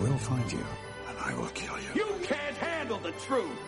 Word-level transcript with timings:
Will 0.00 0.18
find 0.18 0.50
you, 0.52 0.64
and 1.08 1.18
I 1.18 1.34
will 1.34 1.50
kill 1.54 1.76
you. 1.78 1.90
You 1.94 2.06
can't 2.22 2.56
handle 2.56 2.98
the 2.98 3.12
truth. 3.26 3.58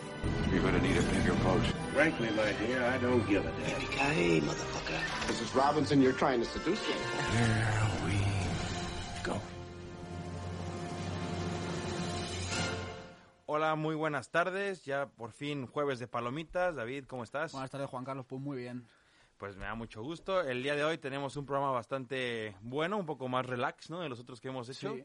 You're 0.51 0.61
gonna 0.61 0.81
need 0.81 0.97
a 0.97 1.01
bigger 1.03 1.33
boat. 1.43 1.63
Frankly, 1.93 2.29
my 2.31 2.53
dear, 2.65 2.83
I 2.83 2.97
don't 2.99 3.27
give 3.27 3.45
a 3.45 3.51
damn. 3.51 3.81
Yippee-ki-yay, 3.81 4.41
motherfucker. 4.41 4.99
Mrs. 5.27 5.55
Robinson, 5.55 6.01
you're 6.01 6.13
trying 6.13 6.39
to 6.39 6.45
seduce 6.45 6.79
me. 6.87 6.93
Here 7.37 7.87
we 8.05 8.13
go. 9.23 9.41
Hola, 13.47 13.75
muy 13.75 13.95
buenas 13.95 14.29
tardes. 14.29 14.85
Ya 14.85 15.07
por 15.07 15.31
fin 15.31 15.67
jueves 15.67 15.99
de 15.99 16.07
palomitas. 16.07 16.75
David, 16.75 17.05
¿cómo 17.05 17.23
estás? 17.23 17.51
Buenas 17.51 17.71
tardes, 17.71 17.89
Juan 17.89 18.05
Carlos. 18.05 18.25
Pues 18.27 18.41
muy 18.41 18.57
bien. 18.57 18.87
Pues 19.37 19.57
me 19.57 19.65
da 19.65 19.73
mucho 19.73 20.03
gusto. 20.03 20.41
El 20.41 20.61
día 20.61 20.75
de 20.75 20.83
hoy 20.83 20.99
tenemos 20.99 21.35
un 21.35 21.47
programa 21.47 21.71
bastante 21.71 22.55
bueno, 22.61 22.97
un 22.97 23.07
poco 23.07 23.27
más 23.27 23.45
relax, 23.45 23.89
¿no? 23.89 24.01
De 24.01 24.07
los 24.07 24.19
otros 24.19 24.39
que 24.39 24.49
hemos 24.49 24.69
hecho. 24.69 24.93
Sí. 24.93 25.03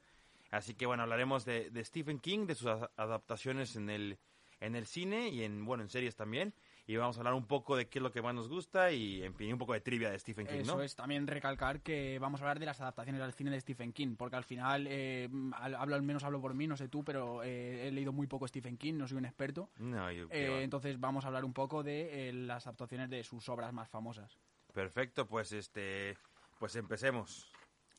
Así 0.51 0.75
que 0.75 0.87
bueno, 0.87 1.03
hablaremos 1.03 1.45
de, 1.45 1.71
de 1.71 1.85
Stephen 1.85 2.19
King, 2.19 2.47
de 2.47 2.55
sus 2.55 2.69
adaptaciones 2.97 3.77
en 3.77 3.91
el, 3.91 4.19
en 4.61 4.77
el 4.77 4.87
cine 4.87 5.29
y 5.29 5.43
en, 5.45 5.65
bueno, 5.65 5.83
en 5.83 5.89
series 5.89 6.17
también. 6.17 6.55
Y 6.89 6.95
vamos 6.97 7.17
a 7.17 7.21
hablar 7.21 7.35
un 7.35 7.47
poco 7.47 7.75
de 7.77 7.89
qué 7.89 7.99
es 7.99 8.03
lo 8.03 8.13
que 8.13 8.23
más 8.23 8.33
nos 8.33 8.49
gusta 8.49 8.93
y, 8.93 9.21
en 9.25 9.35
fin, 9.35 9.53
un 9.53 9.59
poco 9.59 9.73
de 9.73 9.81
trivia 9.81 10.09
de 10.09 10.19
Stephen 10.21 10.47
King, 10.47 10.61
Eso 10.61 10.77
¿no? 10.77 10.83
es, 10.83 10.95
también 10.95 11.27
recalcar 11.27 11.81
que 11.81 12.21
vamos 12.21 12.41
a 12.41 12.45
hablar 12.45 12.61
de 12.61 12.67
las 12.67 12.81
adaptaciones 12.81 13.21
al 13.23 13.33
cine 13.33 13.51
de 13.51 13.61
Stephen 13.61 13.93
King, 13.93 14.15
porque 14.17 14.37
al 14.37 14.45
final, 14.45 14.87
eh, 14.89 15.29
al- 15.55 15.75
hablo 15.75 15.97
al 15.97 16.03
menos 16.03 16.23
hablo 16.23 16.41
por 16.41 16.55
mí, 16.55 16.69
no 16.69 16.77
sé 16.77 16.89
tú, 16.89 17.03
pero 17.03 17.43
eh, 17.43 17.89
he 17.89 17.91
leído 17.91 18.13
muy 18.13 18.29
poco 18.29 18.47
Stephen 18.47 18.77
King, 18.79 18.95
no 18.95 19.09
soy 19.09 19.19
un 19.19 19.25
experto. 19.25 19.69
No, 19.79 20.13
yo- 20.13 20.29
Eh, 20.31 20.63
entonces 20.63 21.01
vamos 21.01 21.25
a 21.25 21.27
hablar 21.29 21.45
un 21.45 21.53
poco 21.53 21.83
de 21.83 22.29
eh, 22.29 22.33
las 22.33 22.69
adaptaciones 22.69 23.11
de 23.11 23.25
sus 23.25 23.49
obras 23.49 23.73
más 23.73 23.89
famosas. 23.89 24.39
Perfecto, 24.73 25.27
pues 25.27 25.51
este, 25.51 26.17
pues 26.61 26.77
empecemos. 26.77 27.51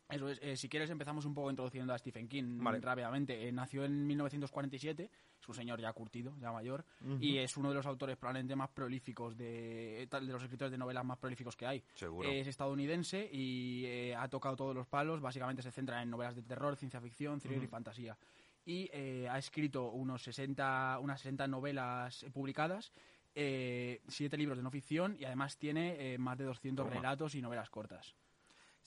Eso 0.10 0.30
es, 0.30 0.40
eh, 0.42 0.56
si 0.56 0.70
quieres 0.70 0.90
empezamos 0.90 1.26
un 1.26 1.34
poco 1.34 1.50
introduciendo 1.50 1.94
a 1.94 1.98
Stephen 1.98 2.28
King 2.30 2.60
Vale. 2.60 2.80
rápidamente. 2.80 3.48
Eh, 3.48 3.52
nació 3.52 3.84
en 3.84 4.08
1947, 4.08 5.12
es 5.40 5.50
un 5.50 5.54
señor 5.56 5.82
ya 5.82 5.92
curtido, 5.92 6.34
ya 6.40 6.52
mayor, 6.52 6.86
y 7.20 7.38
es 7.38 7.58
uno 7.58 7.70
de 7.70 7.76
los 7.76 7.86
autores 7.86 8.16
probablemente 8.16 8.56
más 8.56 8.70
prolíficos 8.70 9.36
de, 9.38 10.04
eh, 10.04 10.08
de 10.08 10.22
los 10.32 10.42
escritores 10.42 10.72
de 10.72 10.78
novelas 10.78 11.04
más 11.04 11.18
prolíficos 11.18 11.58
que 11.58 11.66
hay. 11.68 11.84
Seguro. 11.94 12.30
Es 12.30 12.48
estadounidense 12.48 13.30
y 13.32 13.86
eh, 13.86 14.16
ha 14.16 14.30
tocado 14.30 14.56
todos 14.56 14.76
los 14.76 14.88
palos, 14.88 15.20
básicamente 15.20 15.62
se 15.62 15.72
centra 15.72 16.02
en 16.02 16.10
novelas 16.10 16.36
de 16.36 16.44
terror, 16.44 16.76
ciencia 16.78 17.02
ficción, 17.02 17.40
thriller 17.42 17.64
y 17.64 17.68
fantasía. 17.68 18.18
Y 18.66 18.90
ha 19.28 19.38
escrito 19.38 19.92
unos 19.92 20.24
60, 20.24 21.00
unas 21.00 21.22
60 21.22 21.48
novelas 21.48 22.26
publicadas, 22.34 22.92
siete 23.34 24.36
libros 24.38 24.58
de 24.58 24.64
no 24.64 24.72
ficción 24.72 25.16
y 25.18 25.24
además 25.24 25.58
tiene 25.58 26.18
más 26.18 26.38
de 26.38 26.44
200 26.46 26.86
Toma. 26.86 26.96
relatos 26.96 27.36
y 27.36 27.42
novelas 27.42 27.70
cortas. 27.70 28.16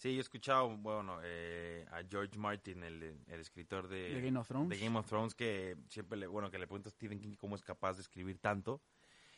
Sí, 0.01 0.15
yo 0.15 0.17
he 0.17 0.21
escuchado, 0.23 0.79
bueno, 0.79 1.19
eh, 1.23 1.85
a 1.91 2.03
George 2.09 2.39
Martin, 2.39 2.83
el, 2.85 3.03
el 3.27 3.41
escritor 3.41 3.87
de, 3.87 4.15
De 4.15 4.23
Game 4.23 4.39
of 4.39 4.49
Thrones. 4.49 4.71
de 4.71 4.79
Game 4.83 4.99
of 4.99 5.07
Thrones, 5.07 5.35
que 5.35 5.77
siempre 5.91 6.19
le, 6.19 6.27
bueno, 6.27 6.51
que 6.51 6.59
le 6.59 6.67
pregunta 6.67 6.89
a 6.89 6.93
Stephen 6.93 7.21
King 7.21 7.35
cómo 7.37 7.55
es 7.55 7.61
capaz 7.61 7.97
de 7.97 8.01
escribir 8.01 8.39
tanto. 8.39 8.81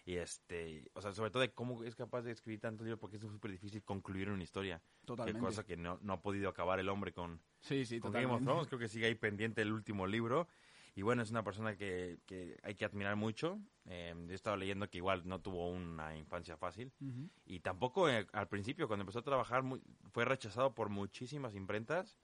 Y 0.04 0.18
este, 0.18 0.88
o 0.94 1.02
sea, 1.02 1.12
sobre 1.12 1.32
todo 1.32 1.40
de 1.40 1.52
cómo 1.52 1.82
es 1.82 1.96
capaz 1.96 2.22
de 2.22 2.30
escribir 2.30 2.60
tanto 2.60 2.84
libro, 2.84 2.96
porque 2.96 3.16
es 3.16 3.22
súper 3.22 3.50
difícil 3.50 3.82
concluir 3.82 4.30
una 4.30 4.44
historia. 4.44 4.80
Totalmente. 5.04 5.40
Qué 5.40 5.44
cosa 5.44 5.64
que 5.64 5.76
no, 5.76 5.98
no 6.00 6.12
ha 6.12 6.22
podido 6.22 6.48
acabar 6.48 6.78
el 6.78 6.88
hombre 6.88 7.12
con, 7.12 7.40
Sí, 7.58 7.84
sí, 7.84 7.98
con 7.98 8.12
Game 8.12 8.32
of. 8.32 8.44
Thrones. 8.44 8.68
Creo 8.68 8.78
que 8.78 8.88
sigue 8.88 9.06
ahí 9.06 9.16
pendiente 9.16 9.62
el 9.62 9.72
último 9.72 10.06
libro. 10.06 10.46
Y 10.94 11.02
bueno, 11.02 11.22
es 11.22 11.30
una 11.30 11.42
persona 11.42 11.74
que, 11.76 12.18
que 12.26 12.58
hay 12.62 12.74
que 12.74 12.84
admirar 12.84 13.16
mucho. 13.16 13.58
Eh, 13.86 14.14
he 14.28 14.34
estado 14.34 14.56
leyendo 14.56 14.88
que 14.90 14.98
igual 14.98 15.22
no 15.26 15.40
tuvo 15.40 15.70
una 15.70 16.16
infancia 16.16 16.56
fácil. 16.56 16.92
Ujú. 17.00 17.30
Y 17.46 17.60
tampoco 17.60 18.10
eh, 18.10 18.26
al 18.32 18.48
principio, 18.48 18.86
cuando 18.88 19.02
empezó 19.02 19.20
a 19.20 19.22
trabajar, 19.22 19.62
muy- 19.62 19.82
fue 20.10 20.24
rechazado 20.26 20.74
por 20.74 20.90
muchísimas 20.90 21.54
imprentas. 21.54 22.18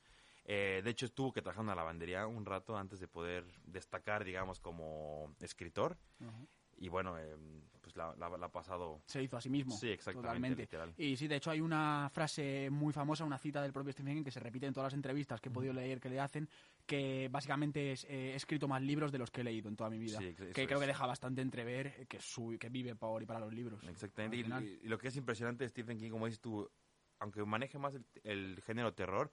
Eh, 0.45 0.83
de 0.85 0.91
hecho, 0.91 1.07
estuvo 1.07 1.33
que 1.33 1.41
trabajar 1.43 1.63
en 1.63 1.67
una 1.69 1.75
lavandería 1.77 2.27
un 2.27 2.45
rato 2.45 2.77
antes 2.77 3.01
de 3.01 3.09
poder 3.09 3.45
destacar, 3.65 4.25
digamos, 4.25 4.61
como 4.61 5.35
escritor. 5.41 5.97
Ujú. 6.21 6.49
Y 6.81 6.89
bueno, 6.89 7.19
eh, 7.19 7.37
pues 7.81 7.97
la, 7.97 8.15
la- 8.17 8.37
la 8.39 8.47
ha 8.47 8.53
pasado... 8.53 9.03
Se 9.07 9.21
hizo 9.23 9.37
a 9.37 9.41
sí 9.41 9.51
mismo. 9.51 9.75
Sí, 9.77 9.89
exactamente, 9.89 10.29
Totalmente. 10.29 10.63
literal. 10.63 10.95
Y 10.97 11.17
sí, 11.17 11.27
de 11.27 11.37
hecho 11.37 11.51
hay 11.51 11.61
una 11.61 12.09
frase 12.13 12.69
muy 12.71 12.93
famosa, 12.93 13.25
una 13.25 13.37
cita 13.39 13.61
del 13.63 13.73
propio 13.73 13.93
Stephen 13.93 14.15
King 14.19 14.25
que 14.25 14.31
se 14.31 14.39
repite 14.41 14.67
en 14.67 14.75
todas 14.75 14.93
las 14.93 14.95
entrevistas 14.95 15.41
que 15.41 15.49
he 15.49 15.53
podido 15.53 15.73
leer 15.73 16.01
que 16.01 16.09
le 16.09 16.21
hacen, 16.21 16.49
que 16.89 17.29
básicamente 17.31 17.93
es, 17.93 18.05
eh, 18.05 18.33
he 18.33 18.35
escrito 18.35 18.67
más 18.67 18.81
libros 18.81 19.13
de 19.13 19.19
los 19.19 19.31
que 19.31 19.43
he 19.43 19.45
leído 19.45 19.69
en 19.69 19.77
toda 19.77 19.91
mi 19.91 19.99
vida. 19.99 20.19
Sí, 20.19 20.35
que 20.35 20.53
creo 20.53 20.79
es. 20.79 20.81
que 20.81 20.87
deja 20.87 21.07
bastante 21.07 21.43
entrever 21.43 22.07
que, 22.09 22.19
su, 22.19 22.57
que 22.59 22.71
vive 22.71 22.97
por 22.97 23.23
y 23.23 23.27
para 23.27 23.41
los 23.41 23.53
libros. 23.53 23.85
Exactamente. 23.87 24.39
Y, 24.83 24.89
lo 24.89 24.97
que 24.97 25.09
es 25.09 25.17
impresionante 25.17 25.65
de 25.65 25.69
Stephen 25.69 25.99
King, 25.99 26.11
como 26.11 26.25
dices 26.25 26.41
tú, 26.41 26.69
aunque 27.19 27.45
maneje 27.45 27.79
más 27.79 27.95
el, 27.95 28.07
el 28.25 28.63
género 28.63 28.95
terror, 28.95 29.31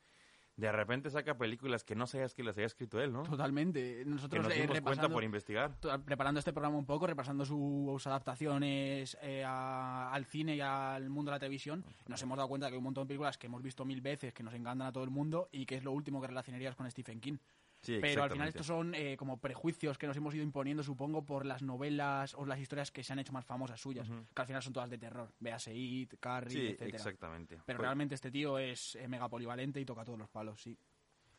de 0.58 0.72
repente 0.72 1.10
saca 1.10 1.38
películas 1.38 1.84
que 1.84 1.96
no 1.96 2.08
sabías 2.08 2.34
que 2.34 2.44
las 2.44 2.56
había 2.56 2.68
escrito 2.68 3.02
él, 3.02 3.12
¿no? 3.12 3.24
Totalmente. 3.24 3.98
Que 4.00 4.06
Nosotros 4.06 4.44
nos 4.44 4.54
eh, 4.54 4.62
dimos 4.62 4.80
cuenta 4.82 5.10
por 5.10 5.24
investigar. 5.24 5.76
preparando 6.06 6.40
este 6.40 6.54
programa 6.54 6.78
un 6.78 6.86
poco, 6.86 7.08
repasando 7.08 7.44
sus 7.46 8.08
adaptaciones 8.08 9.18
eh, 9.22 9.44
a- 9.46 10.12
al 10.14 10.26
cine 10.26 10.56
y 10.56 10.62
al 10.62 11.10
mundo 11.10 11.32
de 11.32 11.36
la 11.36 11.40
televisión, 11.40 11.84
nos 12.08 12.22
hemos 12.22 12.38
dado 12.38 12.48
cuenta 12.50 12.68
que 12.68 12.74
hay 12.74 12.78
un 12.78 12.84
montón 12.86 13.04
de 13.04 13.08
películas 13.10 13.38
que 13.38 13.48
hemos 13.48 13.62
visto 13.62 13.84
mil 13.86 14.02
veces, 14.02 14.34
que 14.34 14.44
nos 14.44 14.54
encantan 14.54 14.88
a 14.88 14.92
todo 14.92 15.04
el 15.04 15.10
mundo 15.10 15.50
y 15.52 15.66
que 15.66 15.76
es 15.76 15.84
lo 15.84 15.92
último 15.92 16.22
que 16.22 16.28
relacionarías 16.28 16.76
con 16.76 16.90
Stephen 16.90 17.20
King. 17.20 17.38
Sí, 17.86 18.00
Pero 18.02 18.24
al 18.24 18.32
final 18.32 18.48
estos 18.48 18.66
son 18.66 18.96
eh, 18.96 19.16
como 19.16 19.38
prejuicios 19.38 19.98
que 19.98 20.08
nos 20.08 20.18
hemos 20.18 20.34
ido 20.34 20.44
imponiendo, 20.44 20.82
supongo, 20.82 21.24
por 21.24 21.46
las 21.46 21.62
novelas 21.62 22.34
o 22.34 22.46
las 22.46 22.60
historias 22.60 22.92
que 22.92 23.04
se 23.04 23.14
han 23.14 23.20
hecho 23.20 23.32
más 23.32 23.46
famosas 23.46 23.80
suyas, 23.80 24.08
que 24.10 24.42
al 24.42 24.48
final 24.48 24.64
son 24.64 24.74
todas 24.74 24.90
de 24.90 24.98
terror. 24.98 25.32
Véase 25.40 25.74
It, 25.76 26.16
Carrie, 26.20 26.52
Sí, 26.52 26.66
etcétera. 26.68 26.98
exactamente. 26.98 27.56
Pero 27.66 27.78
Pues- 27.78 27.86
realmente 27.86 28.16
este 28.16 28.32
tío 28.32 28.58
es 28.58 28.96
eh, 28.96 29.08
mega 29.08 29.30
polivalente 29.30 29.80
y 29.80 29.86
toca 29.86 30.04
todos 30.04 30.18
los 30.18 30.30
palos, 30.30 30.62
sí. 30.62 30.78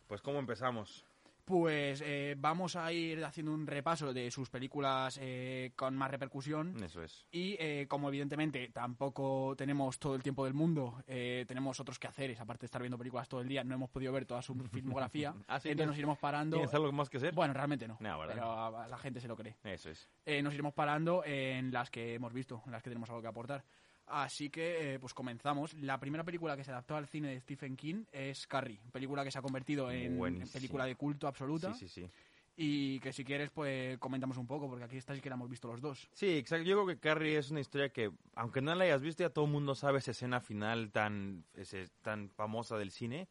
Pues, 0.06 0.22
¿cómo 0.22 0.38
empezamos? 0.38 1.04
Pues 1.46 2.02
eh, 2.04 2.34
vamos 2.36 2.74
a 2.74 2.92
ir 2.92 3.24
haciendo 3.24 3.54
un 3.54 3.68
repaso 3.68 4.12
de 4.12 4.32
sus 4.32 4.50
películas 4.50 5.16
eh, 5.22 5.70
con 5.76 5.94
más 5.96 6.10
repercusión. 6.10 6.82
Eso 6.82 7.04
es. 7.04 7.24
Y 7.30 7.54
eh, 7.60 7.86
como 7.88 8.08
evidentemente 8.08 8.68
tampoco 8.70 9.54
tenemos 9.56 10.00
todo 10.00 10.16
el 10.16 10.24
tiempo 10.24 10.44
del 10.44 10.54
mundo, 10.54 11.04
eh, 11.06 11.44
tenemos 11.46 11.78
otros 11.78 12.00
quehaceres, 12.00 12.40
aparte 12.40 12.62
de 12.62 12.66
estar 12.66 12.82
viendo 12.82 12.98
películas 12.98 13.28
todo 13.28 13.42
el 13.42 13.48
día, 13.48 13.62
no 13.62 13.76
hemos 13.76 13.90
podido 13.90 14.12
ver 14.12 14.26
toda 14.26 14.42
su 14.42 14.54
filmografía. 14.72 15.34
Ah, 15.46 15.60
sí, 15.60 15.68
entonces 15.68 15.76
¿tienes- 15.76 15.86
nos 15.86 15.98
iremos 15.98 16.18
parando. 16.18 16.56
¿Tienes 16.56 16.74
algo 16.74 16.90
más 16.90 17.08
que 17.08 17.18
hacer? 17.18 17.32
Bueno, 17.32 17.54
realmente 17.54 17.86
no, 17.86 17.96
No, 18.00 18.18
¿verdad? 18.18 18.34
pero 18.34 18.50
a- 18.50 18.84
a 18.84 18.88
la 18.88 18.98
gente 18.98 19.20
se 19.20 19.28
lo 19.28 19.36
cree. 19.36 19.54
Eso 19.62 19.88
es. 19.90 20.10
Eh, 20.24 20.42
nos 20.42 20.52
iremos 20.52 20.74
parando 20.74 21.22
en 21.24 21.70
las 21.70 21.90
que 21.92 22.14
hemos 22.14 22.32
visto, 22.32 22.60
en 22.66 22.72
las 22.72 22.82
que 22.82 22.90
tenemos 22.90 23.08
algo 23.08 23.22
que 23.22 23.28
aportar. 23.28 23.62
Así 24.06 24.50
que, 24.50 24.94
eh, 24.94 24.98
pues 25.00 25.12
comenzamos. 25.14 25.74
La 25.74 25.98
primera 25.98 26.22
película 26.24 26.56
que 26.56 26.64
se 26.64 26.70
adaptó 26.70 26.96
al 26.96 27.06
cine 27.08 27.28
de 27.28 27.40
Stephen 27.40 27.76
King 27.76 28.04
es 28.12 28.46
Carrie, 28.46 28.80
película 28.92 29.24
que 29.24 29.30
se 29.30 29.38
ha 29.38 29.42
convertido 29.42 29.90
en 29.90 30.48
película 30.52 30.84
de 30.86 30.94
culto 30.94 31.26
absoluta. 31.26 31.74
Sí, 31.74 31.88
sí, 31.88 32.02
sí. 32.02 32.10
Y 32.58 33.00
que 33.00 33.12
si 33.12 33.22
quieres, 33.24 33.50
pues 33.50 33.98
comentamos 33.98 34.38
un 34.38 34.46
poco, 34.46 34.68
porque 34.68 34.84
aquí 34.84 34.96
está 34.96 35.14
sí 35.14 35.20
que 35.20 35.28
la 35.28 35.34
hemos 35.34 35.50
visto 35.50 35.68
los 35.68 35.80
dos. 35.80 36.08
Sí, 36.12 36.38
exacto. 36.38 36.64
Yo 36.64 36.76
creo 36.76 36.86
que 36.86 36.98
Carrie 36.98 37.36
es 37.36 37.50
una 37.50 37.60
historia 37.60 37.90
que, 37.90 38.10
aunque 38.34 38.62
no 38.62 38.74
la 38.74 38.84
hayas 38.84 39.02
visto, 39.02 39.22
ya 39.22 39.28
todo 39.30 39.44
el 39.44 39.50
mundo 39.50 39.74
sabe 39.74 39.98
esa 39.98 40.12
escena 40.12 40.40
final 40.40 40.90
tan, 40.90 41.44
ese- 41.52 41.88
tan 42.00 42.30
famosa 42.30 42.78
del 42.78 42.92
cine, 42.92 43.28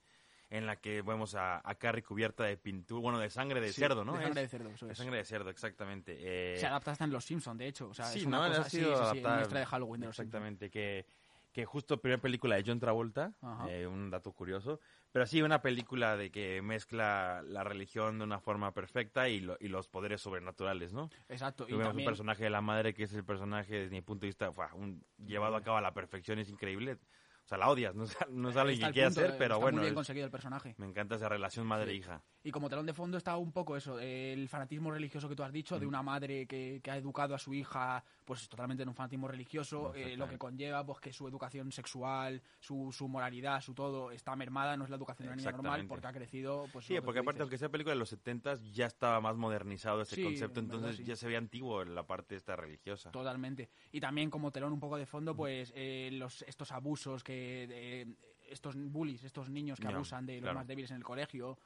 en 0.57 0.65
la 0.65 0.77
que 0.77 1.01
vemos 1.01 1.35
a, 1.35 1.61
a 1.63 1.75
Carrie 1.75 2.03
cubierta 2.03 2.43
de 2.43 2.57
pintura, 2.57 3.01
bueno, 3.01 3.19
de 3.19 3.29
sangre 3.29 3.61
de 3.61 3.71
Sí, 3.73 3.81
cerdo, 3.81 4.03
¿no? 4.05 4.13
de 4.13 4.19
sangre 4.23 4.41
Es- 4.41 4.51
de 4.51 4.57
cerdo, 4.57 4.69
eso 4.69 4.85
de 4.87 4.91
es. 4.93 4.97
sangre 4.97 5.17
de 5.17 5.25
cerdo, 5.25 5.49
exactamente. 5.49 6.15
Eh, 6.19 6.57
Se 6.57 6.67
adapta 6.67 6.91
hasta 6.91 7.03
en 7.03 7.11
Los 7.11 7.25
Simpsons, 7.25 7.57
de 7.57 7.67
hecho. 7.67 7.89
O 7.89 7.93
sea, 7.93 8.05
sí, 8.05 8.19
es 8.19 8.25
una 8.25 8.37
¿no? 8.39 8.45
cosa, 8.45 8.61
Ha 8.61 8.69
sí, 8.69 8.77
sido 8.77 8.95
sí, 9.11 9.11
sí, 9.11 9.17
historia 9.17 9.59
de 9.59 9.65
Halloween 9.65 10.01
de 10.01 10.07
Los. 10.07 10.19
Exactamente, 10.19 10.69
que, 10.69 11.05
que 11.51 11.65
justo 11.65 12.01
primera 12.01 12.21
película 12.21 12.55
de 12.55 12.63
John 12.65 12.79
Travolta, 12.79 13.33
eh, 13.69 13.87
un 13.87 14.09
dato 14.09 14.31
curioso, 14.33 14.79
pero 15.11 15.25
sí 15.25 15.41
una 15.41 15.61
película 15.61 16.17
de 16.17 16.29
que 16.29 16.61
mezcla 16.61 17.41
la 17.45 17.63
religión 17.63 18.17
de 18.17 18.25
una 18.25 18.39
forma 18.39 18.73
perfecta 18.73 19.29
y, 19.29 19.39
lo- 19.39 19.57
y 19.59 19.69
los 19.69 19.87
poderes 19.87 20.21
sobrenaturales, 20.21 20.91
¿no? 20.93 21.09
Exacto. 21.29 21.63
Y 21.63 21.67
Tuvimos 21.67 21.85
un 21.85 21.89
también, 21.91 22.09
personaje 22.09 22.43
de 22.43 22.49
la 22.49 22.61
madre 22.61 22.93
que 22.93 23.03
es 23.03 23.13
el 23.13 23.23
personaje 23.23 23.73
desde 23.75 23.91
mi 23.95 24.01
punto 24.01 24.21
de 24.21 24.27
vista 24.27 24.51
fue 24.51 24.65
un, 24.73 25.01
llevado 25.25 25.55
a 25.55 25.61
cabo 25.63 25.77
a 25.77 25.81
la 25.81 25.93
perfección, 25.93 26.39
es 26.39 26.49
increíble. 26.49 26.97
O 27.45 27.47
sea, 27.47 27.59
la 27.59 27.69
odias, 27.69 27.93
no 27.93 28.05
no 28.31 28.49
el 28.49 28.77
quiera 28.91 29.07
punto, 29.09 29.21
hacer, 29.21 29.35
pero 29.37 29.53
está 29.53 29.57
bueno, 29.57 29.75
Muy 29.77 29.81
bien 29.83 29.93
es- 29.93 29.95
conseguido 29.95 30.25
el 30.25 30.31
personaje. 30.31 30.73
me 30.79 30.87
encanta 30.87 31.15
esa 31.15 31.29
relación 31.29 31.67
madre-hija. 31.67 32.23
Y 32.43 32.51
como 32.51 32.69
telón 32.69 32.85
de 32.87 32.93
fondo 32.93 33.17
está 33.17 33.37
un 33.37 33.51
poco 33.51 33.75
eso, 33.77 33.99
el 33.99 34.49
fanatismo 34.49 34.91
religioso 34.91 35.29
que 35.29 35.35
tú 35.35 35.43
has 35.43 35.51
dicho, 35.51 35.79
de 35.79 35.85
una 35.85 36.01
madre 36.03 36.47
que, 36.47 36.79
que 36.83 36.91
ha 36.91 36.97
educado 36.97 37.33
a 37.35 37.39
su 37.39 37.53
hija 37.53 38.03
pues 38.23 38.49
totalmente 38.49 38.81
en 38.83 38.89
un 38.89 38.95
fanatismo 38.95 39.27
religioso, 39.27 39.93
eh, 39.93 40.17
lo 40.17 40.27
que 40.27 40.37
conlleva 40.39 40.83
pues 40.83 40.99
que 40.99 41.13
su 41.13 41.27
educación 41.27 41.71
sexual, 41.71 42.41
su, 42.59 42.91
su 42.91 43.07
moralidad, 43.07 43.61
su 43.61 43.75
todo 43.75 44.09
está 44.11 44.35
mermada, 44.35 44.75
no 44.77 44.83
es 44.83 44.89
la 44.89 44.95
educación 44.95 45.27
de 45.27 45.33
una 45.33 45.35
niña 45.37 45.51
normal 45.51 45.85
porque 45.87 46.07
ha 46.07 46.13
crecido 46.13 46.65
pues 46.73 46.85
Sí, 46.85 46.95
porque 47.03 47.19
aparte, 47.19 47.37
dices. 47.37 47.41
aunque 47.41 47.57
sea 47.59 47.69
película 47.69 47.93
de 47.93 47.99
los 47.99 48.09
70 48.09 48.55
ya 48.73 48.87
estaba 48.87 49.21
más 49.21 49.35
modernizado 49.35 50.01
ese 50.01 50.15
Sí, 50.15 50.23
concepto, 50.23 50.59
en 50.59 50.67
verdad, 50.67 50.79
entonces 50.89 51.05
sí. 51.05 51.09
ya 51.09 51.15
se 51.15 51.27
ve 51.27 51.37
antiguo 51.37 51.83
en 51.83 51.93
la 51.93 52.07
parte 52.07 52.35
esta 52.35 52.55
religiosa. 52.55 53.11
Totalmente. 53.11 53.69
Y 53.91 53.99
también 53.99 54.31
como 54.31 54.51
telón 54.51 54.73
un 54.73 54.79
poco 54.79 54.97
de 54.97 55.05
fondo, 55.05 55.35
pues 55.35 55.71
eh, 55.75 56.09
los, 56.13 56.41
estos 56.43 56.71
abusos 56.71 57.23
que 57.23 57.34
eh, 57.69 58.05
estos 58.49 58.75
bullies, 58.75 59.23
estos 59.23 59.49
niños 59.49 59.79
que 59.79 59.87
abusan 59.87 60.25
de 60.25 60.35
los 60.35 60.43
claro. 60.43 60.59
más 60.59 60.67
débiles 60.67 60.91
en 60.91 60.97
el 60.97 61.03
colegio 61.03 61.57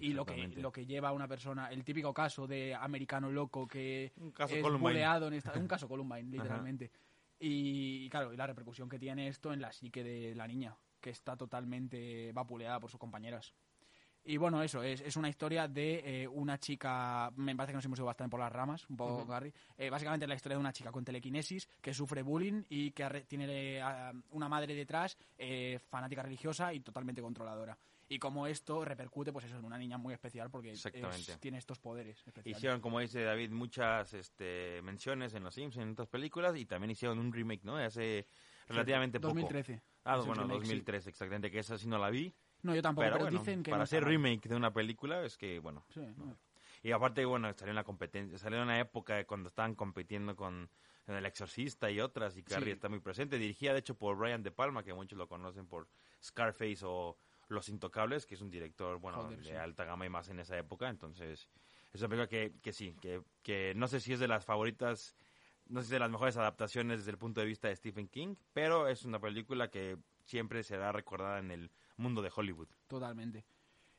y 0.00 0.12
lo 0.12 0.24
que 0.24 0.48
lo 0.48 0.70
que 0.70 0.86
lleva 0.86 1.08
a 1.08 1.12
una 1.12 1.26
persona, 1.26 1.70
el 1.70 1.84
típico 1.84 2.12
caso 2.12 2.46
de 2.46 2.74
americano 2.74 3.30
loco 3.30 3.66
que 3.66 4.12
Un 4.16 4.30
caso 4.32 4.54
es 4.54 4.62
Columbine. 4.62 4.90
buleado 4.90 5.28
en 5.28 5.34
esta, 5.34 5.52
un 5.58 5.66
caso 5.68 5.88
Columbine, 5.88 6.30
literalmente. 6.30 6.90
Y, 7.40 8.04
y 8.04 8.10
claro, 8.10 8.32
y 8.32 8.36
la 8.36 8.46
repercusión 8.46 8.88
que 8.88 8.98
tiene 8.98 9.28
esto 9.28 9.52
en 9.52 9.60
la 9.60 9.72
psique 9.72 10.02
de 10.02 10.34
la 10.34 10.46
niña, 10.46 10.76
que 11.00 11.10
está 11.10 11.36
totalmente 11.36 12.32
vapuleada 12.32 12.80
por 12.80 12.90
sus 12.90 12.98
compañeras. 12.98 13.54
Y 14.30 14.36
bueno, 14.36 14.62
eso, 14.62 14.82
es, 14.82 15.00
es 15.00 15.16
una 15.16 15.30
historia 15.30 15.66
de 15.68 16.22
eh, 16.24 16.28
una 16.28 16.58
chica, 16.58 17.30
me 17.36 17.56
parece 17.56 17.72
que 17.72 17.76
nos 17.76 17.84
hemos 17.86 17.98
ido 17.98 18.04
bastante 18.04 18.30
por 18.30 18.40
las 18.40 18.52
ramas, 18.52 18.84
un 18.90 18.96
poco, 18.96 19.24
Gary. 19.26 19.50
Eh, 19.78 19.88
básicamente 19.88 20.26
es 20.26 20.28
la 20.28 20.34
historia 20.34 20.56
de 20.56 20.60
una 20.60 20.72
chica 20.72 20.92
con 20.92 21.02
telequinesis 21.02 21.66
que 21.80 21.94
sufre 21.94 22.20
bullying 22.20 22.62
y 22.68 22.90
que 22.90 23.04
arre- 23.04 23.24
tiene 23.26 23.46
eh, 23.50 23.80
a- 23.80 24.12
una 24.32 24.46
madre 24.50 24.74
detrás, 24.74 25.16
eh, 25.38 25.78
fanática 25.88 26.22
religiosa 26.22 26.74
y 26.74 26.80
totalmente 26.80 27.22
controladora. 27.22 27.78
Y 28.10 28.18
como 28.18 28.46
esto 28.46 28.84
repercute, 28.84 29.32
pues 29.32 29.46
eso, 29.46 29.58
en 29.58 29.64
una 29.64 29.78
niña 29.78 29.96
muy 29.96 30.12
especial 30.12 30.50
porque 30.50 30.76
es- 30.98 31.38
tiene 31.40 31.56
estos 31.56 31.78
poderes 31.78 32.18
especiales. 32.18 32.58
Hicieron, 32.58 32.80
como 32.82 33.00
dice 33.00 33.22
David, 33.22 33.50
muchas 33.50 34.12
este, 34.12 34.82
menciones 34.82 35.32
en 35.32 35.42
Los 35.44 35.54
Simpsons, 35.54 35.84
en 35.86 35.92
otras 35.92 36.08
películas, 36.08 36.54
y 36.56 36.66
también 36.66 36.90
hicieron 36.90 37.18
un 37.18 37.32
remake, 37.32 37.64
¿no? 37.64 37.76
Hace 37.78 38.26
relativamente 38.68 39.20
poco. 39.20 39.28
2013. 39.32 39.80
Ah, 40.04 40.16
bueno, 40.18 40.42
remake, 40.42 40.60
sí. 40.66 40.68
2003, 40.68 41.06
exactamente, 41.06 41.50
que 41.50 41.58
esa 41.60 41.78
sí 41.78 41.86
no 41.88 41.96
la 41.98 42.10
vi. 42.10 42.34
No, 42.62 42.74
yo 42.74 42.82
tampoco, 42.82 43.04
Pero, 43.04 43.14
pero, 43.16 43.24
bueno, 43.26 43.38
dicen 43.38 43.62
que 43.62 43.70
para 43.70 43.84
no 43.84 43.90
mal. 43.90 44.02
remake 44.04 44.48
de 44.48 44.56
una 44.56 44.72
película 44.72 45.22
es 45.24 45.36
que, 45.36 45.58
bueno. 45.60 45.84
Sí, 45.92 46.00
no. 46.16 46.36
Y 46.82 46.92
aparte, 46.92 47.24
bueno, 47.24 47.52
salió 47.54 47.70
en 47.70 47.76
la 47.76 47.84
competencia, 47.84 48.38
salió 48.38 48.58
en 48.58 48.64
una 48.64 48.78
época 48.80 49.16
de 49.16 49.26
cuando 49.26 49.48
estaban 49.48 49.74
compitiendo 49.74 50.36
con 50.36 50.70
El 51.06 51.24
Exorcista 51.26 51.90
y 51.90 52.00
otras, 52.00 52.36
y 52.36 52.42
Carrie 52.42 52.66
Sí. 52.66 52.70
está 52.72 52.88
muy 52.88 53.00
presente. 53.00 53.38
Dirigida, 53.38 53.72
de 53.72 53.80
hecho, 53.80 53.94
por 53.96 54.16
Brian 54.16 54.42
De 54.42 54.50
Palma, 54.50 54.82
que 54.84 54.92
muchos 54.94 55.18
lo 55.18 55.26
conocen 55.28 55.66
por 55.66 55.88
Scarface 56.22 56.78
o 56.84 57.16
Los 57.48 57.68
Intocables, 57.68 58.26
que 58.26 58.34
es 58.34 58.40
un 58.42 58.50
director, 58.50 58.98
bueno, 58.98 59.22
Joder, 59.22 59.38
de 59.38 59.44
sí. 59.44 59.52
alta 59.52 59.84
gama 59.84 60.04
y 60.06 60.08
más 60.10 60.28
en 60.28 60.38
esa 60.40 60.56
época. 60.58 60.88
Entonces, 60.88 61.48
es 61.92 62.00
una 62.00 62.08
película 62.10 62.28
que, 62.28 62.52
que 62.62 62.72
sí, 62.72 62.94
que, 63.00 63.22
que 63.42 63.72
no 63.74 63.88
sé 63.88 64.00
si 64.00 64.12
es 64.12 64.20
de 64.20 64.28
las 64.28 64.44
favoritas, 64.44 65.16
no 65.66 65.80
sé 65.80 65.86
si 65.86 65.88
es 65.88 65.92
de 65.94 65.98
las 66.00 66.10
mejores 66.10 66.36
adaptaciones 66.36 66.98
desde 66.98 67.10
el 67.12 67.18
punto 67.18 67.40
de 67.40 67.46
vista 67.46 67.68
de 67.68 67.76
Stephen 67.76 68.06
King, 68.08 68.36
pero 68.52 68.86
es 68.88 69.04
una 69.04 69.18
película 69.18 69.70
que 69.70 69.96
siempre 70.24 70.62
será 70.62 70.92
recordada 70.92 71.38
en 71.38 71.50
el 71.50 71.70
mundo 71.98 72.22
de 72.22 72.30
Hollywood. 72.34 72.68
Totalmente. 72.86 73.44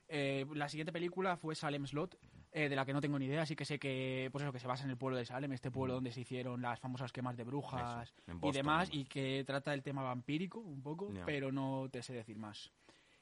Eh, 0.08 0.46
la 0.56 0.68
siguiente 0.68 0.92
película 0.92 1.38
fue 1.38 1.54
Salem 1.54 1.86
Slot, 1.86 2.18
eh, 2.52 2.68
de 2.68 2.76
la 2.76 2.84
que 2.84 2.94
no 2.94 3.02
tengo 3.02 3.20
ni 3.20 3.26
idea, 3.26 3.44
así 3.44 3.56
que 3.56 3.64
sé 3.64 3.78
que, 3.78 4.30
pues 4.32 4.44
eso, 4.44 4.52
que 4.52 4.60
se 4.60 4.66
basa 4.68 4.84
en 4.84 4.90
el 4.90 4.98
pueblo 4.98 5.18
de 5.18 5.26
Salem, 5.26 5.52
este 5.54 5.70
pueblo 5.70 5.94
donde 5.94 6.12
se 6.12 6.22
hicieron 6.22 6.62
las 6.64 6.80
famosas 6.80 7.12
quemas 7.12 7.38
de 7.38 7.44
brujas 7.44 8.10
Eso, 8.12 8.32
en 8.32 8.38
y 8.38 8.40
Boston, 8.40 8.52
demás, 8.64 8.90
y 8.92 9.06
que 9.06 9.44
trata 9.46 9.72
el 9.74 9.84
tema 9.84 10.02
vampírico 10.02 10.60
un 10.60 10.82
poco, 10.82 11.14
Ya. 11.14 11.26
pero 11.26 11.52
no 11.52 11.88
te 11.92 12.02
sé 12.02 12.14
decir 12.14 12.38
más. 12.40 12.72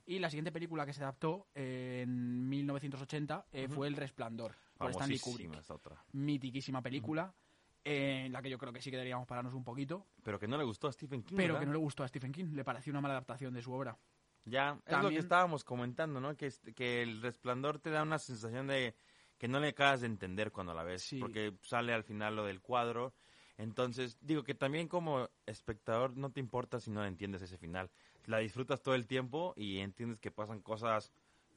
Y 0.05 0.19
la 0.19 0.29
siguiente 0.29 0.53
película 0.53 0.85
que 0.85 0.93
se 0.93 1.01
adaptó 1.03 1.47
eh, 1.53 2.03
en 2.03 2.47
1980 2.47 3.47
eh, 3.51 3.67
fue 3.67 3.89
El 3.89 3.97
Resplandor, 3.97 4.55
por 4.77 4.91
Stanley 4.91 5.19
Kubrick. 5.19 5.53
esta 5.55 5.73
otra. 5.75 6.01
Mitiquísima 6.13 6.81
película, 6.81 7.33
eh, 7.83 8.23
en 8.27 8.31
la 8.31 8.41
que 8.41 8.49
yo 8.49 8.57
creo 8.57 8.71
que 8.71 8.81
sí 8.81 8.89
que 8.89 8.95
deberíamos 8.95 9.27
pararnos 9.27 9.53
un 9.53 9.65
poquito, 9.65 10.07
Pero 10.23 10.39
que 10.39 10.47
no 10.47 10.57
le 10.57 10.63
gustó 10.63 10.87
a 10.87 10.93
Stephen 10.93 11.23
King, 11.23 11.35
pero 11.35 11.55
¿verdad? 11.55 11.59
que 11.59 11.65
no 11.65 11.71
le 11.73 11.79
gustó 11.79 12.03
a 12.03 12.07
Stephen 12.07 12.31
King, 12.31 12.53
le 12.53 12.63
pareció 12.63 12.91
una 12.91 13.01
mala 13.01 13.15
adaptación 13.15 13.53
de 13.53 13.61
su 13.61 13.73
obra. 13.73 13.97
Ya, 14.49 14.69
es 14.71 14.75
lo 14.75 14.83
que 14.85 14.91
También- 14.91 15.19
estábamos 15.21 15.63
comentando, 15.63 16.19
¿no? 16.21 16.35
Que, 16.37 16.47
este- 16.47 16.73
que 16.73 17.01
el 17.01 17.21
resplandor 17.21 17.79
te 17.79 17.89
da 17.89 18.03
una 18.03 18.17
sensación 18.17 18.67
de 18.67 18.95
que 19.37 19.47
no 19.47 19.59
le 19.59 19.67
acabas 19.69 20.01
de 20.01 20.07
entender 20.07 20.51
cuando 20.51 20.73
la 20.73 20.83
ves, 20.83 21.03
Sí. 21.03 21.19
porque 21.19 21.53
sale 21.61 21.93
al 21.93 22.03
final 22.03 22.35
lo 22.35 22.45
del 22.45 22.61
cuadro. 22.61 23.13
Entonces, 23.57 24.17
digo 24.21 24.43
que 24.43 24.53
también 24.55 24.87
como 24.87 25.29
espectador 25.45 26.15
no 26.15 26.31
te 26.31 26.39
importa 26.39 26.79
si 26.79 26.91
no 26.91 27.03
entiendes 27.05 27.41
ese 27.41 27.57
final. 27.57 27.89
La 28.25 28.37
disfrutas 28.39 28.81
todo 28.81 28.95
el 28.95 29.07
tiempo 29.07 29.53
y 29.57 29.79
entiendes 29.79 30.19
que 30.19 30.31
pasan 30.31 30.61
cosas 30.61 31.11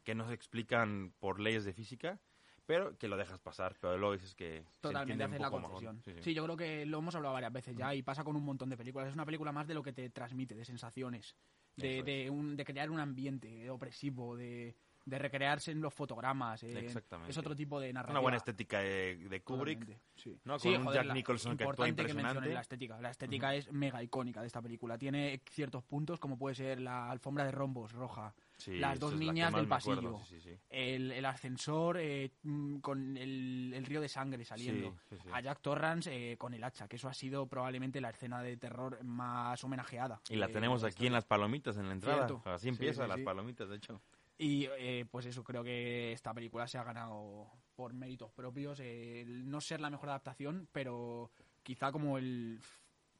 que 0.04 0.14
no 0.14 0.26
se 0.26 0.34
explican 0.34 1.12
por 1.20 1.40
leyes 1.40 1.64
de 1.64 1.72
física, 1.72 2.18
pero 2.66 2.96
que 2.96 3.08
lo 3.08 3.16
dejas 3.16 3.38
pasar, 3.38 3.76
pero 3.80 3.98
luego 3.98 4.14
dices 4.14 4.34
que 4.34 4.64
Totalmente, 4.80 5.24
haces 5.24 5.40
la 5.40 5.50
concesión. 5.50 6.00
Sí, 6.02 6.12
sí. 6.14 6.22
Sí, 6.22 6.34
yo 6.34 6.44
creo 6.44 6.56
que 6.56 6.86
lo 6.86 6.98
hemos 6.98 7.14
hablado 7.14 7.34
varias 7.34 7.52
veces 7.52 7.76
ya 7.76 7.94
y 7.94 8.02
pasa 8.02 8.24
con 8.24 8.34
un 8.36 8.44
montón 8.44 8.70
de 8.70 8.76
películas. 8.76 9.08
Es 9.08 9.14
una 9.14 9.26
película 9.26 9.52
más 9.52 9.66
de 9.66 9.74
lo 9.74 9.82
que 9.82 9.92
te 9.92 10.08
transmite, 10.10 10.54
de 10.54 10.64
sensaciones, 10.64 11.36
de, 11.80 11.98
es. 12.00 12.04
de, 12.04 12.30
un, 12.30 12.56
de 12.56 12.64
crear 12.64 12.90
un 12.90 13.00
ambiente 13.00 13.68
opresivo, 13.70 14.36
de, 14.36 14.74
de 15.04 15.18
recrearse 15.18 15.72
en 15.72 15.80
los 15.80 15.92
fotogramas. 15.94 16.62
en- 16.62 16.76
Exactamente. 16.76 17.30
Es 17.30 17.38
otro 17.38 17.54
tipo 17.56 17.80
de 17.80 17.92
narrativa. 17.92 18.12
Una 18.12 18.20
buena 18.20 18.36
estética 18.36 18.80
de, 18.80 19.16
de 19.28 19.42
Kubrick. 19.42 19.86
Sí. 20.16 20.38
¿no? 20.44 20.58
Sí, 20.58 20.68
Con 20.68 20.78
un 20.80 20.84
joder, 20.86 21.04
Jack 21.06 21.14
Nicholson 21.14 21.56
que 21.56 21.64
actúa 21.64 21.88
impresionante. 21.88 22.52
la 22.52 22.60
estética. 22.60 23.00
La 23.00 23.10
estética 23.10 23.54
es 23.54 23.72
mega 23.72 24.02
icónica 24.02 24.40
de 24.40 24.46
esta 24.46 24.60
película. 24.62 24.98
Tiene 24.98 25.40
ciertos 25.50 25.82
puntos 25.84 26.20
como 26.20 26.36
puede 26.38 26.54
ser 26.54 26.80
la 26.80 27.10
alfombra 27.10 27.44
de 27.44 27.50
rombos 27.52 27.92
roja, 27.92 28.34
Sí, 28.60 28.78
las 28.78 29.00
dos 29.00 29.14
la 29.14 29.18
niñas 29.18 29.54
del 29.54 29.72
acuerdo, 29.72 30.18
pasillo, 30.18 30.24
sí, 30.24 30.38
sí, 30.38 30.50
sí. 30.50 30.58
El, 30.68 31.12
el 31.12 31.24
ascensor 31.24 31.96
eh, 31.98 32.30
mm, 32.42 32.76
con 32.80 33.16
el, 33.16 33.72
el 33.74 33.86
río 33.86 34.02
de 34.02 34.08
sangre 34.08 34.44
saliendo, 34.44 34.96
a 35.32 35.40
Jack 35.40 35.60
Torrance 35.62 36.10
eh, 36.12 36.36
con 36.36 36.52
el 36.52 36.62
hacha, 36.62 36.86
que 36.86 36.96
eso 36.96 37.08
ha 37.08 37.14
sido 37.14 37.46
probablemente 37.46 38.00
la 38.00 38.10
escena 38.10 38.42
de 38.42 38.58
terror 38.58 39.02
más 39.02 39.64
homenajeada. 39.64 40.20
Y 40.28 40.36
la 40.36 40.46
eh, 40.46 40.52
tenemos 40.52 40.84
aquí 40.84 41.06
en 41.06 41.14
las 41.14 41.24
palomitas 41.24 41.78
en 41.78 41.86
la 41.86 41.94
entrada. 41.94 42.26
Cierto. 42.26 42.42
Así 42.50 42.64
Sí, 42.64 42.68
empieza 42.68 43.06
las 43.06 43.20
palomitas, 43.20 43.68
de 43.68 43.76
hecho. 43.76 44.02
Y 44.36 44.68
pues 45.10 45.26
eso, 45.26 45.42
creo 45.42 45.62
que 45.62 46.12
esta 46.12 46.32
película 46.32 46.66
se 46.66 46.78
ha 46.78 46.84
ganado 46.84 47.50
por 47.74 47.92
méritos 47.92 48.30
propios. 48.32 48.80
no 49.26 49.60
ser 49.60 49.80
la 49.80 49.90
mejor 49.90 50.10
adaptación, 50.10 50.68
pero 50.72 51.30
quizá 51.62 51.92
como 51.92 52.18
el 52.18 52.60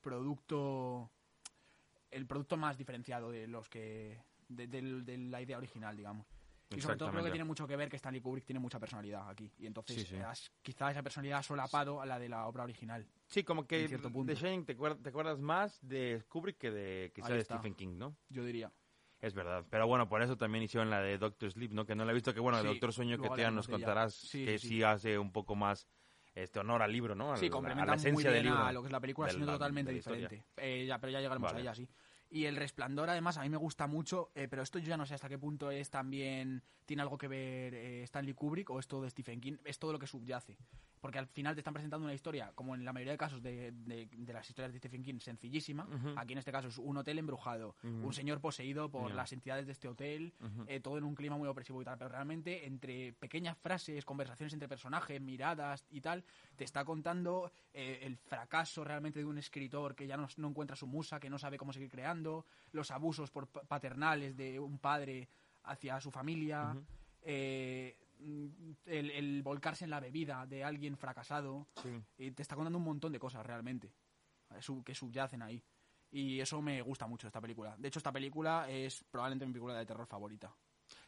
producto 0.00 1.10
el 2.10 2.26
producto 2.26 2.56
más 2.56 2.76
diferenciado 2.76 3.30
de 3.30 3.46
los 3.46 3.68
que 3.68 4.18
de, 4.50 4.66
del- 4.66 5.04
de 5.04 5.16
la 5.18 5.40
idea 5.40 5.56
original, 5.58 5.96
digamos. 5.96 6.26
Y 6.72 6.80
sobre 6.80 6.96
todo 6.96 7.10
creo 7.10 7.24
que 7.24 7.30
tiene 7.30 7.44
mucho 7.44 7.66
que 7.66 7.74
ver 7.76 7.88
que 7.88 7.96
Stanley 7.96 8.20
Kubrick 8.20 8.44
tiene 8.44 8.60
mucha 8.60 8.78
personalidad 8.78 9.28
aquí. 9.28 9.50
Y 9.58 9.66
entonces 9.66 9.96
Sí, 9.96 10.04
sí. 10.04 10.16
has- 10.16 10.52
quizá 10.62 10.90
esa 10.92 11.02
personalidad 11.02 11.40
ha 11.40 11.42
solapado 11.42 12.00
a 12.00 12.06
la 12.06 12.18
de 12.20 12.28
la 12.28 12.46
obra 12.46 12.62
original. 12.62 13.04
Sí, 13.26 13.42
como 13.42 13.66
que 13.66 13.88
cierto 13.88 14.10
punto. 14.12 14.32
de 14.32 14.36
Shining 14.38 14.64
te, 14.64 14.76
acuer- 14.76 15.02
te 15.02 15.08
acuerdas 15.08 15.40
más 15.40 15.80
de 15.82 16.22
Kubrick 16.28 16.58
que 16.58 16.70
de 16.70 17.12
Ahí 17.22 17.32
de. 17.32 17.44
Stephen 17.44 17.74
King, 17.74 17.96
¿no? 17.98 18.16
Yo 18.28 18.44
diría. 18.44 18.70
Es 19.20 19.34
verdad. 19.34 19.66
Pero 19.68 19.86
bueno, 19.88 20.08
por 20.08 20.22
eso 20.22 20.36
también 20.36 20.62
hicieron 20.62 20.90
la 20.90 21.00
de 21.00 21.18
Doctor 21.18 21.50
Sleep, 21.50 21.72
¿no? 21.72 21.84
Que 21.84 21.94
no 21.96 22.04
la 22.04 22.12
he 22.12 22.14
visto, 22.14 22.32
que 22.32 22.40
bueno, 22.40 22.58
el 22.58 22.62
Sí, 22.62 22.68
Doctor 22.68 22.92
Sueño 22.92 23.18
que 23.20 23.28
te 23.30 23.50
nos 23.50 23.66
de 23.66 23.72
contarás 23.72 24.14
Sí, 24.14 24.44
que 24.44 24.58
sí, 24.60 24.82
hace 24.84 25.18
un 25.18 25.32
poco 25.32 25.56
más 25.56 25.88
este 26.36 26.60
honor 26.60 26.82
al 26.82 26.92
libro, 26.92 27.16
¿no? 27.16 27.32
A 27.32 27.36
Sí, 27.36 27.46
la- 27.46 27.48
a 27.48 27.50
complementa 27.50 27.86
la 27.86 27.92
muy 27.96 28.00
esencia 28.00 28.30
bien 28.30 28.44
del 28.44 28.52
libro. 28.52 28.64
a 28.64 28.72
lo 28.72 28.80
que 28.82 28.86
es 28.86 28.92
la 28.92 29.00
película, 29.00 29.32
de 29.32 29.38
la- 29.40 29.52
totalmente 29.54 29.90
de 29.90 29.96
diferente. 29.96 30.44
Eh, 30.56 30.86
ya, 30.86 30.98
pero 31.00 31.10
ya 31.12 31.18
llegaremos 31.20 31.50
Vale. 31.50 31.58
a 31.58 31.60
ella, 31.62 31.74
sí. 31.74 31.88
Y 32.30 32.44
El 32.44 32.54
Resplandor, 32.54 33.10
además, 33.10 33.38
a 33.38 33.42
mí 33.42 33.48
me 33.48 33.56
gusta 33.56 33.88
mucho, 33.88 34.30
eh, 34.36 34.46
pero 34.48 34.62
esto 34.62 34.78
yo 34.78 34.86
ya 34.86 34.96
no 34.96 35.04
sé 35.04 35.14
hasta 35.14 35.28
qué 35.28 35.36
punto 35.36 35.72
es 35.72 35.90
también, 35.90 36.62
tiene 36.86 37.02
algo 37.02 37.18
que 37.18 37.26
ver 37.26 37.74
eh, 37.74 38.04
Stanley 38.04 38.34
Kubrick 38.34 38.70
o 38.70 38.78
es 38.78 38.86
todo 38.86 39.02
de 39.02 39.10
Stephen 39.10 39.40
King, 39.40 39.56
es 39.64 39.80
todo 39.80 39.92
lo 39.92 39.98
que 39.98 40.06
subyace. 40.06 40.56
Porque 41.00 41.18
al 41.18 41.26
final 41.26 41.54
te 41.54 41.60
están 41.60 41.72
presentando 41.72 42.04
una 42.04 42.12
historia, 42.14 42.52
como 42.54 42.74
en 42.74 42.84
la 42.84 42.92
mayoría 42.92 43.12
de 43.12 43.18
casos 43.18 43.42
de, 43.42 43.72
de- 43.72 44.06
de 44.12 44.32
las 44.34 44.46
historias 44.48 44.70
de 44.72 44.78
Stephen 44.78 45.02
King, 45.02 45.18
sencillísima. 45.18 45.84
Aquí 46.18 46.32
en 46.34 46.38
este 46.38 46.52
caso 46.52 46.68
es 46.68 46.76
un 46.78 46.96
hotel 46.98 47.18
embrujado, 47.18 47.74
un 48.04 48.12
señor 48.12 48.40
poseído 48.40 48.90
por 48.90 49.10
las 49.16 49.32
entidades 49.32 49.64
de 49.66 49.72
este 49.72 49.88
hotel, 49.88 50.34
eh, 50.68 50.80
todo 50.80 50.98
en 50.98 51.04
un 51.04 51.14
clima 51.14 51.36
muy 51.38 51.48
opresivo 51.48 51.80
y 51.80 51.84
tal. 51.86 51.96
Pero 51.96 52.10
realmente, 52.10 52.66
entre 52.66 53.12
pequeñas 53.14 53.56
frases, 53.56 54.04
conversaciones 54.04 54.52
entre 54.52 54.68
personajes, 54.68 55.20
miradas 55.22 55.86
y 55.90 56.00
tal, 56.02 56.22
te 56.56 56.64
está 56.64 56.84
contando 56.84 57.50
eh, 57.72 58.00
el 58.02 58.16
fracaso 58.18 58.84
realmente 58.84 59.20
de 59.20 59.24
un 59.24 59.38
escritor 59.38 59.94
que 59.94 60.06
ya 60.06 60.16
no, 60.18 60.28
no 60.36 60.48
encuentra 60.48 60.76
su 60.76 60.86
musa, 60.86 61.18
que 61.18 61.30
no 61.30 61.38
sabe 61.38 61.56
cómo 61.56 61.72
seguir 61.72 61.88
creando, 61.90 62.44
los 62.72 62.90
abusos 62.90 63.30
por 63.30 63.46
pa- 63.48 63.62
paternales 63.62 64.36
de 64.36 64.60
un 64.60 64.78
padre 64.78 65.28
hacia 65.64 66.00
su 66.00 66.10
familia, 66.10 66.74
eh, 67.22 67.96
el, 68.86 69.10
el 69.10 69.42
volcarse 69.42 69.84
en 69.84 69.90
la 69.90 70.00
bebida 70.00 70.46
de 70.46 70.64
alguien 70.64 70.96
fracasado. 70.96 71.68
Sí. 71.82 71.88
Y 72.18 72.30
te 72.32 72.42
está 72.42 72.54
contando 72.56 72.78
un 72.78 72.84
montón 72.84 73.12
de 73.12 73.18
cosas 73.18 73.44
realmente 73.44 73.92
eh, 74.50 74.60
que 74.84 74.94
subyacen 74.94 75.42
ahí. 75.42 75.62
Y 76.12 76.40
eso 76.40 76.60
me 76.60 76.82
gusta 76.82 77.06
mucho 77.06 77.26
de 77.26 77.28
esta 77.28 77.40
película. 77.40 77.76
De 77.78 77.88
hecho, 77.88 78.00
esta 78.00 78.12
película 78.12 78.68
es 78.68 79.04
probablemente 79.10 79.46
mi 79.46 79.52
película 79.52 79.78
de 79.78 79.86
terror 79.86 80.06
favorita. 80.06 80.54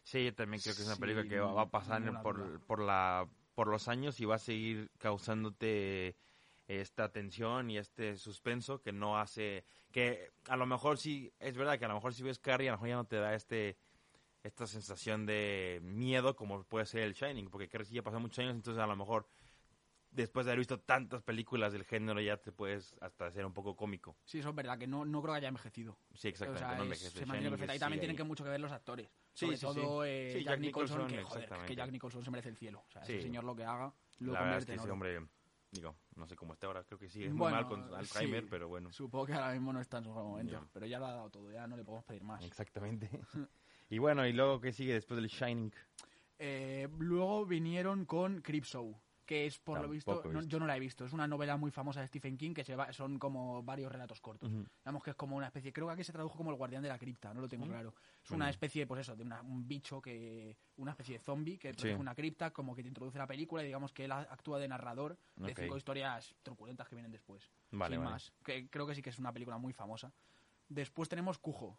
Sí, 0.05 0.25
yo 0.25 0.35
también 0.35 0.61
creo 0.63 0.75
que 0.77 0.83
es 0.83 0.87
una 0.87 0.95
Sí, 0.95 1.01
película 1.01 1.29
que 1.29 1.41
va 1.41 1.63
a 1.63 1.71
pasar 1.71 2.23
por, 2.23 2.61
por, 2.67 2.81
la, 2.81 3.29
por 3.55 3.67
los 3.67 3.89
años 3.89 4.21
y 4.21 4.25
va 4.25 4.37
a 4.37 4.39
seguir 4.39 4.91
causándote 4.99 6.17
esta 6.69 7.11
tensión 7.11 7.71
y 7.71 7.79
este 7.79 8.17
suspenso 8.17 8.81
que 8.81 8.93
no 8.93 9.19
hace... 9.19 9.65
Que 9.91 10.31
a 10.47 10.57
lo 10.57 10.67
mejor 10.67 10.99
sí, 10.99 11.33
es 11.41 11.57
verdad 11.57 11.79
que 11.79 11.85
a 11.85 11.89
lo 11.89 11.95
mejor 11.95 12.15
si 12.15 12.23
ves 12.23 12.39
Carrie, 12.39 12.69
a 12.69 12.73
lo 12.73 12.79
mejor 12.79 12.89
ya 12.89 12.97
no 12.97 13.05
te 13.05 13.17
da 13.17 13.35
este 13.35 13.77
esta 14.43 14.67
sensación 14.67 15.25
de 15.27 15.81
miedo 15.83 16.35
como 16.37 16.65
puede 16.65 16.87
ser 16.87 17.03
el 17.03 17.15
Shining, 17.15 17.49
porque 17.51 17.69
creo 17.69 17.87
que 17.87 17.93
ya 17.93 18.03
pasó 18.03 18.19
muchos 18.21 18.39
años, 18.41 18.55
entonces 18.57 18.83
a 18.83 18.87
lo 18.87 18.97
mejor 18.97 19.29
después 20.11 20.45
de 20.45 20.53
haber 20.53 20.59
visto 20.59 20.79
tantas 20.81 21.23
películas 21.23 21.73
del 21.73 21.85
género 21.85 22.21
ya 22.21 22.37
te 22.37 22.53
puedes 22.53 22.95
hasta 23.01 23.27
hacer 23.27 23.47
un 23.47 23.55
poco 23.55 23.75
cómico. 23.77 24.17
Sí, 24.25 24.41
eso 24.41 24.51
es 24.51 24.55
verdad, 24.55 24.77
que 24.79 24.87
no, 24.87 25.05
no 25.05 25.23
creo 25.23 25.33
que 25.35 25.39
haya 25.39 25.49
envejecido. 25.49 25.97
Sí, 26.15 26.29
exactamente. 26.29 26.65
O 26.65 26.69
sea, 26.69 26.77
no 26.77 26.83
es- 26.83 26.87
envejece. 26.87 27.11
se 27.11 27.27
mantiene 27.27 27.39
Shining 27.41 27.51
perfecta. 27.53 27.75
Y 27.77 27.79
también 27.79 28.01
tienen 28.01 28.17
que 28.17 28.25
mucho 28.25 28.45
que 28.45 28.51
ver 28.51 28.61
los 28.61 28.73
actores. 28.73 29.09
Sí, 29.33 29.47
Sobre 29.47 29.57
sí, 29.57 29.63
todo 29.67 30.03
sí. 30.05 30.09
eh, 30.11 30.33
Jack, 30.35 30.45
Jack 30.45 30.61
Nicholson, 30.61 30.99
Nicholson, 30.99 31.19
que 31.19 31.25
joder, 31.25 31.53
es 31.63 31.67
que. 31.69 31.77
Jack 31.77 31.91
Nicholson 31.93 32.25
se 32.25 32.31
merece 32.31 32.49
el 32.51 32.57
cielo. 32.57 32.85
O 32.87 32.91
sea, 32.91 33.05
Sí. 33.05 33.13
ese 33.15 33.23
señor 33.23 33.45
lo 33.45 33.57
que 33.57 33.65
haga 33.65 33.95
lo 34.19 34.33
La 34.33 34.41
verdad 34.43 34.59
es 34.59 34.65
convierte 34.67 34.67
que 34.67 34.73
en 34.75 34.81
ese 34.81 34.91
hombre, 34.91 35.29
digo, 35.71 35.97
no 36.17 36.27
sé 36.27 36.37
cómo 36.37 36.53
está 36.53 36.67
ahora, 36.67 36.85
creo 36.85 36.99
que 36.99 37.09
sí, 37.09 37.25
es 37.25 37.33
muy 37.33 37.51
mal 37.51 37.67
con 37.67 37.95
Alzheimer, 37.95 38.47
pero 38.51 38.69
bueno. 38.69 38.93
Supongo 38.93 39.25
que 39.27 39.33
ahora 39.33 39.53
mismo 39.53 39.73
no 39.73 39.81
está 39.81 39.97
en 39.99 40.05
su 40.05 40.11
mejor 40.11 40.25
momento, 40.25 40.53
Ya. 40.53 40.69
pero 40.75 40.85
ya 40.85 40.99
lo 40.99 41.07
ha 41.07 41.13
dado 41.13 41.31
todo, 41.31 41.51
ya 41.51 41.67
no 41.67 41.75
le 41.77 41.85
podemos 41.85 42.05
pedir 42.05 42.23
más. 42.23 42.45
Exactamente. 42.45 43.09
y 43.93 43.99
bueno, 43.99 44.27
y 44.27 44.33
luego, 44.33 44.59
¿qué 44.59 44.73
sigue 44.73 44.95
después 44.95 45.21
del 45.21 45.29
Shining? 45.29 45.71
Eh, 46.39 46.89
luego 46.99 47.45
vinieron 47.45 48.07
con 48.07 48.41
Creepshow, 48.41 48.99
que 49.27 49.45
es, 49.45 49.59
por 49.59 49.83
lo 49.83 49.89
visto, 49.91 50.23
no- 50.33 50.41
yo 50.43 50.59
no 50.59 50.67
la 50.67 50.79
he 50.79 50.81
visto, 50.81 51.05
es 51.05 51.13
una 51.13 51.29
novela 51.29 51.59
muy 51.59 51.71
famosa 51.71 52.01
de 52.01 52.07
Stephen 52.09 52.39
King 52.39 52.55
que 52.55 52.65
se 52.65 52.75
va- 52.75 52.91
son 52.95 53.19
como 53.19 53.63
varios 53.63 53.93
relatos 53.93 54.23
cortos. 54.23 54.51
Digamos 54.51 55.03
que 55.05 55.11
es 55.11 55.17
como 55.17 55.37
una 55.37 55.47
especie, 55.49 55.75
creo 55.75 55.87
que 55.89 55.93
aquí 55.93 56.05
se 56.05 56.13
tradujo 56.13 56.39
como 56.39 56.51
el 56.51 56.57
guardián 56.57 56.83
de 56.83 56.89
la 56.89 56.99
cripta, 56.99 57.35
no 57.35 57.43
lo 57.43 57.49
tengo 57.49 57.67
claro. 57.67 57.95
Es 58.25 58.31
una 58.31 58.49
especie, 58.49 58.87
pues 58.87 59.03
eso, 59.03 59.15
de 59.15 59.25
una- 59.25 59.43
un 59.43 59.69
bicho 59.69 60.01
que, 60.01 60.57
una 60.79 60.93
especie 60.93 61.19
de 61.19 61.21
zombie 61.23 61.59
que 61.59 61.69
protege 61.75 61.95
Sí. 61.95 62.01
una 62.01 62.15
cripta, 62.15 62.51
como 62.51 62.75
que 62.75 62.81
te 62.83 62.89
introduce 62.89 63.19
la 63.19 63.27
película 63.27 63.63
y 63.63 63.67
digamos 63.67 63.93
que 63.93 64.07
él 64.07 64.13
actúa 64.13 64.59
de 64.59 64.69
narrador 64.69 65.19
de 65.37 65.55
cinco 65.55 65.77
historias 65.77 66.35
truculentas 66.43 66.89
que 66.89 66.95
vienen 66.97 67.13
después. 67.13 67.51
Vale, 67.73 67.95
sin 67.97 68.03
vale. 68.05 68.15
más. 68.15 68.33
Que 68.43 68.69
creo 68.69 68.87
que 68.87 68.95
sí 68.95 69.03
que 69.03 69.11
es 69.11 69.19
una 69.19 69.33
película 69.35 69.59
muy 69.59 69.75
famosa. 69.75 70.13
Después 70.75 71.09
tenemos 71.09 71.39
Cujo. 71.39 71.79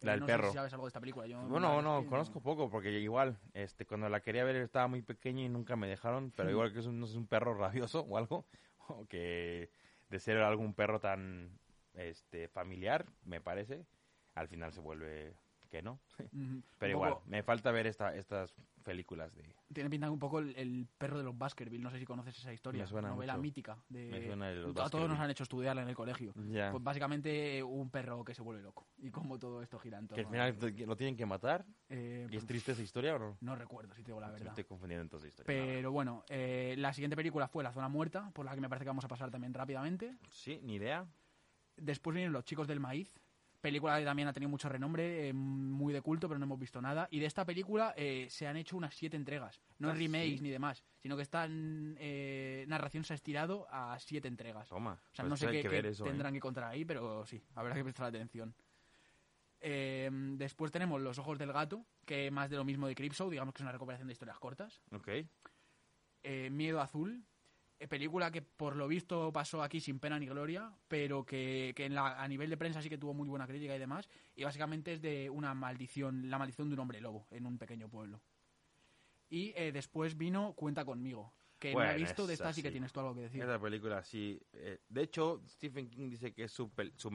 La 0.00 0.12
del 0.12 0.20
no 0.20 0.26
perro. 0.26 0.44
Sé 0.44 0.50
si 0.50 0.56
sabes 0.56 0.72
algo 0.72 0.86
de 0.86 0.88
esta 0.88 1.00
película. 1.00 1.26
Yo 1.26 1.40
Bueno, 1.42 1.80
no, 1.82 2.00
sí, 2.00 2.06
conozco 2.08 2.40
poco 2.40 2.68
porque 2.68 2.90
igual, 2.98 3.38
este, 3.54 3.86
cuando 3.86 4.08
la 4.08 4.20
quería 4.20 4.42
ver 4.44 4.56
estaba 4.56 4.88
muy 4.88 5.02
pequeña 5.02 5.42
y 5.42 5.48
nunca 5.48 5.76
me 5.76 5.86
dejaron, 5.86 6.32
pero 6.36 6.50
igual 6.50 6.72
que 6.72 6.80
es 6.80 6.86
un, 6.86 6.98
no 6.98 7.06
sé, 7.06 7.12
es 7.12 7.18
un 7.18 7.26
perro 7.26 7.54
rabioso 7.54 8.00
o 8.00 8.16
algo, 8.16 8.44
o 8.88 9.06
que 9.06 9.70
de 10.08 10.18
ser 10.18 10.38
algún 10.38 10.74
perro 10.74 10.98
tan, 10.98 11.58
este, 11.94 12.48
familiar, 12.48 13.06
me 13.24 13.40
parece, 13.40 13.86
al 14.34 14.48
final 14.48 14.72
se 14.72 14.80
vuelve 14.80 15.36
que 15.72 15.80
no. 15.82 15.98
Pero 16.78 16.92
igual, 16.92 17.14
poco- 17.14 17.22
me 17.26 17.42
falta 17.42 17.70
ver 17.72 17.86
esta, 17.86 18.14
estas 18.14 18.52
películas 18.84 19.34
de... 19.34 19.42
Tiene 19.72 19.88
pinta 19.88 20.10
un 20.10 20.18
poco 20.18 20.38
el, 20.40 20.54
el 20.54 20.86
perro 20.98 21.16
de 21.16 21.24
los 21.24 21.36
Baskerville, 21.38 21.82
no 21.82 21.90
sé 21.90 21.98
si 21.98 22.04
conoces 22.04 22.36
esa 22.38 22.52
historia, 22.52 22.82
Me 22.82 22.88
suena 22.88 23.08
novela 23.08 23.32
mucho. 23.32 23.42
mítica. 23.42 23.78
De, 23.88 24.10
Me 24.10 24.26
suena 24.26 24.48
de 24.50 24.56
los 24.56 24.76
a 24.76 24.90
todos 24.90 25.08
nos 25.08 25.18
han 25.18 25.30
hecho 25.30 25.44
estudiarla 25.44 25.80
en 25.80 25.88
el 25.88 25.94
colegio. 25.94 26.34
Ya. 26.50 26.70
Pues 26.72 26.82
básicamente 26.84 27.62
un 27.62 27.88
perro 27.88 28.22
que 28.22 28.34
se 28.34 28.42
vuelve 28.42 28.60
loco 28.62 28.86
y 28.98 29.10
como 29.10 29.38
todo 29.38 29.62
esto 29.62 29.78
gira 29.78 29.98
en 29.98 30.08
que 30.08 30.20
al 30.20 30.26
final 30.26 30.54
lo 30.86 30.94
tienen 30.96 31.16
que 31.16 31.24
matar. 31.24 31.64
Eh, 31.88 32.28
¿Y 32.30 32.36
es 32.36 32.44
triste 32.44 32.72
esa 32.72 32.82
historia 32.82 33.16
o 33.16 33.18
no? 33.18 33.38
No 33.40 33.56
recuerdo, 33.56 33.94
si 33.94 34.02
te 34.02 34.08
digo 34.10 34.20
la 34.20 34.26
Me 34.26 34.34
verdad. 34.34 34.48
estoy 34.48 34.64
confundiendo 34.64 35.02
entonces 35.02 35.30
historia. 35.30 35.58
No, 35.58 35.66
Pero 35.66 35.90
bueno, 35.90 36.24
eh, 36.28 36.74
la 36.76 36.92
siguiente 36.92 37.16
película 37.16 37.48
fue 37.48 37.64
La 37.64 37.72
Zona 37.72 37.88
Muerta, 37.88 38.30
por 38.34 38.44
la 38.44 38.54
que 38.54 38.60
me 38.60 38.68
parece 38.68 38.84
que 38.84 38.90
vamos 38.90 39.06
a 39.06 39.08
pasar 39.08 39.30
también 39.30 39.54
rápidamente. 39.54 40.18
Sí, 40.28 40.60
ni 40.62 40.74
idea. 40.74 41.06
Después 41.78 42.14
vienen 42.14 42.32
Los 42.34 42.44
Chicos 42.44 42.68
del 42.68 42.78
Maíz, 42.80 43.18
película 43.62 43.98
que 43.98 44.04
también 44.04 44.28
ha 44.28 44.32
tenido 44.34 44.50
mucho 44.50 44.68
renombre, 44.68 45.28
eh, 45.28 45.32
muy 45.32 45.94
de 45.94 46.02
culto, 46.02 46.28
pero 46.28 46.38
no 46.38 46.44
hemos 46.44 46.58
visto 46.58 46.82
nada. 46.82 47.08
Y 47.10 47.20
de 47.20 47.26
esta 47.26 47.46
película 47.46 47.94
eh, 47.96 48.26
se 48.28 48.46
han 48.46 48.56
hecho 48.58 48.76
unas 48.76 48.94
siete 48.94 49.16
entregas. 49.16 49.62
No 49.78 49.88
Ah, 49.88 49.92
es 49.92 49.98
remakes 49.98 50.38
¿sí? 50.38 50.40
ni 50.42 50.50
demás, 50.50 50.84
sino 50.98 51.16
que 51.16 51.22
esta 51.22 51.46
eh, 51.48 52.66
narración 52.68 53.04
se 53.04 53.14
ha 53.14 53.16
estirado 53.16 53.66
a 53.70 53.98
siete 53.98 54.28
entregas. 54.28 54.68
Toma. 54.68 54.92
O 54.92 55.14
sea, 55.14 55.22
pues 55.24 55.30
no 55.30 55.36
sé 55.38 55.46
qué, 55.46 55.52
que 55.52 55.62
qué 55.62 55.68
ver 55.68 55.86
eso, 55.86 56.04
tendrán 56.04 56.32
que 56.34 56.38
encontrar 56.38 56.70
ahí, 56.70 56.84
pero 56.84 57.24
sí, 57.24 57.42
habrá 57.54 57.74
que 57.74 57.82
prestar 57.84 58.06
atención. 58.08 58.54
Eh, 59.60 60.10
después 60.12 60.72
tenemos 60.72 61.00
Los 61.00 61.18
Ojos 61.18 61.38
del 61.38 61.52
Gato, 61.52 61.86
que 62.04 62.30
más 62.30 62.50
de 62.50 62.56
lo 62.56 62.64
mismo 62.64 62.88
de 62.88 62.94
Creepshow, 62.96 63.30
digamos 63.30 63.54
que 63.54 63.58
es 63.58 63.62
una 63.62 63.72
recuperación 63.72 64.08
de 64.08 64.12
historias 64.12 64.38
cortas. 64.38 64.82
Ok. 64.92 65.08
Miedo 66.50 66.80
Azul, 66.80 67.24
película 67.88 68.30
que 68.30 68.42
por 68.42 68.76
lo 68.76 68.88
visto 68.88 69.32
pasó 69.32 69.62
aquí 69.62 69.80
sin 69.80 69.98
pena 69.98 70.18
ni 70.18 70.26
gloria, 70.26 70.72
pero 70.88 71.24
que, 71.24 71.72
que 71.76 71.84
en 71.86 71.94
la- 71.94 72.22
a 72.22 72.28
nivel 72.28 72.50
de 72.50 72.56
prensa 72.56 72.82
sí 72.82 72.88
que 72.88 72.98
tuvo 72.98 73.14
muy 73.14 73.28
buena 73.28 73.46
crítica 73.46 73.74
y 73.74 73.78
demás. 73.78 74.08
Y 74.34 74.44
básicamente 74.44 74.92
es 74.94 75.02
de 75.02 75.30
una 75.30 75.54
maldición, 75.54 76.30
la 76.30 76.38
maldición 76.38 76.68
de 76.68 76.74
un 76.74 76.80
hombre 76.80 77.00
lobo 77.00 77.26
en 77.30 77.46
un 77.46 77.58
pequeño 77.58 77.88
pueblo. 77.88 78.20
Y 79.28 79.52
eh, 79.56 79.72
después 79.72 80.16
vino 80.18 80.52
Cuenta 80.54 80.84
conmigo, 80.84 81.32
que 81.58 81.72
no 81.72 81.78
Bueno, 81.78 81.92
he 81.92 81.96
visto, 81.96 82.26
de 82.26 82.34
esta 82.34 82.52
sí 82.52 82.62
que 82.62 82.70
tienes 82.70 82.92
tú 82.92 83.00
algo 83.00 83.14
que 83.14 83.22
decir. 83.22 83.42
Esa 83.42 83.58
película 83.60 84.02
sí. 84.04 84.40
eh, 84.52 84.80
de 84.88 85.02
hecho, 85.02 85.42
Stephen 85.46 85.88
King 85.88 86.10
dice 86.10 86.32
que 86.34 86.44
es 86.44 86.52
su, 86.52 86.68
pel- 86.70 86.92
su, 86.96 87.10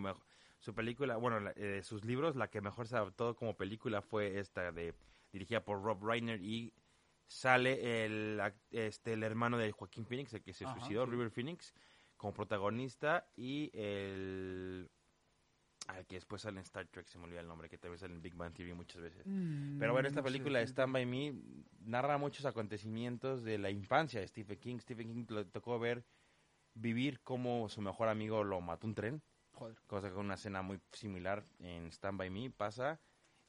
su 0.60 0.74
película, 0.74 1.18
bueno, 1.18 1.40
la- 1.40 1.52
eh, 1.56 1.82
sus 1.84 2.06
libros, 2.06 2.36
la 2.36 2.50
que 2.50 2.62
mejor 2.62 2.88
se 2.88 2.96
adaptó 2.96 3.36
como 3.36 3.56
película 3.56 4.02
fue 4.02 4.40
esta 4.40 4.72
de 4.72 4.96
dirigida 5.32 5.64
por 5.64 5.84
Rob 5.84 6.04
Reiner 6.04 6.42
y 6.42 6.74
sale 7.27 8.05
el, 8.05 8.41
este, 8.72 9.13
el 9.13 9.24
hermano 9.24 9.57
de 9.57 9.72
Joaquín 9.72 10.05
Phoenix, 10.05 10.34
el 10.34 10.41
que 10.43 10.53
se 10.53 10.65
Ajá, 10.65 10.74
suicidó, 10.79 11.05
sí. 11.05 11.12
River 11.12 11.29
Phoenix, 11.29 11.74
como 12.17 12.34
protagonista 12.34 13.29
y 13.36 13.69
el... 13.74 14.89
Al 15.88 16.05
que 16.05 16.15
después 16.15 16.41
sale 16.41 16.57
en 16.57 16.63
Star 16.63 16.86
Trek, 16.88 17.07
se 17.07 17.17
me 17.17 17.25
olvida 17.25 17.39
el 17.39 17.48
nombre, 17.48 17.69
que 17.69 17.77
también 17.77 17.98
sale 18.00 18.13
en 18.13 18.22
Big 18.22 18.36
Bang 18.36 18.53
Theory 18.53 18.74
muchas 18.74 19.01
veces. 19.01 19.25
Mm, 19.25 19.77
Pero 19.79 19.93
bueno, 19.93 20.10
esta 20.10 20.22
película, 20.22 20.60
decirte. 20.60 20.81
Stand 20.81 20.91
By 20.93 21.05
Me, 21.05 21.34
narra 21.79 22.17
muchos 22.17 22.46
acontecimientos 22.46 23.43
de 23.43 23.57
la 23.57 23.69
infancia 23.72 24.19
de 24.19 24.27
Stephen 24.27 24.60
King. 24.60 24.79
Stephen 24.79 25.07
King 25.07 25.25
le 25.34 25.46
tocó 25.46 25.79
ver, 25.79 26.03
vivir 26.74 27.22
como 27.22 27.69
su 27.69 27.81
mejor 27.81 28.10
amigo 28.10 28.43
lo 28.43 28.60
mató 28.60 28.86
un 28.86 28.96
tren, 28.96 29.22
Joder. 29.53 29.77
cosa 29.88 30.10
que 30.10 30.15
una 30.17 30.34
escena 30.34 30.62
muy 30.62 30.81
similar 30.91 31.46
en 31.60 31.88
Stand 31.91 32.17
By 32.17 32.29
Me 32.29 32.50
pasa. 32.51 33.00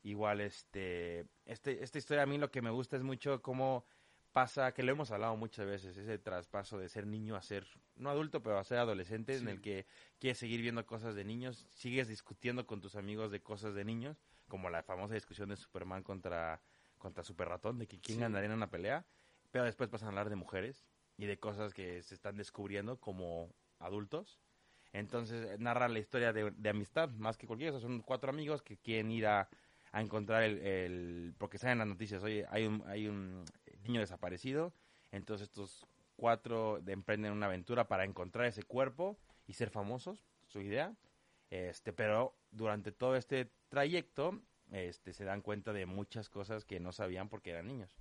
Igual, 0.02 0.40
este, 0.40 1.26
este, 1.44 1.82
esta 1.82 1.98
historia 1.98 2.22
a 2.22 2.26
mí 2.26 2.38
lo 2.38 2.50
que 2.50 2.62
me 2.62 2.70
gusta 2.70 2.96
es 2.96 3.02
mucho 3.02 3.42
cómo 3.42 3.84
pasa, 4.32 4.72
que 4.72 4.82
lo 4.82 4.92
hemos 4.92 5.10
hablado 5.10 5.36
muchas 5.36 5.66
veces, 5.66 5.96
ese 5.96 6.18
traspaso 6.18 6.78
de 6.78 6.88
ser 6.88 7.06
niño 7.06 7.34
a 7.34 7.42
ser, 7.42 7.66
no 7.96 8.10
adulto, 8.10 8.42
pero 8.42 8.58
a 8.58 8.64
ser 8.64 8.78
adolescente, 8.78 9.36
en 9.36 9.48
el 9.48 9.60
que 9.60 9.86
quieres 10.18 10.38
seguir 10.38 10.62
viendo 10.62 10.86
cosas 10.86 11.14
de 11.16 11.24
niños, 11.24 11.66
sigues 11.70 12.06
discutiendo 12.08 12.66
con 12.66 12.80
tus 12.80 12.94
amigos 12.94 13.32
de 13.32 13.40
cosas 13.40 13.74
de 13.74 13.84
niños, 13.84 14.22
como 14.46 14.70
la 14.70 14.82
famosa 14.82 15.14
discusión 15.14 15.48
de 15.48 15.56
Superman 15.56 16.02
contra, 16.04 16.62
contra 16.98 17.24
Super 17.24 17.48
Ratón, 17.48 17.78
de 17.78 17.88
que 17.88 17.98
quién 17.98 18.18
Sí. 18.18 18.22
ganaría 18.22 18.46
en 18.46 18.52
una 18.56 18.70
pelea, 18.70 19.04
pero 19.50 19.64
después 19.64 19.88
pasan 19.88 20.06
a 20.06 20.10
hablar 20.10 20.30
de 20.30 20.36
mujeres 20.36 20.86
y 21.16 21.26
de 21.26 21.38
cosas 21.38 21.74
que 21.74 22.02
se 22.02 22.14
están 22.14 22.36
descubriendo 22.36 23.00
como 23.00 23.52
adultos. 23.80 24.40
Entonces 24.92 25.50
eh, 25.50 25.56
narra 25.58 25.88
la 25.88 25.98
historia 25.98 26.32
de, 26.32 26.50
de 26.50 26.68
amistad, 26.68 27.10
más 27.10 27.36
que 27.36 27.46
cualquier 27.46 27.72
cosa. 27.72 27.82
Son 27.82 28.00
cuatro 28.02 28.30
amigos 28.30 28.62
que 28.62 28.78
quieren 28.78 29.10
ir 29.10 29.26
a, 29.26 29.48
a 29.92 30.00
encontrar 30.00 30.42
el, 30.42 30.58
el- 30.58 31.34
Porque 31.38 31.58
salen 31.58 31.78
las 31.78 31.86
noticias, 31.88 32.22
oye, 32.22 32.46
hay 32.50 32.66
un, 32.66 32.82
hay 32.86 33.08
un 33.08 33.44
niño 33.82 34.00
desaparecido. 34.00 34.72
Entonces 35.12 35.48
estos 35.48 35.86
cuatro 36.16 36.80
de- 36.82 36.92
emprenden 36.92 37.32
una 37.32 37.46
aventura 37.46 37.88
para 37.88 38.04
encontrar 38.04 38.46
ese 38.46 38.62
cuerpo 38.62 39.18
y 39.46 39.54
ser 39.54 39.70
famosos, 39.70 40.24
su 40.46 40.60
idea. 40.60 40.94
Este, 41.50 41.92
pero 41.92 42.36
durante 42.50 42.92
todo 42.92 43.16
este 43.16 43.50
trayecto 43.68 44.42
este, 44.70 45.12
se 45.14 45.24
dan 45.24 45.40
cuenta 45.40 45.72
de 45.72 45.86
muchas 45.86 46.28
cosas 46.28 46.64
que 46.64 46.80
no 46.80 46.92
sabían 46.92 47.28
porque 47.28 47.50
eran 47.50 47.66
niños. 47.68 47.96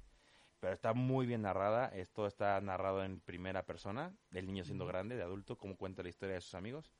Pero 0.59 0.73
está 0.73 0.93
muy 0.93 1.25
bien 1.27 1.43
narrada, 1.43 1.87
esto 1.89 2.25
está 2.25 2.59
narrado 2.61 3.03
en 3.03 3.19
primera 3.19 3.65
persona, 3.65 4.11
del 4.31 4.47
niño 4.47 4.63
siendo 4.65 4.87
grande, 4.87 5.15
de 5.15 5.21
adulto, 5.23 5.57
como 5.57 5.77
cuenta 5.77 6.01
la 6.03 6.09
historia 6.09 6.35
de 6.35 6.41
sus 6.41 6.55
amigos. 6.55 6.91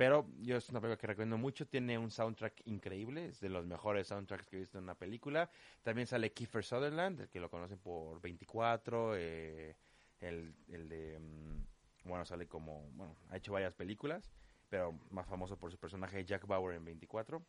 Pero 0.00 0.26
yo 0.38 0.56
es 0.56 0.66
una 0.70 0.80
película 0.80 0.96
que 0.96 1.06
recomiendo 1.08 1.36
mucho, 1.36 1.66
tiene 1.66 1.98
un 1.98 2.10
soundtrack 2.10 2.62
increíble, 2.64 3.26
es 3.26 3.40
de 3.40 3.50
los 3.50 3.66
mejores 3.66 4.06
soundtracks 4.06 4.46
que 4.46 4.56
he 4.56 4.60
visto 4.60 4.78
en 4.78 4.84
una 4.84 4.94
película. 4.94 5.50
También 5.82 6.06
sale 6.06 6.32
Kiefer 6.32 6.64
Sutherland, 6.64 7.20
el 7.20 7.28
que 7.28 7.38
lo 7.38 7.50
conocen 7.50 7.78
por 7.80 8.18
24, 8.18 9.14
eh, 9.18 9.76
el, 10.20 10.54
el 10.68 10.88
de, 10.88 11.18
mm, 11.18 12.08
bueno, 12.08 12.24
sale 12.24 12.48
como, 12.48 12.88
bueno, 12.92 13.14
ha 13.28 13.36
hecho 13.36 13.52
varias 13.52 13.74
películas, 13.74 14.32
pero 14.70 14.98
más 15.10 15.26
famoso 15.26 15.58
por 15.58 15.70
su 15.70 15.76
personaje 15.76 16.24
Jack 16.24 16.46
Bauer 16.46 16.76
en 16.76 16.84
24. 16.86 17.44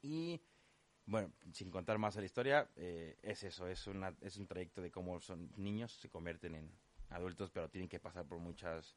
Y 0.00 0.40
bueno, 1.04 1.30
sin 1.52 1.70
contar 1.70 1.98
más 1.98 2.16
a 2.16 2.20
la 2.20 2.24
historia, 2.24 2.66
eh, 2.76 3.18
es 3.20 3.42
eso, 3.42 3.68
es, 3.68 3.86
una, 3.86 4.16
es 4.22 4.38
un 4.38 4.46
trayecto 4.46 4.80
de 4.80 4.90
cómo 4.90 5.20
son 5.20 5.52
niños, 5.58 5.92
se 5.92 6.08
convierten 6.08 6.54
en 6.54 6.72
adultos, 7.10 7.50
pero 7.50 7.68
tienen 7.68 7.90
que 7.90 8.00
pasar 8.00 8.26
por 8.26 8.38
muchas... 8.38 8.96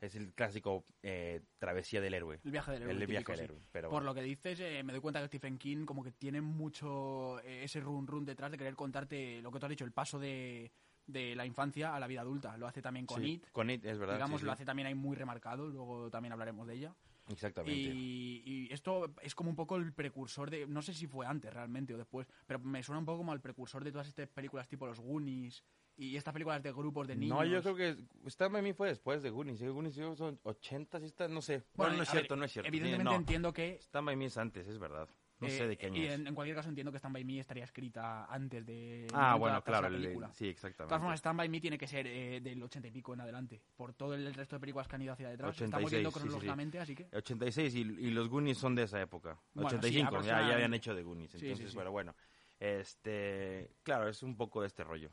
Es 0.00 0.14
el 0.14 0.32
clásico 0.32 0.84
eh, 1.02 1.40
travesía 1.58 2.00
del 2.00 2.14
héroe. 2.14 2.40
El 2.44 2.52
viaje 2.52 2.70
del 2.72 2.82
héroe. 2.82 2.92
El 2.92 2.98
viaje 3.06 3.14
típico, 3.14 3.32
del 3.32 3.38
sí. 3.38 3.44
héroe. 3.44 3.60
Pero 3.72 3.88
Por 3.88 4.02
bueno. 4.02 4.06
lo 4.10 4.14
que 4.14 4.22
dices, 4.22 4.60
eh, 4.60 4.82
me 4.84 4.92
doy 4.92 5.00
cuenta 5.00 5.20
que 5.20 5.26
Stephen 5.26 5.58
King 5.58 5.84
como 5.86 6.04
que 6.04 6.12
tiene 6.12 6.40
mucho 6.40 7.40
eh, 7.40 7.64
ese 7.64 7.80
run 7.80 8.06
run 8.06 8.24
detrás 8.24 8.50
de 8.52 8.58
querer 8.58 8.76
contarte 8.76 9.42
lo 9.42 9.50
que 9.50 9.58
tú 9.58 9.66
has 9.66 9.70
dicho, 9.70 9.84
el 9.84 9.92
paso 9.92 10.20
de, 10.20 10.70
de 11.06 11.34
la 11.34 11.44
infancia 11.46 11.96
a 11.96 12.00
la 12.00 12.06
vida 12.06 12.20
adulta. 12.20 12.56
Lo 12.56 12.68
hace 12.68 12.80
también 12.80 13.06
con 13.06 13.20
Sí, 13.20 13.32
It. 13.32 13.50
Con 13.50 13.70
It, 13.70 13.84
es 13.84 13.98
verdad. 13.98 14.14
Digamos, 14.14 14.40
sí, 14.40 14.46
lo 14.46 14.52
hace 14.52 14.64
también 14.64 14.86
ahí 14.86 14.94
muy 14.94 15.16
remarcado, 15.16 15.68
luego 15.68 16.10
también 16.10 16.32
hablaremos 16.32 16.66
de 16.68 16.74
ella. 16.74 16.94
Exactamente. 17.30 17.76
Y, 17.78 18.42
y 18.46 18.72
esto 18.72 19.12
es 19.20 19.34
como 19.34 19.50
un 19.50 19.56
poco 19.56 19.76
el 19.76 19.92
precursor 19.92 20.48
de, 20.48 20.66
no 20.66 20.80
sé 20.80 20.94
si 20.94 21.06
fue 21.06 21.26
antes 21.26 21.52
realmente 21.52 21.92
o 21.92 21.98
después, 21.98 22.26
pero 22.46 22.58
me 22.60 22.82
suena 22.82 23.00
un 23.00 23.04
poco 23.04 23.18
como 23.18 23.32
al 23.32 23.40
precursor 23.40 23.84
de 23.84 23.92
todas 23.92 24.06
estas 24.08 24.28
películas 24.28 24.66
tipo 24.68 24.86
Los 24.86 24.98
Goonies 25.00 25.62
y 25.98 26.16
estas 26.16 26.32
películas 26.32 26.62
de 26.62 26.72
grupos 26.72 27.06
de 27.08 27.16
niños. 27.16 27.36
No, 27.36 27.44
yo 27.44 27.60
creo 27.62 27.74
que 27.74 27.96
Stand 28.30 28.52
By 28.52 28.62
Me 28.62 28.72
fue 28.72 28.88
después 28.88 29.22
de 29.22 29.30
Goonies. 29.30 29.60
¿eh? 29.62 29.68
Goonies 29.68 29.96
son 30.16 30.38
80, 30.44 31.00
sí 31.00 31.06
está, 31.06 31.28
no 31.28 31.42
sé. 31.42 31.64
Bueno, 31.74 31.96
no 31.96 32.02
es 32.04 32.08
a 32.08 32.12
ver, 32.12 32.20
cierto, 32.22 32.36
no 32.36 32.44
es 32.44 32.52
cierto. 32.52 32.68
Evidentemente 32.68 33.04
no. 33.04 33.16
entiendo 33.16 33.52
que 33.52 33.78
Stand 33.82 34.06
By 34.06 34.16
Me 34.16 34.26
es 34.26 34.38
antes, 34.38 34.66
es 34.68 34.78
verdad. 34.78 35.08
No 35.40 35.48
sé 35.48 35.68
de 35.68 35.76
qué 35.78 35.86
año 35.86 35.96
Y 36.02 36.06
es. 36.06 36.14
en, 36.14 36.26
en 36.26 36.34
cualquier 36.34 36.56
caso 36.56 36.68
entiendo 36.68 36.90
que 36.90 36.98
Stand 36.98 37.14
By 37.14 37.24
Me 37.24 37.38
estaría 37.38 37.62
escrita 37.62 38.24
antes 38.24 38.66
de... 38.66 39.06
Ah, 39.14 39.34
de 39.34 39.38
bueno, 39.38 39.62
claro, 39.62 39.88
la 39.88 39.96
el- 39.96 40.02
película. 40.02 40.32
sí, 40.32 40.46
De 40.46 40.50
exactamente. 40.50 40.88
todas 40.88 41.00
formas, 41.00 41.18
Stand 41.20 41.38
By 41.38 41.48
Me 41.48 41.60
tiene 41.60 41.78
que 41.78 41.86
ser 41.86 42.06
eh, 42.08 42.40
del 42.40 42.60
80 42.60 42.88
y 42.88 42.90
pico 42.90 43.14
en 43.14 43.20
adelante, 43.20 43.62
por 43.76 43.92
todo 43.94 44.14
el 44.14 44.34
resto 44.34 44.56
de 44.56 44.60
películas 44.60 44.88
que 44.88 44.96
han 44.96 45.02
ido 45.02 45.12
hacia 45.12 45.28
detrás. 45.28 45.50
Estamos 45.60 45.74
86, 45.86 45.90
viendo 45.92 46.10
sí, 46.10 46.14
sí, 46.14 46.18
sí. 46.18 46.24
cronológicamente, 46.24 46.80
así 46.80 46.94
que... 46.96 47.08
86 47.16 47.74
y, 47.76 47.78
y 47.80 48.10
los 48.10 48.28
Goonies 48.28 48.58
son 48.58 48.74
de 48.74 48.82
esa 48.82 49.00
época. 49.00 49.40
Bueno, 49.54 49.70
sí, 49.70 49.76
85, 49.76 49.92
ya, 49.92 50.00
ya 50.02 50.08
aproximadamente. 50.08 50.54
habían 50.54 50.74
hecho 50.74 50.94
de 50.94 51.02
Goonies. 51.04 51.30
Sí, 51.30 51.38
sí, 51.38 51.46
Entonces, 51.46 51.70
sí. 51.70 51.76
pero 51.76 51.92
bueno, 51.92 52.16
este, 52.58 53.70
claro, 53.82 54.08
es 54.08 54.22
un 54.22 54.36
poco 54.36 54.60
de 54.60 54.66
este 54.66 54.84
rollo. 54.84 55.10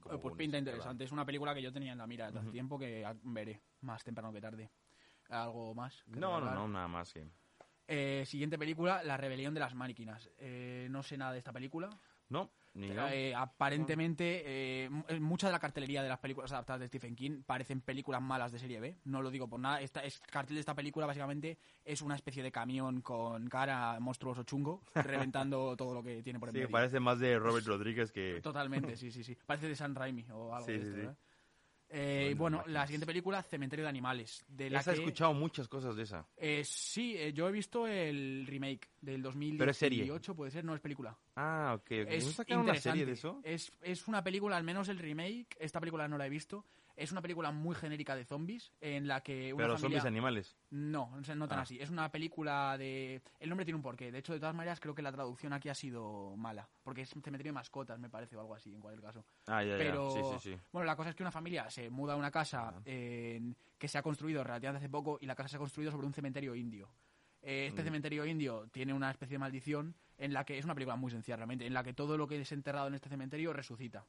Como 0.00 0.20
pues 0.20 0.34
pinta 0.36 0.58
interesante. 0.58 1.04
Es 1.04 1.12
una 1.12 1.24
película 1.24 1.54
que 1.54 1.62
yo 1.62 1.72
tenía 1.72 1.92
en 1.92 1.98
la 1.98 2.06
mira 2.06 2.26
desde 2.26 2.40
hace 2.40 2.50
tiempo 2.50 2.78
que 2.78 3.06
veré 3.24 3.60
más 3.80 4.02
temprano 4.02 4.32
que 4.32 4.40
tarde. 4.40 4.70
¿Algo 5.28 5.74
más? 5.74 6.02
No, 6.08 6.40
no, 6.40 6.52
no, 6.52 6.68
nada 6.68 6.88
más. 6.88 7.14
Eh, 7.86 8.24
siguiente 8.26 8.58
película, 8.58 9.02
La 9.02 9.16
rebelión 9.16 9.54
de 9.54 9.60
las 9.60 9.74
máquinas. 9.74 10.30
Eh, 10.38 10.88
no 10.90 11.02
sé 11.02 11.16
nada 11.16 11.32
de 11.32 11.38
esta 11.38 11.52
película. 11.52 11.90
No. 12.28 12.50
Eh, 12.74 13.34
aparentemente, 13.34 14.42
eh, 14.84 14.88
mu- 14.90 15.04
mucha 15.20 15.48
de 15.48 15.52
la 15.52 15.58
cartelería 15.58 16.02
de 16.02 16.08
las 16.08 16.18
películas 16.18 16.52
adaptadas 16.52 16.80
de 16.80 16.86
Stephen 16.88 17.16
King 17.16 17.42
parecen 17.44 17.80
películas 17.80 18.22
malas 18.22 18.52
de 18.52 18.58
serie 18.58 18.80
B. 18.80 18.96
No 19.04 19.22
lo 19.22 19.30
digo 19.30 19.48
por 19.48 19.60
nada. 19.60 19.80
Esta, 19.80 20.04
es, 20.04 20.20
cartel 20.20 20.54
de 20.56 20.60
esta 20.60 20.74
película 20.74 21.06
básicamente 21.06 21.58
es 21.84 22.00
una 22.02 22.14
especie 22.14 22.42
de 22.42 22.52
camión 22.52 23.00
con 23.00 23.48
cara 23.48 23.98
monstruoso 24.00 24.44
chungo, 24.44 24.82
reventando 24.94 25.76
todo 25.76 25.94
lo 25.94 26.02
que 26.02 26.22
tiene 26.22 26.38
por 26.38 26.48
en 26.48 26.52
Sí, 26.54 26.58
medio. 26.58 26.70
parece 26.70 27.00
más 27.00 27.18
de 27.18 27.38
Robert 27.38 27.66
Rodríguez 27.66 28.12
que... 28.12 28.40
Totalmente, 28.40 28.96
sí, 28.96 29.10
sí, 29.10 29.24
sí. 29.24 29.36
Parece 29.46 29.68
de 29.68 29.76
San 29.76 29.94
Raimi 29.94 30.26
o 30.32 30.54
algo 30.54 30.66
Sí, 30.66 30.72
de 30.78 30.82
esto, 30.82 31.12
sí. 31.12 31.18
Eh, 31.92 32.34
Bueno, 32.36 32.58
bueno, 32.58 32.72
la 32.72 32.86
siguiente 32.86 33.06
película, 33.06 33.42
Cementerio 33.42 33.84
de 33.84 33.88
Animales. 33.88 34.44
De 34.48 34.70
la 34.70 34.80
Esa 34.80 34.92
he 34.92 34.94
que- 34.94 35.00
escuchado 35.00 35.34
muchas 35.34 35.66
cosas 35.68 35.96
de 35.96 36.04
esa. 36.04 36.26
Eh, 36.36 36.62
sí, 36.64 37.16
eh, 37.16 37.32
yo 37.32 37.48
he 37.48 37.52
visto 37.52 37.86
el 37.86 38.44
remake 38.46 38.88
del 39.00 39.22
2018, 39.22 39.58
Pero 39.58 39.70
es 39.72 39.76
serie. 39.76 40.34
puede 40.36 40.50
ser, 40.52 40.64
no 40.64 40.74
es 40.74 40.80
película. 40.80 41.18
Ah, 41.36 41.72
ok. 41.76 41.82
ok. 41.82 41.90
Es 42.08 42.26
¿No 42.26 42.32
sacaron 42.32 42.64
una 42.64 42.74
serie 42.76 43.04
de 43.04 43.12
eso? 43.12 43.40
Es, 43.42 43.72
es 43.82 44.06
una 44.06 44.22
película, 44.22 44.56
al 44.56 44.64
menos 44.64 44.88
el 44.88 44.98
remake, 44.98 45.48
esta 45.58 45.80
película 45.80 46.06
no 46.06 46.16
la 46.16 46.26
he 46.26 46.30
visto, 46.30 46.64
es 46.96 47.12
una 47.12 47.22
película 47.22 47.50
muy 47.50 47.74
genérica 47.74 48.14
de 48.14 48.24
zombies, 48.24 48.72
en 48.80 49.06
la 49.08 49.22
que 49.22 49.52
una 49.52 49.64
Pero 49.64 49.74
familia... 49.76 50.00
zombies 50.00 50.04
animales. 50.04 50.56
No, 50.70 51.10
no 51.36 51.48
tan 51.48 51.58
Ah. 51.58 51.62
así. 51.62 51.78
Es 51.80 51.90
una 51.90 52.10
película 52.10 52.76
de... 52.78 53.22
El 53.38 53.48
nombre 53.48 53.64
tiene 53.64 53.76
un 53.76 53.82
porqué. 53.82 54.10
De 54.12 54.18
hecho, 54.18 54.32
de 54.32 54.40
todas 54.40 54.54
maneras, 54.54 54.80
creo 54.80 54.94
que 54.94 55.02
la 55.02 55.12
traducción 55.12 55.52
aquí 55.52 55.68
ha 55.68 55.74
sido 55.74 56.34
mala. 56.36 56.68
Porque 56.82 57.02
es 57.02 57.08
cementerio 57.10 57.50
de 57.50 57.54
mascotas, 57.54 57.98
me 57.98 58.10
parece, 58.10 58.36
o 58.36 58.40
algo 58.40 58.54
así, 58.54 58.74
en 58.74 58.80
cualquier 58.80 59.02
caso. 59.04 59.24
Ah, 59.46 59.62
ya, 59.62 59.70
ya. 59.72 59.78
Pero, 59.78 60.10
Sí, 60.10 60.20
sí, 60.40 60.50
sí. 60.54 60.60
bueno, 60.72 60.86
la 60.86 60.96
cosa 60.96 61.10
es 61.10 61.16
que 61.16 61.22
una 61.22 61.32
familia 61.32 61.68
se 61.70 61.90
muda 61.90 62.14
a 62.14 62.16
una 62.16 62.30
casa 62.30 62.74
en- 62.84 63.56
que 63.78 63.88
se 63.88 63.96
ha 63.98 64.02
construido 64.02 64.44
relativamente 64.44 64.84
hace 64.84 64.90
poco 64.90 65.18
y 65.20 65.26
la 65.26 65.34
casa 65.34 65.48
se 65.48 65.56
ha 65.56 65.58
construido 65.58 65.90
sobre 65.90 66.06
un 66.06 66.12
cementerio 66.14 66.54
indio. 66.54 66.90
Eh, 67.42 67.66
Este 67.68 67.80
Mm. 67.80 67.84
cementerio 67.86 68.26
indio 68.26 68.68
tiene 68.70 68.92
una 68.92 69.10
especie 69.10 69.36
de 69.36 69.38
maldición 69.38 69.94
en 70.18 70.34
la 70.34 70.44
que 70.44 70.58
es 70.58 70.64
una 70.66 70.74
película 70.74 70.96
muy 70.96 71.10
sencilla 71.10 71.36
realmente, 71.36 71.66
en 71.66 71.72
la 71.72 71.82
que 71.82 71.94
todo 71.94 72.18
lo 72.18 72.26
que 72.28 72.38
es 72.38 72.52
enterrado 72.52 72.88
en 72.88 72.94
este 72.94 73.08
cementerio 73.08 73.54
resucita. 73.54 74.04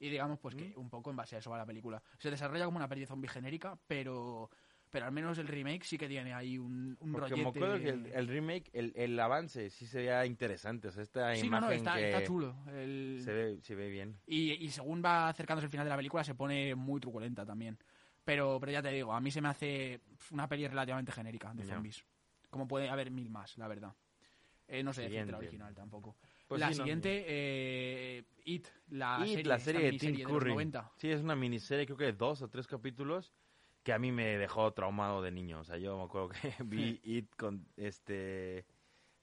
Y 0.00 0.08
digamos 0.10 0.38
pues 0.38 0.54
Mm. 0.54 0.58
que 0.58 0.76
un 0.76 0.88
poco 0.90 1.10
en 1.10 1.16
base 1.16 1.36
a 1.36 1.38
eso 1.40 1.50
va 1.50 1.58
la 1.58 1.66
película. 1.66 2.02
Se 2.18 2.30
desarrolla 2.30 2.64
como 2.64 2.76
una 2.78 2.88
peli 2.88 3.00
de 3.02 3.06
zombie 3.06 3.28
genérica, 3.28 3.78
pero 3.86 4.48
pero 4.90 5.04
al 5.04 5.12
menos 5.12 5.36
el 5.36 5.46
remake 5.46 5.84
sí 5.84 5.98
que 5.98 6.08
tiene 6.08 6.32
ahí 6.32 6.56
un, 6.56 6.96
un 7.00 7.12
Porque 7.12 7.28
rollete. 7.34 7.48
acuerdo 7.48 7.78
que 7.78 7.90
el, 7.90 8.06
el 8.06 8.26
remake, 8.26 8.70
el, 8.72 8.90
el 8.96 9.20
avance 9.20 9.68
sí 9.68 9.86
se 9.86 9.98
veía 9.98 10.24
interesante. 10.24 10.88
O 10.88 10.92
sea, 10.92 11.02
esta 11.02 11.34
sí, 11.36 11.42
no, 11.42 11.46
imagen 11.48 11.68
no, 11.68 11.74
está, 11.74 11.94
que 11.96 12.08
está 12.10 12.24
chulo. 12.24 12.56
El- 12.68 13.20
Se 13.22 13.32
ve, 13.34 13.58
se 13.60 13.74
ve 13.74 13.90
bien. 13.90 14.18
Y, 14.26 14.52
y 14.52 14.70
según 14.70 15.02
va 15.04 15.28
acercándose 15.28 15.66
el 15.66 15.70
final 15.70 15.84
de 15.84 15.90
la 15.90 15.96
película 15.96 16.24
se 16.24 16.34
pone 16.34 16.74
muy 16.74 17.00
truculenta 17.02 17.44
también. 17.44 17.76
Pero, 18.24 18.56
pero 18.58 18.72
ya 18.72 18.80
te 18.82 18.88
digo, 18.90 19.12
a 19.12 19.20
mí 19.20 19.30
se 19.30 19.42
me 19.42 19.48
hace 19.48 20.00
una 20.30 20.48
peli 20.48 20.66
relativamente 20.66 21.12
genérica 21.12 21.52
de 21.52 21.64
zombies. 21.64 22.02
Como 22.48 22.66
puede 22.66 22.88
haber 22.88 23.10
mil 23.10 23.28
más, 23.28 23.58
la 23.58 23.68
verdad. 23.68 23.92
Eh, 24.66 24.82
no 24.82 24.94
sé 24.94 25.02
decirte 25.02 25.08
Siguiente. 25.24 25.32
la 25.32 25.38
original 25.38 25.74
tampoco. 25.74 26.16
Pues 26.48 26.60
la 26.60 26.68
sí, 26.72 26.78
no, 26.78 26.84
siguiente, 26.84 27.24
eh, 27.28 28.24
It, 28.44 28.66
la 28.88 29.18
y 29.24 29.28
serie, 29.34 29.44
la 29.44 29.54
esta 29.56 29.64
serie 29.72 29.92
de 29.92 29.98
Tim 29.98 30.16
de 30.16 30.22
Curry. 30.24 30.50
90. 30.52 30.92
Sí, 30.96 31.10
es 31.10 31.20
una 31.20 31.36
miniserie, 31.36 31.84
creo 31.84 31.98
que 31.98 32.04
de 32.06 32.12
dos 32.14 32.40
o 32.42 32.48
tres 32.48 32.66
capítulos, 32.66 33.34
que 33.82 33.92
a 33.92 33.98
mí 33.98 34.10
me 34.10 34.38
dejó 34.38 34.72
traumado 34.72 35.20
de 35.22 35.30
niño. 35.30 35.60
O 35.60 35.64
sea, 35.64 35.76
yo 35.76 35.96
me 35.98 36.04
acuerdo 36.04 36.30
que 36.30 36.38
vi 36.64 37.00
It 37.04 37.34
con 37.36 37.66
este, 37.76 38.64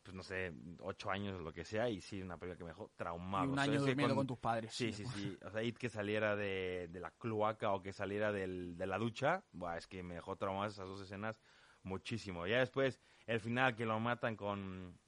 pues 0.04 0.14
no 0.16 0.22
sé, 0.22 0.54
ocho 0.82 1.10
años 1.10 1.36
o 1.36 1.40
lo 1.40 1.52
que 1.52 1.66
sea, 1.66 1.90
y 1.90 2.00
sí, 2.00 2.22
una 2.22 2.38
película 2.38 2.58
que 2.60 2.64
me 2.64 2.70
dejó 2.70 2.92
traumado. 2.96 3.46
Y 3.46 3.48
un 3.48 3.54
O 3.54 3.56
sea, 3.56 3.64
año 3.64 3.74
es 3.74 3.80
que 3.80 3.90
durmiendo 3.90 4.14
cuando- 4.14 4.16
con 4.20 4.28
tus 4.28 4.38
padres. 4.38 4.72
Sí, 4.74 4.94
sí, 4.94 5.04
sí. 5.08 5.36
O 5.44 5.50
sea, 5.50 5.64
It 5.64 5.78
que 5.80 5.90
saliera 5.90 6.36
de, 6.36 6.90
de 6.92 7.00
la 7.00 7.10
cloaca 7.10 7.72
o 7.74 7.82
que 7.82 7.92
saliera 7.92 8.32
del- 8.32 8.78
de 8.78 8.86
la 8.86 9.00
ducha, 9.00 9.44
buah, 9.52 9.78
es 9.78 9.88
que 9.88 10.04
me 10.04 10.14
dejó 10.14 10.36
traumado 10.36 10.68
esas 10.68 10.88
dos 10.88 11.02
escenas 11.02 11.42
muchísimo. 11.82 12.46
Ya 12.46 12.60
después, 12.60 13.00
el 13.26 13.40
final 13.40 13.76
que 13.76 13.86
lo 13.88 14.00
matan 14.00 14.36
con, 14.36 15.00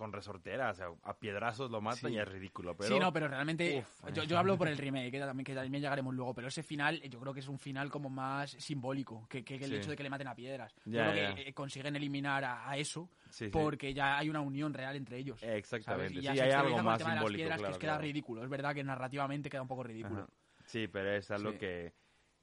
con 0.00 0.12
resortera, 0.14 0.70
o 0.70 0.74
sea, 0.74 0.86
a 1.02 1.18
piedrazos 1.18 1.70
lo 1.70 1.82
matan 1.82 2.10
Sí. 2.10 2.16
y 2.16 2.18
es 2.18 2.26
ridículo. 2.26 2.74
Pero, 2.74 2.88
sí, 2.94 2.98
no, 2.98 3.12
pero 3.12 3.28
realmente 3.28 3.80
Uf, 3.80 4.10
yo, 4.14 4.24
yo 4.24 4.38
hablo 4.38 4.56
por 4.56 4.66
el 4.66 4.78
remake, 4.78 5.10
que 5.10 5.18
también, 5.20 5.44
que 5.44 5.54
también 5.54 5.82
llegaremos 5.82 6.14
luego, 6.14 6.32
pero 6.32 6.48
ese 6.48 6.62
final 6.62 7.02
yo 7.02 7.20
creo 7.20 7.34
que 7.34 7.40
es 7.40 7.48
un 7.48 7.58
final 7.58 7.90
como 7.90 8.08
más 8.08 8.52
simbólico 8.52 9.26
que, 9.28 9.44
que- 9.44 9.58
que 9.58 9.64
el 9.66 9.72
Sí. 9.72 9.76
hecho 9.76 9.90
de 9.90 9.96
que 9.96 10.02
le 10.02 10.08
maten 10.08 10.28
a 10.28 10.34
piedras. 10.34 10.74
Ya, 10.86 11.04
yo 11.04 11.10
creo 11.12 11.28
ya. 11.28 11.34
que 11.34 11.48
eh, 11.50 11.52
consiguen 11.52 11.96
eliminar 11.96 12.42
a, 12.44 12.70
a 12.70 12.78
eso 12.78 13.10
Sí, 13.28 13.48
porque 13.48 13.92
ya 13.92 14.16
hay 14.16 14.30
una 14.30 14.40
unión 14.40 14.72
real 14.72 14.96
entre 14.96 15.18
ellos. 15.18 15.42
Exactamente. 15.42 16.14
Y 16.14 16.22
ya 16.22 16.32
Sí, 16.32 16.38
se 16.38 16.44
hay 16.44 16.50
algo 16.52 16.70
con 16.70 16.78
el 16.78 16.84
más 16.86 16.98
tema 16.98 17.10
de 17.10 17.14
las 17.16 17.20
simbólico, 17.20 17.36
piedras, 17.36 17.58
claro, 17.58 17.68
que 17.68 17.72
es 17.72 17.78
queda 17.78 17.90
claro. 17.92 18.02
ridículo. 18.02 18.42
Es 18.42 18.48
verdad 18.48 18.74
que 18.74 18.82
narrativamente 18.84 19.50
queda 19.50 19.60
un 19.62 19.68
poco 19.68 19.82
ridículo. 19.82 20.20
Ajá. 20.22 20.30
Sí, 20.64 20.88
pero 20.88 21.10
es 21.12 21.30
algo 21.30 21.58
que 21.58 21.92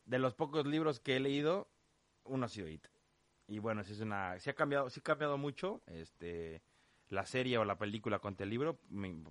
de 0.05 0.19
los 0.19 0.35
pocos 0.35 0.65
libros 0.67 0.99
que 0.99 1.15
he 1.15 1.19
leído, 1.19 1.67
uno 2.25 2.45
ha 2.45 2.49
sido 2.49 2.67
It. 2.69 2.85
Y 3.47 3.59
bueno, 3.59 3.83
sí 3.83 3.93
es 3.93 4.01
una 4.01 4.37
sí 4.39 4.49
ha 4.49 4.53
cambiado, 4.53 4.89
sí 4.91 4.99
ha 4.99 5.03
cambiado 5.03 5.37
mucho 5.37 5.81
este 5.87 6.61
la 7.09 7.25
serie 7.25 7.57
o 7.57 7.65
la 7.65 7.77
película 7.77 8.19
contra 8.19 8.43
el 8.43 8.49
libro 8.49 8.79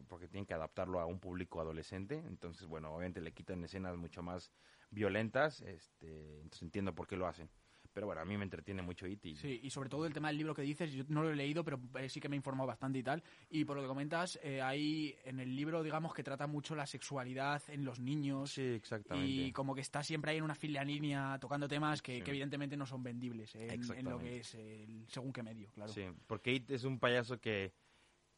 porque 0.09 0.29
tienen 0.29 0.47
que 0.47 0.55
adaptarlo 0.55 1.01
a 1.01 1.07
un 1.07 1.21
público 1.21 1.61
adolescente, 1.61 2.23
entonces 2.27 2.67
bueno, 2.67 2.95
obviamente 2.95 3.21
le 3.21 3.33
quitan 3.33 3.62
escenas 3.65 3.97
mucho 3.97 4.23
más 4.23 4.51
violentas, 4.91 5.61
este, 5.62 6.37
entonces 6.37 6.62
entiendo 6.62 6.95
por 6.95 7.07
qué 7.07 7.17
lo 7.17 7.27
hacen. 7.27 7.51
Pero 7.96 8.09
bueno, 8.09 8.20
a 8.20 8.26
mí 8.26 8.37
me 8.37 8.44
entretiene 8.44 8.82
mucho 8.82 9.06
It 9.06 9.24
y 9.24 9.37
Sí, 9.37 9.59
y 9.62 9.70
sobre 9.70 9.88
todo 9.88 10.04
el 10.04 10.12
tema 10.12 10.28
del 10.28 10.37
libro 10.37 10.54
que 10.54 10.61
dices, 10.61 10.92
yo 10.92 11.04
no 11.09 11.22
lo 11.22 11.30
he 11.30 11.35
leído, 11.35 11.64
pero 11.64 11.80
eh, 11.98 12.11
sí 12.11 12.20
que 12.20 12.28
me 12.28 12.37
he 12.37 12.37
informado 12.37 12.66
bastante 12.66 12.98
y 12.98 13.02
tal. 13.02 13.22
Y 13.48 13.64
por 13.64 13.74
lo 13.74 13.80
que 13.82 13.88
comentas, 13.88 14.38
eh, 14.42 14.61
hay 14.61 15.16
en 15.24 15.40
el 15.40 15.56
libro, 15.56 15.82
digamos, 15.82 16.12
que 16.12 16.22
trata 16.22 16.46
mucho 16.46 16.74
la 16.74 16.85
sexualidad 16.85 17.62
en 17.68 17.87
los 17.87 17.98
niños. 17.98 18.50
Sí, 18.52 18.61
exactamente. 18.61 19.30
Y 19.30 19.50
como 19.50 19.74
que 19.74 19.80
está 19.80 20.02
siempre 20.02 20.32
ahí 20.32 20.37
en 20.37 20.44
una 20.44 20.54
fila 20.54 20.85
línea 20.85 21.38
tocando 21.40 21.66
temas 21.68 22.02
que, 22.02 22.16
Sí. 22.18 22.22
que 22.22 22.32
evidentemente 22.32 22.76
no 22.76 22.85
son 22.85 23.02
vendibles 23.02 23.54
en, 23.54 23.70
en 23.90 24.04
lo 24.04 24.18
que 24.18 24.40
es 24.40 24.54
el 24.56 25.06
según 25.09 25.32
qué 25.32 25.42
medio, 25.42 25.70
claro. 25.72 25.90
Sí, 25.90 26.04
porque 26.26 26.52
It 26.52 26.70
es 26.72 26.85
un 26.85 26.98
payaso 26.98 27.40
que, 27.40 27.72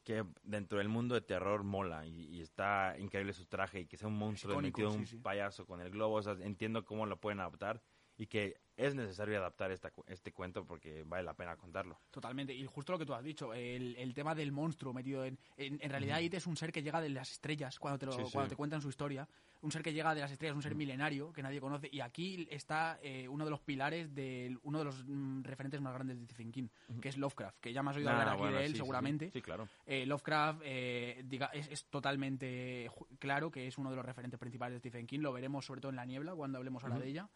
que 0.05 0.23
dentro 0.45 0.79
del 0.79 0.89
mundo 0.89 1.17
de 1.17 1.23
terror 1.23 1.65
mola 1.65 2.07
y, 2.07 2.27
y 2.37 2.43
está 2.43 2.95
increíble 2.97 3.33
su 3.33 3.45
traje 3.47 3.81
y 3.81 3.87
que 3.87 3.97
sea 3.97 4.07
un 4.07 4.19
monstruo 4.19 4.61
metido 4.63 4.93
un 4.93 5.05
sí, 5.05 5.17
sí. 5.17 5.19
payaso 5.19 5.67
con 5.67 5.81
el 5.81 5.91
globo, 5.91 6.15
o 6.15 6.23
sea, 6.23 6.35
entiendo 6.43 6.85
cómo 6.85 7.07
lo 7.07 7.19
pueden 7.19 7.41
adaptar 7.41 7.83
y 8.19 8.27
que 8.27 8.57
es 8.77 8.95
necesario 8.95 9.39
adaptar 9.39 9.73
esta, 9.73 9.91
este 10.07 10.33
cuento 10.33 10.65
porque 10.65 11.03
vale 11.05 11.25
la 11.25 11.35
pena 11.35 11.57
contarlo. 11.57 11.99
Totalmente. 12.13 12.53
Y 12.55 12.65
justo 12.67 12.93
lo 12.93 12.99
que 12.99 13.07
tú 13.07 13.13
has 13.15 13.25
dicho, 13.25 13.53
el, 13.55 13.97
el 13.97 14.15
tema 14.15 14.35
del 14.37 14.53
monstruo 14.53 14.93
metido 14.93 15.25
en... 15.25 15.37
En, 15.57 15.79
en 15.83 15.91
realidad, 15.91 16.21
It 16.21 16.35
es 16.35 16.47
un 16.47 16.57
ser 16.57 16.71
que 16.71 16.83
llega 16.83 17.01
de 17.01 17.09
las 17.09 17.31
estrellas 17.33 17.77
cuando 17.79 17.99
te, 17.99 18.07
lo- 18.07 18.13
Sí, 18.13 18.25
sí. 18.25 18.31
cuando 18.33 18.51
te 18.51 18.57
cuentan 18.57 18.81
su 18.81 18.89
historia. 18.89 19.27
Un 19.63 19.73
ser 19.73 19.83
que 19.83 19.93
llega 19.93 20.15
de 20.15 20.21
las 20.21 20.31
estrellas, 20.31 20.55
un 20.55 20.63
ser 20.63 20.77
milenario 20.77 21.33
que 21.33 21.43
nadie 21.43 21.61
conoce. 21.61 21.89
Y 21.91 21.99
aquí 22.01 22.47
está 22.53 23.01
eh, 23.03 23.27
uno 23.29 23.45
de 23.45 23.51
los 23.51 23.61
pilares 23.61 24.15
de 24.15 24.57
uno 24.63 24.79
de 24.79 24.85
los 24.85 25.05
mm, 25.05 25.43
referentes 25.43 25.81
más 25.81 25.95
grandes 25.95 26.17
de 26.21 26.25
Stephen 26.27 26.53
King, 26.53 26.69
que 27.01 27.09
es 27.09 27.17
Lovecraft, 27.17 27.59
que 27.61 27.73
ya 27.73 27.83
me 27.83 27.91
has 27.91 27.97
oído 27.97 28.11
hablar 28.11 28.29
Ah, 28.29 28.33
aquí 28.35 28.41
bueno, 28.43 28.59
de 28.59 28.65
él 28.67 28.73
sí, 28.73 28.77
seguramente. 28.79 29.31
Sí, 29.33 29.43
claro. 29.43 29.69
Eh, 29.87 30.07
Lovecraft 30.07 30.61
eh, 30.65 31.23
diga, 31.25 31.47
es, 31.47 31.67
es 31.69 31.85
totalmente 31.87 32.89
claro 33.19 33.51
que 33.51 33.67
es 33.67 33.77
uno 33.79 33.91
de 33.91 33.97
los 33.97 34.05
referentes 34.05 34.39
principales 34.39 34.75
de 34.75 34.79
Stephen 34.79 35.07
King. 35.09 35.21
Lo 35.21 35.33
veremos 35.33 35.67
sobre 35.67 35.81
todo 35.81 35.91
en 35.91 35.97
La 35.97 36.05
Niebla 36.07 36.37
cuando 36.37 36.59
hablemos 36.59 36.85
ahora 36.85 36.99
de 37.01 37.09
ella. 37.09 37.29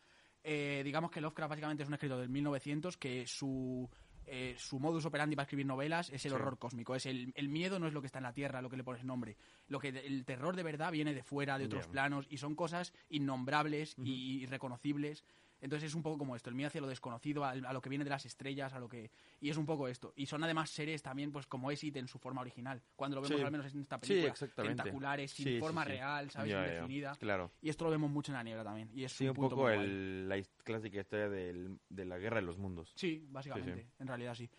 Eh, 0.44 0.82
digamos 0.84 1.10
que 1.10 1.20
Lovecraft 1.20 1.50
básicamente 1.50 1.82
es 1.82 1.88
un 1.88 1.94
escritor 1.94 2.18
del 2.18 2.28
1900 2.28 2.96
que 2.96 3.26
su, 3.26 3.88
eh, 4.26 4.54
su 4.58 4.80
modus 4.80 5.04
operandi 5.04 5.36
para 5.36 5.44
escribir 5.44 5.66
novelas 5.66 6.10
es 6.10 6.24
el 6.24 6.30
Sí. 6.30 6.34
horror 6.34 6.58
cósmico. 6.58 6.94
Es 6.94 7.06
el, 7.06 7.32
el 7.36 7.48
miedo 7.48 7.78
no 7.78 7.86
es 7.86 7.92
lo 7.92 8.00
que 8.00 8.06
está 8.06 8.18
en 8.18 8.24
la 8.24 8.32
tierra, 8.32 8.60
lo 8.62 8.68
que 8.70 8.76
le 8.76 8.84
pones 8.84 9.04
nombre. 9.04 9.36
Lo 9.68 9.78
que 9.78 9.88
el 9.88 10.24
terror 10.24 10.56
de 10.56 10.62
verdad 10.64 10.90
viene 10.92 11.14
de 11.14 11.22
fuera, 11.22 11.58
de 11.58 11.66
otros 11.66 11.86
planos 11.92 12.26
y 12.30 12.38
son 12.38 12.54
cosas 12.56 12.92
innombrables 13.08 13.94
y 14.04 14.42
irreconocibles. 14.42 15.24
Entonces 15.62 15.88
es 15.90 15.94
un 15.94 16.02
poco 16.02 16.18
como 16.18 16.36
esto, 16.36 16.50
el 16.50 16.56
miedo 16.56 16.66
hacia 16.68 16.80
lo 16.80 16.88
desconocido, 16.88 17.44
al- 17.44 17.64
a, 17.64 17.72
lo 17.72 17.80
que 17.80 17.88
viene 17.88 18.02
de 18.04 18.10
las 18.10 18.26
estrellas, 18.26 18.72
a 18.74 18.80
lo 18.80 18.88
que... 18.88 19.10
Y 19.40 19.48
es 19.48 19.56
un 19.56 19.64
poco 19.64 19.86
esto. 19.88 20.12
Y 20.16 20.26
son 20.26 20.42
además 20.44 20.68
seres 20.70 21.02
también, 21.02 21.30
pues 21.32 21.46
como 21.46 21.70
es 21.70 21.82
It 21.84 21.96
en 21.96 22.08
su 22.08 22.18
forma 22.18 22.40
original. 22.40 22.82
Cuando 22.96 23.14
lo 23.14 23.22
vemos 23.22 23.38
Sí. 23.38 23.44
al 23.44 23.50
menos 23.52 23.72
en 23.72 23.80
esta 23.80 23.96
Sí, 23.96 24.08
película. 24.08 24.32
exactamente. 24.32 24.82
Tentaculares, 24.82 25.30
sin 25.30 25.44
Sí, 25.46 25.54
sí, 25.54 25.60
forma 25.60 25.84
sí. 25.84 25.90
real, 25.90 26.30
¿sabes? 26.32 26.50
Ya, 26.50 26.66
Indefinida. 26.66 27.14
Claro. 27.16 27.52
Y 27.62 27.68
esto 27.70 27.84
lo 27.84 27.90
vemos 27.92 28.10
mucho 28.10 28.32
en 28.32 28.36
la 28.38 28.42
niebla 28.42 28.64
también. 28.64 28.90
Y 28.92 29.04
es 29.04 29.12
Sí, 29.12 29.26
un 29.28 29.34
punto 29.34 29.54
poco 29.56 29.70
el- 29.70 30.28
la 30.28 30.42
clásica 30.64 31.00
historia 31.00 31.28
del- 31.28 31.78
de 31.88 32.04
la 32.04 32.18
guerra 32.18 32.36
de 32.36 32.42
los 32.42 32.58
mundos. 32.58 32.92
Sí, 32.96 33.24
básicamente, 33.30 33.82
Sí, 33.84 33.88
en 34.00 34.06
realidad 34.08 34.34
sí. 34.34 34.50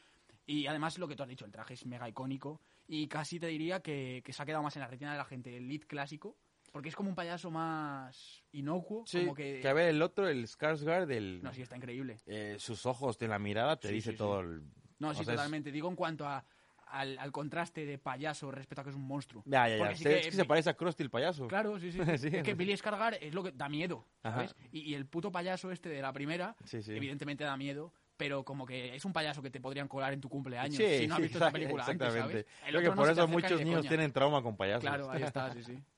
Y 0.46 0.68
además 0.68 0.98
lo 0.98 1.08
que 1.08 1.16
tú 1.18 1.24
has 1.24 1.30
dicho, 1.30 1.46
el 1.46 1.52
traje 1.52 1.74
es 1.74 1.86
mega 1.86 2.08
icónico 2.08 2.62
y 2.88 3.08
casi 3.08 3.40
te 3.40 3.48
diría 3.48 3.82
que, 3.82 4.22
que 4.26 4.32
se 4.34 4.42
ha 4.42 4.46
quedado 4.46 4.64
más 4.64 4.76
en 4.78 4.82
la 4.82 4.88
retina 4.88 5.12
de 5.12 5.18
la 5.18 5.26
gente 5.26 5.56
el 5.58 5.68
lead 5.68 5.82
clásico, 5.82 6.38
porque 6.74 6.90
es 6.90 6.96
como 6.96 7.08
un 7.10 7.16
payaso 7.16 7.52
más 7.52 8.44
inocuo, 8.52 9.06
Sí, 9.06 9.20
como 9.20 9.36
que... 9.36 9.60
que 9.62 9.68
a 9.68 9.74
ver, 9.74 9.90
el 9.90 10.02
otro, 10.02 10.28
el 10.28 10.46
Skarsgård, 10.48 11.10
el, 11.12 11.42
No, 11.44 11.54
sí, 11.54 11.62
está 11.62 11.78
increíble. 11.78 12.18
eh, 12.26 12.56
sus 12.60 12.86
ojos 12.88 13.18
de 13.20 13.28
la 13.28 13.38
mirada 13.40 13.78
te 13.80 13.90
Sí, 13.90 13.94
dice 13.94 14.10
sí, 14.12 14.14
sí. 14.14 14.18
todo 14.18 14.40
el... 14.42 14.64
No, 14.98 15.10
o 15.10 15.14
sí, 15.14 15.24
sea, 15.24 15.34
es- 15.36 15.38
totalmente. 15.40 15.72
Digo 15.72 15.88
en 15.88 15.96
cuanto 15.96 16.28
a, 16.28 16.44
al, 16.88 17.18
al 17.20 17.32
contraste 17.32 17.86
de 17.86 18.00
payaso 18.00 18.50
respecto 18.52 18.82
a 18.82 18.84
que 18.84 18.90
es 18.90 18.96
un 18.96 19.06
monstruo. 19.06 19.44
Ya, 19.46 19.70
ya, 19.70 19.78
ya. 19.78 19.96
Sí 19.96 20.08
es 20.08 20.26
que 20.28 20.32
se 20.32 20.46
parece 20.46 20.72
a 20.72 20.74
Krusty 20.74 21.04
el 21.04 21.10
payaso. 21.12 21.48
Claro, 21.48 21.80
sí, 21.80 21.92
sí. 21.92 22.00
Sí, 22.18 22.28
es 22.36 22.44
que 22.44 22.52
sí. 22.52 22.54
Billy 22.54 22.76
Scargar 22.76 23.14
es 23.22 23.34
lo 23.36 23.44
que 23.44 23.52
da 23.52 23.70
miedo. 23.70 24.08
¿sabes? 24.24 24.56
Y, 24.72 24.80
y 24.82 24.96
el 24.96 25.06
puto 25.06 25.32
payaso 25.32 25.72
este 25.72 25.90
de 25.90 26.02
la 26.02 26.12
primera, 26.12 26.56
Sí, 26.66 26.82
sí. 26.82 26.94
evidentemente 26.94 27.44
da 27.44 27.56
miedo, 27.56 27.94
pero 28.18 28.44
como 28.44 28.66
que 28.66 28.96
es 28.96 29.06
un 29.06 29.14
payaso 29.14 29.44
que 29.44 29.52
te 29.52 29.60
podrían 29.62 29.88
colar 29.88 30.14
en 30.14 30.22
tu 30.22 30.30
cumpleaños 30.30 30.78
Sí, 30.78 31.00
si 31.00 31.08
no 31.08 31.14
has 31.16 31.18
sí, 31.20 31.24
visto 31.24 31.38
esa 31.38 31.52
película 31.52 31.84
antes, 31.88 32.08
exactamente. 32.08 32.44
¿sabes? 32.44 32.64
El 32.66 32.70
Creo 32.70 32.82
que 32.82 32.88
no 32.90 32.96
por 32.96 33.06
te 33.06 33.12
eso 33.14 33.28
muchos 33.28 33.62
niños 33.62 33.78
coña. 33.82 33.90
tienen 33.90 34.12
trauma 34.12 34.42
con 34.42 34.58
payasos. 34.58 34.82
Claro, 34.82 35.12
ahí 35.12 35.22
está, 35.24 35.52
sí, 35.54 35.64
sí. 35.64 35.78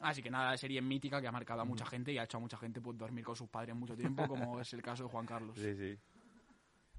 Así 0.00 0.22
que 0.22 0.30
nada, 0.30 0.56
serie 0.56 0.82
mítica 0.82 1.20
que 1.20 1.28
ha 1.28 1.32
marcado 1.32 1.60
a 1.60 1.64
mucha 1.64 1.86
gente 1.86 2.12
y 2.12 2.18
ha 2.18 2.24
hecho 2.24 2.38
a 2.38 2.40
mucha 2.40 2.56
gente 2.56 2.80
pues, 2.80 2.98
dormir 2.98 3.24
con 3.24 3.36
sus 3.36 3.48
padres 3.48 3.74
mucho 3.76 3.96
tiempo, 3.96 4.26
como 4.28 4.60
es 4.60 4.72
el 4.72 4.82
caso 4.82 5.04
de 5.04 5.08
Juan 5.10 5.26
Carlos. 5.26 5.56
Sí, 5.58 5.74
sí. 5.74 5.96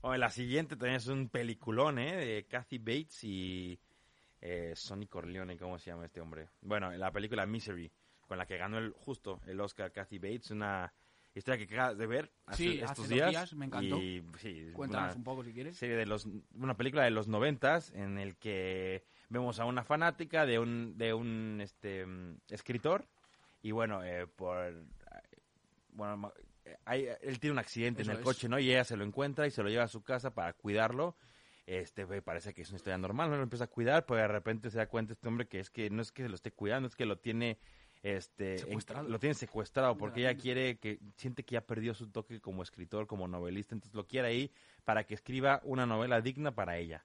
Bueno, 0.01 0.17
la 0.17 0.29
siguiente 0.29 0.75
también 0.75 0.97
es 0.97 1.08
un 1.08 1.29
peliculón, 1.29 1.99
¿eh? 1.99 2.15
De 2.15 2.45
Kathy 2.45 2.77
Bates 2.77 3.23
y 3.23 3.79
eh, 4.39 4.73
Sonny 4.75 5.08
Corleone, 5.08 5.58
¿cómo 5.58 5.77
se 5.79 5.89
llama 5.91 6.05
este 6.05 6.21
hombre? 6.21 6.47
Bueno, 6.62 6.91
la 6.91 7.12
película 7.12 7.45
Misery, 7.45 7.91
con 8.27 8.38
la 8.38 8.45
que 8.45 8.58
ganó 8.58 8.77
el, 8.77 8.91
justo 8.93 9.41
el 9.47 9.60
Oscar 9.60 9.91
Kathy 9.91 10.19
Bates, 10.19 10.51
una 10.51 10.93
historia 11.34 11.58
que 11.67 11.73
acabas 11.73 11.97
de 11.97 12.08
ver 12.08 12.31
hace 12.45 12.63
Sí, 12.63 12.79
estos 12.79 12.99
hace 13.05 13.13
días. 13.15 13.29
días, 13.31 13.53
me 13.55 13.65
encantó. 13.65 13.97
Y, 13.97 14.23
sí, 14.38 14.69
Cuéntanos 14.73 15.10
una 15.10 15.17
un 15.17 15.23
poco 15.23 15.43
si 15.43 15.51
quieres. 15.53 15.75
serie 15.75 15.95
de 15.97 16.05
los, 16.05 16.27
una 16.53 16.77
película 16.77 17.03
de 17.03 17.12
los 17.12 17.27
noventas 17.27 17.91
en 17.93 18.19
el 18.19 18.38
que 18.38 19.03
vemos 19.29 19.59
a 19.59 19.65
una 19.65 19.83
fanática 19.83 20.45
de 20.45 20.59
un, 20.59 20.97
de 20.97 21.13
un 21.13 21.59
este, 21.61 22.05
escritor 22.49 23.07
y 23.61 23.71
bueno, 23.71 24.03
eh, 24.03 24.27
por... 24.27 24.73
Bueno, 25.89 26.33
eh, 26.65 26.77
hay- 26.85 27.07
él 27.21 27.39
tiene 27.39 27.53
un 27.53 27.59
accidente 27.59 28.01
Eso 28.01 28.11
en 28.11 28.17
el 28.17 28.21
es. 28.21 28.25
coche, 28.25 28.49
¿no? 28.49 28.59
Y 28.59 28.69
ella 28.69 28.83
se 28.83 28.97
lo 28.97 29.03
encuentra 29.03 29.47
y 29.47 29.51
se 29.51 29.63
lo 29.63 29.69
lleva 29.69 29.83
a 29.83 29.88
su 29.88 30.03
casa 30.03 30.33
para 30.33 30.53
cuidarlo. 30.53 31.15
Este, 31.65 32.05
parece 32.21 32.53
que 32.53 32.61
es 32.61 32.69
una 32.69 32.77
historia 32.77 32.97
normal, 32.97 33.29
¿no? 33.31 33.38
Lo 33.38 33.43
empieza 33.43 33.63
a 33.63 33.67
cuidar, 33.67 34.05
pero 34.05 34.19
de 34.19 34.27
repente 34.27 34.69
se 34.69 34.77
da 34.77 34.88
cuenta 34.88 35.13
este 35.13 35.27
hombre 35.27 35.47
que 35.47 35.59
es 35.59 35.69
que 35.71 35.89
no 35.89 36.01
es 36.01 36.11
que 36.11 36.21
se 36.23 36.29
lo 36.29 36.35
esté 36.35 36.51
cuidando, 36.51 36.88
es 36.88 36.95
que 36.95 37.05
lo 37.05 37.17
tiene 37.17 37.57
este 38.03 38.71
en- 38.71 38.79
lo 39.09 39.17
tiene 39.19 39.33
secuestrado 39.33 39.97
porque 39.97 40.19
ella 40.19 40.35
quiere 40.38 40.77
que 40.77 40.99
siente 41.17 41.43
que 41.43 41.53
ya 41.53 41.61
perdió 41.61 41.95
su 41.95 42.11
toque 42.11 42.39
como 42.39 42.61
escritor, 42.61 43.07
como 43.07 43.27
novelista, 43.27 43.73
entonces 43.73 43.95
lo 43.95 44.05
quiere 44.05 44.27
ahí 44.27 44.51
para 44.83 45.05
que 45.05 45.15
escriba 45.15 45.59
una 45.63 45.88
novela 45.88 46.21
digna 46.21 46.53
para 46.53 46.77
ella. 46.77 47.03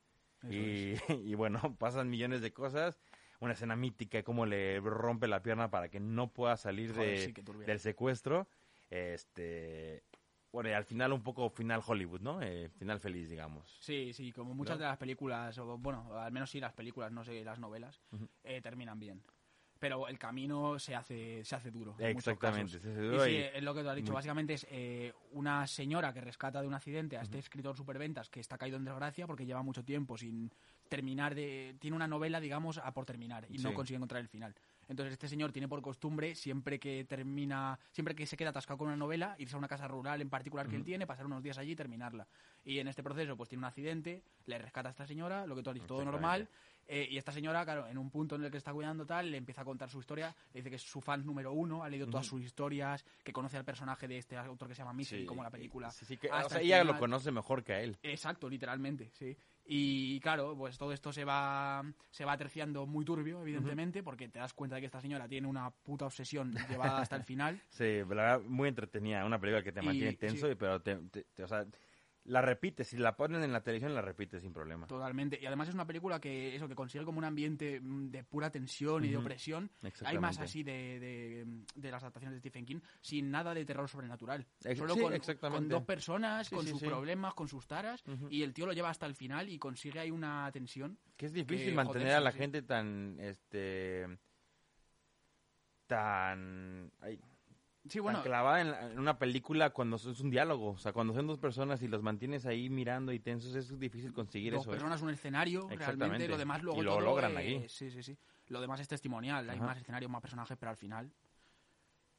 Y, 0.48 0.94
y 1.24 1.34
bueno, 1.34 1.60
pasan 1.78 2.08
millones 2.08 2.40
de 2.40 2.52
cosas. 2.52 3.00
Una 3.40 3.54
escena 3.54 3.74
mítica, 3.74 4.22
cómo 4.22 4.44
le 4.44 4.80
rompe 4.80 5.26
la 5.26 5.42
pierna 5.42 5.70
para 5.70 5.88
que 5.88 5.98
no 5.98 6.30
pueda 6.30 6.56
salir 6.58 6.92
Joder, 6.94 7.32
de, 7.32 7.34
sí, 7.34 7.64
del 7.66 7.80
secuestro. 7.80 8.48
Este, 8.90 10.04
bueno, 10.52 10.68
y 10.68 10.72
al 10.72 10.84
final 10.84 11.12
un 11.12 11.22
poco 11.22 11.48
final 11.48 11.80
Hollywood, 11.86 12.20
¿no? 12.20 12.42
Eh, 12.42 12.68
final 12.68 13.00
feliz, 13.00 13.30
digamos. 13.30 13.78
Sí, 13.80 14.12
sí, 14.12 14.32
como 14.32 14.54
muchas 14.54 14.76
¿No? 14.76 14.84
de 14.84 14.88
las 14.88 14.98
películas, 14.98 15.56
o 15.58 15.78
bueno, 15.78 16.18
al 16.18 16.32
menos 16.32 16.50
sí 16.50 16.60
las 16.60 16.72
películas, 16.72 17.12
no 17.12 17.24
sé, 17.24 17.44
las 17.44 17.58
novelas, 17.58 18.00
eh, 18.42 18.60
terminan 18.60 18.98
bien. 18.98 19.22
Pero 19.80 20.06
el 20.08 20.18
camino 20.18 20.78
se 20.78 20.94
hace, 20.94 21.42
se 21.42 21.56
hace 21.56 21.70
duro. 21.70 21.96
Exactamente, 21.98 22.78
se 22.78 22.90
hace 22.90 23.00
Y 23.02 23.06
duro 23.08 23.24
sí, 23.24 23.30
y- 23.30 23.36
es 23.36 23.62
lo 23.62 23.74
que 23.74 23.82
tú 23.82 23.88
has 23.88 23.96
dicho. 23.96 24.12
muy- 24.12 24.14
Básicamente 24.16 24.52
es 24.52 24.66
eh, 24.70 25.14
una 25.32 25.66
señora 25.66 26.12
que 26.12 26.20
rescata 26.20 26.60
de 26.60 26.68
un 26.68 26.74
accidente 26.74 27.16
a 27.16 27.22
este 27.22 27.38
escritor 27.38 27.74
superventas 27.74 28.28
que 28.28 28.40
está 28.40 28.58
caído 28.58 28.76
en 28.76 28.84
desgracia 28.84 29.26
porque 29.26 29.46
lleva 29.46 29.62
mucho 29.62 29.82
tiempo 29.82 30.18
sin 30.18 30.52
terminar 30.90 31.34
de... 31.34 31.76
Tiene 31.80 31.96
una 31.96 32.06
novela, 32.06 32.40
digamos, 32.40 32.76
a 32.76 32.92
por 32.92 33.06
terminar 33.06 33.46
y 33.48 33.56
no 33.56 33.70
Sí. 33.70 33.74
consigue 33.74 33.96
encontrar 33.96 34.20
el 34.20 34.28
final. 34.28 34.54
Entonces 34.88 35.12
este 35.12 35.28
señor 35.28 35.50
tiene 35.52 35.68
por 35.68 35.80
costumbre, 35.80 36.34
siempre 36.34 36.78
que 36.78 37.04
termina, 37.04 37.78
siempre 37.92 38.14
que 38.14 38.26
se 38.26 38.36
queda 38.36 38.50
atascado 38.50 38.76
con 38.76 38.88
una 38.88 38.96
novela, 38.96 39.34
irse 39.38 39.54
a 39.54 39.58
una 39.58 39.68
casa 39.68 39.88
rural 39.88 40.20
en 40.20 40.28
particular 40.28 40.68
que 40.68 40.76
él 40.76 40.84
tiene, 40.84 41.06
pasar 41.06 41.24
unos 41.24 41.42
días 41.42 41.56
allí 41.56 41.70
y 41.72 41.76
terminarla. 41.76 42.26
Y 42.64 42.80
en 42.80 42.88
este 42.88 43.02
proceso, 43.02 43.34
pues 43.36 43.48
tiene 43.48 43.60
un 43.60 43.66
accidente, 43.66 44.24
le 44.46 44.58
rescata 44.58 44.88
a 44.88 44.90
esta 44.90 45.06
señora, 45.06 45.46
lo 45.46 45.54
que 45.56 45.62
tú 45.62 45.70
has 45.70 45.74
dicho, 45.74 45.86
todo 45.86 46.04
normal. 46.04 46.48
Eh, 46.92 47.06
y 47.08 47.16
esta 47.18 47.30
señora, 47.30 47.64
claro, 47.64 47.86
en 47.86 47.96
un 47.98 48.10
punto 48.10 48.34
en 48.34 48.42
el 48.44 48.50
que 48.50 48.56
está 48.56 48.72
cuidando 48.72 49.06
tal, 49.06 49.30
le 49.30 49.36
empieza 49.36 49.62
a 49.62 49.64
contar 49.64 49.88
su 49.88 50.00
historia, 50.00 50.34
le 50.52 50.58
dice 50.60 50.70
que 50.70 50.76
es 50.76 50.82
su 50.82 51.00
fan 51.00 51.24
número 51.24 51.52
uno, 51.52 51.84
ha 51.84 51.88
leído 51.88 52.08
todas 52.08 52.26
sus 52.26 52.42
historias, 52.42 53.04
que 53.22 53.32
conoce 53.32 53.56
al 53.56 53.64
personaje 53.64 54.08
de 54.08 54.18
este 54.18 54.36
autor 54.36 54.66
que 54.68 54.74
se 54.74 54.80
llama 54.82 54.92
Misery, 54.92 55.20
Sí, 55.22 55.26
como 55.26 55.42
la 55.44 55.50
película. 55.50 55.90
Sí, 55.90 56.04
sí, 56.04 56.16
que, 56.16 56.28
o 56.28 56.34
hasta 56.34 56.48
sea, 56.48 56.58
el 56.58 56.66
ella 56.66 56.82
lo 56.84 56.98
conoce 56.98 57.30
mejor 57.30 57.62
que 57.62 57.72
a 57.74 57.80
él. 57.80 57.96
Exacto, 58.02 58.48
literalmente, 58.50 59.10
sí. 59.12 59.36
Y 59.72 60.18
claro, 60.18 60.56
pues 60.56 60.76
todo 60.78 60.92
esto 60.92 61.12
se 61.12 61.24
va 61.24 61.84
se 62.10 62.24
va 62.24 62.36
terciando 62.36 62.86
muy 62.86 63.04
turbio, 63.04 63.40
evidentemente, 63.40 64.02
porque 64.02 64.28
te 64.28 64.40
das 64.40 64.52
cuenta 64.52 64.74
de 64.74 64.80
que 64.82 64.86
esta 64.86 65.00
señora 65.00 65.28
tiene 65.28 65.46
una 65.46 65.70
puta 65.70 66.06
obsesión 66.06 66.52
llevada 66.68 66.98
hasta 67.02 67.14
el 67.14 67.22
final. 67.22 67.60
Sí, 67.68 67.98
la 68.00 68.04
verdad, 68.06 68.40
muy 68.40 68.68
entretenida. 68.68 69.24
Una 69.24 69.38
película 69.38 69.62
que 69.62 69.70
te 69.70 69.80
Y- 69.80 69.84
mantiene 69.86 70.14
tenso, 70.14 70.46
sí. 70.46 70.52
y- 70.52 70.56
pero 70.56 70.82
te, 70.82 70.96
te- 70.96 71.22
te- 71.22 71.44
o 71.44 71.46
sea, 71.46 71.64
la 72.24 72.42
repites. 72.42 72.86
Si 72.88 72.96
la 72.98 73.16
ponen 73.16 73.42
en 73.42 73.52
la 73.52 73.62
televisión, 73.62 73.94
la 73.94 74.02
repites 74.02 74.42
sin 74.42 74.52
problema. 74.52 74.86
Totalmente. 74.86 75.38
Y 75.40 75.46
además 75.46 75.68
es 75.68 75.74
una 75.74 75.86
película 75.86 76.20
que 76.20 76.54
eso 76.54 76.68
que 76.68 76.74
consigue 76.74 77.04
como 77.04 77.18
un 77.18 77.24
ambiente 77.24 77.80
mm, 77.80 78.10
de 78.10 78.24
pura 78.24 78.50
tensión 78.50 79.04
y 79.04 79.08
de 79.08 79.16
opresión. 79.16 79.70
Hay 80.04 80.18
más 80.18 80.38
así 80.38 80.62
de, 80.62 81.00
de, 81.00 81.46
de 81.74 81.90
las 81.90 82.02
adaptaciones 82.02 82.34
de 82.34 82.40
Stephen 82.40 82.66
King, 82.66 82.80
sin 83.00 83.30
nada 83.30 83.54
de 83.54 83.64
terror 83.64 83.88
sobrenatural. 83.88 84.46
Ex- 84.64 84.78
Solo 84.78 84.94
sí, 84.94 85.00
con, 85.00 85.12
exactamente. 85.14 85.58
con 85.62 85.68
dos 85.68 85.82
personas, 85.84 86.46
Sí, 86.46 86.54
con 86.54 86.64
sí, 86.64 86.70
sus 86.70 86.82
problemas, 86.82 87.34
con 87.34 87.48
sus 87.48 87.66
taras, 87.66 88.02
y 88.28 88.42
el 88.42 88.52
tío 88.52 88.66
lo 88.66 88.72
lleva 88.72 88.90
hasta 88.90 89.06
el 89.06 89.14
final 89.14 89.48
y 89.48 89.58
consigue 89.58 90.00
ahí 90.00 90.10
una 90.10 90.50
tensión. 90.52 90.98
Que 91.16 91.26
es 91.26 91.32
difícil 91.32 91.70
que, 91.70 91.74
mantener 91.74 92.08
joder, 92.08 92.16
a 92.16 92.20
la 92.20 92.32
gente 92.32 92.62
tan, 92.62 93.16
este, 93.20 94.06
tan, 95.86 96.90
ay, 97.00 97.18
Sí, 97.88 97.98
bueno, 97.98 98.18
tan 98.18 98.28
clavada 98.30 98.60
en, 98.60 98.70
la- 98.70 98.90
en 98.92 98.98
una 98.98 99.18
película 99.18 99.70
cuando 99.70 99.96
es 99.96 100.20
un 100.20 100.30
diálogo. 100.30 100.70
O 100.72 100.78
sea, 100.78 100.92
cuando 100.92 101.14
son 101.14 101.26
dos 101.26 101.38
personas 101.38 101.80
y 101.82 101.88
los 101.88 102.02
mantienes 102.02 102.44
ahí 102.46 102.68
mirando 102.68 103.12
y 103.12 103.20
tensos, 103.20 103.54
es 103.54 103.78
difícil 103.78 104.12
conseguir 104.12 104.52
dos 104.52 104.62
eso. 104.62 104.70
¿eh? 104.70 104.74
personas, 104.74 105.00
un 105.02 105.10
escenario, 105.10 105.66
realmente, 105.68 106.28
lo 106.28 106.36
demás 106.36 106.62
luego 106.62 106.80
Y 106.80 106.84
lo 106.84 106.90
todo, 106.92 107.00
logran 107.00 107.36
eh, 107.38 107.38
aquí. 107.60 107.68
Sí, 107.68 107.90
sí, 107.90 108.02
sí. 108.02 108.18
Lo 108.48 108.60
demás 108.60 108.80
es 108.80 108.88
testimonial, 108.88 109.48
hay 109.48 109.58
más 109.60 109.78
escenarios, 109.78 110.10
más 110.10 110.20
personajes, 110.20 110.56
pero 110.58 110.70
al 110.70 110.76
final 110.76 111.10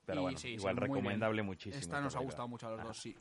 Pero 0.06 0.22
y 0.22 0.24
bueno, 0.24 0.38
sí, 0.40 0.50
igual 0.50 0.78
recomendable 0.78 1.44
muchísimo. 1.44 1.80
esta 1.80 2.02
nos 2.02 2.16
ha 2.16 2.20
gustado 2.20 2.48
mucho 2.48 2.68
a 2.68 2.72
los 2.72 2.80
Ajá. 2.80 2.88
dos, 2.88 2.98
sí. 2.98 3.16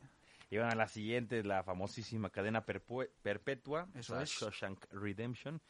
Y 0.49 0.57
bueno, 0.57 0.75
la 0.75 0.89
siguiente 0.89 1.45
la 1.45 1.63
famosísima 1.63 2.31
cadena 2.31 2.65
perpetua, 2.65 3.87
Eso 3.95 4.19
es. 4.19 4.31
Shawshank 4.31 4.87
Redemption, 4.93 5.61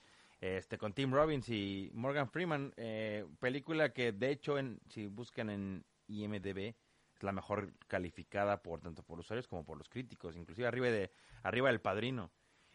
este 0.40 0.78
con 0.78 0.92
Tim 0.94 1.12
Robbins 1.12 1.48
y 1.50 1.90
Morgan 1.94 2.30
Freeman, 2.30 2.72
eh, 2.76 3.26
película 3.40 3.92
que 3.92 4.12
de 4.12 4.30
hecho 4.30 4.59
en, 4.59 4.80
si 4.88 5.06
buscan 5.06 5.50
en 5.50 5.85
IMDb 6.11 6.75
es 7.14 7.23
la 7.23 7.33
mejor 7.33 7.73
calificada 7.87 8.62
por 8.62 8.81
tanto 8.81 9.03
por 9.03 9.18
usuarios 9.20 9.46
como 9.49 9.64
por 9.64 9.77
los 9.79 9.88
críticos, 9.88 10.37
inclusive 10.37 10.66
arriba 10.66 10.87
de 10.88 11.11
arriba 11.42 11.68
del 11.68 11.81
Padrino. 11.81 12.31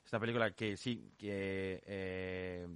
Es 0.06 0.13
una 0.13 0.19
película 0.19 0.52
que 0.52 0.78
sí 0.78 1.12
que 1.17 1.82
eh, 1.86 2.67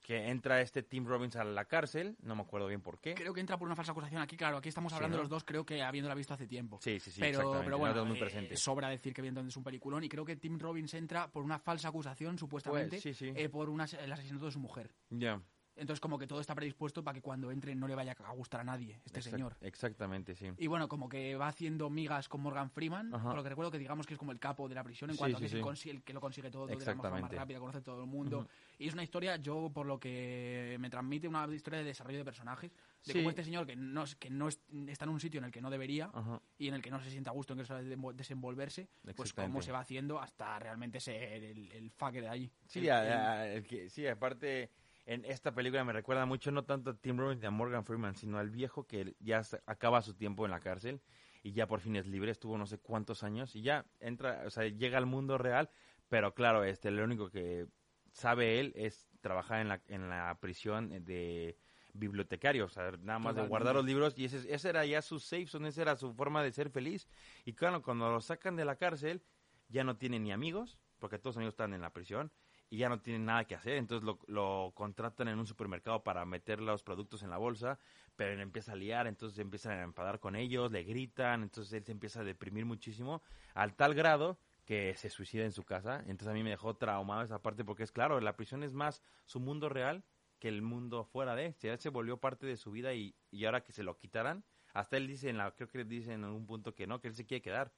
que 0.00 0.28
entra 0.28 0.60
este 0.60 0.82
Tim 0.82 1.06
Robbins 1.06 1.34
a 1.36 1.44
la 1.44 1.64
cárcel, 1.64 2.14
no 2.20 2.36
me 2.36 2.42
acuerdo 2.42 2.66
bien 2.68 2.82
por 2.82 3.00
qué. 3.00 3.14
Creo 3.14 3.32
que 3.32 3.40
entra 3.40 3.56
por 3.56 3.66
una 3.66 3.74
falsa 3.74 3.92
acusación 3.92 4.20
aquí, 4.20 4.36
claro, 4.36 4.58
aquí 4.58 4.68
estamos 4.68 4.92
Sí, 4.92 4.96
hablando 4.96 5.16
¿no? 5.16 5.22
los 5.22 5.30
dos, 5.30 5.44
creo 5.44 5.64
que 5.64 5.82
habiéndola 5.82 6.14
visto 6.14 6.34
hace 6.34 6.46
tiempo. 6.46 6.78
Sí, 6.82 7.00
sí, 7.00 7.10
sí, 7.10 7.22
pero, 7.22 7.50
pero 7.52 7.70
no 7.70 7.78
bueno, 7.78 8.14
eh, 8.14 8.54
sobra 8.54 8.90
decir 8.90 9.14
que 9.14 9.22
evidentemente 9.22 9.48
es 9.50 9.56
un 9.56 9.64
peliculón 9.64 10.04
y 10.04 10.10
creo 10.10 10.26
que 10.26 10.36
Tim 10.36 10.58
Robbins 10.58 10.92
entra 10.92 11.28
por 11.32 11.42
una 11.42 11.58
falsa 11.58 11.88
acusación, 11.88 12.36
supuestamente, 12.38 12.90
Pues, 12.90 13.02
sí, 13.02 13.14
sí. 13.14 13.32
eh, 13.34 13.48
por 13.48 13.70
una- 13.70 13.84
el 13.86 14.12
asesinato 14.12 14.44
de 14.44 14.52
su 14.52 14.60
mujer. 14.60 14.92
Ya. 15.08 15.40
Entonces 15.76 16.00
como 16.00 16.18
que 16.18 16.26
todo 16.26 16.40
está 16.40 16.54
predispuesto 16.54 17.02
para 17.02 17.14
que 17.16 17.20
cuando 17.22 17.50
entre 17.50 17.74
no 17.74 17.88
le 17.88 17.94
vaya 17.96 18.16
a 18.24 18.32
gustar 18.32 18.60
a 18.60 18.64
nadie, 18.64 19.00
este 19.04 19.18
Exact- 19.20 19.30
señor. 19.32 19.56
Exactamente, 19.60 20.34
sí. 20.36 20.48
Y 20.58 20.66
bueno, 20.68 20.88
como 20.88 21.08
que 21.08 21.34
va 21.34 21.48
haciendo 21.48 21.90
migas 21.90 22.28
con 22.28 22.42
Morgan 22.42 22.70
Freeman, 22.70 23.12
Ajá. 23.12 23.24
por 23.28 23.36
lo 23.36 23.42
que 23.42 23.48
recuerdo 23.48 23.70
que 23.72 23.78
digamos 23.78 24.06
que 24.06 24.14
es 24.14 24.18
como 24.18 24.30
el 24.30 24.38
capo 24.38 24.68
de 24.68 24.76
la 24.76 24.84
prisión 24.84 25.10
en 25.10 25.14
Sí, 25.16 25.18
cuanto 25.18 25.38
sí, 25.38 25.44
a 25.44 25.48
que 25.48 25.76
sí. 25.76 25.90
el 25.90 26.02
que 26.02 26.12
lo 26.12 26.20
consigue 26.20 26.50
todo 26.50 26.66
de 26.66 26.76
la 26.76 26.94
forma 26.94 27.20
más 27.20 27.32
rápida, 27.32 27.58
conoce 27.58 27.78
a 27.78 27.82
todo 27.82 28.02
el 28.02 28.08
mundo. 28.08 28.38
Ujú. 28.40 28.48
Y 28.78 28.86
es 28.88 28.94
una 28.94 29.02
historia, 29.02 29.36
yo 29.36 29.70
por 29.74 29.86
lo 29.86 29.98
que 29.98 30.76
me 30.80 30.90
transmite, 30.90 31.26
una 31.26 31.46
historia 31.52 31.80
de 31.80 31.84
desarrollo 31.86 32.18
de 32.18 32.24
personajes, 32.24 32.70
de 33.04 33.12
cómo 33.12 33.30
este 33.30 33.44
señor 33.44 33.66
que 33.66 33.76
no, 33.76 34.04
que 34.18 34.30
no 34.30 34.48
es- 34.48 34.60
está 34.86 35.04
en 35.04 35.10
un 35.10 35.20
sitio 35.20 35.38
en 35.38 35.44
el 35.44 35.50
que 35.52 35.60
no 35.60 35.70
debería 35.70 36.08
Ajá. 36.14 36.40
y 36.56 36.68
en 36.68 36.74
el 36.74 36.82
que 36.82 36.90
no 36.90 37.00
se 37.00 37.10
siente 37.10 37.28
a 37.30 37.32
gusto 37.32 37.52
en 37.52 37.58
que 37.58 37.64
sabe 37.66 37.84
demo- 37.84 38.12
desenvolverse, 38.12 38.88
pues 39.16 39.32
cómo 39.32 39.60
se 39.60 39.72
va 39.72 39.80
haciendo 39.80 40.20
hasta 40.20 40.58
realmente 40.60 41.00
ser 41.00 41.42
el, 41.44 41.70
el 41.72 41.90
fucker 41.90 42.22
de 42.22 42.28
allí. 42.28 42.50
Sí, 42.66 42.78
El- 42.80 42.90
a- 42.90 43.32
a- 43.32 43.48
el 43.48 43.64
que- 43.66 43.90
sí, 43.90 44.06
aparte 44.06 44.70
en 45.06 45.24
esta 45.24 45.54
película 45.54 45.84
me 45.84 45.92
recuerda 45.92 46.26
mucho 46.26 46.50
no 46.50 46.64
tanto 46.64 46.90
a 46.90 46.94
Tim 46.94 47.18
Robbins 47.18 47.40
ni 47.40 47.46
a 47.46 47.50
Morgan 47.50 47.84
Freeman, 47.84 48.14
sino 48.14 48.38
al 48.38 48.50
viejo 48.50 48.86
que 48.86 49.14
ya 49.20 49.42
acaba 49.66 50.02
su 50.02 50.14
tiempo 50.14 50.44
en 50.44 50.50
la 50.50 50.60
cárcel 50.60 51.00
y 51.42 51.52
ya 51.52 51.66
por 51.66 51.80
fin 51.80 51.96
es 51.96 52.06
libre, 52.06 52.30
estuvo 52.30 52.56
no 52.56 52.66
sé 52.66 52.78
cuántos 52.78 53.22
años 53.22 53.54
y 53.54 53.62
ya 53.62 53.84
entra, 54.00 54.42
o 54.46 54.50
sea, 54.50 54.66
llega 54.66 54.98
al 54.98 55.06
mundo 55.06 55.36
real, 55.36 55.68
pero 56.08 56.34
claro, 56.34 56.64
este 56.64 56.90
lo 56.90 57.04
único 57.04 57.30
que 57.30 57.66
sabe 58.12 58.60
él 58.60 58.72
es 58.76 59.08
trabajar 59.20 59.60
en 59.60 59.68
la 59.68 59.82
en 59.88 60.08
la 60.08 60.38
prisión 60.40 60.88
de 61.04 61.58
bibliotecario, 61.94 62.66
o 62.66 62.68
sea, 62.68 62.90
nada 63.02 63.18
más 63.18 63.36
de 63.36 63.46
guardar 63.46 63.74
los 63.74 63.84
libros 63.84 64.18
y 64.18 64.24
ese, 64.24 64.52
ese 64.52 64.68
era 64.68 64.84
ya 64.84 65.00
su 65.00 65.20
safe 65.20 65.46
zone, 65.46 65.68
esa 65.68 65.82
era 65.82 65.96
su 65.96 66.12
forma 66.12 66.42
de 66.42 66.52
ser 66.52 66.70
feliz. 66.70 67.08
Y 67.44 67.54
claro, 67.54 67.82
cuando 67.82 68.10
lo 68.10 68.20
sacan 68.20 68.56
de 68.56 68.64
la 68.64 68.76
cárcel, 68.76 69.22
ya 69.68 69.84
no 69.84 69.96
tiene 69.96 70.18
ni 70.18 70.32
amigos, 70.32 70.78
porque 70.98 71.18
todos 71.18 71.34
sus 71.34 71.38
amigos 71.38 71.54
están 71.54 71.72
en 71.72 71.80
la 71.80 71.92
prisión, 71.92 72.32
y 72.74 72.78
ya 72.78 72.88
no 72.88 72.98
tienen 72.98 73.24
nada 73.24 73.44
que 73.44 73.54
hacer, 73.54 73.76
entonces 73.76 74.04
lo, 74.04 74.18
lo 74.26 74.72
contratan 74.74 75.28
en 75.28 75.38
un 75.38 75.46
supermercado 75.46 76.02
para 76.02 76.24
meter 76.24 76.60
los 76.60 76.82
productos 76.82 77.22
en 77.22 77.30
la 77.30 77.36
bolsa, 77.36 77.78
pero 78.16 78.32
él 78.32 78.40
empieza 78.40 78.72
a 78.72 78.74
liar, 78.74 79.06
entonces 79.06 79.38
empiezan 79.38 79.78
a 79.78 79.82
enfadar 79.82 80.18
con 80.18 80.34
ellos, 80.34 80.72
le 80.72 80.82
gritan, 80.82 81.44
entonces 81.44 81.72
él 81.72 81.84
se 81.84 81.92
empieza 81.92 82.22
a 82.22 82.24
deprimir 82.24 82.64
muchísimo, 82.64 83.22
al 83.54 83.76
tal 83.76 83.94
grado 83.94 84.40
que 84.64 84.96
se 84.96 85.08
suicida 85.08 85.44
en 85.44 85.52
su 85.52 85.62
casa. 85.62 86.00
Entonces 86.00 86.28
a 86.28 86.32
mí 86.32 86.42
me 86.42 86.50
dejó 86.50 86.74
traumado 86.74 87.22
esa 87.22 87.40
parte 87.40 87.64
porque 87.64 87.84
es 87.84 87.92
claro, 87.92 88.20
la 88.20 88.34
prisión 88.34 88.64
es 88.64 88.72
más 88.72 89.02
su 89.24 89.38
mundo 89.38 89.68
real 89.68 90.02
que 90.40 90.48
el 90.48 90.60
mundo 90.60 91.04
fuera 91.04 91.36
de. 91.36 91.54
Ya 91.60 91.76
se 91.76 91.90
volvió 91.90 92.16
parte 92.16 92.44
de 92.44 92.56
su 92.56 92.72
vida 92.72 92.92
y, 92.92 93.14
y 93.30 93.44
ahora 93.44 93.62
que 93.62 93.72
se 93.72 93.84
lo 93.84 93.96
quitaran, 93.98 94.44
hasta 94.72 94.96
él 94.96 95.06
dice, 95.06 95.28
en 95.28 95.38
la, 95.38 95.52
creo 95.52 95.68
que 95.68 95.84
dice 95.84 96.12
en 96.12 96.24
algún 96.24 96.44
punto 96.44 96.74
que 96.74 96.88
no, 96.88 97.00
que 97.00 97.06
él 97.06 97.14
se 97.14 97.24
quiere 97.24 97.40
quedar. 97.40 97.72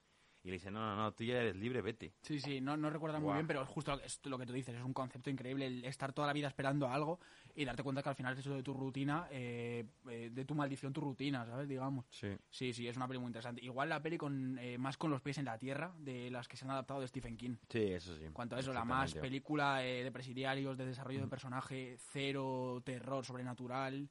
Y 0.46 0.50
le 0.50 0.52
dice, 0.52 0.70
no, 0.70 0.78
no, 0.78 0.94
no, 0.94 1.12
tú 1.12 1.24
ya 1.24 1.40
eres 1.40 1.56
libre, 1.56 1.82
vete. 1.82 2.14
Sí, 2.22 2.38
sí, 2.38 2.60
no, 2.60 2.76
no 2.76 2.88
recuerdo 2.88 3.20
muy 3.20 3.32
bien, 3.34 3.48
pero 3.48 3.66
justo 3.66 4.00
es 4.00 4.20
lo 4.26 4.38
que 4.38 4.46
tú 4.46 4.52
dices, 4.52 4.76
es 4.76 4.84
un 4.84 4.92
concepto 4.92 5.28
increíble 5.28 5.66
el 5.66 5.84
estar 5.84 6.12
toda 6.12 6.28
la 6.28 6.32
vida 6.32 6.46
esperando 6.46 6.88
algo 6.88 7.18
y 7.56 7.64
darte 7.64 7.82
cuenta 7.82 8.00
que 8.00 8.10
al 8.10 8.14
final 8.14 8.32
es 8.32 8.38
eso 8.38 8.54
de 8.54 8.62
tu 8.62 8.72
rutina, 8.72 9.26
eh, 9.32 9.84
eh, 10.08 10.30
de 10.32 10.44
tu 10.44 10.54
maldición, 10.54 10.92
tu 10.92 11.00
rutina, 11.00 11.44
¿sabes? 11.46 11.66
Digamos. 11.66 12.06
Sí. 12.10 12.28
Sí, 12.48 12.72
sí, 12.72 12.86
es 12.86 12.96
una 12.96 13.08
peli 13.08 13.18
muy 13.18 13.26
interesante. 13.26 13.60
Igual 13.64 13.88
la 13.88 14.00
peli 14.00 14.16
con 14.18 14.56
eh, 14.60 14.78
más 14.78 14.96
con 14.96 15.10
los 15.10 15.20
pies 15.20 15.36
en 15.38 15.46
la 15.46 15.58
tierra 15.58 15.92
de 15.98 16.30
las 16.30 16.46
que 16.46 16.56
se 16.56 16.64
han 16.64 16.70
adaptado 16.70 17.00
de 17.00 17.08
Stephen 17.08 17.36
King. 17.36 17.56
Sí, 17.68 17.82
eso 17.82 18.16
sí. 18.16 18.24
En 18.24 18.32
cuanto 18.32 18.54
a 18.54 18.60
eso, 18.60 18.72
la 18.72 18.84
más 18.84 19.16
película 19.16 19.84
eh, 19.84 20.04
de 20.04 20.12
presidiarios, 20.12 20.78
de 20.78 20.86
desarrollo 20.86 21.22
de 21.22 21.26
personaje, 21.26 21.96
cero 21.98 22.80
terror 22.84 23.24
sobrenatural. 23.24 24.08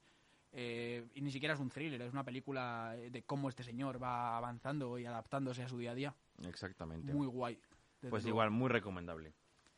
eh, 0.51 1.07
y 1.13 1.21
ni 1.21 1.31
siquiera 1.31 1.53
es 1.53 1.61
un 1.61 1.69
thriller, 1.69 2.01
es 2.01 2.11
una 2.11 2.25
película 2.25 2.93
de 2.97 3.23
cómo 3.23 3.47
este 3.47 3.63
señor 3.63 4.01
va 4.03 4.35
avanzando 4.35 4.97
y 4.99 5.05
adaptándose 5.05 5.63
a 5.63 5.69
su 5.69 5.77
día 5.77 5.91
a 5.91 5.95
día. 5.95 6.15
Exactamente. 6.43 7.13
Muy 7.13 7.27
guay. 7.27 7.59
pues 8.01 8.23
luego. 8.23 8.27
igual, 8.29 8.51
muy 8.51 8.69
recomendable. 8.69 9.33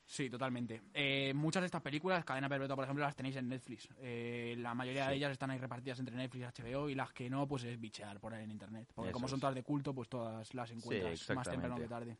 Sí, 0.05 0.29
totalmente. 0.29 0.81
Eh, 0.93 1.33
muchas 1.33 1.61
de 1.61 1.65
estas 1.65 1.81
películas, 1.81 2.23
Cadena 2.23 2.47
Perpetua, 2.47 2.75
por 2.77 2.85
ejemplo, 2.85 3.03
las 3.03 3.15
tenéis 3.15 3.35
en 3.35 3.49
Netflix. 3.49 3.89
Eh, 3.97 4.55
la 4.57 4.73
mayoría 4.73 5.03
Sí. 5.05 5.09
de 5.11 5.15
ellas 5.17 5.31
están 5.33 5.51
ahí 5.51 5.57
repartidas 5.59 5.99
entre 5.99 6.15
Netflix 6.15 6.41
y 6.41 6.61
HBO 6.63 6.89
y 6.89 6.95
las 6.95 7.11
que 7.11 7.29
no, 7.29 7.45
pues 7.47 7.63
es 7.65 7.77
bichear 7.79 8.19
por 8.19 8.33
ahí 8.33 8.43
en 8.45 8.51
Internet. 8.51 8.89
Porque 8.95 9.09
Eso 9.09 9.13
como 9.13 9.27
son 9.27 9.39
todas 9.41 9.53
de 9.55 9.63
culto, 9.63 9.93
pues 9.93 10.07
todas 10.07 10.53
las 10.53 10.71
encuentras 10.71 11.29
más 11.35 11.49
temprano 11.49 11.75
que 11.75 11.87
tarde. 11.87 12.17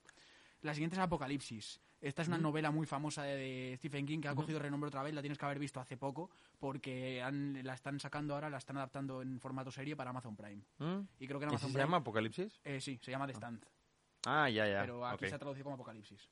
La 0.62 0.74
siguiente 0.74 0.96
es 0.96 1.00
Apocalipsis. 1.02 1.80
Esta 2.02 2.22
es 2.24 2.28
una 2.28 2.38
novela 2.38 2.72
muy 2.72 2.86
famosa 2.86 3.24
de, 3.24 3.36
de 3.38 3.76
Stephen 3.78 4.06
King 4.06 4.20
que 4.20 4.28
ha 4.28 4.36
cogido 4.36 4.60
renombre 4.60 4.90
otra 4.90 5.02
vez. 5.02 5.14
La 5.14 5.22
tienes 5.22 5.38
que 5.38 5.46
haber 5.46 5.58
visto 5.60 5.80
hace 5.80 5.98
poco 5.98 6.30
porque 6.60 7.22
han- 7.22 7.64
la 7.66 7.74
están 7.74 8.00
sacando 8.00 8.34
ahora, 8.36 8.50
la 8.50 8.58
están 8.58 8.78
adaptando 8.78 9.22
en 9.22 9.40
formato 9.40 9.72
serie 9.72 9.96
para 9.96 10.10
Amazon 10.10 10.36
Prime. 10.36 10.62
¿Mm? 10.80 11.08
Y 11.20 11.28
creo 11.28 11.40
que 11.40 11.46
en 11.46 11.52
¿Y 11.52 11.54
Amazon 11.54 11.70
si 11.70 11.74
se 11.74 11.80
llama 11.80 11.98
Apocalipsis? 11.98 12.60
Eh, 12.64 12.82
sí, 12.82 13.00
se 13.02 13.12
llama 13.12 13.26
The 13.28 13.34
Stand 13.34 13.64
Ah, 13.66 13.70
ya, 14.50 14.68
ya. 14.68 14.82
pero 14.82 15.06
aquí 15.06 15.28
se 15.28 15.36
ha 15.36 15.40
traducido 15.40 15.64
como 15.66 15.76
Apocalipsis. 15.76 16.30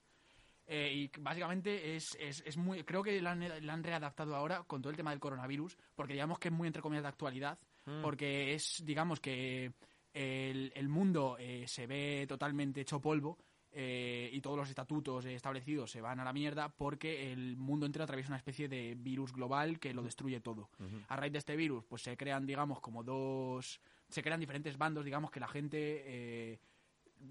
Eh, 0.67 0.91
y 1.15 1.21
básicamente 1.21 1.95
es, 1.95 2.15
es, 2.19 2.41
es 2.45 2.57
muy. 2.57 2.83
Creo 2.83 3.03
que 3.03 3.21
la 3.21 3.31
han, 3.31 3.65
la 3.65 3.73
han 3.73 3.83
readaptado 3.83 4.35
ahora 4.35 4.63
con 4.63 4.81
todo 4.81 4.89
el 4.89 4.97
tema 4.97 5.11
del 5.11 5.19
coronavirus, 5.19 5.77
porque 5.95 6.13
digamos 6.13 6.39
que 6.39 6.47
es 6.47 6.53
muy 6.53 6.65
entre 6.67 6.81
comillas 6.81 7.03
de 7.03 7.09
actualidad, 7.09 7.57
Mm. 7.87 8.01
porque 8.01 8.55
es, 8.55 8.81
digamos 8.83 9.19
que 9.19 9.71
el, 10.11 10.71
el 10.75 10.89
mundo 10.89 11.35
eh, 11.39 11.65
se 11.67 11.85
ve 11.85 12.25
totalmente 12.27 12.81
hecho 12.81 12.99
polvo. 12.99 13.37
eh, 13.77 14.27
y 14.33 14.41
todos 14.41 14.57
los 14.57 14.69
estatutos 14.69 15.23
establecidos 15.25 15.91
se 15.91 16.01
van 16.01 16.19
a 16.19 16.23
la 16.23 16.33
mierda 16.33 16.69
porque 16.69 17.31
el 17.31 17.57
mundo 17.57 17.85
entero 17.85 18.03
atraviesa 18.05 18.29
una 18.31 18.37
especie 18.37 18.67
de 18.67 18.95
virus 18.97 19.31
global 19.33 19.77
que 19.79 19.93
lo 19.93 20.01
destruye 20.01 20.39
todo. 20.39 20.69
A 21.09 21.15
raíz 21.15 21.31
de 21.33 21.37
este 21.39 21.55
virus, 21.55 21.83
pues 21.85 22.01
se 22.01 22.17
crean, 22.17 22.47
digamos, 22.47 22.79
como 22.79 23.03
dos. 23.03 23.79
Se 24.09 24.23
crean 24.23 24.39
diferentes 24.39 24.77
bandos, 24.79 25.05
digamos, 25.05 25.29
que 25.29 25.39
la 25.39 25.47
gente. 25.47 26.59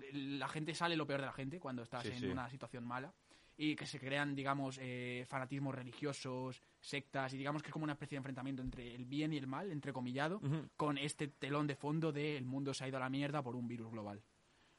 Eh, 0.00 0.10
la 0.12 0.48
gente 0.48 0.74
sale 0.74 0.96
lo 0.96 1.06
peor 1.06 1.20
de 1.20 1.26
la 1.26 1.32
gente 1.32 1.60
cuando 1.60 1.82
estás 1.82 2.02
Sí, 2.02 2.08
en 2.08 2.18
sí. 2.18 2.26
una 2.26 2.48
situación 2.48 2.84
mala 2.84 3.12
y 3.56 3.76
que 3.76 3.86
se 3.86 4.00
crean, 4.00 4.34
digamos, 4.34 4.78
eh, 4.82 5.24
fanatismos 5.28 5.74
religiosos, 5.74 6.60
sectas, 6.80 7.32
y 7.34 7.38
digamos 7.38 7.62
que 7.62 7.68
es 7.68 7.72
como 7.72 7.84
una 7.84 7.92
especie 7.92 8.16
de 8.16 8.18
enfrentamiento 8.18 8.62
entre 8.62 8.94
el 8.94 9.04
bien 9.04 9.32
y 9.32 9.36
el 9.36 9.46
mal, 9.46 9.70
entrecomillado, 9.70 10.38
Ujú. 10.38 10.68
con 10.76 10.98
este 10.98 11.28
telón 11.28 11.66
de 11.66 11.76
fondo 11.76 12.10
de 12.10 12.36
el 12.36 12.46
mundo 12.46 12.74
se 12.74 12.84
ha 12.84 12.88
ido 12.88 12.96
a 12.96 13.00
la 13.00 13.10
mierda 13.10 13.42
por 13.42 13.54
un 13.54 13.68
virus 13.68 13.90
global. 13.92 14.22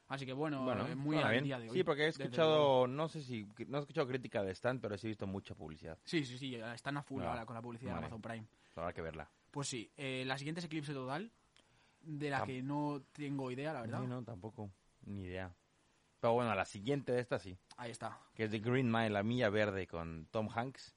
Así 0.07 0.25
que 0.25 0.33
bueno, 0.33 0.65
Bueno, 0.65 0.87
eh, 0.87 0.95
muy 0.95 1.17
al 1.17 1.31
bien. 1.31 1.43
día 1.45 1.57
de 1.59 1.69
hoy. 1.69 1.77
Sí, 1.77 1.83
porque 1.83 2.03
he 2.03 2.07
escuchado, 2.09 2.85
no 2.85 3.07
sé 3.07 3.23
si, 3.23 3.47
no 3.67 3.77
he 3.77 3.81
escuchado 3.81 4.07
crítica 4.07 4.43
de 4.43 4.51
Stan, 4.51 4.79
pero 4.79 4.97
sí 4.97 5.07
he 5.07 5.09
visto 5.09 5.25
mucha 5.25 5.55
publicidad. 5.55 5.97
Sí, 6.03 6.23
sí, 6.25 6.37
sí, 6.37 6.55
están 6.55 6.97
a 6.97 7.01
full 7.01 7.23
Ah, 7.23 7.29
ahora 7.29 7.45
con 7.45 7.55
la 7.55 7.61
publicidad 7.61 7.93
vale. 7.93 8.01
de 8.01 8.07
Amazon 8.07 8.21
Prime. 8.21 8.47
Habrá 8.75 8.93
que 8.93 9.01
verla. 9.01 9.29
Pues 9.49 9.67
sí, 9.69 9.89
eh, 9.95 10.23
la 10.27 10.37
siguiente 10.37 10.59
es 10.59 10.65
Eclipse 10.65 10.93
Total, 10.93 11.31
de 12.01 12.29
la 12.29 12.43
que 12.43 12.61
no 12.61 13.01
tengo 13.13 13.49
idea, 13.49 13.73
la 13.73 13.81
verdad. 13.81 14.01
Sí, 14.01 14.07
no, 14.07 14.23
tampoco. 14.23 14.69
Ni 15.05 15.23
idea. 15.23 15.55
Pero 16.19 16.33
bueno, 16.33 16.53
la 16.55 16.65
siguiente 16.65 17.11
de 17.11 17.19
esta 17.21 17.39
sí. 17.39 17.57
Ahí 17.77 17.91
está. 17.91 18.19
Que 18.33 18.45
es 18.45 18.51
The 18.51 18.59
Green 18.59 18.91
Mile, 18.91 19.09
La 19.11 19.23
Milla 19.23 19.49
Verde, 19.49 19.87
con 19.87 20.27
Tom 20.31 20.49
Hanks. 20.53 20.95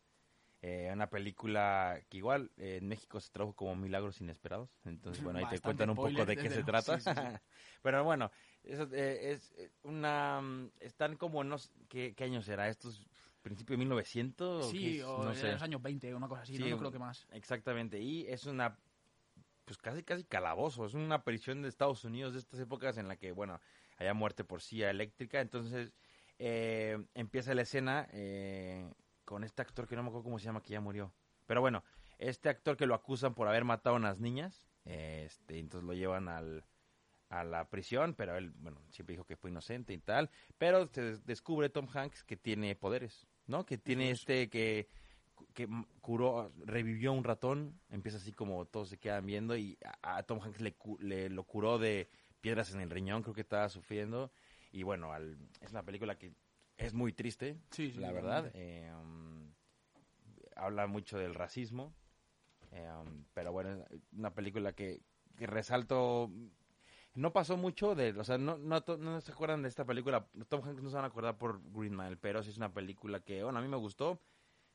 Eh, 0.61 0.91
una 0.93 1.09
película 1.09 2.01
que 2.09 2.17
igual 2.17 2.51
eh, 2.57 2.79
en 2.81 2.89
México 2.89 3.21
se 3.21 3.31
tradujo 3.31 3.55
como 3.55 3.77
Milagros 3.77 4.21
Inesperados. 4.21 4.71
Entonces, 4.85 5.23
bueno, 5.23 5.39
ahí 5.39 5.47
te 5.47 5.61
cuentan 5.61 5.91
un 5.91 5.97
poco 5.97 6.25
de 6.27 6.37
qué 6.37 6.51
se 6.51 6.65
trata. 6.65 6.99
Sí, 6.99 7.11
sí, 7.11 7.17
sí. 7.17 7.37
Pero 7.83 8.03
bueno, 8.03 8.31
eso, 8.65 8.89
eh, 8.93 9.33
es 9.33 9.53
eh, 9.57 9.71
una... 9.85 10.41
mm, 10.41 10.71
Están 10.81 11.17
como, 11.17 11.45
no 11.45 11.59
sé, 11.59 11.71
¿qué, 11.89 12.15
qué 12.17 12.25
año 12.25 12.43
será? 12.43 12.69
¿Estos 12.69 13.07
principio 13.43 13.75
de 13.75 13.79
1900? 13.79 14.67
o 14.67 14.71
qué 14.73 14.77
Sí, 14.79 14.99
es? 14.99 15.05
o 15.05 15.25
no 15.25 15.35
sé. 15.35 15.53
los 15.53 15.63
años 15.63 15.81
20, 15.83 16.15
una 16.15 16.29
cosa 16.29 16.43
así, 16.43 16.57
Sí, 16.57 16.65
no, 16.65 16.71
no 16.71 16.79
creo 16.79 16.93
que 16.93 16.99
más. 16.99 17.27
Exactamente, 17.31 18.01
y 18.01 18.27
es 18.27 18.45
una, 18.47 18.77
pues 19.65 19.79
casi, 19.79 20.03
casi 20.03 20.25
calabozo, 20.25 20.87
es 20.87 20.95
una 20.95 21.23
prisión 21.23 21.63
de 21.63 21.69
Estados 21.69 22.05
Unidos 22.05 22.33
de 22.33 22.41
estas 22.41 22.61
épocas 22.61 22.99
en 22.99 23.09
la 23.09 23.17
que, 23.17 23.33
bueno, 23.33 23.61
haya 23.99 24.15
muerte 24.15 24.45
por 24.45 24.63
silla 24.63 24.91
eléctrica, 24.91 25.41
entonces 25.41 25.93
eh, 26.39 26.99
empieza 27.15 27.55
la 27.55 27.63
escena 27.63 28.09
eh, 28.13 28.91
con 29.25 29.45
este 29.45 29.63
actor 29.63 29.87
que 29.89 29.97
no 29.97 30.03
me 30.03 30.09
acuerdo 30.09 30.25
cómo 30.25 30.39
se 30.39 30.47
llama, 30.47 30.63
que 30.63 30.73
ya 30.73 30.81
murió, 30.81 31.13
pero 31.47 31.61
bueno, 31.61 31.83
este 32.19 32.49
actor 32.49 32.77
que 32.77 32.87
lo 32.87 32.95
acusan 32.95 33.35
por 33.35 33.49
haber 33.49 33.65
matado 33.65 33.97
a 33.97 33.99
unas 33.99 34.19
niñas, 34.19 34.69
este, 34.85 35.59
entonces 35.59 35.87
lo 35.87 35.95
llevan 35.95 36.29
al, 36.29 36.65
a 37.29 37.45
la 37.45 37.69
prisión, 37.71 38.15
pero 38.15 38.37
él, 38.37 38.53
bueno, 38.57 38.81
siempre 38.91 39.15
dijo 39.15 39.25
que 39.27 39.37
fue 39.37 39.51
inocente 39.51 39.93
y 39.93 39.99
tal, 39.99 40.31
pero 40.59 40.89
se 40.89 41.03
des- 41.03 41.27
descubre 41.27 41.69
Tom 41.69 41.87
Hanks 41.93 42.25
que 42.25 42.37
tiene 42.37 42.75
poderes, 42.75 43.27
¿no? 43.47 43.67
Que 43.67 43.79
tiene 43.79 44.11
este 44.11 44.49
que 44.49 44.89
que 45.55 45.69
curó, 46.01 46.53
revivió 46.65 47.13
un 47.13 47.23
ratón, 47.25 47.81
empieza 47.91 48.19
así 48.19 48.33
como 48.33 48.67
todos 48.67 48.89
se 48.89 48.99
quedan 48.99 49.25
viendo 49.27 49.57
y 49.57 49.79
a, 50.03 50.19
a 50.19 50.23
Tom 50.25 50.41
Hanks 50.43 50.61
le, 50.61 50.77
le 51.01 51.29
lo 51.31 51.45
curó 51.45 51.79
de 51.79 52.09
piedras 52.41 52.73
en 52.75 52.81
el 52.81 52.91
riñón, 52.91 53.23
creo 53.23 53.35
que 53.35 53.41
estaba 53.41 53.69
sufriendo. 53.69 54.31
Y 54.73 54.83
bueno, 54.83 55.13
al- 55.13 55.39
es 55.61 55.71
una 55.71 55.83
película 55.83 56.19
que 56.19 56.33
es 56.77 56.95
muy 56.95 57.13
triste, 57.13 57.57
Sí, 57.71 57.91
sí, 57.91 57.99
la 57.99 58.13
verdad, 58.13 58.51
eh, 58.55 58.93
um, 59.01 59.53
habla 60.57 60.87
mucho 60.87 61.19
del 61.19 61.35
racismo, 61.35 61.93
eh, 62.73 62.89
um, 63.01 63.25
pero 63.35 63.53
bueno, 63.53 63.85
es 63.91 64.01
una 64.13 64.35
película 64.35 64.73
que, 64.73 65.01
que 65.37 65.47
resalto 65.47 66.31
no 67.15 67.33
pasó 67.33 67.57
mucho 67.57 67.95
de, 67.95 68.11
o 68.13 68.25
sea, 68.25 68.39
no, 68.39 68.59
no, 68.59 68.83
no 68.99 69.21
se 69.21 69.33
acuerdan 69.33 69.63
de 69.63 69.69
esta 69.69 69.85
película, 69.85 70.27
Tom 70.49 70.63
Hanks 70.65 70.83
no 70.83 70.91
se 70.91 70.97
van 70.97 71.05
a 71.05 71.09
acordar 71.09 71.37
por 71.37 71.61
Green 71.73 71.97
Mile, 71.97 72.17
pero 72.17 72.43
sí 72.43 72.51
es 72.51 72.57
una 72.59 72.73
película 72.73 73.21
que, 73.21 73.43
bueno, 73.43 73.59
a 73.59 73.63
mí 73.63 73.69
me 73.69 73.77
gustó, 73.77 74.21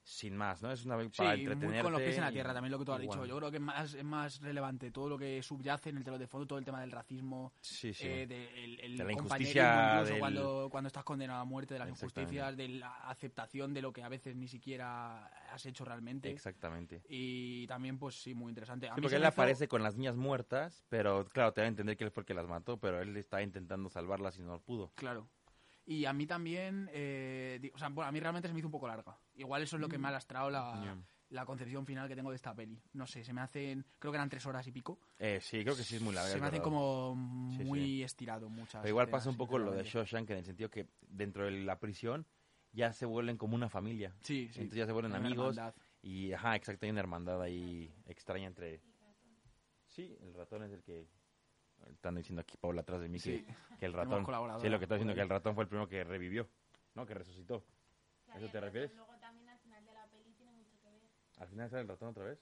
sin 0.05 0.35
más, 0.35 0.61
¿no? 0.61 0.69
Es 0.71 0.83
una 0.85 1.01
Sí, 1.01 1.09
para 1.17 1.29
muy 1.29 1.39
entretenerte. 1.39 1.81
con 1.81 1.91
los 1.93 2.01
pies 2.01 2.15
en 2.17 2.23
la 2.23 2.31
tierra, 2.31 2.53
también 2.53 2.71
lo 2.71 2.79
que 2.79 2.85
tú 2.85 2.91
has 2.93 2.99
dicho. 2.99 3.25
Yo 3.25 3.37
creo 3.37 3.49
que 3.51 3.57
es 3.57 3.63
más, 3.63 3.93
es 3.93 4.03
más 4.03 4.41
relevante 4.41 4.91
todo 4.91 5.07
lo 5.07 5.17
que 5.17 5.41
subyace 5.41 5.89
en 5.91 5.97
el 5.97 6.03
telón 6.03 6.19
de 6.19 6.27
fondo, 6.27 6.45
todo 6.45 6.59
el 6.59 6.65
tema 6.65 6.81
del 6.81 6.91
racismo, 6.91 7.53
Sí, 7.61 7.93
sí. 7.93 8.07
eh, 8.07 8.27
de, 8.27 8.63
el, 8.65 8.79
el 8.81 8.97
De 8.97 9.03
la 9.05 9.11
injusticia 9.13 9.93
incluso 9.93 10.11
del- 10.11 10.19
cuando, 10.19 10.67
cuando 10.69 10.87
estás 10.87 11.03
condenado 11.05 11.39
a 11.39 11.45
muerte, 11.45 11.75
de 11.75 11.79
las 11.79 11.89
injusticias, 11.89 12.57
de 12.57 12.67
la 12.67 12.93
aceptación 13.09 13.73
de 13.73 13.81
lo 13.81 13.93
que 13.93 14.03
a 14.03 14.09
veces 14.09 14.35
ni 14.35 14.47
siquiera 14.47 15.27
has 15.51 15.65
hecho 15.65 15.85
realmente. 15.85 16.29
Exactamente. 16.29 17.01
Y 17.07 17.65
también, 17.67 17.97
pues 17.97 18.21
sí, 18.21 18.33
muy 18.35 18.49
interesante. 18.49 18.89
A 18.89 18.95
mí 18.95 19.01
porque 19.01 19.15
él 19.15 19.21
hizo- 19.21 19.29
aparece 19.29 19.67
con 19.69 19.83
las 19.83 19.95
niñas 19.95 20.17
muertas, 20.17 20.85
pero 20.89 21.23
claro, 21.25 21.53
te 21.53 21.61
va 21.61 21.65
a 21.65 21.69
entender 21.69 21.95
que 21.95 22.03
él 22.03 22.11
fue 22.11 22.21
el 22.21 22.25
que 22.27 22.33
las 22.33 22.47
mató, 22.47 22.77
pero 22.77 23.01
él 23.01 23.15
estaba 23.15 23.41
intentando 23.41 23.89
salvarlas 23.89 24.37
y 24.37 24.41
no 24.41 24.59
pudo. 24.59 24.91
Claro. 24.95 25.29
Y 25.85 26.05
a 26.05 26.13
mí 26.13 26.25
también, 26.25 26.89
eh, 26.93 27.71
o 27.73 27.77
sea, 27.77 27.89
bueno, 27.89 28.07
a 28.07 28.11
mí 28.11 28.19
realmente 28.19 28.47
se 28.47 28.53
me 28.53 28.59
hizo 28.59 28.67
un 28.67 28.71
poco 28.71 28.87
larga. 28.87 29.17
Igual 29.35 29.63
eso 29.63 29.75
es 29.75 29.81
lo 29.81 29.89
que 29.89 29.97
me 29.97 30.07
ha 30.07 30.11
lastrado 30.11 30.49
la, 30.49 30.97
la 31.29 31.45
concepción 31.45 31.85
final 31.85 32.07
que 32.07 32.15
tengo 32.15 32.29
de 32.29 32.37
esta 32.37 32.55
peli. 32.55 32.81
No 32.93 33.05
sé, 33.05 33.23
se 33.23 33.33
me 33.33 33.41
hacen, 33.41 33.85
creo 33.99 34.11
que 34.11 34.17
eran 34.17 34.29
tres 34.29 34.45
horas 34.45 34.65
y 34.67 34.71
pico. 34.71 34.99
Eh, 35.19 35.39
sí, 35.41 35.61
creo 35.63 35.75
que 35.75 35.83
sí 35.83 35.97
es 35.97 36.01
muy 36.01 36.13
larga. 36.13 36.29
se 36.31 36.39
me 36.39 36.47
hacen 36.47 36.61
como 36.61 37.15
Sí, 37.57 37.63
muy 37.65 38.01
estirado 38.03 38.49
muchas. 38.49 38.81
Pero 38.81 38.89
igual 38.89 39.09
pasa 39.09 39.29
un 39.29 39.37
poco 39.37 39.57
lo 39.57 39.71
de. 39.71 39.83
Shawshank 39.83 40.29
en 40.29 40.37
el 40.37 40.45
sentido 40.45 40.69
que 40.69 40.87
dentro 41.01 41.45
de 41.45 41.51
la 41.51 41.79
prisión 41.79 42.25
ya 42.71 42.93
se 42.93 43.05
vuelven 43.05 43.37
como 43.37 43.55
una 43.55 43.67
familia. 43.69 44.15
Sí, 44.21 44.47
sí. 44.51 44.61
Entonces 44.61 44.77
ya 44.77 44.85
se 44.85 44.93
vuelven 44.93 45.11
una 45.11 45.19
amigos 45.19 45.57
hermandad. 45.57 45.75
y, 46.01 46.31
ajá, 46.31 46.55
exacto, 46.55 46.85
hay 46.85 46.91
una 46.91 47.01
hermandad 47.01 47.41
ahí 47.41 47.93
extraña 48.05 48.47
entre... 48.47 48.81
Sí, 49.89 50.17
el 50.21 50.33
ratón 50.33 50.63
es 50.63 50.71
el 50.71 50.81
que... 50.81 51.07
Están 51.91 52.15
diciendo 52.15 52.41
aquí, 52.41 52.57
Paula, 52.57 52.81
atrás 52.81 53.01
de 53.01 53.09
mí, 53.09 53.19
Sí. 53.19 53.43
que, 53.45 53.77
que 53.77 53.85
el 53.85 53.93
ratón... 53.93 54.25
Sí, 54.61 54.69
lo 54.69 54.77
que 54.79 54.85
está 54.85 54.95
diciendo 54.95 55.13
que 55.15 55.21
el 55.21 55.29
ratón 55.29 55.55
fue 55.55 55.63
el 55.63 55.67
primero 55.69 55.87
que 55.87 56.03
revivió, 56.03 56.47
¿no? 56.95 57.05
Que 57.05 57.13
resucitó. 57.13 57.65
¿A 58.29 58.37
eso 58.37 58.47
te 58.49 58.59
refieres? 58.59 58.93
Luego 58.95 59.15
también 59.19 59.47
al 59.49 59.59
final 59.59 59.85
de 59.85 59.93
la 59.93 60.07
peli 60.07 60.33
tiene 60.33 60.51
mucho 60.53 60.77
que 60.81 60.89
ver. 60.89 61.01
¿Al 61.37 61.47
final 61.47 61.69
sale 61.69 61.81
el 61.83 61.87
ratón 61.87 62.09
otra 62.09 62.23
vez? 62.25 62.39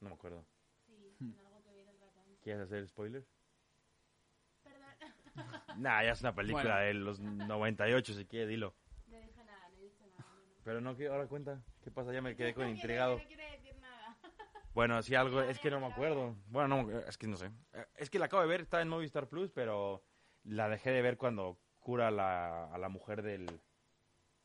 No 0.00 0.08
me 0.10 0.14
acuerdo. 0.14 0.44
Sí, 0.86 1.14
tiene 1.18 1.38
algo 1.46 1.62
que 1.62 1.72
ver 1.72 1.88
el 1.88 1.98
ratón. 1.98 2.24
¿Quieres 2.42 2.62
hacer 2.62 2.86
spoiler? 2.88 3.24
Perdón, 4.62 5.80
Nah, 5.82 6.02
ya 6.02 6.10
es 6.12 6.20
una 6.20 6.34
película 6.34 6.62
Bueno. 6.64 6.78
de 6.80 6.94
los 6.94 7.20
98, 7.20 8.14
si 8.14 8.24
quieres, 8.26 8.48
dilo. 8.48 8.74
no 9.06 9.16
dije 9.20 9.44
nada, 9.44 9.68
no 9.70 9.76
he 9.78 9.82
dicho 9.82 10.04
nada. 10.06 10.24
no, 10.34 10.40
no. 10.40 10.54
Pero 10.64 10.80
no, 10.80 10.96
que 10.96 11.06
ahora 11.08 11.26
cuenta. 11.26 11.62
¿Qué 11.82 11.90
pasa? 11.90 12.12
Ya 12.12 12.20
me 12.22 12.34
quedé 12.36 12.54
con 12.54 12.68
intrigado. 12.68 13.18
Quiere. 13.26 13.55
Bueno, 14.76 15.02
sí, 15.02 15.14
algo, 15.14 15.40
es 15.40 15.58
que 15.58 15.70
no 15.70 15.80
me 15.80 15.86
acuerdo. 15.86 16.36
Bueno, 16.48 16.68
no, 16.82 16.98
es 17.00 17.16
que 17.16 17.26
no 17.26 17.36
sé. 17.38 17.50
Eh, 17.72 17.86
Es 17.96 18.10
que 18.10 18.18
la 18.18 18.26
acabo 18.26 18.42
de 18.42 18.48
ver, 18.48 18.60
está 18.60 18.82
en 18.82 18.88
Movistar 18.90 19.26
Plus, 19.26 19.50
pero 19.50 20.04
la 20.44 20.68
dejé 20.68 20.90
de 20.90 21.00
ver 21.00 21.16
cuando 21.16 21.58
cura 21.80 22.08
a 22.08 22.10
la, 22.10 22.66
a 22.66 22.76
la 22.76 22.90
mujer 22.90 23.22
del, 23.22 23.46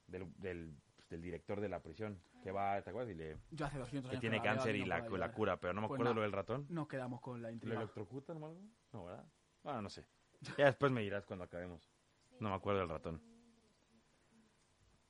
del, 0.08 0.32
del, 0.38 0.74
del 1.10 1.22
director 1.22 1.60
de 1.60 1.67
la 1.67 1.82
prisión, 1.82 2.24
que 2.44 2.52
va, 2.52 2.82
¿te 2.82 2.91
acuerdas? 2.91 3.12
Y 3.12 3.15
le, 3.17 3.38
Yo 3.52 3.65
hace 3.65 3.78
200 3.78 4.10
que 4.10 4.15
años 4.15 4.22
tiene 4.22 4.41
cáncer 4.41 4.74
y 4.78 4.82
no 4.84 4.88
la, 5.17 5.32
cura, 5.34 5.58
pero 5.60 5.74
no 5.74 5.82
me 5.82 5.88
Pues 5.89 5.98
acuerdo 5.98 6.04
nada. 6.13 6.15
lo 6.15 6.22
del 6.22 6.32
ratón. 6.32 6.65
Nos 6.70 6.88
quedamos 6.88 7.20
con 7.20 7.41
la 7.41 7.50
¿Lo 7.50 7.54
intriga. 7.54 7.76
electrocutan 7.82 8.41
o 8.41 8.46
algo? 8.46 8.62
No, 8.94 9.04
¿verdad? 9.08 9.26
Bueno, 9.63 9.82
no 9.82 9.89
sé. 9.89 10.06
Ya 10.58 10.65
después 10.65 10.94
me 10.94 11.02
dirás 11.02 11.26
cuando 11.26 11.44
acabemos. 11.44 11.91
No 12.39 12.50
me 12.52 12.56
acuerdo 12.56 12.80
del 12.80 12.89
ratón. 12.89 13.22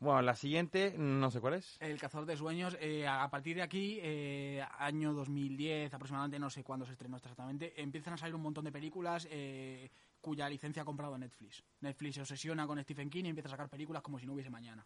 Bueno, 0.02 0.24
la 0.24 0.36
siguiente, 0.36 0.96
no 0.98 1.30
sé 1.30 1.40
cuál 1.40 1.54
es. 1.54 1.78
El 1.80 2.00
cazador 2.00 2.26
de 2.26 2.36
sueños, 2.36 2.76
eh, 2.82 3.08
a 3.08 3.30
partir 3.30 3.56
de 3.58 3.62
aquí, 3.62 4.00
eh, 4.02 4.66
año 4.80 5.14
2010 5.14 5.94
aproximadamente, 5.94 6.40
no 6.40 6.50
sé 6.50 6.64
cuándo 6.64 6.88
se 6.88 6.94
estrenó 6.94 7.18
exactamente, 7.18 7.80
empiezan 7.80 8.16
a 8.16 8.18
salir 8.18 8.34
un 8.34 8.42
montón 8.42 8.66
de 8.66 8.72
películas 8.72 9.28
eh, 9.30 9.92
cuya 10.20 10.50
licencia 10.50 10.82
ha 10.82 10.86
comprado 10.86 11.16
Netflix. 11.20 11.64
Netflix 11.82 12.16
se 12.16 12.22
obsesiona 12.22 12.66
con 12.66 12.82
Stephen 12.82 13.12
King 13.12 13.26
y 13.26 13.30
empieza 13.30 13.50
a 13.50 13.52
sacar 13.52 13.70
películas 13.70 14.02
como 14.02 14.18
si 14.18 14.26
no 14.26 14.34
hubiese 14.34 14.50
mañana. 14.50 14.84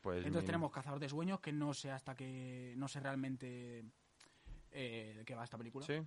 Pues 0.00 0.18
Entonces 0.18 0.42
mi- 0.42 0.46
tenemos 0.46 0.72
Cazador 0.72 0.98
de 0.98 1.08
Sueños, 1.08 1.38
que 1.38 1.52
no 1.52 1.72
sé 1.72 1.92
hasta 1.92 2.16
que. 2.16 2.74
No 2.76 2.88
sé 2.88 2.98
realmente 2.98 3.84
eh, 4.72 5.14
de 5.16 5.24
qué 5.24 5.34
va 5.36 5.44
esta 5.44 5.56
película. 5.58 5.86
Sí. 5.86 6.00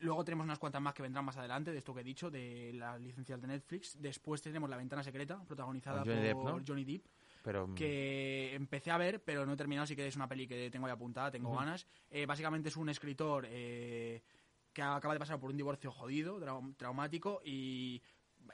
Luego 0.00 0.24
tenemos 0.24 0.44
unas 0.44 0.58
cuantas 0.58 0.82
más 0.82 0.94
que 0.94 1.02
vendrán 1.02 1.24
más 1.24 1.36
adelante, 1.36 1.70
de 1.70 1.78
esto 1.78 1.94
que 1.94 2.00
he 2.00 2.04
dicho, 2.04 2.28
de 2.30 2.72
las 2.74 3.00
licencias 3.00 3.40
de 3.40 3.46
Netflix. 3.46 4.00
Después 4.00 4.40
tenemos 4.42 4.68
La 4.68 4.76
Ventana 4.76 5.02
Secreta, 5.04 5.40
protagonizada 5.44 6.02
Depp, 6.04 6.32
por 6.34 6.44
¿no? 6.58 6.64
Johnny 6.66 6.84
Depp, 6.84 7.04
Pero 7.42 7.66
mm, 7.68 7.74
que 7.74 8.54
empecé 8.54 8.90
a 8.90 8.98
ver, 8.98 9.22
pero 9.22 9.46
no 9.46 9.52
he 9.52 9.56
terminado, 9.56 9.84
así 9.84 9.96
que 9.96 10.06
es 10.06 10.16
una 10.16 10.28
peli 10.28 10.46
que 10.46 10.70
tengo 10.70 10.86
ahí 10.86 10.92
apuntada, 10.92 11.30
tengo 11.30 11.50
ganas. 11.60 11.86
Eh, 12.10 12.26
básicamente 12.26 12.68
es 12.68 12.76
un 12.76 12.88
escritor 12.88 13.46
eh, 13.48 14.22
que 14.72 14.82
acaba 14.82 15.14
de 15.14 15.20
pasar 15.20 15.40
por 15.40 15.50
un 15.50 15.56
divorcio 15.56 15.90
jodido, 15.90 16.38
trau- 16.40 16.76
traumático, 16.76 17.40
y 17.44 18.02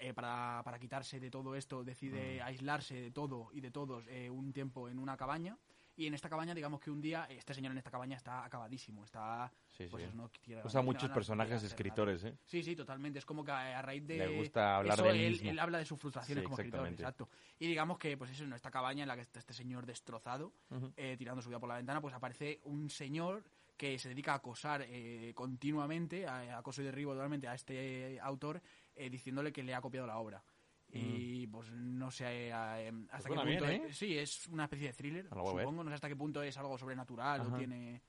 eh, 0.00 0.12
para, 0.14 0.62
para 0.64 0.78
quitarse 0.78 1.18
de 1.20 1.30
todo 1.30 1.54
esto 1.56 1.84
decide 1.84 2.40
aislarse 2.42 2.94
de 3.00 3.10
todo 3.10 3.50
y 3.52 3.60
de 3.60 3.70
todos 3.70 4.04
eh, 4.08 4.30
un 4.30 4.52
tiempo 4.52 4.88
en 4.88 4.98
una 4.98 5.16
cabaña. 5.16 5.56
Y 5.96 6.06
en 6.06 6.14
esta 6.14 6.28
cabaña, 6.28 6.54
digamos 6.54 6.80
que 6.80 6.90
un 6.90 7.00
día, 7.00 7.26
este 7.30 7.54
señor 7.54 7.72
en 7.72 7.78
esta 7.78 7.90
cabaña 7.90 8.16
está 8.16 8.44
acabadísimo, 8.44 9.04
está... 9.04 9.50
Sí, 9.70 9.86
pues 9.90 10.02
sí. 10.02 10.08
eso, 10.08 10.16
no 10.16 10.30
no 10.46 10.62
usa 10.64 10.82
muchos 10.82 11.02
ganas 11.04 11.14
personajes 11.14 11.62
escritores, 11.62 12.24
¿eh? 12.24 12.36
Sí, 12.44 12.62
sí, 12.62 12.76
totalmente. 12.76 13.18
Es 13.18 13.24
como 13.24 13.44
que 13.44 13.50
a, 13.50 13.78
a 13.78 13.82
raíz 13.82 14.06
de. 14.06 14.18
Le 14.18 14.36
gusta 14.38 14.76
hablar 14.76 14.94
eso, 14.94 15.04
de 15.04 15.10
él 15.10 15.16
él, 15.16 15.32
mismo. 15.32 15.50
él 15.50 15.58
habla 15.58 15.78
de 15.78 15.84
sus 15.84 15.98
frustraciones 15.98 16.42
Sí, 16.42 16.44
como 16.44 16.56
escritor, 16.58 16.86
exacto. 16.88 17.28
Y 17.58 17.66
digamos 17.66 17.98
que, 17.98 18.16
pues 18.16 18.30
eso, 18.30 18.44
en 18.44 18.52
esta 18.52 18.70
cabaña 18.70 19.02
en 19.02 19.08
la 19.08 19.16
que 19.16 19.22
está 19.22 19.38
este 19.38 19.54
señor 19.54 19.86
destrozado, 19.86 20.52
eh, 20.96 21.16
tirando 21.18 21.40
su 21.42 21.48
vida 21.48 21.58
por 21.58 21.68
la 21.68 21.76
ventana, 21.76 22.00
pues 22.00 22.14
aparece 22.14 22.60
un 22.64 22.90
señor 22.90 23.44
que 23.76 23.98
se 23.98 24.08
dedica 24.08 24.32
a 24.32 24.36
acosar 24.36 24.84
eh, 24.88 25.32
continuamente, 25.34 26.26
a, 26.26 26.56
a 26.56 26.58
acoso 26.58 26.80
y 26.82 26.84
derribo 26.84 27.12
totalmente 27.12 27.48
a 27.48 27.54
este 27.54 28.18
autor, 28.20 28.62
eh, 28.94 29.10
diciéndole 29.10 29.52
que 29.52 29.62
le 29.62 29.74
ha 29.74 29.80
copiado 29.80 30.06
la 30.06 30.18
obra. 30.18 30.42
Y 30.88 31.46
pues 31.48 31.70
no 31.72 32.10
sé 32.10 32.48
eh, 32.48 32.52
hasta 32.52 33.28
qué 33.28 33.34
suena 33.34 33.42
punto. 33.42 33.66
bien, 33.66 33.82
es- 33.82 33.90
¿eh? 33.90 33.92
Sí, 33.94 34.16
es 34.18 34.46
una 34.48 34.64
especie 34.64 34.86
de 34.88 34.92
thriller, 34.94 35.28
supongo. 35.28 35.82
No 35.84 35.90
sé 35.90 35.94
hasta 35.94 36.08
qué 36.08 36.16
punto 36.16 36.42
es 36.42 36.56
algo 36.56 36.78
sobrenatural 36.78 37.40
Ajá. 37.40 37.54
o 37.54 37.58
tiene 37.58 38.02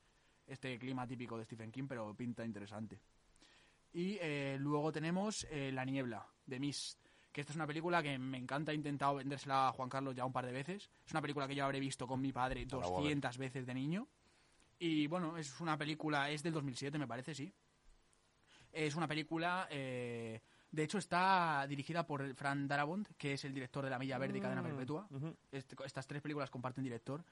este 0.46 0.78
clima 0.78 1.06
típico 1.06 1.36
de 1.36 1.44
Stephen 1.44 1.70
King, 1.70 1.84
pero 1.88 2.14
pinta 2.14 2.44
interesante. 2.44 3.00
Y 3.92 4.16
eh, 4.20 4.56
luego 4.60 4.92
tenemos 4.92 5.46
eh, 5.50 5.70
La 5.72 5.84
Niebla, 5.84 6.26
de 6.46 6.60
Mist, 6.60 7.04
que 7.32 7.40
esta 7.42 7.52
es 7.52 7.56
una 7.56 7.66
película 7.66 8.02
que 8.02 8.18
me 8.18 8.38
encanta, 8.38 8.72
he 8.72 8.74
intentado 8.74 9.16
vendérsela 9.16 9.68
a 9.68 9.72
Juan 9.72 9.88
Carlos 9.88 10.14
ya 10.14 10.24
un 10.24 10.32
par 10.32 10.46
de 10.46 10.52
veces. 10.52 10.88
Es 11.04 11.12
una 11.12 11.20
película 11.20 11.46
que 11.48 11.54
yo 11.54 11.64
habré 11.64 11.80
visto 11.80 12.06
con 12.06 12.20
mi 12.20 12.32
padre 12.32 12.64
la 12.64 12.76
voy 12.76 12.84
a 12.84 12.88
ver. 12.88 12.94
200 13.02 13.38
veces 13.38 13.66
de 13.66 13.74
niño. 13.74 14.08
Y 14.78 15.06
bueno, 15.08 15.36
es 15.36 15.60
una 15.60 15.76
película, 15.76 16.30
es 16.30 16.42
del 16.42 16.52
2007 16.54 16.98
me 16.98 17.06
parece, 17.08 17.34
sí. 17.34 17.52
Es 18.72 18.94
una 18.94 19.08
película, 19.08 19.66
eh, 19.70 20.40
de 20.70 20.82
hecho 20.82 20.98
está 20.98 21.66
dirigida 21.68 22.06
por 22.06 22.34
Fran 22.34 22.68
Darabont, 22.68 23.08
que 23.16 23.32
es 23.34 23.44
el 23.44 23.54
director 23.54 23.84
de 23.84 23.90
La 23.90 23.98
Milla 23.98 24.18
Verde 24.18 24.38
y 24.38 24.40
Cadena 24.40 24.62
Perpetua. 24.62 25.08
Este- 25.50 25.76
estas 25.84 26.06
tres 26.06 26.22
películas 26.22 26.50
comparten 26.50 26.84
director, 26.84 27.24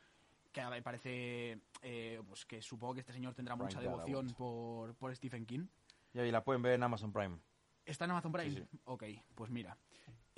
que 0.53 0.65
me 0.67 0.83
parece 0.83 1.61
eh, 1.83 2.21
pues 2.27 2.47
que 2.47 2.63
supongo 2.63 2.95
que 2.95 3.01
este 3.01 3.13
señor 3.13 3.35
tendrá 3.35 3.57
Frank 3.57 3.69
mucha 3.69 3.81
devoción 3.81 4.27
por, 4.39 4.95
por 4.95 5.15
Stephen 5.15 5.45
King. 5.45 5.67
Y 6.15 6.19
ahí 6.19 6.31
la 6.31 6.43
pueden 6.43 6.63
ver 6.63 6.73
en 6.75 6.83
Amazon 6.83 7.13
Prime. 7.13 7.39
¿Está 7.85 8.07
en 8.07 8.13
Amazon 8.13 8.33
Prime? 8.33 8.51
Sí, 8.51 8.65
Ok, 8.85 9.05
pues 9.35 9.51
mira. 9.51 9.77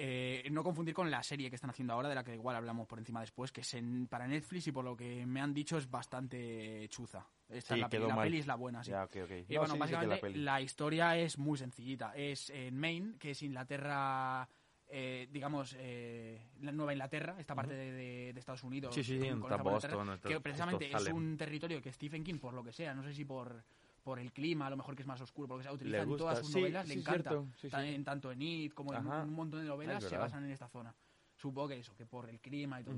Eh, 0.01 0.47
no 0.53 0.63
confundir 0.63 0.95
con 0.95 1.11
la 1.11 1.25
serie 1.25 1.49
que 1.51 1.57
están 1.57 1.71
haciendo 1.71 1.93
ahora, 1.93 2.09
de 2.09 2.15
la 2.15 2.23
que 2.23 2.33
igual 2.33 2.55
hablamos 2.55 2.87
por 2.87 3.01
encima 3.01 3.21
después, 3.21 3.51
que 3.51 3.63
es 3.63 3.75
en- 3.75 4.07
para 4.07 4.29
Netflix 4.29 4.69
y 4.69 4.73
por 4.73 4.85
lo 4.85 4.97
que 4.97 5.27
me 5.27 5.41
han 5.41 5.53
dicho 5.53 5.77
es 5.77 5.91
bastante 5.91 6.87
chuza. 6.89 7.27
Esta 7.49 7.75
Sí, 7.75 7.81
es 7.81 7.81
la, 7.81 7.89
peli, 7.89 8.07
la 8.07 8.15
es 8.39 8.47
la 8.47 8.55
buena, 8.55 8.85
sí. 8.85 8.93
Ya. 8.93 9.09
Y 9.49 9.55
No, 9.55 9.61
bueno, 9.61 9.75
sí, 9.75 9.81
básicamente 9.81 10.21
la 10.39 10.61
historia 10.61 11.17
es 11.17 11.37
muy 11.37 11.59
sencillita. 11.59 12.13
Es 12.15 12.49
en 12.51 12.79
Maine, 12.79 13.17
que 13.19 13.33
es 13.33 13.43
Inglaterra, 13.43 14.49
eh, 14.89 15.29
digamos, 15.33 15.75
eh, 15.79 16.41
la 16.61 16.71
Nueva 16.71 16.93
Inglaterra, 16.93 17.35
esta 17.39 17.57
parte 17.57 17.75
de, 17.75 17.91
de- 17.93 18.33
de 18.33 18.39
Estados 18.39 18.63
Unidos. 18.63 18.95
Sí, 18.95 19.03
sí, 19.03 19.19
con- 19.41 19.51
Boston, 19.65 20.19
que 20.23 20.41
precisamente 20.41 20.87
es 20.87 20.93
un 21.17 21.37
territorio 21.37 21.83
que 21.83 21.93
Stephen 21.93 22.23
King, 22.23 22.39
por 22.39 22.55
lo 22.55 22.63
que 22.63 22.73
sea, 22.73 22.95
no 22.95 23.03
sé 23.03 23.13
si 23.13 23.25
por 23.25 23.65
por 24.09 24.19
el 24.19 24.33
clima, 24.33 24.67
a 24.67 24.71
lo 24.71 24.79
mejor 24.79 24.97
que 24.97 25.03
es 25.03 25.07
más 25.07 25.21
oscuro, 25.21 25.47
porque 25.49 25.65
se 25.65 25.71
utiliza 25.71 25.99
en 26.03 26.09
todas 26.17 26.39
sus 26.39 26.49
Sí, 26.51 26.59
novelas, 26.61 26.87
sí, 26.87 26.95
le 26.95 27.01
encanta. 27.01 27.31
Sí, 27.57 27.69
en- 27.95 28.05
tanto 28.05 28.33
en 28.33 28.41
It 28.41 28.73
como 28.73 28.95
en 28.95 29.07
un 29.29 29.35
montón 29.35 29.61
de 29.61 29.67
novelas 29.67 30.03
se 30.09 30.17
basan 30.17 30.45
en 30.47 30.51
esta 30.51 30.67
zona. 30.67 30.95
Supongo 31.37 31.69
que 31.69 31.79
eso, 31.79 31.95
que 31.95 32.07
por 32.07 32.27
el 32.31 32.41
clima 32.41 32.81
y 32.81 32.85
todo. 32.85 32.95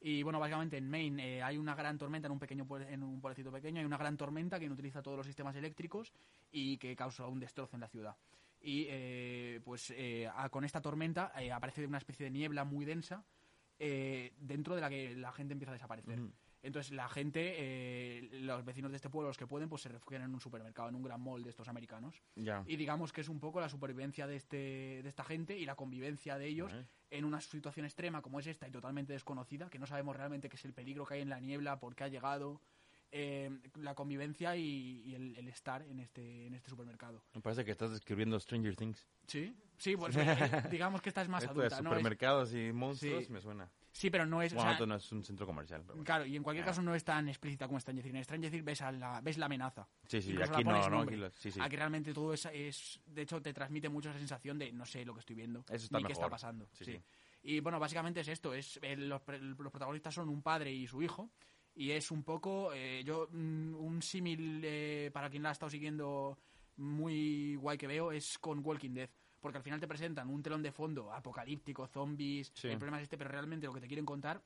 Y 0.00 0.22
bueno, 0.22 0.40
básicamente 0.40 0.78
en 0.78 0.88
Maine 0.88 1.36
eh, 1.36 1.42
hay 1.42 1.58
una 1.58 1.74
gran 1.74 1.98
tormenta 1.98 2.26
en 2.26 2.32
un 2.32 2.38
pequeño 2.38 2.66
en 2.88 3.02
un 3.02 3.20
pueblecito 3.20 3.52
pequeño, 3.52 3.80
hay 3.80 3.84
una 3.84 3.98
gran 3.98 4.16
tormenta 4.16 4.58
que 4.58 4.70
utiliza 4.70 5.02
todos 5.02 5.18
los 5.18 5.26
sistemas 5.26 5.54
eléctricos 5.56 6.14
y 6.50 6.78
que 6.78 6.96
causa 6.96 7.26
un 7.26 7.38
destrozo 7.38 7.76
en 7.76 7.80
la 7.82 7.88
ciudad. 7.88 8.16
Y 8.62 8.86
eh, 8.88 9.60
pues 9.62 9.90
eh, 9.94 10.26
a- 10.34 10.48
con 10.48 10.64
esta 10.64 10.80
tormenta 10.80 11.32
eh, 11.38 11.52
aparece 11.52 11.86
una 11.86 11.98
especie 11.98 12.24
de 12.24 12.30
niebla 12.30 12.64
muy 12.64 12.86
densa 12.86 13.24
eh, 13.78 14.32
dentro 14.38 14.74
de 14.74 14.80
la 14.80 14.88
que 14.88 15.14
la 15.14 15.32
gente 15.32 15.52
empieza 15.52 15.72
a 15.72 15.74
desaparecer. 15.74 16.18
Entonces 16.62 16.92
la 16.92 17.08
gente, 17.08 17.54
eh, 17.56 18.28
los 18.40 18.64
vecinos 18.64 18.90
de 18.90 18.96
este 18.96 19.10
pueblo, 19.10 19.28
los 19.28 19.36
que 19.36 19.46
pueden, 19.46 19.68
pues 19.68 19.82
se 19.82 19.88
refugian 19.88 20.22
en 20.22 20.34
un 20.34 20.40
supermercado, 20.40 20.88
en 20.88 20.96
un 20.96 21.02
gran 21.02 21.20
mall 21.20 21.42
de 21.42 21.50
estos 21.50 21.68
americanos. 21.68 22.22
Ya. 22.34 22.64
Y 22.66 22.76
digamos 22.76 23.12
que 23.12 23.20
es 23.20 23.28
un 23.28 23.40
poco 23.40 23.60
la 23.60 23.68
supervivencia 23.68 24.26
de, 24.26 24.36
este, 24.36 24.56
de 25.02 25.08
esta 25.08 25.24
gente 25.24 25.56
y 25.58 25.64
la 25.64 25.76
convivencia 25.76 26.38
de 26.38 26.46
ellos 26.46 26.72
Vale. 26.72 26.86
en 27.10 27.24
una 27.24 27.40
situación 27.40 27.86
extrema 27.86 28.22
como 28.22 28.40
es 28.40 28.46
esta 28.46 28.66
y 28.66 28.72
totalmente 28.72 29.12
desconocida, 29.12 29.70
que 29.70 29.78
no 29.78 29.86
sabemos 29.86 30.16
realmente 30.16 30.48
qué 30.48 30.56
es 30.56 30.64
el 30.64 30.72
peligro 30.72 31.06
que 31.06 31.14
hay 31.14 31.20
en 31.22 31.30
la 31.30 31.40
niebla, 31.40 31.78
por 31.78 31.94
qué 31.94 32.04
ha 32.04 32.08
llegado, 32.08 32.60
eh, 33.18 33.50
la 33.76 33.94
convivencia 33.94 34.54
y, 34.56 35.02
y 35.06 35.14
el, 35.14 35.34
el 35.36 35.48
estar 35.48 35.82
en 35.82 36.00
este, 36.00 36.46
en 36.46 36.54
este 36.54 36.68
supermercado. 36.70 37.22
Me 37.34 37.40
parece 37.40 37.64
que 37.64 37.70
estás 37.70 37.90
describiendo 37.90 38.38
Stranger 38.38 38.76
Things. 38.76 39.06
Sí, 39.26 39.56
sí, 39.78 39.96
pues 39.96 40.14
digamos 40.70 41.00
que 41.00 41.08
esta 41.08 41.22
es 41.22 41.28
más 41.28 41.42
Esto 41.42 41.54
de 41.54 41.66
adulta. 41.66 41.82
¿no? 41.82 41.90
Es- 41.90 41.94
supermercados 41.96 42.52
y 42.54 42.72
monstruos 42.72 43.24
Sí. 43.26 43.32
me 43.32 43.40
suena. 43.40 43.70
sí, 43.90 44.10
pero 44.10 44.26
no 44.26 44.42
es... 44.42 44.52
o 44.52 44.56
Bueno, 44.56 44.68
sea, 44.68 44.72
esto 44.74 44.86
no 44.86 44.94
es 44.96 45.10
un 45.12 45.24
centro 45.24 45.46
comercial. 45.46 45.80
Pero 45.82 45.94
bueno. 45.94 46.04
Claro, 46.04 46.26
y 46.26 46.36
en 46.36 46.42
cualquier 46.42 46.64
Ah. 46.64 46.68
caso 46.68 46.82
no 46.82 46.94
es 46.94 47.02
tan 47.04 47.28
explícita 47.28 47.66
como 47.66 47.80
Stranger 47.80 48.02
Things. 48.04 48.16
En 48.16 48.24
Stranger 48.24 48.50
Things 48.50 48.64
ves, 48.64 48.82
a 48.82 48.92
la, 48.92 49.20
ves 49.22 49.38
la 49.38 49.46
amenaza. 49.46 49.88
Sí, 50.06 50.20
sí, 50.20 50.32
Incluso 50.32 50.52
aquí 50.54 50.64
no. 50.64 51.00
Aquí 51.00 51.16
lo- 51.16 51.30
sí, 51.30 51.50
sí. 51.50 51.60
Aquí 51.62 51.76
realmente 51.76 52.12
todo 52.12 52.34
es, 52.34 52.44
es- 52.52 53.00
De 53.06 53.22
hecho, 53.22 53.40
te 53.40 53.52
transmite 53.54 53.88
mucho 53.88 54.10
esa 54.10 54.18
sensación 54.18 54.58
de 54.58 54.70
no 54.72 54.84
sé 54.84 55.04
lo 55.04 55.14
que 55.14 55.20
estoy 55.20 55.36
viendo. 55.36 55.60
Eso 55.70 55.86
está 55.86 55.98
ni 55.98 56.04
qué 56.04 56.12
está 56.12 56.24
mejor. 56.26 56.30
pasando. 56.32 56.68
Sí. 56.72 57.00
Y 57.42 57.60
bueno, 57.60 57.78
básicamente 57.80 58.20
es 58.20 58.28
esto. 58.28 58.52
es 58.54 58.78
los 58.98 59.22
protagonistas 59.22 60.12
son 60.14 60.28
un 60.28 60.42
padre 60.42 60.72
y 60.72 60.86
su 60.86 61.00
hijo. 61.02 61.30
Y 61.76 61.90
es 61.92 62.10
un 62.10 62.22
poco... 62.22 62.72
eh, 62.72 63.02
yo 63.04 63.28
mm, 63.30 63.74
Un 63.76 64.02
símil 64.02 64.60
eh, 64.64 65.10
para 65.12 65.30
quien 65.30 65.42
la 65.42 65.50
ha 65.50 65.52
estado 65.52 65.70
siguiendo 65.70 66.36
muy 66.78 67.54
guay 67.56 67.78
que 67.78 67.86
veo 67.86 68.12
es 68.12 68.38
con 68.38 68.64
Walking 68.64 68.90
Dead. 68.94 69.08
Porque 69.40 69.58
al 69.58 69.64
final 69.64 69.78
te 69.78 69.86
presentan 69.86 70.28
un 70.28 70.42
telón 70.42 70.62
de 70.62 70.72
fondo 70.72 71.12
apocalíptico, 71.12 71.86
zombies, 71.86 72.50
Sí. 72.54 72.68
el 72.68 72.78
problema 72.78 72.98
es 72.98 73.04
este, 73.04 73.16
pero 73.18 73.30
realmente 73.30 73.66
lo 73.66 73.72
que 73.72 73.80
te 73.80 73.86
quieren 73.86 74.04
contar 74.06 74.42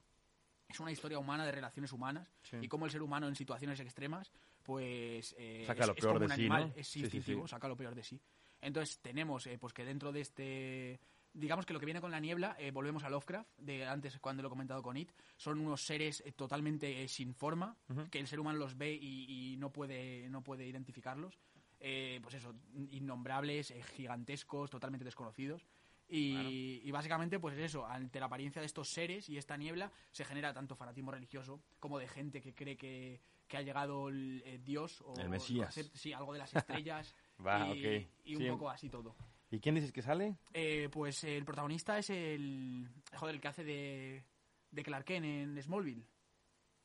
es 0.69 0.79
una 0.79 0.93
historia 0.93 1.19
humana 1.19 1.45
de 1.47 1.53
relaciones 1.53 1.93
humanas 1.93 2.31
Sí. 2.43 2.57
y 2.61 2.69
cómo 2.69 2.85
el 2.87 2.93
ser 2.93 3.03
humano 3.03 3.27
en 3.27 3.35
situaciones 3.35 3.81
extremas 3.81 4.31
pues 4.63 5.35
eh, 5.39 5.65
Saca 5.67 5.87
lo 5.87 5.95
es 5.95 6.01
peor 6.01 6.13
como 6.15 6.19
de 6.21 6.25
un 6.27 6.31
sí, 6.33 6.41
animal, 6.43 6.69
¿no? 6.69 6.81
es 6.81 6.97
instintivo, 6.97 7.47
sí. 7.47 7.51
saca 7.51 7.67
lo 7.67 7.77
peor 7.77 7.95
de 7.95 8.03
sí. 8.05 8.21
Entonces 8.61 8.99
tenemos 8.99 9.47
eh, 9.47 9.57
pues 9.59 9.73
que 9.73 9.85
dentro 9.85 10.13
de 10.13 10.21
este 10.21 11.01
digamos 11.33 11.67
que 11.67 11.73
lo 11.73 11.81
que 11.81 11.87
viene 11.87 12.01
con 12.01 12.11
la 12.11 12.21
niebla, 12.21 12.57
eh, 12.59 12.71
volvemos 12.71 13.05
a 13.05 13.11
Lovecraft, 13.11 13.49
de 13.59 13.87
antes 13.87 14.19
cuando 14.19 14.43
lo 14.43 14.49
he 14.49 14.51
comentado 14.51 14.83
con 14.83 14.97
It, 14.97 15.11
son 15.37 15.59
unos 15.61 15.83
seres 15.83 16.23
eh, 16.27 16.33
totalmente 16.33 17.03
eh, 17.03 17.09
sin 17.09 17.35
forma, 17.35 17.77
que 18.11 18.19
el 18.19 18.27
ser 18.27 18.41
humano 18.41 18.59
los 18.59 18.77
ve 18.77 18.93
y, 18.93 19.53
y 19.53 19.57
no 19.57 19.73
puede 19.73 20.29
no 20.29 20.43
puede 20.43 20.67
identificarlos. 20.67 21.39
Eh, 21.83 22.19
pues 22.23 22.35
eso, 22.35 22.55
innombrables, 22.91 23.73
gigantescos, 23.97 24.69
totalmente 24.71 25.05
desconocidos. 25.05 25.65
Y, 26.13 26.81
y 26.85 26.91
básicamente, 26.91 27.39
pues 27.39 27.57
eso, 27.57 27.87
ante 27.87 28.19
la 28.21 28.27
apariencia 28.27 28.61
de 28.61 28.67
estos 28.67 28.89
seres 28.89 29.29
y 29.29 29.39
esta 29.39 29.57
niebla, 29.57 29.93
se 30.11 30.25
genera 30.25 30.53
tanto 30.53 30.75
fanatismo 30.75 31.13
religioso 31.13 31.63
como 31.79 31.99
de 31.99 32.09
gente 32.09 32.43
que 32.43 32.53
cree 32.53 32.77
que, 32.77 33.21
que 33.47 33.57
ha 33.57 33.63
llegado 33.63 34.09
el, 34.09 34.61
Dios 34.65 35.03
o 35.07 35.15
El 35.19 35.29
Mesías. 35.29 35.77
o 35.79 35.97
sí, 35.97 36.13
algo 36.13 36.33
de 36.33 36.41
las 36.41 36.53
estrellas 36.55 37.15
Va, 37.47 37.75
y, 37.75 38.35
un 38.35 38.43
Sí. 38.43 38.49
poco 38.49 38.69
así 38.69 38.91
todo. 38.91 39.15
¿Y 39.51 39.59
quién 39.61 39.75
dices 39.75 39.93
que 39.93 40.03
sale? 40.03 40.37
Eh, 40.53 40.89
pues 40.93 41.25
el 41.25 41.45
protagonista 41.45 41.99
es 41.99 42.11
el. 42.11 42.89
Joder, 43.17 43.35
el 43.35 43.41
que 43.41 43.49
hace 43.49 43.65
de, 43.65 44.25
de 44.71 44.83
Clark 44.83 45.05
Kent 45.05 45.25
en 45.27 45.63
Smallville. 45.63 46.05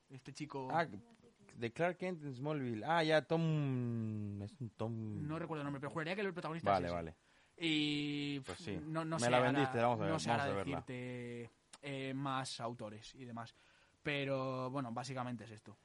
Este 0.09 0.33
chico. 0.33 0.67
Ah, 0.71 0.85
de 1.55 1.71
Clark 1.71 1.97
Kent 1.97 2.23
en 2.23 2.33
Smallville. 2.35 2.83
Ah, 2.85 3.03
ya, 3.03 3.21
Tom... 3.21 4.41
Es 4.41 4.51
un 4.59 4.69
Tom... 4.71 5.25
no 5.27 5.39
recuerdo 5.39 5.61
el 5.61 5.65
nombre, 5.65 5.79
pero 5.79 5.91
juraría 5.91 6.15
que 6.15 6.21
el 6.21 6.33
protagonista 6.33 6.71
Vale, 6.71 6.87
es 6.87 6.89
ese. 6.89 6.95
vale. 6.95 7.15
Y 7.57 8.39
Pues 8.41 8.57
sí. 8.59 8.77
no, 8.83 9.05
no 9.05 9.15
Me 9.15 9.19
sé 9.21 9.29
la 9.29 9.37
ahora- 9.37 9.51
vendiste, 9.51 9.77
vamos 9.79 9.99
a 9.99 10.03
ver, 10.03 10.11
no 10.11 10.19
sé 10.19 10.31
ahora 10.31 10.53
decirte 10.53 11.49
eh, 11.81 12.13
más 12.13 12.59
autores 12.59 13.15
y 13.15 13.23
demás. 13.25 13.55
Pero 14.03 14.69
bueno, 14.71 14.91
básicamente 14.91 15.45
es 15.45 15.51
esto. 15.51 15.77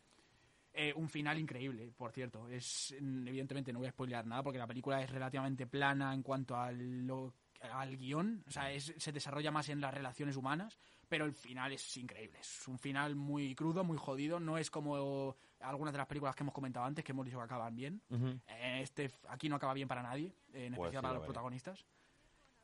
Eh, 0.72 0.92
un 0.94 1.08
final 1.08 1.38
increíble, 1.38 1.92
por 1.96 2.12
cierto. 2.12 2.48
Es 2.48 2.92
Evidentemente 2.92 3.72
no 3.72 3.80
voy 3.80 3.88
a 3.88 3.92
spoilear 3.92 4.24
nada 4.26 4.42
porque 4.42 4.58
la 4.58 4.66
película 4.66 5.02
es 5.02 5.10
relativamente 5.10 5.66
plana 5.66 6.14
en 6.14 6.22
cuanto 6.22 6.56
al, 6.56 7.06
lo- 7.06 7.34
al 7.72 7.96
guion. 7.96 8.44
O 8.46 8.50
sea, 8.50 8.70
es- 8.72 8.94
se 8.96 9.12
desarrolla 9.12 9.50
más 9.50 9.68
en 9.68 9.80
las 9.80 9.92
relaciones 9.92 10.36
humanas, 10.36 10.78
pero 11.08 11.24
el 11.24 11.32
final 11.32 11.72
es 11.72 11.96
increíble. 11.96 12.38
Es 12.38 12.68
un 12.68 12.78
final 12.78 13.16
muy 13.16 13.54
crudo, 13.56 13.82
muy 13.82 13.96
jodido. 13.98 14.38
No 14.38 14.58
es 14.58 14.70
como 14.70 15.36
algunas 15.60 15.92
de 15.92 15.98
las 15.98 16.06
películas 16.06 16.36
que 16.36 16.44
hemos 16.44 16.54
comentado 16.54 16.86
antes, 16.86 17.04
que 17.04 17.12
hemos 17.12 17.24
dicho 17.26 17.38
que 17.38 17.44
acaban 17.44 17.74
bien. 17.74 18.00
Eh, 18.46 18.80
Este 18.82 19.10
aquí 19.28 19.48
no 19.48 19.56
acaba 19.56 19.74
bien 19.74 19.88
para 19.88 20.02
nadie, 20.02 20.32
en 20.52 20.72
Pues 20.74 20.86
especial 20.86 21.00
sí, 21.00 21.02
para 21.02 21.14
los 21.14 21.24
protagonistas. 21.24 21.84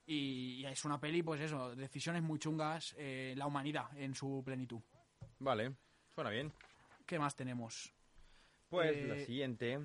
Y, 0.06 0.60
y 0.60 0.66
es 0.66 0.84
una 0.84 1.00
peli, 1.00 1.22
pues 1.24 1.40
eso, 1.40 1.74
decisiones 1.74 2.22
muy 2.22 2.38
chungas, 2.38 2.94
eh, 2.96 3.34
la 3.36 3.46
humanidad 3.48 3.86
en 3.98 4.14
su 4.14 4.40
plenitud. 4.44 4.80
Vale, 5.40 5.74
suena 6.14 6.30
bien. 6.30 6.52
¿Qué 7.04 7.18
más 7.18 7.34
tenemos? 7.34 7.92
Pues 8.76 8.96
Eh, 8.96 9.06
la 9.06 9.18
siguiente 9.18 9.78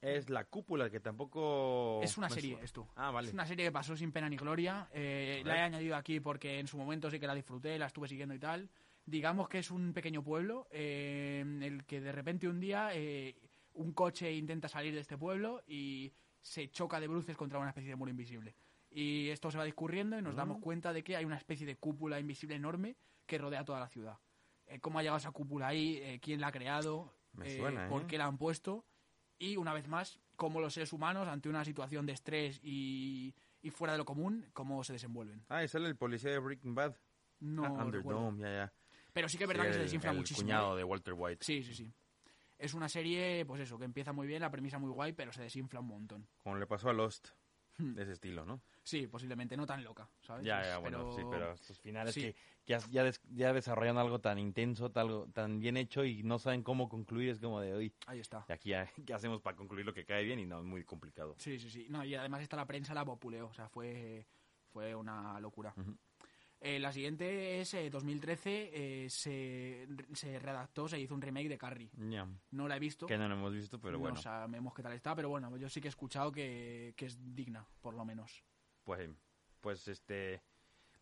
es 0.00 0.28
La 0.30 0.44
Cúpula, 0.44 0.90
que 0.90 1.00
tampoco... 1.00 2.00
Es 2.02 2.16
una 2.18 2.28
serie, 2.28 2.58
esto. 2.62 2.88
Ah, 2.96 3.10
vale. 3.10 3.28
Es 3.28 3.34
una 3.34 3.46
serie 3.46 3.64
que 3.66 3.72
pasó 3.72 3.96
sin 3.96 4.12
pena 4.12 4.28
ni 4.28 4.36
gloria. 4.36 4.88
eh, 4.92 5.42
la 5.44 5.56
he 5.56 5.60
añadido 5.60 5.96
aquí 5.96 6.20
porque 6.20 6.58
en 6.58 6.66
su 6.66 6.76
momento 6.76 7.10
sí 7.10 7.18
que 7.18 7.26
la 7.26 7.34
disfruté, 7.34 7.78
la 7.78 7.86
estuve 7.86 8.08
siguiendo 8.08 8.34
y 8.34 8.38
tal. 8.38 8.68
Digamos 9.06 9.48
que 9.48 9.58
es 9.58 9.70
un 9.70 9.92
pequeño 9.92 10.22
pueblo 10.22 10.66
eh, 10.70 11.40
en 11.42 11.62
el 11.62 11.84
que 11.84 12.00
de 12.00 12.12
repente 12.12 12.48
un 12.48 12.60
día 12.60 12.90
eh, 12.94 13.34
un 13.74 13.92
coche 13.92 14.32
intenta 14.32 14.68
salir 14.68 14.94
de 14.94 15.00
este 15.00 15.16
pueblo 15.18 15.62
y 15.66 16.12
se 16.40 16.70
choca 16.70 17.00
de 17.00 17.08
bruces 17.08 17.36
contra 17.36 17.58
una 17.58 17.68
especie 17.70 17.90
de 17.90 17.96
muro 17.96 18.10
invisible. 18.10 18.54
Y 18.90 19.28
esto 19.30 19.50
se 19.50 19.58
va 19.58 19.64
discurriendo 19.64 20.18
y 20.18 20.22
nos 20.22 20.34
Mm. 20.34 20.36
damos 20.36 20.58
cuenta 20.60 20.92
de 20.92 21.02
que 21.02 21.16
hay 21.16 21.24
una 21.24 21.36
especie 21.36 21.66
de 21.66 21.76
cúpula 21.76 22.20
invisible 22.20 22.54
enorme 22.56 22.96
que 23.26 23.38
rodea 23.38 23.64
toda 23.64 23.80
la 23.80 23.88
ciudad. 23.88 24.18
Eh, 24.66 24.78
¿Cómo 24.80 24.98
ha 24.98 25.02
llegado 25.02 25.18
esa 25.18 25.32
cúpula 25.32 25.68
ahí? 25.68 25.98
Eh, 26.02 26.20
¿Quién 26.22 26.40
la 26.40 26.46
ha 26.48 26.52
creado? 26.52 27.12
Me 27.34 27.48
eh, 27.52 27.56
suena, 27.56 27.88
¿Por 27.88 28.02
¿eh? 28.02 28.06
qué 28.08 28.18
la 28.18 28.26
han 28.26 28.38
puesto? 28.38 28.84
Y 29.38 29.56
una 29.56 29.72
vez 29.72 29.88
más, 29.88 30.20
cómo 30.36 30.60
los 30.60 30.74
seres 30.74 30.92
humanos, 30.92 31.26
ante 31.28 31.48
una 31.48 31.64
situación 31.64 32.06
de 32.06 32.12
estrés 32.12 32.60
y, 32.62 33.34
y 33.62 33.70
fuera 33.70 33.92
de 33.92 33.98
lo 33.98 34.04
común, 34.04 34.46
cómo 34.52 34.82
se 34.84 34.92
desenvuelven. 34.94 35.44
Ah, 35.48 35.64
y 35.64 35.68
sale 35.68 35.88
el 35.88 35.96
policía 35.96 36.30
de 36.30 36.38
Breaking 36.38 36.74
Bad. 36.74 36.96
No 37.40 37.64
Ah. 37.64 37.84
Underdome, 37.84 38.40
ya, 38.40 38.48
ya. 38.48 38.72
Pero 39.12 39.28
sí 39.28 39.36
que 39.38 39.44
es 39.44 39.48
verdad 39.48 39.64
Sí, 39.64 39.68
que 39.68 39.72
se 39.74 39.78
el- 39.80 39.84
desinfla 39.86 40.10
el 40.12 40.16
muchísimo. 40.16 40.46
cuñado 40.46 40.74
¿eh? 40.74 40.78
de 40.78 40.84
Walter 40.84 41.14
White. 41.16 41.44
Sí, 41.44 41.62
sí, 41.62 41.74
sí. 41.74 41.92
Es 42.58 42.72
una 42.74 42.88
serie, 42.88 43.44
pues 43.44 43.60
eso, 43.60 43.76
que 43.78 43.84
empieza 43.84 44.12
muy 44.12 44.26
bien, 44.26 44.40
la 44.40 44.50
premisa 44.50 44.78
muy 44.78 44.90
guay, 44.90 45.12
pero 45.12 45.32
se 45.32 45.42
desinfla 45.42 45.80
un 45.80 45.88
montón. 45.88 46.28
Como 46.42 46.56
le 46.56 46.66
pasó 46.66 46.88
a 46.88 46.92
Lost. 46.92 47.28
Hmm. 47.78 47.94
De 47.94 48.02
ese 48.02 48.12
estilo, 48.12 48.44
¿no? 48.44 48.60
Sí, 48.84 49.06
posiblemente 49.06 49.56
no 49.56 49.66
tan 49.66 49.82
loca, 49.82 50.08
¿sabes? 50.20 50.44
Ya, 50.44 50.62
ya, 50.62 50.78
bueno, 50.78 51.10
sí, 51.16 51.22
pero 51.30 51.52
estos 51.52 51.78
finales 51.78 52.14
sí. 52.14 52.20
que, 52.20 52.34
que 52.66 52.78
ya, 52.90 53.02
des- 53.02 53.22
ya 53.34 53.52
desarrollan 53.52 53.96
algo 53.96 54.20
tan 54.20 54.38
intenso, 54.38 54.90
tal, 54.90 55.32
tan 55.32 55.58
bien 55.58 55.76
hecho 55.76 56.04
y 56.04 56.22
no 56.22 56.38
saben 56.38 56.62
cómo 56.62 56.88
concluir, 56.88 57.30
es 57.30 57.40
como 57.40 57.60
de 57.60 57.72
hoy. 57.72 57.92
Ahí 58.06 58.20
está. 58.20 58.44
Y 58.48 58.52
aquí 58.52 58.72
¿qué 59.06 59.14
hacemos 59.14 59.40
para 59.40 59.56
concluir 59.56 59.86
lo 59.86 59.94
que 59.94 60.04
cae 60.04 60.22
bien? 60.24 60.38
Y 60.38 60.46
no, 60.46 60.58
es 60.58 60.64
muy 60.66 60.84
complicado. 60.84 61.34
Sí, 61.38 61.58
sí, 61.58 61.70
sí. 61.70 61.86
No, 61.88 62.04
y 62.04 62.14
además 62.14 62.42
esta 62.42 62.56
la 62.56 62.66
prensa 62.66 62.92
la 62.94 63.04
populeó, 63.04 63.46
o 63.46 63.54
sea, 63.54 63.68
fue, 63.68 64.26
fue 64.72 64.94
una 64.94 65.40
locura. 65.40 65.74
Eh, 66.66 66.78
la 66.78 66.90
siguiente 66.92 67.60
es 67.60 67.74
eh, 67.74 67.90
2013, 67.90 68.70
eh, 69.04 69.10
se, 69.10 69.86
se 70.14 70.38
redactó, 70.38 70.88
se 70.88 70.98
hizo 70.98 71.14
un 71.14 71.20
remake 71.20 71.50
de 71.50 71.58
Carrie. 71.58 71.90
Ya. 72.08 72.26
No 72.52 72.66
la 72.66 72.76
he 72.76 72.80
visto. 72.80 73.06
Que 73.06 73.18
no 73.18 73.28
lo 73.28 73.34
hemos 73.34 73.52
visto, 73.52 73.78
pero 73.78 73.98
bueno. 73.98 74.14
No 74.14 74.22
sabemos 74.22 74.72
qué 74.72 74.82
tal 74.82 74.94
está, 74.94 75.14
pero 75.14 75.28
bueno, 75.28 75.54
yo 75.58 75.68
sí 75.68 75.82
que 75.82 75.88
he 75.88 75.90
escuchado 75.90 76.32
que, 76.32 76.94
que 76.96 77.04
es 77.04 77.18
digna, 77.34 77.66
por 77.82 77.92
lo 77.92 78.06
menos. 78.06 78.42
Pues, 78.82 79.10
pues 79.60 79.86
este. 79.88 80.42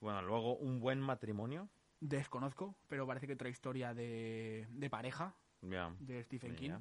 Bueno, 0.00 0.20
luego 0.22 0.56
un 0.56 0.80
buen 0.80 1.00
matrimonio. 1.00 1.68
Desconozco, 2.00 2.74
pero 2.88 3.06
parece 3.06 3.28
que 3.28 3.34
otra 3.34 3.48
historia 3.48 3.94
de, 3.94 4.66
de 4.68 4.90
pareja 4.90 5.36
Ya. 5.60 5.94
de 6.00 6.24
Stephen 6.24 6.54
Ya. 6.54 6.58
King. 6.58 6.72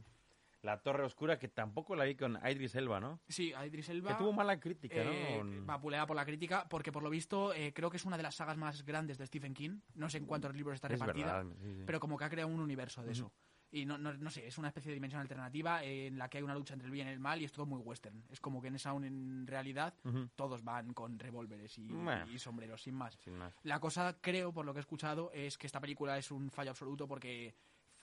La 0.62 0.82
Torre 0.82 1.04
Oscura, 1.04 1.40
que 1.40 1.48
tampoco 1.48 1.96
la 1.96 2.06
vi 2.06 2.16
con 2.16 2.38
Idris 2.48 2.76
Elba, 2.76 3.00
¿no? 3.00 3.20
Sí, 3.28 3.52
Idris 3.66 3.90
Elba. 3.90 4.10
Que 4.12 4.16
tuvo 4.16 4.32
mala 4.32 4.60
crítica, 4.60 4.96
eh, 4.98 5.42
¿no? 5.44 5.66
vapuleada 5.66 6.06
por 6.06 6.16
la 6.16 6.24
crítica, 6.26 6.68
porque 6.70 6.92
por 6.92 7.02
lo 7.02 7.10
visto 7.10 7.54
eh, 7.54 7.74
creo 7.74 7.90
que 7.90 7.98
es 7.98 8.06
una 8.06 8.18
de 8.18 8.24
las 8.24 8.36
sagas 8.36 8.58
más 8.58 8.84
grandes 8.86 9.18
de 9.18 9.26
Stephen 9.26 9.54
King. 9.54 9.80
No 9.96 10.10
sé 10.10 10.20
en 10.20 10.26
cuántos 10.26 10.56
libros 10.56 10.76
está 10.76 10.88
es 10.88 11.00
repartida, 11.00 11.38
verdad. 11.38 11.52
sí, 11.62 11.74
sí. 11.78 11.84
pero 11.86 12.00
como 12.00 12.18
que 12.18 12.26
ha 12.26 12.30
creado 12.30 12.50
un 12.52 12.60
universo 12.60 13.02
de 13.04 13.12
eso. 13.12 13.32
Y 13.74 13.86
no, 13.86 13.98
no, 13.98 14.14
no 14.14 14.30
sé, 14.30 14.46
es 14.46 14.58
una 14.58 14.68
especie 14.68 14.90
de 14.90 14.96
dimensión 14.96 15.22
alternativa 15.22 15.82
en 15.82 16.18
la 16.18 16.28
que 16.28 16.38
hay 16.40 16.44
una 16.44 16.54
lucha 16.56 16.74
entre 16.74 16.88
el 16.88 16.92
bien 16.92 17.08
y 17.08 17.12
el 17.12 17.22
mal 17.22 17.42
y 17.42 17.46
es 17.46 17.54
todo 17.54 17.66
muy 17.66 17.80
western. 17.80 18.22
Es 18.30 18.42
como 18.42 18.62
que 18.62 18.68
en 18.68 18.76
esa 18.76 18.92
un- 18.92 19.06
en 19.06 19.48
realidad 19.48 19.94
todos 20.36 20.62
van 20.62 20.94
con 20.94 21.18
revólveres 21.18 21.78
y, 21.78 21.88
Bueno. 21.88 22.28
y 22.30 22.38
sombreros, 22.38 22.82
sin 22.82 22.96
más. 22.96 23.16
Sin 23.24 23.38
más. 23.38 23.56
La 23.64 23.80
cosa, 23.80 24.18
creo, 24.20 24.52
por 24.52 24.66
lo 24.66 24.74
que 24.74 24.80
he 24.80 24.82
escuchado, 24.82 25.32
es 25.32 25.58
que 25.58 25.68
esta 25.68 25.80
película 25.80 26.18
es 26.18 26.32
un 26.32 26.52
fallo 26.52 26.72
absoluto 26.72 27.08
porque 27.08 27.56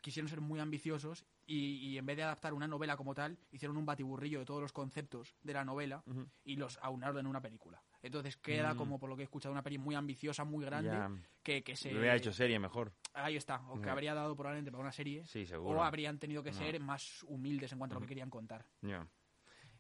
quisieron 0.09 0.29
ser 0.31 0.41
muy 0.41 0.59
ambiciosos 0.59 1.27
y, 1.47 1.75
y 1.87 1.99
en 1.99 2.07
vez 2.07 2.17
de 2.17 2.23
adaptar 2.23 2.55
una 2.55 2.67
novela 2.67 2.97
como 2.97 3.15
tal, 3.15 3.37
hicieron 3.51 3.77
un 3.77 3.85
batiburrillo 3.85 4.39
de 4.39 4.47
todos 4.47 4.63
los 4.63 4.73
conceptos 4.73 5.37
de 5.43 5.53
la 5.53 5.67
novela 5.67 6.03
y 6.45 6.57
los 6.57 6.79
aunaron 6.81 7.19
en 7.19 7.27
una 7.27 7.43
película. 7.43 7.83
Entonces 8.01 8.37
queda 8.39 8.73
Mm. 8.73 8.77
como, 8.79 8.99
por 8.99 9.11
lo 9.11 9.17
que 9.17 9.23
he 9.23 9.25
escuchado, 9.25 9.53
una 9.53 9.63
peli 9.63 9.77
muy 9.77 9.95
ambiciosa, 9.95 10.45
muy 10.45 10.65
grande, 10.65 11.21
que, 11.43 11.63
que 11.63 11.77
se... 11.77 11.93
Lo 11.93 11.99
hubiera 11.99 12.17
hecho 12.17 12.33
serie 12.33 12.59
mejor. 12.59 12.93
Ahí 13.13 13.37
está, 13.37 13.61
o 13.69 13.81
que 13.81 13.91
habría 13.91 14.15
dado 14.15 14.35
probablemente 14.35 14.71
para 14.71 14.83
una 14.83 14.93
serie, 14.93 15.27
Sí, 15.27 15.45
seguro. 15.45 15.79
o 15.79 15.83
habrían 15.83 16.19
tenido 16.19 16.43
que 16.43 16.53
No. 16.53 16.57
ser 16.59 16.81
más 16.81 17.23
humildes 17.25 17.73
en 17.73 17.79
cuanto 17.79 17.95
a 17.95 17.97
lo 17.97 18.01
que 18.01 18.09
querían 18.09 18.31
contar. 18.31 18.65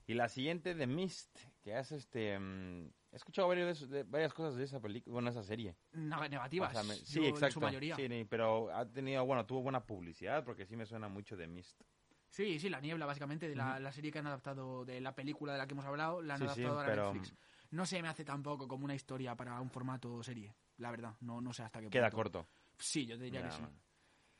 Y 0.07 0.15
la 0.15 0.29
siguiente 0.29 0.75
de 0.75 0.87
Mist, 0.87 1.39
que 1.63 1.75
hace 1.75 1.97
este... 1.97 2.39
mm, 2.39 2.91
he 3.13 3.17
escuchado 3.17 3.49
varios 3.49 3.67
de 3.67 3.73
esos- 3.73 3.89
de- 3.91 4.03
varias 4.05 4.33
cosas 4.35 4.57
de 4.57 4.65
esa 4.65 4.81
película, 4.81 5.13
bueno, 5.15 5.31
esa 5.31 5.43
serie. 5.43 5.77
Negativas, 5.93 6.71
O 6.71 6.73
sea, 6.73 6.83
me- 6.83 6.97
yo, 6.97 7.05
sí, 7.05 7.19
en 7.25 7.29
exacto. 7.29 7.55
su 7.55 7.61
mayoría. 7.61 7.97
Sí, 7.97 8.27
pero 8.29 8.75
ha 8.75 8.85
tenido, 8.87 9.25
bueno, 9.25 9.47
tuvo 9.47 9.63
buena 9.63 9.85
publicidad 9.85 10.45
porque 10.45 10.67
sí 10.67 10.77
me 10.77 10.87
suena 10.87 11.09
mucho 11.09 11.37
de 11.37 11.47
Mist. 11.47 11.81
Sí, 12.31 12.59
sí, 12.59 12.69
La 12.69 12.81
Niebla, 12.81 13.07
básicamente, 13.07 13.49
de 13.49 13.57
la, 13.57 13.79
la 13.81 13.91
serie 13.91 14.13
que 14.13 14.19
han 14.19 14.27
adaptado 14.27 14.85
de 14.85 15.01
la 15.01 15.15
película 15.15 15.53
de 15.53 15.59
la 15.59 15.67
que 15.67 15.73
hemos 15.73 15.87
hablado, 15.87 16.21
la 16.21 16.35
han 16.35 16.41
Sí, 16.41 16.45
adaptado 16.45 16.81
a 16.81 16.85
pero 16.85 17.13
Netflix. 17.15 17.35
No 17.71 17.87
se 17.87 18.03
me 18.03 18.09
hace 18.09 18.25
tampoco 18.25 18.69
como 18.69 18.85
una 18.85 18.95
historia 18.95 19.35
para 19.35 19.61
un 19.61 19.71
formato 19.71 20.23
serie, 20.23 20.55
la 20.77 20.91
verdad. 20.91 21.15
No, 21.21 21.41
no 21.41 21.53
sé 21.53 21.63
hasta 21.63 21.81
qué 21.81 21.89
queda 21.89 22.11
punto. 22.11 22.17
corto. 22.17 22.47
Sí, 22.79 23.07
yo 23.07 23.17
te 23.17 23.25
diría 23.25 23.43
que 23.43 23.51
sí. 23.51 23.63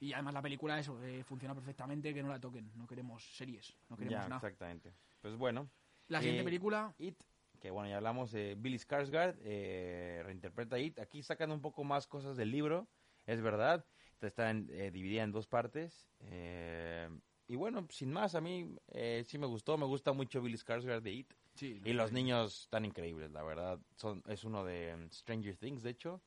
Y 0.01 0.13
además 0.13 0.35
la 0.35 0.43
película, 0.43 0.79
eso, 0.79 1.03
eh, 1.03 1.25
funciona 1.25 1.55
perfectamente, 1.55 2.13
que 2.15 2.23
no 2.23 2.29
la 2.29 2.39
toquen. 2.39 2.71
No 2.77 2.87
queremos 2.87 3.25
series, 3.37 3.75
no 3.89 3.97
queremos 3.97 4.21
nada. 4.29 4.37
exactamente. 4.37 4.93
Pues 5.21 5.35
bueno, 5.37 5.69
La 6.09 6.21
siguiente 6.21 6.43
Eh, 6.43 6.45
película, 6.45 6.95
It, 6.99 7.21
que 7.61 7.71
bueno, 7.71 7.89
ya 7.89 7.97
hablamos 7.97 8.31
de 8.33 8.55
Billy 8.57 8.79
Skarsgård, 8.79 9.37
eh, 9.43 10.23
reinterpreta 10.25 10.79
It. 10.79 10.99
Aquí 10.99 11.23
sacan 11.23 11.51
un 11.53 11.61
poco 11.61 11.85
más 11.85 12.07
cosas 12.07 12.37
del 12.37 12.51
libro, 12.51 12.89
es 13.27 13.41
verdad. 13.41 13.85
Está 14.21 14.51
en- 14.51 14.69
eh, 14.73 14.91
dividida 14.91 15.23
en 15.23 15.33
dos 15.33 15.47
partes. 15.47 16.09
eh, 16.21 17.09
y 17.47 17.57
bueno, 17.57 17.87
sin 17.91 18.13
más, 18.13 18.35
a 18.35 18.41
mí 18.41 18.75
eh, 18.89 19.23
sí 19.27 19.39
me 19.39 19.47
gustó. 19.47 19.79
Me 19.79 19.87
gusta 19.87 20.13
mucho 20.13 20.43
Billy 20.43 20.57
Skarsgård 20.59 21.01
de 21.01 21.13
It. 21.13 21.33
sí, 21.55 21.81
Y 21.85 21.93
los 21.95 22.13
niños 22.13 22.63
están 22.63 22.85
increíbles, 22.85 23.31
la 23.33 23.43
verdad. 23.43 23.81
Son, 23.97 24.23
es 24.29 24.45
uno 24.45 24.65
de 24.65 24.95
mm, 24.97 25.11
Stranger 25.11 25.57
Things, 25.57 25.83
de 25.83 25.91
hecho. 25.91 26.21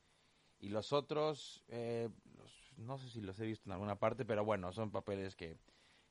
Y 0.60 0.70
los 0.70 0.94
otros, 0.94 1.64
eh, 1.68 2.10
los- 2.38 2.74
no 2.78 2.98
sé 2.98 3.10
si 3.10 3.22
los 3.22 3.40
he 3.40 3.46
visto 3.46 3.68
en 3.70 3.74
alguna 3.74 3.98
parte, 4.00 4.26
pero 4.26 4.44
bueno, 4.46 4.72
son 4.72 4.92
papeles 4.92 5.36
que 5.36 5.58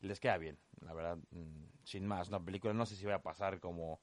les 0.01 0.21
queda 0.21 0.39
bien, 0.39 0.59
la 0.81 0.93
verdad. 0.95 1.19
mm, 1.31 1.65
sin 1.85 2.07
más, 2.07 2.29
una 2.29 2.45
película 2.45 2.73
no 2.75 2.87
sé 2.87 2.97
si 2.97 3.05
va 3.07 3.17
a 3.17 3.23
pasar 3.23 3.61
como... 3.61 4.01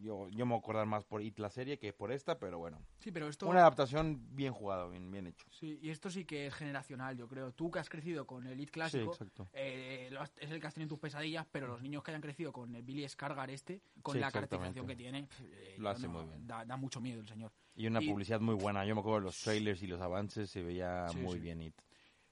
yo, 0.00 0.28
yo 0.30 0.46
me 0.46 0.50
voy 0.52 0.56
a 0.56 0.58
acordar 0.58 0.86
más 0.86 1.04
por 1.04 1.22
It 1.22 1.38
la 1.38 1.50
serie 1.50 1.78
que 1.78 1.92
por 1.92 2.10
esta, 2.12 2.38
pero 2.38 2.58
bueno. 2.58 2.78
Sí, 2.98 3.12
pero 3.12 3.28
esto... 3.28 3.46
Una 3.46 3.60
adaptación 3.60 4.20
bien 4.34 4.52
jugada, 4.52 4.86
bien, 4.88 5.10
bien 5.10 5.26
hecho. 5.26 5.46
Sí, 5.50 5.78
y 5.82 5.90
esto 5.90 6.10
sí 6.10 6.24
que 6.24 6.46
es 6.46 6.54
generacional, 6.54 7.16
yo 7.16 7.28
creo. 7.28 7.52
Tú 7.52 7.70
que 7.70 7.78
has 7.78 7.88
crecido 7.88 8.26
con 8.26 8.46
el 8.46 8.52
Elite 8.54 8.72
clásico, 8.72 9.14
Sí, 9.14 9.24
eh, 9.52 10.10
has- 10.18 10.32
es 10.38 10.50
el 10.50 10.60
que 10.60 10.66
has 10.66 10.74
tenido 10.74 10.86
en 10.86 10.88
tus 10.90 10.98
pesadillas, 10.98 11.46
pero 11.50 11.66
los 11.66 11.82
niños 11.82 12.02
que 12.02 12.10
hayan 12.10 12.22
crecido 12.22 12.52
con 12.52 12.74
el 12.74 12.82
Billy 12.82 13.08
Scargar 13.08 13.50
este, 13.50 13.80
con 14.02 14.14
Sí, 14.14 14.20
la 14.20 14.30
caracterización 14.30 14.86
que 14.86 14.96
tiene, 14.96 15.28
eh, 15.42 15.76
Lo 15.78 15.88
hace 15.90 16.06
no- 16.06 16.14
muy 16.14 16.24
bien. 16.26 16.46
Da, 16.46 16.64
da 16.64 16.76
mucho 16.76 17.00
miedo 17.00 17.20
el 17.20 17.28
señor. 17.28 17.52
Y 17.74 17.86
una 17.86 18.02
Y- 18.02 18.08
publicidad 18.08 18.40
muy 18.40 18.54
buena. 18.54 18.84
Yo 18.84 18.94
me 18.94 19.00
acuerdo 19.00 19.20
de 19.20 19.24
los 19.24 19.40
trailers 19.40 19.82
y 19.82 19.86
los 19.86 20.00
avances, 20.00 20.50
se 20.50 20.62
veía 20.62 21.06
muy 21.16 21.38
bien 21.38 21.62
It. 21.62 21.74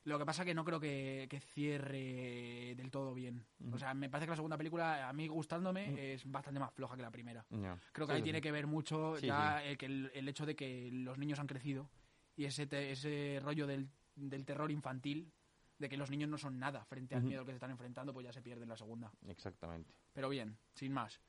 Lo 0.04 0.18
que 0.18 0.24
pasa 0.24 0.44
que 0.46 0.54
no 0.54 0.64
creo 0.64 0.80
que, 0.80 1.26
que 1.28 1.40
cierre 1.40 2.74
del 2.76 2.90
todo 2.90 3.12
bien. 3.14 3.44
O 3.72 3.78
sea, 3.78 3.92
me 3.94 4.08
parece 4.08 4.26
que 4.26 4.30
la 4.30 4.36
segunda 4.36 4.56
película, 4.56 5.08
a 5.08 5.12
mí 5.12 5.28
gustándome, 5.28 6.14
es 6.14 6.30
bastante 6.30 6.58
más 6.58 6.72
floja 6.72 6.96
que 6.96 7.02
la 7.02 7.10
primera. 7.10 7.44
Creo 7.92 8.06
que 8.06 8.12
Sí, 8.12 8.16
ahí 8.16 8.18
sí, 8.20 8.24
tiene 8.24 8.40
que 8.40 8.50
ver 8.52 8.66
mucho 8.66 9.16
Sí, 9.18 9.26
ya 9.26 9.62
El, 9.62 9.76
que 9.76 9.86
el, 9.86 10.10
el 10.14 10.28
hecho 10.28 10.46
de 10.46 10.56
que 10.56 10.88
los 10.92 11.18
niños 11.18 11.38
han 11.38 11.46
crecido 11.46 11.90
y 12.36 12.46
ese, 12.46 12.66
te- 12.66 12.92
ese 12.92 13.40
rollo 13.42 13.66
del, 13.66 13.88
del 14.14 14.46
terror 14.46 14.70
infantil, 14.70 15.30
de 15.78 15.88
que 15.88 15.96
los 15.98 16.10
niños 16.10 16.28
no 16.30 16.38
son 16.38 16.58
nada 16.58 16.84
frente 16.86 17.14
al 17.14 17.22
miedo 17.22 17.44
que 17.44 17.52
se 17.52 17.56
están 17.56 17.70
enfrentando, 17.70 18.12
pues 18.14 18.24
ya 18.24 18.32
se 18.32 18.40
pierde 18.42 18.62
en 18.62 18.68
la 18.70 18.76
segunda. 18.76 19.10
Exactamente. 19.28 19.94
Pero 20.14 20.28
bien, 20.30 20.56
sin 20.74 20.92
más. 20.92 21.20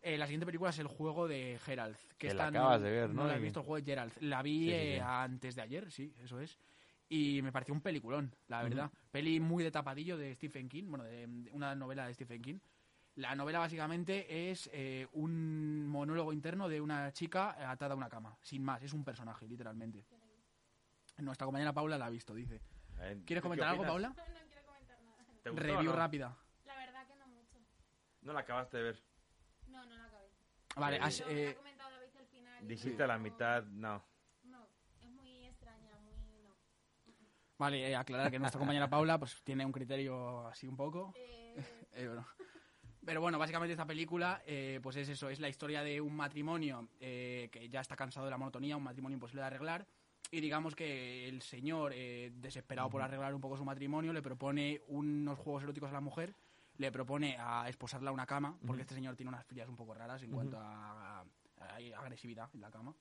Eh, 0.00 0.16
la 0.18 0.26
siguiente 0.26 0.46
película 0.46 0.70
es 0.70 0.78
el 0.78 0.86
juego 0.86 1.26
de 1.28 1.58
Geralt. 1.64 1.98
Que, 2.16 2.28
Que 2.28 2.34
la 2.34 2.46
acabas 2.48 2.80
de 2.82 2.90
ver, 2.90 3.10
¿no? 3.10 3.22
No 3.22 3.28
la 3.28 3.36
he 3.36 3.40
visto, 3.40 3.60
el 3.60 3.66
juego 3.66 3.84
de 3.84 3.90
Geralt. 3.90 4.16
La 4.20 4.42
vi 4.42 4.58
Sí, 4.60 4.66
sí, 4.66 4.72
eh, 4.72 5.00
antes 5.00 5.54
de 5.56 5.62
ayer, 5.62 5.90
sí, 5.90 6.14
eso 6.22 6.40
es. 6.40 6.58
Y 7.08 7.40
me 7.42 7.52
pareció 7.52 7.72
un 7.74 7.80
peliculón, 7.80 8.34
la 8.48 8.62
verdad. 8.62 8.90
Peli 9.10 9.40
muy 9.40 9.64
de 9.64 9.70
tapadillo 9.70 10.16
de 10.18 10.34
Stephen 10.34 10.68
King, 10.68 10.84
bueno, 10.88 11.04
de, 11.04 11.26
de 11.26 11.50
una 11.52 11.74
novela 11.74 12.06
de 12.06 12.14
Stephen 12.14 12.42
King. 12.42 12.58
La 13.14 13.34
novela 13.34 13.58
básicamente 13.58 14.50
es 14.50 14.68
eh, 14.72 15.08
un 15.12 15.86
monólogo 15.88 16.32
interno 16.32 16.68
de 16.68 16.80
una 16.80 17.10
chica 17.12 17.70
atada 17.70 17.94
a 17.94 17.96
una 17.96 18.08
cama, 18.08 18.36
sin 18.42 18.62
más, 18.62 18.82
es 18.82 18.92
un 18.92 19.04
personaje, 19.04 19.48
literalmente. 19.48 20.04
Nuestra 21.16 21.46
compañera 21.46 21.72
Paula 21.72 21.98
la 21.98 22.06
ha 22.06 22.10
visto, 22.10 22.32
dice. 22.34 22.60
Eh, 23.00 23.22
¿Quieres 23.24 23.24
¿tú 23.24 23.34
qué 23.34 23.40
comentar 23.40 23.68
algo? 23.70 23.84
Paula? 23.84 24.08
No 24.10 24.14
quiero 24.14 24.62
comentar 24.66 25.02
nada. 25.02 25.24
¿Te 25.42 25.50
gustó 25.50 25.64
Review 25.66 25.90
no? 25.90 25.96
rápida. 25.96 26.36
La 26.64 26.76
verdad 26.76 27.06
que 27.08 27.16
no 27.16 27.26
mucho. 27.26 27.58
No 28.22 28.32
la 28.34 28.40
acabaste 28.40 28.76
de 28.76 28.82
ver. 28.84 29.02
No, 29.66 29.84
no 29.84 29.96
la 29.96 30.04
acabé. 30.04 30.30
Vale, 30.76 30.98
has, 31.00 31.20
eh, 31.26 31.54
comentado 31.56 31.90
la 31.90 32.00
viste 32.02 32.18
al 32.20 32.26
final. 32.28 32.62
y 32.62 32.66
Dijiste 32.68 33.02
a 33.02 33.06
la 33.08 33.16
no- 33.16 33.22
mitad, 33.24 33.64
no. 33.64 34.04
No, 34.44 34.68
es 35.00 35.10
muy 35.10 35.44
extraña, 35.46 35.98
muy... 35.98 36.14
No. 36.44 36.54
Vale, 37.58 37.88
eh, 37.90 37.96
aclarar 37.96 38.30
que 38.30 38.38
nuestra 38.38 38.58
compañera 38.58 38.88
Paula 38.88 39.18
pues 39.18 39.42
tiene 39.42 39.64
un 39.66 39.72
criterio 39.72 40.46
así 40.48 40.66
un 40.66 40.76
poco. 40.76 41.12
Eh, 41.16 41.56
Eh, 41.92 42.06
bueno. 42.06 42.24
Pero 43.04 43.20
bueno, 43.20 43.38
básicamente 43.38 43.72
esta 43.72 43.86
película, 43.86 44.42
eh, 44.46 44.78
pues 44.82 44.94
es 44.96 45.08
eso, 45.08 45.30
es 45.30 45.40
la 45.40 45.48
historia 45.48 45.82
de 45.82 46.00
un 46.00 46.14
matrimonio 46.14 46.88
eh, 47.00 47.48
que 47.50 47.68
ya 47.68 47.80
está 47.80 47.96
cansado 47.96 48.26
de 48.26 48.30
la 48.30 48.36
monotonía, 48.38 48.76
un 48.76 48.82
matrimonio 48.84 49.14
imposible 49.16 49.40
de 49.40 49.46
arreglar, 49.46 49.86
y 50.30 50.40
digamos 50.40 50.76
que 50.76 51.26
el 51.28 51.40
señor, 51.42 51.92
eh, 51.94 52.30
desesperado 52.34 52.90
por 52.90 53.00
arreglar 53.02 53.34
un 53.34 53.40
poco 53.40 53.56
su 53.56 53.64
matrimonio, 53.64 54.12
le 54.12 54.20
propone 54.22 54.82
unos 54.88 55.38
juegos 55.38 55.62
eróticos 55.64 55.88
a 55.90 55.94
la 55.94 56.00
mujer, 56.00 56.34
le 56.76 56.92
propone 56.92 57.36
a 57.40 57.68
esposarla 57.68 58.10
a 58.10 58.12
una 58.12 58.26
cama, 58.26 58.56
porque 58.66 58.82
este 58.82 58.94
señor 58.94 59.16
tiene 59.16 59.30
unas 59.30 59.44
filias 59.46 59.68
un 59.68 59.76
poco 59.76 59.94
raras 59.94 60.22
en 60.22 60.30
cuanto 60.30 60.58
a, 60.60 61.20
a- 61.20 61.24
a 61.60 62.00
agresividad 62.00 62.48
en 62.54 62.60
la 62.60 62.70
cama, 62.70 62.94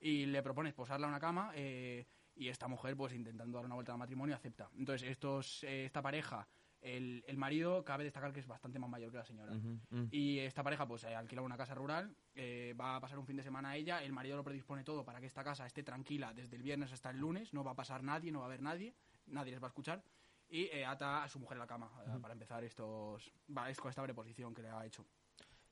y 0.00 0.24
le 0.26 0.42
propone 0.42 0.70
esposarla 0.70 1.06
a 1.06 1.10
una 1.10 1.20
cama, 1.20 1.52
eh, 1.54 2.06
y 2.34 2.48
esta 2.48 2.68
mujer, 2.68 2.96
pues 2.96 3.12
intentando 3.12 3.58
dar 3.58 3.66
una 3.66 3.74
vuelta 3.74 3.92
al 3.92 3.98
matrimonio, 3.98 4.34
acepta. 4.34 4.70
Entonces, 4.76 5.08
estos, 5.08 5.64
eh, 5.64 5.84
esta 5.84 6.02
pareja, 6.02 6.48
el, 6.80 7.22
el 7.26 7.36
marido, 7.36 7.84
cabe 7.84 8.04
destacar 8.04 8.32
que 8.32 8.40
es 8.40 8.46
bastante 8.46 8.78
más 8.78 8.90
mayor 8.90 9.10
que 9.10 9.18
la 9.18 9.24
señora. 9.24 9.52
Mm. 9.54 10.08
Y 10.10 10.38
esta 10.40 10.62
pareja, 10.62 10.86
pues, 10.86 11.04
eh, 11.04 11.14
alquila 11.14 11.42
una 11.42 11.56
casa 11.56 11.74
rural, 11.74 12.16
eh, 12.34 12.74
va 12.78 12.96
a 12.96 13.00
pasar 13.00 13.18
un 13.18 13.26
fin 13.26 13.36
de 13.36 13.42
semana 13.42 13.70
a 13.70 13.76
ella, 13.76 14.02
el 14.02 14.12
marido 14.12 14.36
lo 14.36 14.44
predispone 14.44 14.82
todo 14.82 15.04
para 15.04 15.20
que 15.20 15.26
esta 15.26 15.44
casa 15.44 15.66
esté 15.66 15.82
tranquila 15.82 16.32
desde 16.34 16.56
el 16.56 16.62
viernes 16.62 16.92
hasta 16.92 17.10
el 17.10 17.18
lunes, 17.18 17.52
no 17.52 17.62
va 17.62 17.72
a 17.72 17.76
pasar 17.76 18.02
nadie, 18.02 18.32
no 18.32 18.40
va 18.40 18.46
a 18.46 18.48
haber 18.48 18.62
nadie, 18.62 18.94
nadie 19.26 19.52
les 19.52 19.62
va 19.62 19.66
a 19.66 19.68
escuchar, 19.68 20.02
y 20.48 20.64
eh, 20.64 20.84
ata 20.84 21.22
a 21.22 21.28
su 21.28 21.38
mujer 21.38 21.56
a 21.58 21.60
la 21.60 21.66
cama, 21.66 21.90
para 22.20 22.34
empezar 22.34 22.64
estos, 22.64 23.32
va, 23.56 23.70
es 23.70 23.78
con 23.78 23.90
esta 23.90 24.02
preposición 24.02 24.54
que 24.54 24.62
le 24.62 24.70
ha 24.70 24.84
hecho. 24.84 25.06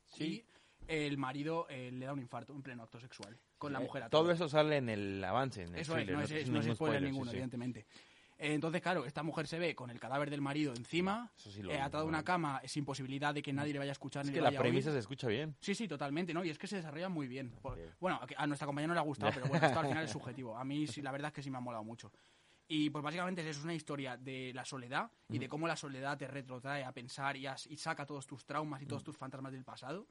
Sí. 0.07 0.45
El 0.87 1.19
marido 1.19 1.67
eh, 1.69 1.91
le 1.93 2.07
da 2.07 2.13
un 2.13 2.19
infarto 2.21 2.53
en 2.53 2.63
pleno 2.63 2.83
acto 2.83 2.99
sexual, 3.01 3.37
con 3.59 3.73
la 3.73 3.79
Eh, 3.81 3.83
mujer 3.83 4.03
a 4.05 4.11
Todo 4.11 4.31
eso 4.33 4.49
sale 4.49 4.77
en 4.79 4.89
el 4.89 5.23
avance, 5.23 5.63
en 5.63 5.75
el 5.75 5.81
eso 5.81 5.93
es, 5.97 6.05
thriller, 6.05 6.17
no 6.17 6.23
es, 6.23 6.49
no 6.49 6.61
es 6.61 6.75
spoiler 6.75 7.01
sí, 7.01 7.07
ninguno, 7.07 7.31
sí. 7.31 7.37
evidentemente. 7.37 7.81
Eh, 8.39 8.55
Entonces, 8.55 8.81
claro, 8.81 9.05
esta 9.05 9.23
mujer 9.23 9.47
se 9.47 9.59
ve 9.59 9.75
con 9.75 9.91
el 9.91 10.01
cadáver 10.01 10.31
del 10.31 10.41
marido 10.41 10.73
encima, 10.75 11.31
Eso 11.37 11.51
sí 11.51 11.63
lo 11.63 11.71
eh, 11.71 11.75
vi, 11.77 11.97
a 11.97 12.05
una 12.05 12.25
cama, 12.25 12.61
sin 12.67 12.85
posibilidad 12.85 13.33
de 13.35 13.43
que 13.43 13.53
nadie 13.53 13.73
le 13.73 13.79
vaya 13.79 13.91
a 13.91 13.93
escuchar 13.93 14.23
Es 14.23 14.29
ni 14.29 14.33
que 14.33 14.39
le 14.41 14.45
la 14.45 14.49
vaya 14.49 14.59
a 14.59 14.63
oír. 14.63 14.71
premisa 14.73 14.93
se 14.93 14.99
escucha 14.99 15.29
bien. 15.29 15.55
Sí, 15.61 15.75
sí, 15.75 15.87
totalmente, 15.87 16.33
¿no? 16.35 16.43
Y 16.45 16.51
es 16.51 16.59
que 16.59 16.67
se 16.67 16.77
desarrolla 16.77 17.09
muy 17.09 17.29
bien. 17.29 17.51
Por-. 17.63 17.79
Bueno, 18.01 18.19
a 18.23 18.27
que- 18.27 18.35
a 18.37 18.47
nuestra 18.47 18.67
compañera 18.67 18.89
no 18.89 18.95
le 18.95 19.01
ha 19.01 19.05
gustado, 19.05 19.31
pero 19.45 19.47
bueno, 19.47 19.67
esto 19.67 19.79
al 19.79 19.87
final 19.89 20.05
es 20.05 20.11
subjetivo. 20.11 20.57
A 20.57 20.65
mí, 20.65 20.87
sí, 20.87 21.03
la 21.03 21.13
verdad 21.13 21.29
es 21.29 21.35
que 21.35 21.43
sí 21.43 21.51
me 21.51 21.59
ha 21.59 21.61
molado 21.61 21.85
mucho. 21.85 22.11
Y 22.67 22.89
pues 22.89 23.03
básicamente 23.03 23.43
es 23.43 23.49
eso, 23.49 23.59
es 23.61 23.65
una 23.65 23.75
historia 23.75 24.17
de 24.17 24.53
la 24.55 24.65
soledad 24.65 25.11
y 25.29 25.39
de 25.39 25.49
cómo 25.49 25.67
la 25.67 25.75
soledad 25.77 26.17
te 26.17 26.27
retrotrae 26.29 26.85
a 26.85 26.93
pensar 26.93 27.37
y, 27.37 27.47
y 27.69 27.77
saca 27.77 28.07
todos 28.07 28.27
tus 28.27 28.45
traumas 28.45 28.81
y 28.81 28.87
todos 28.87 29.03
tus 29.05 29.17
fantasmas 29.17 29.53
del 29.53 29.65
pasado. 29.65 30.07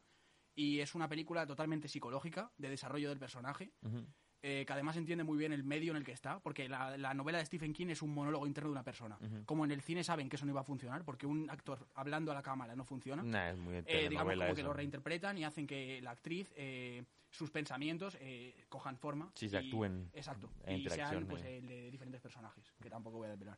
Y 0.60 0.82
es 0.82 0.94
una 0.94 1.08
película 1.08 1.46
totalmente 1.48 1.88
psicológica, 1.88 2.52
de 2.58 2.70
desarrollo 2.70 3.08
del 3.08 3.18
personaje, 3.18 3.72
Ujú. 3.82 4.06
eh, 4.42 4.66
que 4.68 4.74
además 4.74 4.98
entiende 4.98 5.24
muy 5.24 5.38
bien 5.38 5.54
el 5.54 5.64
medio 5.64 5.92
en 5.92 5.98
el 5.98 6.04
que 6.04 6.12
está, 6.12 6.42
porque 6.42 6.68
la, 6.68 6.98
la 6.98 7.14
novela 7.14 7.38
de 7.38 7.46
Stephen 7.46 7.72
King 7.72 7.88
es 7.88 8.02
un 8.02 8.14
monólogo 8.14 8.46
interno 8.46 8.68
de 8.68 8.74
una 8.74 8.84
persona. 8.84 9.18
Como 9.46 9.64
en 9.64 9.72
el 9.72 9.82
cine 9.82 10.04
saben 10.04 10.28
que 10.28 10.36
eso 10.36 10.46
no 10.46 10.52
iba 10.52 10.60
a 10.60 10.66
funcionar, 10.66 11.06
porque 11.06 11.26
un 11.26 11.50
actor 11.50 11.88
hablando 11.96 12.34
a 12.34 12.36
la 12.36 12.42
cámara 12.44 12.76
no 12.76 12.84
funciona. 12.84 13.24
Nah, 13.24 13.52
es 13.52 13.58
muy 13.58 13.76
Eh, 13.86 14.10
digamos 14.10 14.34
como 14.36 14.54
que 14.54 14.60
eso. 14.60 14.68
lo 14.68 14.74
reinterpretan 14.74 15.38
y 15.38 15.46
hacen 15.46 15.66
que 15.66 16.02
la 16.02 16.12
actriz 16.12 16.54
eh, 16.58 17.06
sus 17.30 17.52
pensamientos 17.52 18.18
eh, 18.20 18.66
cojan 18.68 18.98
forma 18.98 19.32
Sí, 19.36 19.48
se 19.48 19.58
actúen 19.60 20.10
exacto 20.12 20.52
en 20.66 20.80
y 20.80 20.90
sean 20.90 21.26
pues 21.26 21.44
eh. 21.44 21.60
el 21.60 21.68
de 21.68 21.90
diferentes 21.92 22.20
personajes 22.20 22.74
que 22.82 22.90
tampoco 22.90 23.18
voy 23.20 23.28
a 23.28 23.32
desvelar 23.32 23.58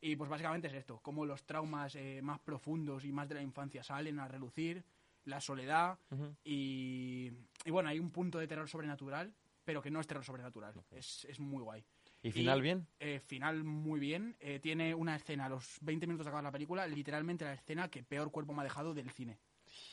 y 0.00 0.14
pues 0.14 0.30
básicamente 0.30 0.68
es 0.68 0.74
esto 0.74 1.00
como 1.00 1.26
los 1.26 1.44
traumas 1.44 1.96
eh, 1.96 2.20
más 2.22 2.38
profundos 2.38 3.04
y 3.04 3.10
más 3.12 3.28
de 3.28 3.34
la 3.34 3.42
infancia 3.42 3.82
salen 3.82 4.20
a 4.20 4.28
relucir 4.28 4.84
la 5.28 5.40
soledad 5.40 5.98
y, 6.44 7.30
y 7.64 7.70
bueno 7.70 7.88
hay 7.88 7.98
un 7.98 8.10
punto 8.10 8.38
de 8.38 8.46
terror 8.46 8.68
sobrenatural 8.68 9.32
pero 9.64 9.82
que 9.82 9.90
no 9.90 10.00
es 10.00 10.06
terror 10.06 10.24
sobrenatural 10.24 10.74
es, 10.90 11.24
es 11.26 11.38
muy 11.38 11.62
guay 11.62 11.84
¿Y 12.22 12.32
final 12.32 12.60
bien? 12.62 12.86
eh, 12.98 13.20
final 13.20 13.62
muy 13.62 14.00
bien. 14.00 14.36
Eh, 14.40 14.58
tiene 14.58 14.94
una 14.94 15.14
escena, 15.14 15.44
a 15.44 15.48
los 15.48 15.78
20 15.82 16.06
minutos 16.06 16.26
de 16.26 16.30
acabar 16.30 16.42
la 16.42 16.50
película, 16.50 16.86
literalmente 16.86 17.44
la 17.44 17.52
escena 17.52 17.88
que 17.88 18.02
peor 18.02 18.32
cuerpo 18.32 18.52
me 18.52 18.62
ha 18.62 18.64
dejado 18.64 18.92
del 18.92 19.10
cine. 19.10 19.38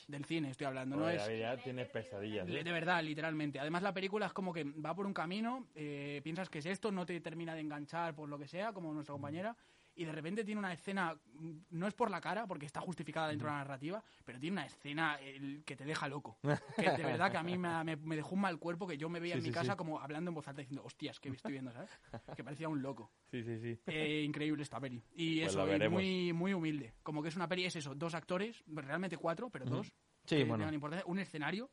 Del 0.08 0.26
cine 0.26 0.50
estoy 0.50 0.66
hablando, 0.66 0.96
no 0.96 1.10
es... 1.10 1.28
ya 1.38 1.58
tiene 1.58 1.86
pesadillas. 1.86 2.48
De 2.48 2.60
¿eh? 2.60 2.64
de 2.64 2.72
verdad, 2.72 3.04
literalmente. 3.04 3.60
Además, 3.60 3.84
la 3.84 3.94
película 3.94 4.26
es 4.26 4.34
como 4.34 4.54
que 4.54 4.64
va 4.64 4.96
por 4.96 5.06
un 5.06 5.14
camino, 5.14 5.68
eh, 5.76 6.22
piensas 6.24 6.50
que 6.50 6.60
es 6.60 6.66
esto, 6.66 6.92
no 6.92 7.06
te 7.06 7.20
termina 7.22 7.54
de 7.54 7.62
enganchar 7.62 8.16
por 8.16 8.28
lo 8.28 8.40
que 8.40 8.48
sea, 8.48 8.74
como 8.74 8.94
nuestra 8.94 9.14
compañera, 9.14 9.56
y 9.96 10.06
de 10.06 10.12
repente 10.12 10.44
tiene 10.44 10.60
una 10.60 10.74
escena, 10.74 11.16
mm, 11.34 11.52
no 11.72 11.88
es 11.88 11.94
por 11.94 12.10
la 12.12 12.20
cara, 12.20 12.46
porque 12.48 12.66
está 12.66 12.82
justificada 12.82 13.30
dentro 13.30 13.48
de 13.48 13.54
la 13.54 13.60
narrativa, 13.60 14.04
pero 14.26 14.40
tiene 14.40 14.54
una 14.56 14.66
escena 14.66 15.16
el, 15.22 15.64
que 15.66 15.76
te 15.76 15.86
deja 15.86 16.08
loco. 16.08 16.38
Que 16.78 16.92
de 16.92 17.04
verdad 17.04 17.32
que 17.32 17.38
a 17.38 17.44
mí 17.44 17.58
me, 17.58 17.84
me- 17.84 17.96
me 17.96 18.16
dejó 18.16 18.36
un 18.36 18.42
mal 18.42 18.60
cuerpo 18.60 18.86
que 18.88 18.98
yo 18.98 19.08
me 19.10 19.20
veía 19.20 19.36
Sí, 19.36 19.40
en 19.40 19.44
mi 19.44 19.50
sí, 19.50 19.54
casa 19.54 19.72
sí. 19.74 19.78
como 19.78 20.00
hablando 20.00 20.30
en 20.30 20.36
voz 20.36 20.48
alta 20.48 20.62
diciendo, 20.62 20.84
hostias, 20.84 21.20
que 21.20 21.30
estoy 21.30 21.54
viendo, 21.54 21.72
¿sabes? 21.72 21.90
Que 22.36 22.44
parecía 22.44 22.68
un 22.70 22.82
loco. 22.82 23.12
Sí, 23.32 23.44
sí, 23.44 23.58
sí. 23.60 23.80
Eh, 23.88 24.24
increíble 24.26 24.64
esta 24.64 24.80
peli. 24.80 25.02
Y 25.16 25.42
Pues 25.42 25.54
eso, 25.54 25.74
y 25.76 25.90
muy, 25.90 26.34
muy 26.34 26.54
humilde. 26.54 26.94
Como 27.04 27.22
que 27.24 27.30
es 27.30 27.36
una 27.36 27.48
peli, 27.48 27.66
es 27.66 27.76
eso, 27.76 27.96
dos 27.96 28.14
actores, 28.16 28.64
realmente 28.68 29.18
cuatro, 29.18 29.50
pero 29.50 29.66
dos. 29.66 29.88
Sí, 30.26 30.38
que 30.38 30.44
bueno. 30.44 30.58
tengan 30.64 30.74
importancia, 30.74 31.06
un 31.10 31.20
escenario 31.20 31.70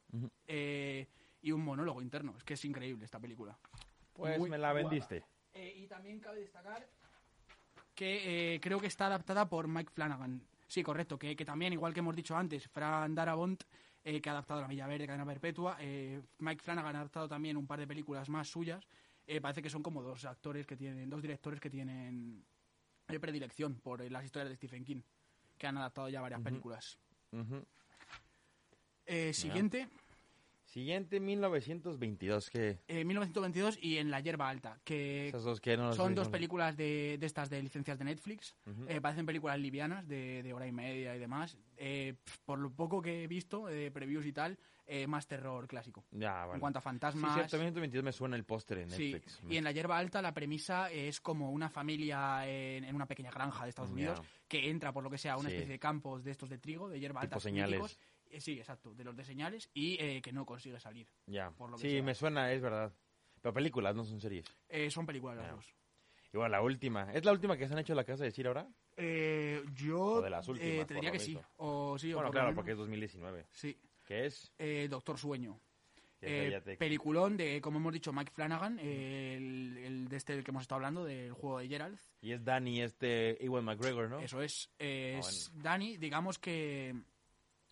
eh, 0.46 1.08
y 1.40 1.52
un 1.52 1.64
monólogo 1.64 2.02
interno. 2.02 2.34
Es 2.36 2.44
que 2.44 2.54
es 2.54 2.64
increíble 2.64 3.04
esta 3.04 3.18
película. 3.18 3.58
Pues 4.12 4.38
Muy 4.38 4.50
me 4.50 4.58
la 4.58 4.72
vendiste. 4.72 5.24
Eh, 5.54 5.72
y 5.76 5.86
también 5.86 6.20
cabe 6.20 6.40
destacar 6.40 6.86
que 8.03 8.55
eh, 8.55 8.61
creo 8.61 8.80
que 8.80 8.88
está 8.88 9.07
adaptada 9.07 9.48
por 9.48 9.68
Mike 9.68 9.92
Flanagan. 9.92 10.42
Sí, 10.66 10.82
correcto, 10.82 11.16
que, 11.16 11.36
que 11.36 11.44
también, 11.44 11.72
igual 11.72 11.94
que 11.94 12.00
hemos 12.00 12.16
dicho 12.16 12.36
antes, 12.36 12.66
Fran 12.66 13.14
Darabont, 13.14 13.62
eh, 14.03 14.20
que 14.20 14.28
ha 14.28 14.32
adaptado 14.32 14.61
La 14.61 14.66
Milla 14.66 14.88
Verde, 14.88 15.07
Cadena 15.07 15.24
Perpetua, 15.24 15.76
eh, 15.78 16.20
Mike 16.38 16.64
Flanagan 16.64 16.96
ha 16.96 16.98
adaptado 16.98 17.28
también 17.28 17.57
un 17.57 17.64
par 17.64 17.78
de 17.78 17.86
películas 17.86 18.28
más 18.28 18.48
suyas. 18.48 18.84
Parece 19.40 19.62
que 19.62 19.70
son 19.70 19.84
como 19.84 20.03
dos 20.03 20.24
actores 20.24 20.66
que 20.66 20.76
tienen, 20.76 21.09
dos 21.09 21.22
directores 21.22 21.61
que 21.61 21.70
tienen 21.70 22.44
predilección 23.07 23.76
por 23.76 24.11
las 24.11 24.24
historias 24.24 24.50
de 24.50 24.57
Stephen 24.57 24.84
King, 24.84 25.00
que 25.57 25.66
han 25.68 25.78
adaptado 25.78 26.09
ya 26.09 26.20
varias 26.20 26.40
películas. 26.40 26.98
Siguiente, 29.30 29.88
Siguiente, 30.72 31.20
1922. 31.20 32.48
que 32.48 32.78
eh, 32.88 33.04
1922 33.04 33.78
y 33.82 33.98
En 33.98 34.10
la 34.10 34.20
hierba 34.20 34.48
alta, 34.48 34.80
que 34.84 35.28
Esas 35.28 35.44
dos 35.44 35.60
que 35.60 35.76
no 35.76 35.92
Son 35.92 36.14
dos 36.14 36.30
películas 36.30 36.78
de, 36.78 37.18
de 37.20 37.26
estas 37.26 37.50
de 37.50 37.62
licencias 37.62 37.98
de 37.98 38.06
Netflix. 38.06 38.56
Ujú. 38.66 38.86
Eh, 38.88 38.98
parecen 39.02 39.26
películas 39.26 39.58
livianas 39.58 40.08
de, 40.08 40.42
de 40.42 40.54
hora 40.54 40.66
y 40.66 40.72
media 40.72 41.14
y 41.14 41.18
demás. 41.18 41.58
Eh, 41.76 42.14
por 42.46 42.58
lo 42.58 42.70
poco 42.70 43.02
que 43.02 43.24
he 43.24 43.26
visto, 43.26 43.66
de 43.66 43.90
previews 43.90 44.24
y 44.24 44.32
tal, 44.32 44.58
eh, 44.86 45.06
más 45.06 45.26
terror 45.26 45.66
clásico. 45.68 46.04
Ya, 46.10 46.32
vale. 46.44 46.54
En 46.54 46.60
cuanto 46.60 46.78
a 46.78 46.82
Sí, 46.82 46.84
fantasmas. 46.84 47.34
cierto, 47.34 47.56
1922 47.56 48.04
me 48.04 48.12
suena 48.12 48.36
el 48.36 48.44
póster 48.44 48.78
en 48.78 48.90
Sí, 48.90 49.12
Netflix. 49.12 49.40
y 49.48 49.56
en 49.56 49.64
La 49.64 49.72
Hierba 49.72 49.96
Alta 49.98 50.20
la 50.22 50.32
premisa 50.34 50.90
es 50.90 51.20
como 51.20 51.50
una 51.52 51.68
familia 51.70 52.46
en, 52.48 52.84
en 52.84 52.94
una 52.94 53.06
pequeña 53.06 53.30
granja 53.30 53.64
de 53.64 53.70
Estados 53.70 53.90
Ya. 53.90 53.94
Unidos 53.94 54.22
que 54.48 54.68
entra 54.70 54.92
por 54.92 55.04
lo 55.04 55.10
que 55.10 55.18
sea 55.18 55.34
a 55.34 55.36
una 55.38 55.48
Sí. 55.48 55.54
especie 55.56 55.72
de 55.72 55.78
campos 55.78 56.24
de 56.24 56.30
estos 56.32 56.48
de 56.50 56.58
trigo, 56.58 56.88
de 56.88 56.98
hierba 57.00 57.20
Tipo 57.22 57.34
alta. 57.36 57.40
señales. 57.40 57.80
míticos. 57.80 57.98
Eh, 58.26 58.40
sí, 58.40 58.58
exacto, 58.58 58.94
de 58.94 59.04
los 59.04 59.14
de 59.14 59.24
señales 59.24 59.68
y 59.74 59.96
eh, 60.00 60.22
que 60.22 60.32
no 60.32 60.44
consigue 60.46 60.80
salir. 60.80 61.06
Ya. 61.26 61.50
por 61.50 61.70
lo 61.70 61.76
que 61.76 61.82
Sí, 61.82 61.90
sea. 61.90 62.02
me 62.02 62.14
suena, 62.14 62.50
es 62.52 62.60
verdad. 62.62 62.92
Pero 63.40 63.52
películas, 63.54 63.94
no 63.94 64.04
son 64.04 64.20
series. 64.20 64.46
Eh, 64.68 64.90
son 64.90 65.04
películas 65.04 65.36
las 65.36 65.46
Ya. 65.46 65.52
dos. 65.52 65.74
Y 66.32 66.36
bueno, 66.38 66.48
la 66.50 66.62
última. 66.62 67.12
¿Es 67.12 67.24
la 67.26 67.32
última 67.32 67.56
que 67.58 67.66
se 67.68 67.74
han 67.74 67.80
hecho 67.80 67.92
en 67.92 67.98
la 67.98 68.04
casa 68.04 68.24
de 68.24 68.30
Sir 68.30 68.46
ahora? 68.46 68.66
Eh, 68.96 69.62
yo 69.74 70.00
O 70.00 70.22
de 70.22 70.30
las 70.30 70.46
últimas, 70.48 70.72
eh, 70.74 70.84
te 70.86 70.94
diría 70.94 71.10
que 71.12 71.18
sí. 71.18 71.38
O 71.56 71.98
sí 71.98 72.12
o 72.12 72.16
bueno, 72.16 72.28
por 72.28 72.32
claro, 72.32 72.46
menos- 72.48 72.56
porque 72.56 72.72
es 72.72 72.78
2019. 72.78 73.46
Sí. 73.52 73.78
¿Qué 74.05 74.26
es? 74.26 74.53
Eh, 74.59 74.88
Doctor 74.90 75.18
Sueño. 75.18 75.61
Eh, 76.24 76.76
peliculón 76.78 77.36
de, 77.36 77.61
como 77.61 77.78
hemos 77.78 77.92
dicho, 77.92 78.12
Mike 78.12 78.30
Flanagan, 78.30 78.78
eh, 78.80 79.34
el, 79.36 79.76
el 79.78 80.09
de 80.09 80.16
este 80.16 80.34
del 80.34 80.44
que 80.44 80.53
hemos 80.53 80.62
estado 80.62 80.76
hablando, 80.76 81.05
del 81.05 81.32
juego 81.32 81.59
de 81.59 81.66
Gerald. 81.68 81.98
Y 82.20 82.30
es 82.30 82.44
Danny, 82.44 82.80
este 82.80 83.44
Ewan 83.44 83.64
McGregor, 83.64 84.09
¿no? 84.09 84.20
Eso 84.20 84.40
es. 84.40 84.70
eh, 84.78 85.14
Ah, 85.16 85.28
es 85.28 85.50
Danny, 85.55 85.96
digamos 85.96 86.38
que 86.38 86.94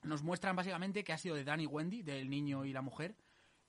nos 0.03 0.25
muestran 0.25 0.57
básicamente 0.57 1.05
que 1.05 1.13
ha 1.13 1.19
sido 1.19 1.37
de 1.37 1.45
Danny 1.45 1.63
y 1.65 1.67
Wendy, 1.67 2.03
del 2.03 2.29
niño 2.29 2.65
y 2.65 2.73
la 2.73 2.83
mujer, 2.83 3.15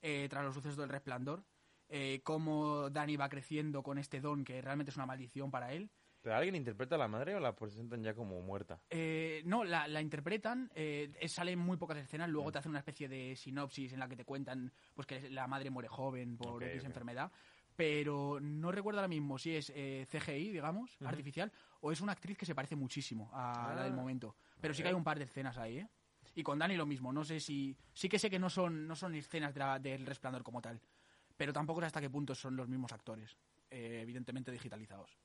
eh, 0.00 0.26
tras 0.28 0.44
los 0.44 0.54
sucesos 0.54 0.78
del 0.78 0.88
resplandor. 0.88 1.44
Eh, 1.88 2.20
cómo 2.24 2.90
Danny 2.90 3.16
va 3.16 3.28
creciendo 3.28 3.84
con 3.84 3.98
este 3.98 4.20
don 4.20 4.44
que 4.44 4.60
realmente 4.62 4.90
es 4.90 4.96
una 4.96 5.06
maldición 5.06 5.50
para 5.52 5.72
él. 5.74 5.90
¿Pero 6.22 6.36
alguien 6.36 6.54
interpreta 6.54 6.94
a 6.94 6.98
la 6.98 7.08
madre 7.08 7.34
o 7.34 7.40
la 7.40 7.54
presentan 7.54 8.02
ya 8.02 8.14
como 8.14 8.40
muerta? 8.40 8.80
Eh, 8.90 9.42
no, 9.44 9.64
la, 9.64 9.88
la 9.88 10.00
interpretan, 10.00 10.70
eh, 10.74 11.10
salen 11.26 11.58
muy 11.58 11.76
pocas 11.76 11.98
escenas, 11.98 12.28
luego 12.30 12.52
te 12.52 12.58
hacen 12.58 12.70
una 12.70 12.78
especie 12.78 13.08
de 13.08 13.34
sinopsis 13.34 13.92
en 13.92 13.98
la 13.98 14.08
que 14.08 14.16
te 14.16 14.24
cuentan 14.24 14.72
pues 14.94 15.06
que 15.06 15.28
la 15.30 15.46
madre 15.48 15.70
muere 15.70 15.88
joven 15.88 16.36
por 16.36 16.62
Ok, 16.62 16.62
X 16.62 16.80
ok. 16.82 16.86
enfermedad, 16.86 17.32
pero 17.74 18.38
no 18.40 18.70
recuerdo 18.70 19.00
ahora 19.00 19.08
mismo 19.08 19.38
si 19.38 19.56
es 19.56 19.72
eh, 19.74 20.06
CGI, 20.08 20.52
digamos, 20.52 20.96
artificial, 21.04 21.50
o 21.80 21.90
es 21.90 22.00
una 22.00 22.12
actriz 22.12 22.36
que 22.38 22.46
se 22.46 22.54
parece 22.54 22.76
muchísimo 22.76 23.30
a 23.32 23.72
la 23.74 23.82
del 23.82 23.92
Ah, 23.92 23.96
momento. 23.96 24.36
Pero 24.60 24.74
sí 24.74 24.82
que 24.82 24.88
hay 24.88 24.94
un 24.94 25.04
par 25.04 25.18
de 25.18 25.24
escenas 25.24 25.58
ahí, 25.58 25.78
¿eh? 25.78 25.88
Y 26.34 26.42
con 26.42 26.58
Dani 26.58 26.76
lo 26.76 26.86
mismo, 26.86 27.12
no 27.12 27.24
sé 27.24 27.40
si... 27.40 27.76
Sí 27.92 28.08
que 28.08 28.18
sé 28.18 28.30
que 28.30 28.38
no 28.38 28.48
son, 28.48 28.86
no 28.86 28.94
son 28.94 29.14
escenas 29.14 29.52
de 29.54 29.60
la- 29.60 29.78
del 29.78 30.06
resplandor 30.06 30.42
como 30.42 30.62
tal, 30.62 30.80
pero 31.36 31.52
tampoco 31.52 31.80
sé 31.80 31.86
hasta 31.86 32.00
qué 32.00 32.08
punto 32.10 32.34
son 32.34 32.56
los 32.56 32.68
mismos 32.68 32.92
actores, 32.92 33.36
eh, 33.70 34.00
evidentemente 34.02 34.50
digitalizados. 34.52 35.18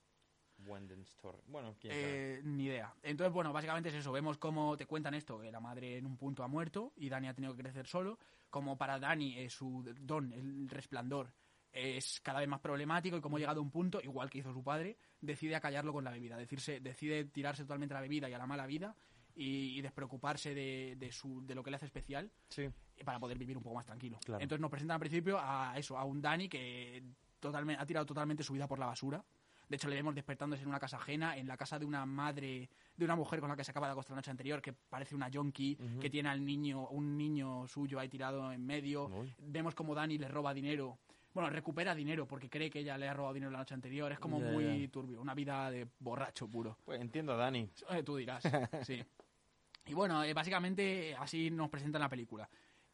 Bueno, 1.47 1.75
quién 1.79 1.93
sabe. 1.93 2.35
Eh, 2.37 2.41
ni 2.43 2.65
idea. 2.65 2.93
Entonces, 3.03 3.33
bueno, 3.33 3.51
básicamente 3.53 3.89
es 3.89 3.95
eso. 3.95 4.11
Vemos 4.11 4.37
cómo 4.37 4.75
te 4.77 4.85
cuentan 4.85 5.13
esto, 5.13 5.39
que 5.39 5.51
la 5.51 5.59
madre 5.59 5.97
en 5.97 6.05
un 6.05 6.17
punto 6.17 6.43
ha 6.43 6.47
muerto 6.47 6.93
y 6.97 7.09
Dani 7.09 7.27
ha 7.27 7.33
tenido 7.33 7.55
que 7.55 7.63
crecer 7.63 7.87
solo. 7.87 8.19
Como 8.49 8.77
para 8.77 8.99
Dani 8.99 9.37
eh, 9.39 9.49
su 9.49 9.83
don, 10.01 10.31
el 10.33 10.69
resplandor, 10.69 11.33
es 11.73 12.19
cada 12.21 12.39
vez 12.39 12.47
más 12.47 12.59
problemático 12.59 13.17
y 13.17 13.21
como 13.21 13.37
ha 13.37 13.39
llegado 13.39 13.59
a 13.59 13.63
un 13.63 13.71
punto, 13.71 13.99
igual 14.01 14.29
que 14.29 14.39
hizo 14.39 14.51
su 14.53 14.63
padre, 14.63 14.97
decide 15.21 15.55
acallarlo 15.55 15.93
con 15.93 16.03
la 16.03 16.11
bebida. 16.11 16.37
Decirse, 16.37 16.79
decide 16.79 17.25
tirarse 17.25 17.63
totalmente 17.63 17.93
a 17.93 17.97
la 17.97 18.01
bebida 18.01 18.29
y 18.29 18.33
a 18.33 18.37
la 18.37 18.47
mala 18.47 18.65
vida 18.65 18.95
y, 19.35 19.77
y 19.77 19.81
despreocuparse 19.81 20.55
de, 20.55 20.95
de, 20.97 21.11
su, 21.11 21.45
de 21.45 21.53
lo 21.53 21.63
que 21.63 21.69
le 21.69 21.75
hace 21.75 21.85
especial 21.85 22.31
Sí. 22.49 22.67
para 23.05 23.19
poder 23.19 23.37
vivir 23.37 23.57
un 23.57 23.63
poco 23.63 23.75
más 23.75 23.85
tranquilo. 23.85 24.17
Claro. 24.25 24.41
Entonces 24.41 24.61
nos 24.61 24.71
presentan 24.71 24.95
al 24.95 24.99
principio 25.01 25.37
a 25.39 25.77
eso, 25.77 25.97
a 25.97 26.05
un 26.05 26.21
Dani 26.21 26.49
que 26.49 27.03
totalmente, 27.39 27.81
ha 27.81 27.85
tirado 27.85 28.05
totalmente 28.05 28.43
su 28.43 28.53
vida 28.53 28.67
por 28.67 28.79
la 28.79 28.87
basura. 28.87 29.23
De 29.67 29.75
hecho, 29.75 29.89
le 29.89 29.95
vemos 29.95 30.15
despertándose 30.15 30.63
en 30.63 30.69
una 30.69 30.79
casa 30.79 30.97
ajena, 30.97 31.37
en 31.37 31.47
la 31.47 31.57
casa 31.57 31.77
de 31.77 31.85
una 31.85 32.05
madre, 32.05 32.69
de 32.95 33.05
una 33.05 33.15
mujer 33.15 33.39
con 33.39 33.49
la 33.49 33.55
que 33.55 33.63
se 33.63 33.71
acaba 33.71 33.87
de 33.87 33.91
acostar 33.91 34.11
la 34.11 34.17
noche 34.17 34.31
anterior, 34.31 34.61
que 34.61 34.73
parece 34.73 35.15
una 35.15 35.27
yonki, 35.29 35.77
que 35.99 36.09
tiene 36.09 36.29
al 36.29 36.43
niño, 36.43 36.87
un 36.87 37.17
niño 37.17 37.67
suyo 37.67 37.99
ahí 37.99 38.07
tirado 38.07 38.51
en 38.51 38.65
medio. 38.65 39.07
Uy. 39.07 39.33
Vemos 39.39 39.75
como 39.75 39.93
Dani 39.93 40.17
le 40.17 40.27
roba 40.27 40.53
dinero. 40.53 40.99
Bueno, 41.33 41.49
recupera 41.49 41.93
dinero 41.93 42.25
porque 42.25 42.49
cree 42.49 42.69
que 42.69 42.79
ella 42.79 42.97
le 42.97 43.07
ha 43.07 43.13
robado 43.13 43.33
dinero 43.33 43.51
la 43.51 43.59
noche 43.59 43.73
anterior. 43.73 44.11
Es 44.11 44.19
como 44.19 44.39
muy 44.39 44.87
turbio, 44.87 45.21
una 45.21 45.35
vida 45.35 45.69
de 45.69 45.87
borracho 45.99 46.47
puro. 46.47 46.77
Pues 46.85 46.99
entiendo 46.99 47.33
a 47.33 47.35
Dani. 47.35 47.69
Eh, 47.91 48.03
tú 48.03 48.15
dirás, 48.15 48.41
sí. 48.83 49.03
Y 49.85 49.93
bueno, 49.93 50.23
eh, 50.23 50.33
básicamente 50.33 51.15
así 51.15 51.49
nos 51.51 51.69
presentan 51.69 52.01
la 52.01 52.09
película. 52.09 52.49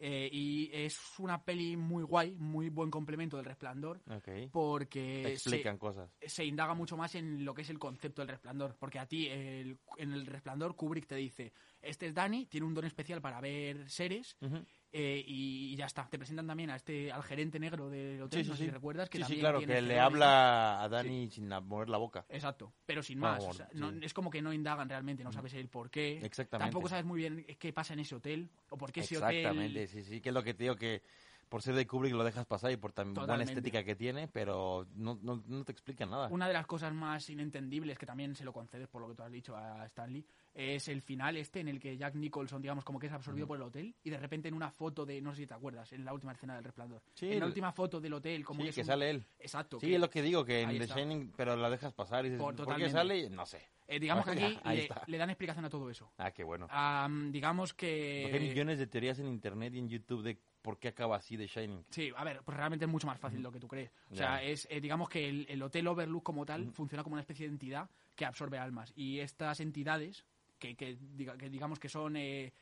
Eh, 0.05 0.27
y 0.33 0.69
es 0.73 0.99
una 1.17 1.45
peli 1.45 1.77
muy 1.77 2.03
guay, 2.03 2.35
muy 2.35 2.67
buen 2.67 2.91
complemento 2.91 3.37
del 3.37 3.45
Resplandor, 3.45 4.01
Ok. 4.09 4.49
porque 4.51 5.21
Te 5.23 5.27
se, 5.29 5.33
explican 5.49 5.77
cosas. 5.77 6.11
se 6.21 6.43
indaga 6.43 6.73
mucho 6.73 6.97
más 6.97 7.15
en 7.15 7.45
lo 7.45 7.53
que 7.53 7.61
es 7.61 7.69
el 7.69 7.79
concepto 7.79 8.21
del 8.21 8.27
Resplandor. 8.27 8.75
Porque 8.77 8.99
a 8.99 9.05
ti, 9.05 9.27
el- 9.29 9.79
en 9.97 10.11
el 10.11 10.25
Resplandor, 10.25 10.75
Kubrick 10.75 11.07
te 11.07 11.15
dice, 11.15 11.53
este 11.81 12.07
es 12.07 12.13
Danny, 12.13 12.47
tiene 12.47 12.67
un 12.67 12.73
don 12.73 12.83
especial 12.83 13.21
para 13.21 13.39
ver 13.39 13.89
seres, 13.89 14.35
Ujú. 14.41 14.65
Eh, 14.95 15.23
y, 15.25 15.75
ya 15.75 15.87
está. 15.87 16.07
Te 16.07 16.19
presentan 16.19 16.45
también 16.45 16.69
a 16.69 16.75
este 16.75 17.11
al 17.11 17.23
gerente 17.23 17.59
negro 17.59 17.89
del 17.89 18.21
hotel, 18.21 18.43
Sí, 18.43 18.49
no 18.49 18.53
sí, 18.55 18.59
sé 18.59 18.65
si 18.65 18.69
sí. 18.69 18.73
recuerdas, 18.73 19.09
que 19.09 19.17
sí, 19.17 19.23
sí, 19.23 19.27
también 19.27 19.39
claro, 19.41 19.57
tiene 19.57 19.73
que 19.73 19.79
este 19.79 19.87
le 19.89 19.95
tal. 19.95 20.03
habla 20.05 20.83
a 20.83 20.89
Dani 20.89 21.29
sin 21.31 21.49
mover 21.49 21.89
la 21.89 21.97
boca. 21.97 22.25
Exacto, 22.29 22.71
pero 22.85 23.01
sin 23.01 23.17
más. 23.17 23.39
o 23.41 23.47
bueno, 23.47 23.53
sea, 23.57 23.69
no- 23.73 23.91
sí. 23.91 23.99
es 24.03 24.13
como 24.13 24.29
que 24.29 24.41
no 24.43 24.53
indagan 24.53 24.87
realmente, 24.87 25.23
no 25.23 25.31
sabes 25.31 25.53
el 25.55 25.67
por 25.67 25.89
qué. 25.89 26.19
Exactamente. 26.23 26.71
Tampoco 26.71 26.89
sabes 26.89 27.05
muy 27.05 27.19
bien 27.19 27.45
qué 27.57 27.73
pasa 27.73 27.93
en 27.93 27.99
ese 28.01 28.13
hotel 28.15 28.49
o 28.69 28.77
por 28.77 28.91
qué 28.91 28.99
ese 28.99 29.17
hotel. 29.17 29.35
Exactamente, 29.35 29.87
sí, 29.87 30.03
sí, 30.03 30.21
que 30.21 30.29
es 30.29 30.35
lo 30.35 30.43
que 30.43 30.53
te 30.53 30.63
digo 30.63 30.75
que 30.75 31.01
por 31.49 31.61
ser 31.61 31.75
de 31.75 31.85
Kubrick 31.85 32.13
lo 32.13 32.23
dejas 32.23 32.45
pasar 32.45 32.71
y 32.71 32.77
por 32.77 32.93
tan 32.93 33.13
buena 33.13 33.43
estética 33.43 33.83
que 33.83 33.95
tiene, 33.95 34.27
pero 34.27 34.87
no, 34.95 35.19
no, 35.21 35.43
no 35.45 35.63
te 35.63 35.71
explica 35.71 36.05
nada. 36.05 36.27
Una 36.29 36.47
de 36.47 36.53
las 36.53 36.65
cosas 36.65 36.93
más 36.93 37.29
inentendibles 37.29 37.97
que 37.97 38.05
también 38.05 38.35
se 38.35 38.43
lo 38.43 38.53
concedes 38.53 38.87
por 38.87 39.01
lo 39.01 39.07
que 39.09 39.15
tú 39.15 39.23
has 39.23 39.31
dicho 39.31 39.55
a 39.55 39.85
Stanley 39.85 40.25
es 40.53 40.87
el 40.87 41.01
final 41.01 41.35
este 41.37 41.59
en 41.59 41.67
el 41.67 41.79
que 41.79 41.97
Jack 41.97 42.15
Nicholson, 42.15 42.61
digamos, 42.61 42.83
como 42.83 42.99
que 42.99 43.07
es 43.07 43.13
absorbido 43.13 43.47
por 43.47 43.57
el 43.57 43.63
hotel 43.63 43.95
y 44.03 44.09
de 44.09 44.17
repente 44.17 44.47
en 44.47 44.53
una 44.53 44.69
foto 44.71 45.05
de, 45.05 45.19
no 45.21 45.31
sé 45.33 45.41
si 45.41 45.47
te 45.47 45.53
acuerdas, 45.53 45.91
en 45.93 46.05
la 46.05 46.13
última 46.13 46.33
escena 46.33 46.55
del 46.55 46.63
Resplandor. 46.63 47.01
Sí, 47.13 47.31
en 47.31 47.39
la 47.39 47.45
última 47.47 47.71
foto 47.71 47.99
del 47.99 48.13
hotel, 48.13 48.45
como 48.45 48.61
sí, 48.61 48.69
es 48.69 48.75
que 48.75 48.81
un- 48.81 48.87
sale 48.87 49.09
él. 49.09 49.25
Exacto. 49.39 49.79
Sí, 49.79 49.87
que- 49.87 49.95
es 49.95 50.01
lo 50.01 50.09
que 50.09 50.21
digo, 50.21 50.45
que 50.45 50.61
en 50.61 50.77
The. 50.77 50.87
Shining, 50.87 51.33
pero 51.35 51.55
la 51.55 51.69
dejas 51.69 51.93
pasar 51.93 52.25
y 52.25 52.29
dices, 52.29 52.41
Por- 52.43 52.55
¿por, 52.55 52.75
qué 52.75 52.89
sale? 52.89 53.29
No 53.29 53.45
sé. 53.45 53.67
eh, 53.87 53.99
digamos 53.99 54.25
que 54.25 54.31
aquí 54.31 54.59
le, 55.07 55.17
dan 55.17 55.29
explicación 55.29 55.65
a 55.65 55.69
todo 55.69 55.89
eso. 55.89 56.11
Ah, 56.17 56.31
qué 56.31 56.43
bueno. 56.43 56.67
Am, 56.69 57.31
digamos 57.31 57.73
Porque 57.73 58.23
hay 58.25 58.31
que... 58.31 58.39
millones 58.39 58.77
de 58.79 58.87
teorías 58.87 59.19
en 59.19 59.27
internet 59.27 59.73
y 59.73 59.79
en 59.79 59.89
YouTube 59.89 60.21
de 60.23 60.39
por 60.61 60.79
qué 60.79 60.87
acaba 60.89 61.17
así 61.17 61.35
The 61.37 61.47
Shining. 61.47 61.85
Sí, 61.89 62.11
a 62.15 62.23
ver, 62.23 62.41
pues 62.45 62.55
realmente 62.55 62.85
es 62.85 62.91
mucho 62.91 63.05
más 63.07 63.19
fácil 63.19 63.39
de 63.39 63.43
lo 63.43 63.51
que 63.51 63.59
tú 63.59 63.67
crees. 63.67 63.91
O 64.11 64.15
sea, 64.15 64.41
es, 64.41 64.65
eh, 64.71 64.79
digamos 64.79 65.09
que 65.09 65.27
el, 65.27 65.45
el 65.49 65.61
Hotel 65.61 65.85
Overlook 65.87 66.23
como 66.23 66.45
tal 66.45 66.71
funciona 66.71 67.03
como 67.03 67.15
una 67.15 67.21
especie 67.21 67.47
de 67.47 67.51
entidad 67.51 67.89
que 68.15 68.25
absorbe 68.25 68.57
almas. 68.57 68.93
Y 68.95 69.19
estas 69.19 69.59
entidades, 69.59 70.23
que, 70.63 70.75
que, 70.75 70.97
diga- 70.97 71.37
que 71.37 71.49
digamos 71.49 71.77
que 71.77 71.89
son 71.89 72.15
eh, 72.15 72.53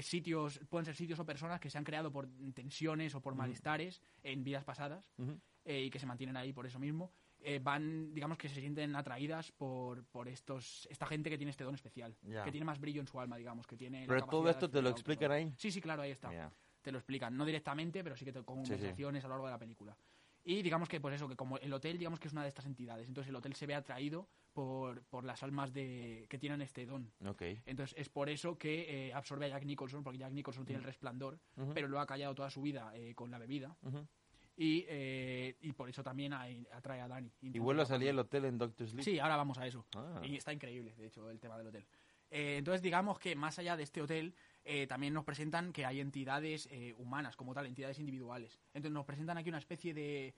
sitios, 0.00 0.58
pueden 0.70 0.86
ser 0.86 0.96
sitios 0.96 1.18
o 1.18 1.26
personas 1.26 1.60
que 1.60 1.68
se 1.68 1.76
han 1.76 1.84
creado 1.84 2.10
por 2.10 2.26
tensiones 2.54 3.14
o 3.14 3.20
por 3.20 3.34
malestares 3.34 4.00
en 4.22 4.42
vidas 4.42 4.64
pasadas 4.64 5.10
Ujú. 5.18 5.38
eh, 5.64 5.82
y 5.84 5.90
que 5.90 5.98
se 5.98 6.06
mantienen 6.06 6.36
ahí 6.36 6.52
por 6.52 6.66
eso 6.66 6.78
mismo, 6.78 7.12
eh, 7.40 7.60
van, 7.62 8.14
digamos 8.14 8.38
que 8.38 8.48
se 8.48 8.60
sienten 8.60 8.96
atraídas 8.96 9.52
por, 9.52 10.04
por 10.06 10.28
estos 10.28 10.88
esta 10.90 11.06
gente 11.06 11.28
que 11.28 11.36
tiene 11.36 11.50
este 11.50 11.64
don 11.64 11.74
especial, 11.74 12.16
que 12.44 12.50
tiene 12.50 12.64
más 12.64 12.80
brillo 12.80 13.00
en 13.02 13.06
su 13.06 13.20
alma, 13.20 13.36
digamos, 13.36 13.66
que 13.66 13.76
tiene... 13.76 14.06
Pero 14.06 14.24
todo 14.26 14.48
esto 14.48 14.70
te 14.70 14.80
lo 14.80 14.88
explican 14.90 15.30
ahí. 15.30 15.52
Sí, 15.58 15.70
sí, 15.70 15.80
claro, 15.80 16.02
ahí 16.02 16.10
está 16.12 16.32
Ya. 16.32 16.50
te 16.80 16.90
lo 16.90 16.98
explican, 16.98 17.36
no 17.36 17.44
directamente, 17.44 18.02
pero 18.02 18.16
sí 18.16 18.24
que 18.24 18.32
te, 18.32 18.42
con 18.42 18.64
Sí, 18.64 18.72
sí. 18.72 18.78
conversaciones 18.78 19.24
a 19.24 19.28
lo 19.28 19.34
largo 19.34 19.46
de 19.46 19.52
la 19.52 19.58
película. 19.58 19.96
Y 20.44 20.62
digamos 20.62 20.88
que, 20.88 21.00
pues 21.00 21.16
eso, 21.16 21.28
que 21.28 21.34
como 21.34 21.58
el 21.58 21.72
hotel, 21.72 21.98
digamos 21.98 22.20
que 22.20 22.28
es 22.28 22.32
una 22.32 22.42
de 22.44 22.48
estas 22.48 22.64
entidades. 22.64 23.08
Entonces 23.08 23.28
el 23.28 23.34
hotel 23.36 23.54
se 23.54 23.66
ve 23.66 23.74
atraído 23.74 24.28
por, 24.56 25.02
por 25.02 25.22
las 25.24 25.42
almas 25.42 25.70
de 25.74 26.24
que 26.30 26.38
tienen 26.38 26.62
este 26.62 26.86
don. 26.86 27.12
Ok. 27.26 27.42
Entonces 27.66 27.94
es 27.98 28.08
por 28.08 28.30
eso 28.30 28.56
que 28.56 29.08
eh, 29.08 29.12
absorbe 29.12 29.44
a 29.44 29.48
Jack 29.50 29.66
Nicholson, 29.66 30.02
porque 30.02 30.18
Jack 30.18 30.32
Nicholson 30.32 30.64
tiene 30.64 30.78
el 30.78 30.86
resplandor, 30.86 31.38
pero 31.74 31.88
lo 31.88 32.00
ha 32.00 32.06
callado 32.06 32.34
toda 32.34 32.48
su 32.48 32.62
vida 32.62 32.90
eh, 32.94 33.14
con 33.14 33.30
la 33.30 33.38
bebida. 33.38 33.76
Y, 34.56 34.86
eh, 34.88 35.58
y 35.60 35.72
por 35.72 35.90
eso 35.90 36.02
también 36.02 36.32
atrae 36.32 37.02
a 37.02 37.06
Dani. 37.06 37.30
Y 37.42 37.58
vuelve 37.58 37.82
a 37.82 37.84
salir 37.84 38.08
el 38.08 38.18
hotel 38.18 38.46
en 38.46 38.56
Doctor 38.56 38.88
Sleep. 38.88 39.04
Sí, 39.04 39.18
ahora 39.18 39.36
vamos 39.36 39.58
a 39.58 39.66
eso. 39.66 39.84
Ah. 39.94 40.22
Y 40.24 40.36
está 40.36 40.54
increíble, 40.54 40.94
de 40.96 41.08
hecho, 41.08 41.28
el 41.28 41.38
tema 41.38 41.58
del 41.58 41.66
hotel. 41.66 41.86
Eh, 42.30 42.56
entonces, 42.56 42.80
digamos 42.80 43.18
que 43.18 43.36
más 43.36 43.58
allá 43.58 43.76
de 43.76 43.82
este 43.82 44.00
hotel, 44.00 44.34
eh, 44.64 44.86
también 44.86 45.12
nos 45.12 45.24
presentan 45.24 45.70
que 45.70 45.84
hay 45.84 46.00
entidades 46.00 46.70
humanas, 46.96 47.36
como 47.36 47.52
tal, 47.52 47.66
entidades 47.66 47.98
individuales. 47.98 48.58
Entonces, 48.72 48.92
nos 48.92 49.04
presentan 49.04 49.36
aquí 49.36 49.50
una 49.50 49.58
especie 49.58 49.92
de 49.92 50.34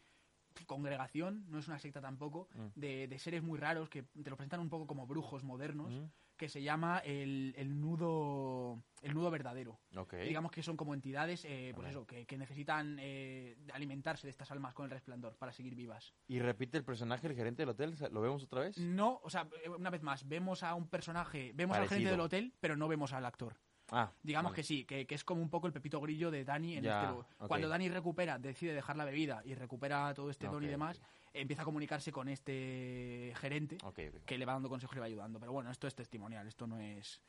congregación, 0.67 1.45
no 1.51 1.59
es 1.59 1.69
una 1.69 1.79
secta 1.79 2.01
tampoco, 2.01 2.49
Mm. 2.55 2.67
de, 2.75 3.09
de 3.09 3.19
seres 3.19 3.43
muy 3.43 3.59
raros 3.59 3.89
que 3.89 4.03
te 4.03 4.31
lo 4.31 4.37
presentan 4.37 4.61
un 4.61 4.69
poco 4.71 4.87
como 4.87 5.07
brujos 5.07 5.45
modernos, 5.45 5.93
Mm. 5.93 6.05
que 6.37 6.49
se 6.49 6.63
llama 6.63 6.99
el, 7.01 7.53
el 7.57 7.81
nudo 7.81 8.81
el 9.03 9.15
nudo 9.15 9.31
verdadero. 9.31 9.79
Digamos 10.25 10.51
que 10.53 10.63
son 10.63 10.77
como 10.77 10.93
entidades, 10.95 11.45
eh, 11.45 11.73
pues 11.75 11.89
eso, 11.91 12.05
que, 12.07 12.27
que 12.27 12.37
necesitan 12.39 12.97
eh, 13.01 13.57
alimentarse 13.73 14.27
de 14.27 14.31
estas 14.31 14.51
almas 14.51 14.75
con 14.75 14.85
el 14.87 14.91
resplandor 14.91 15.37
para 15.37 15.53
seguir 15.53 15.75
vivas. 15.77 16.15
¿Y 16.27 16.39
repite 16.41 16.79
el 16.79 16.85
personaje, 16.85 17.27
el 17.29 17.35
gerente 17.35 17.63
del 17.63 17.71
hotel? 17.71 17.97
¿Lo 18.13 18.21
vemos 18.21 18.43
otra 18.45 18.61
vez? 18.63 18.77
No, 18.79 19.21
o 19.23 19.31
sea, 19.31 19.49
eh, 19.65 19.69
una 19.69 19.91
vez 19.91 20.03
más, 20.03 20.27
vemos 20.29 20.63
a 20.65 20.75
un 20.75 20.89
personaje, 20.89 21.53
vemos 21.55 21.77
al 21.77 21.89
gerente 21.89 22.11
del 22.11 22.21
hotel, 22.21 22.55
pero 22.61 22.77
no 22.77 22.89
vemos 22.89 23.13
al 23.13 23.25
actor. 23.27 23.57
Ah, 23.91 24.13
Digamos 24.23 24.51
vale. 24.51 24.57
que 24.57 24.63
sí, 24.63 24.85
que, 24.85 25.07
que 25.07 25.15
es 25.15 25.25
como 25.25 25.41
un 25.41 25.49
poco 25.49 25.67
el 25.67 25.73
pepito 25.73 26.01
grillo 26.01 26.31
de 26.31 26.45
Dani 26.45 26.77
en 26.77 26.85
Ya, 26.85 27.15
este. 27.19 27.47
Cuando 27.47 27.69
Dani 27.69 27.89
recupera, 27.89 28.39
decide 28.39 28.75
dejar 28.75 28.97
la 28.97 29.05
bebida 29.05 29.43
y 29.45 29.55
recupera 29.55 30.13
todo 30.15 30.31
este 30.31 30.47
don 30.47 30.63
y 30.63 30.67
demás, 30.67 31.01
empieza 31.33 31.63
a 31.63 31.65
comunicarse 31.65 32.13
con 32.13 32.29
este 32.29 33.33
gerente 33.37 33.79
que 34.27 34.39
le 34.39 34.45
va 34.45 34.53
dando 34.53 34.69
consejos 34.69 34.95
y 34.95 34.97
le 34.97 35.01
va 35.01 35.07
ayudando. 35.07 35.41
Pero 35.41 35.53
bueno, 35.53 35.71
esto 35.71 35.87
es 35.87 35.95
testimonial, 35.95 36.47
esto 36.47 36.67
no 36.67 36.81
es... 36.81 37.21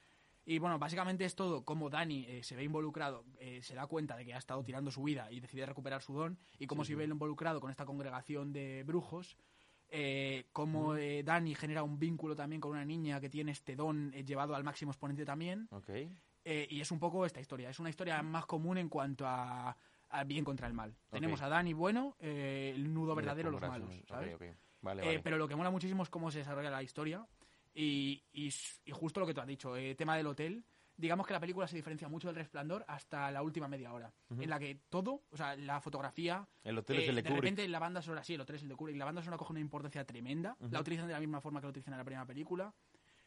Y 0.46 0.58
bueno, 0.58 0.80
básicamente 0.80 1.26
es 1.26 1.36
todo 1.36 1.64
como 1.64 1.90
Dani 1.90 2.26
eh, 2.28 2.44
se 2.44 2.56
ve 2.56 2.64
involucrado, 2.64 3.24
eh, 3.40 3.62
se 3.62 3.76
da 3.76 3.86
cuenta 3.86 4.18
de 4.18 4.26
que 4.26 4.34
ha 4.34 4.38
estado 4.38 4.64
tirando 4.64 4.90
su 4.90 5.04
vida 5.04 5.32
y 5.32 5.42
decide 5.42 5.66
recuperar 5.66 6.02
su 6.02 6.14
don, 6.14 6.40
y 6.58 6.66
cómo 6.66 6.84
se 6.84 6.96
ve 6.96 7.04
involucrado 7.04 7.60
con 7.60 7.70
esta 7.70 7.86
congregación 7.86 8.52
de 8.52 8.84
brujos, 8.84 9.38
eh, 9.92 10.46
cómo 10.54 10.96
eh, 10.96 11.24
Dani 11.24 11.56
genera 11.56 11.82
un 11.84 11.98
vínculo 11.98 12.36
también 12.36 12.62
con 12.62 12.72
una 12.72 12.86
niña 12.86 13.20
que 13.20 13.30
tiene 13.30 13.52
este 13.52 13.76
don 13.76 14.12
eh, 14.14 14.24
llevado 14.24 14.56
al 14.56 14.64
máximo 14.64 14.92
exponente 14.92 15.26
también, 15.26 15.68
Ok. 15.72 15.90
Eh, 16.46 16.68
y 16.70 16.82
es 16.82 16.92
un 16.92 17.00
poco 17.00 17.26
esta 17.26 17.40
historia, 17.40 17.70
es 17.70 17.80
una 17.80 17.90
historia 17.90 18.22
más 18.24 18.46
común 18.46 18.78
en 18.78 18.90
cuanto 18.90 19.26
a, 19.28 19.76
bien 20.26 20.44
contra 20.44 20.68
el 20.68 20.74
mal. 20.74 20.96
Tenemos 21.10 21.42
a 21.42 21.50
Dani 21.50 21.74
bueno, 21.74 22.16
eh, 22.20 22.72
el 22.76 22.94
nudo 22.94 23.16
verdadero, 23.16 23.52
los 23.52 23.62
malos, 23.62 23.90
¿sabes? 24.08 24.36
ok. 24.36 24.44
Vale, 24.82 25.02
Eh, 25.04 25.06
vale. 25.06 25.20
pero 25.20 25.38
lo 25.38 25.48
que 25.48 25.56
mola 25.56 25.70
muchísimo 25.70 26.04
es 26.04 26.10
cómo 26.10 26.32
se 26.32 26.40
desarrolla 26.40 26.70
la 26.70 26.82
historia 26.82 27.28
y, 27.74 28.24
y 28.32 28.50
y 28.86 28.92
justo 28.92 29.20
lo 29.20 29.28
que 29.28 29.34
tú 29.34 29.42
has 29.42 29.48
dicho, 29.48 29.76
eh, 29.76 29.94
tema 29.96 30.16
del 30.18 30.28
hotel. 30.28 30.64
Digamos 30.96 31.26
que 31.26 31.32
la 31.32 31.40
película 31.40 31.66
se 31.66 31.78
diferencia 31.78 32.10
mucho 32.10 32.28
del 32.28 32.36
resplandor 32.36 32.84
hasta 32.86 33.32
la 33.32 33.42
última 33.42 33.70
media 33.70 33.94
hora, 33.94 34.12
en 34.38 34.50
la 34.50 34.60
que 34.60 34.82
todo, 34.90 35.24
o 35.32 35.38
sea, 35.38 35.56
la 35.56 35.80
fotografía, 35.80 36.46
El 36.62 36.78
hotel 36.78 37.00
es 37.00 37.08
el 37.08 37.16
de 37.16 37.22
de 37.22 37.30
repente 37.30 37.66
la 37.70 37.80
banda 37.80 38.02
sonora, 38.02 38.22
sí, 38.22 38.34
el 38.34 38.42
hotel 38.42 38.58
es 38.58 38.64
el 38.64 38.68
de 38.68 38.76
Kubrick, 38.76 38.98
la 38.98 39.06
banda 39.06 39.22
sonora 39.22 39.38
coge 39.38 39.54
una 39.54 39.62
importancia 39.62 40.04
tremenda, 40.06 40.58
la 40.60 40.82
utilizan 40.82 41.08
de 41.08 41.14
la 41.14 41.22
misma 41.22 41.40
forma 41.40 41.62
que 41.62 41.68
la 41.68 41.70
utilizan 41.70 41.94
en 41.94 42.00
la 42.00 42.04
primera 42.04 42.26
película. 42.26 42.74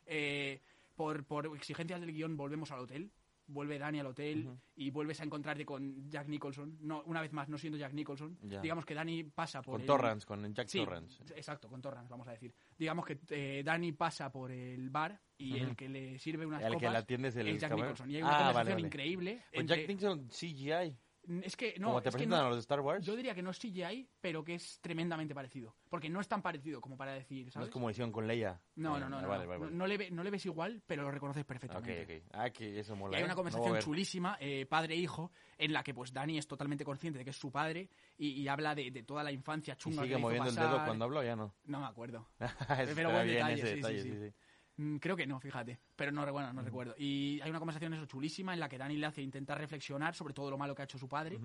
Eh, 0.04 0.60
por, 1.02 1.24
por 1.24 1.46
exigencias 1.56 2.00
del 2.00 2.12
guion 2.12 2.36
volvemos 2.36 2.70
al 2.70 2.78
hotel, 2.78 3.10
vuelve 3.46 3.76
Dani 3.76 3.98
al 3.98 4.06
hotel 4.06 4.48
y 4.76 4.90
vuelves 4.90 5.20
a 5.20 5.24
encontrarte 5.24 5.64
con 5.66 6.08
Jack 6.08 6.28
Nicholson, 6.28 6.78
no, 6.80 7.02
una 7.06 7.20
vez 7.20 7.32
más 7.32 7.48
no 7.48 7.58
siendo 7.58 7.76
Jack 7.76 7.92
Nicholson. 7.92 8.38
Ya. 8.42 8.60
Digamos 8.60 8.84
que 8.86 8.94
Dani 8.94 9.24
pasa 9.24 9.60
por 9.62 9.72
Con 9.74 9.80
el- 9.80 9.86
Torrance, 9.88 10.24
con 10.26 10.54
Jack 10.54 10.68
Sí, 10.68 10.78
Torrance. 10.78 11.22
exacto, 11.34 11.68
con 11.68 11.82
Torrance, 11.82 12.08
vamos 12.08 12.28
a 12.28 12.30
decir. 12.30 12.54
Digamos 12.78 13.04
que 13.04 13.18
eh, 13.30 13.62
Dani 13.64 13.90
pasa 13.92 14.30
por 14.30 14.52
el 14.52 14.90
bar 14.90 15.20
y 15.36 15.58
el 15.58 15.74
que 15.74 15.88
le 15.88 16.18
sirve 16.20 16.46
unas 16.46 16.62
El 16.62 16.68
que 16.68 16.74
copas 16.74 16.92
la 16.92 16.98
atiende 17.00 17.28
es 17.28 17.36
el 17.36 17.58
Jack. 17.58 17.74
Nicholson. 17.74 18.10
Y 18.10 18.16
hay 18.16 18.22
una 18.22 18.30
Ah, 18.30 18.36
conversación 18.38 18.64
vale, 18.64 18.74
vale. 18.74 18.86
increíble 18.86 19.42
Pues 19.50 19.60
entre- 19.60 19.76
Jack 19.76 19.88
Nicholson, 19.88 20.28
CGI. 20.28 20.96
Es 21.42 21.56
que 21.56 21.74
no, 21.78 21.86
Como 21.88 22.02
te 22.02 22.08
es 22.08 22.14
que 22.14 22.18
presentan 22.18 22.40
no- 22.40 22.46
a 22.46 22.48
los 22.48 22.56
de 22.56 22.60
Star 22.62 22.80
Wars, 22.80 23.06
yo 23.06 23.14
diría 23.14 23.32
que 23.34 23.42
no 23.42 23.50
es 23.50 23.58
CGI, 23.58 24.08
pero 24.20 24.42
que 24.44 24.54
es 24.56 24.80
tremendamente 24.80 25.34
parecido. 25.34 25.76
Porque 25.88 26.08
no 26.10 26.20
es 26.20 26.26
tan 26.26 26.42
parecido 26.42 26.80
como 26.80 26.96
para 26.96 27.12
decir, 27.12 27.46
no 27.46 27.52
¿sabes? 27.52 27.68
es 27.68 27.72
como 27.72 27.88
hicieron 27.90 28.10
con 28.10 28.26
Leia. 28.26 28.60
No, 28.74 28.96
Eh, 28.96 29.00
no, 29.00 29.08
no, 29.08 29.22
no, 29.22 29.28
Vale, 29.28 29.44
no. 29.44 29.48
vale, 29.48 29.60
vale. 29.66 29.76
No 29.76 29.86
le, 29.86 29.98
ve- 29.98 30.10
no 30.10 30.24
le 30.24 30.30
ves 30.30 30.44
igual, 30.46 30.82
pero 30.84 31.02
lo 31.02 31.10
reconoces 31.12 31.44
perfectamente. 31.44 32.22
ok. 32.22 32.24
Ah, 32.32 32.50
que 32.50 32.80
eso 32.80 32.94
Y 32.94 32.98
mola. 32.98 33.16
hay 33.18 33.22
¿eh? 33.22 33.24
una 33.24 33.34
No 33.34 33.36
conversación 33.36 33.78
chulísima, 33.78 34.36
eh, 34.40 34.66
padre-hijo, 34.66 35.30
en 35.58 35.72
la 35.72 35.84
que 35.84 35.94
pues 35.94 36.12
Dani 36.12 36.38
es 36.38 36.48
totalmente 36.48 36.84
consciente 36.84 37.18
de 37.20 37.24
que 37.24 37.30
es 37.30 37.36
su 37.38 37.52
padre 37.52 37.88
y, 38.18 38.30
y 38.30 38.48
habla 38.48 38.74
de, 38.74 38.90
de 38.90 39.02
toda 39.04 39.22
la 39.22 39.30
infancia 39.30 39.74
¿Y 39.74 39.76
chunga 39.76 40.02
sigue 40.02 40.14
que 40.14 40.20
hizo 40.20 40.26
moviendo 40.26 40.50
el 40.50 40.56
dedo 40.56 40.84
cuando 40.84 41.04
habló? 41.04 41.22
Ya 41.22 41.36
no. 41.36 41.54
No 41.66 41.78
me 41.80 41.86
acuerdo. 41.86 42.28
Pero 42.96 43.12
buen 43.12 43.28
detalle, 43.28 43.54
ese 43.54 43.68
sí, 43.68 43.76
detalle, 43.76 44.02
sí. 44.02 44.10
sí, 44.10 44.28
sí. 44.28 44.34
Mm, 44.76 44.96
Creo 44.96 45.16
que 45.16 45.26
no, 45.26 45.38
fíjate. 45.40 45.78
Pero 45.96 46.12
no, 46.12 46.30
bueno, 46.32 46.52
no 46.52 46.62
recuerdo. 46.62 46.94
Y 46.98 47.40
hay 47.42 47.50
una 47.50 47.58
conversación 47.58 47.92
eso 47.94 48.06
chulísima 48.06 48.54
en 48.54 48.60
la 48.60 48.68
que 48.68 48.78
Dani 48.78 48.96
le 48.96 49.06
hace 49.06 49.22
intentar 49.22 49.58
reflexionar 49.58 50.14
sobre 50.14 50.34
todo 50.34 50.50
lo 50.50 50.58
malo 50.58 50.74
que 50.74 50.82
ha 50.82 50.84
hecho 50.84 50.98
su 50.98 51.08
padre. 51.08 51.38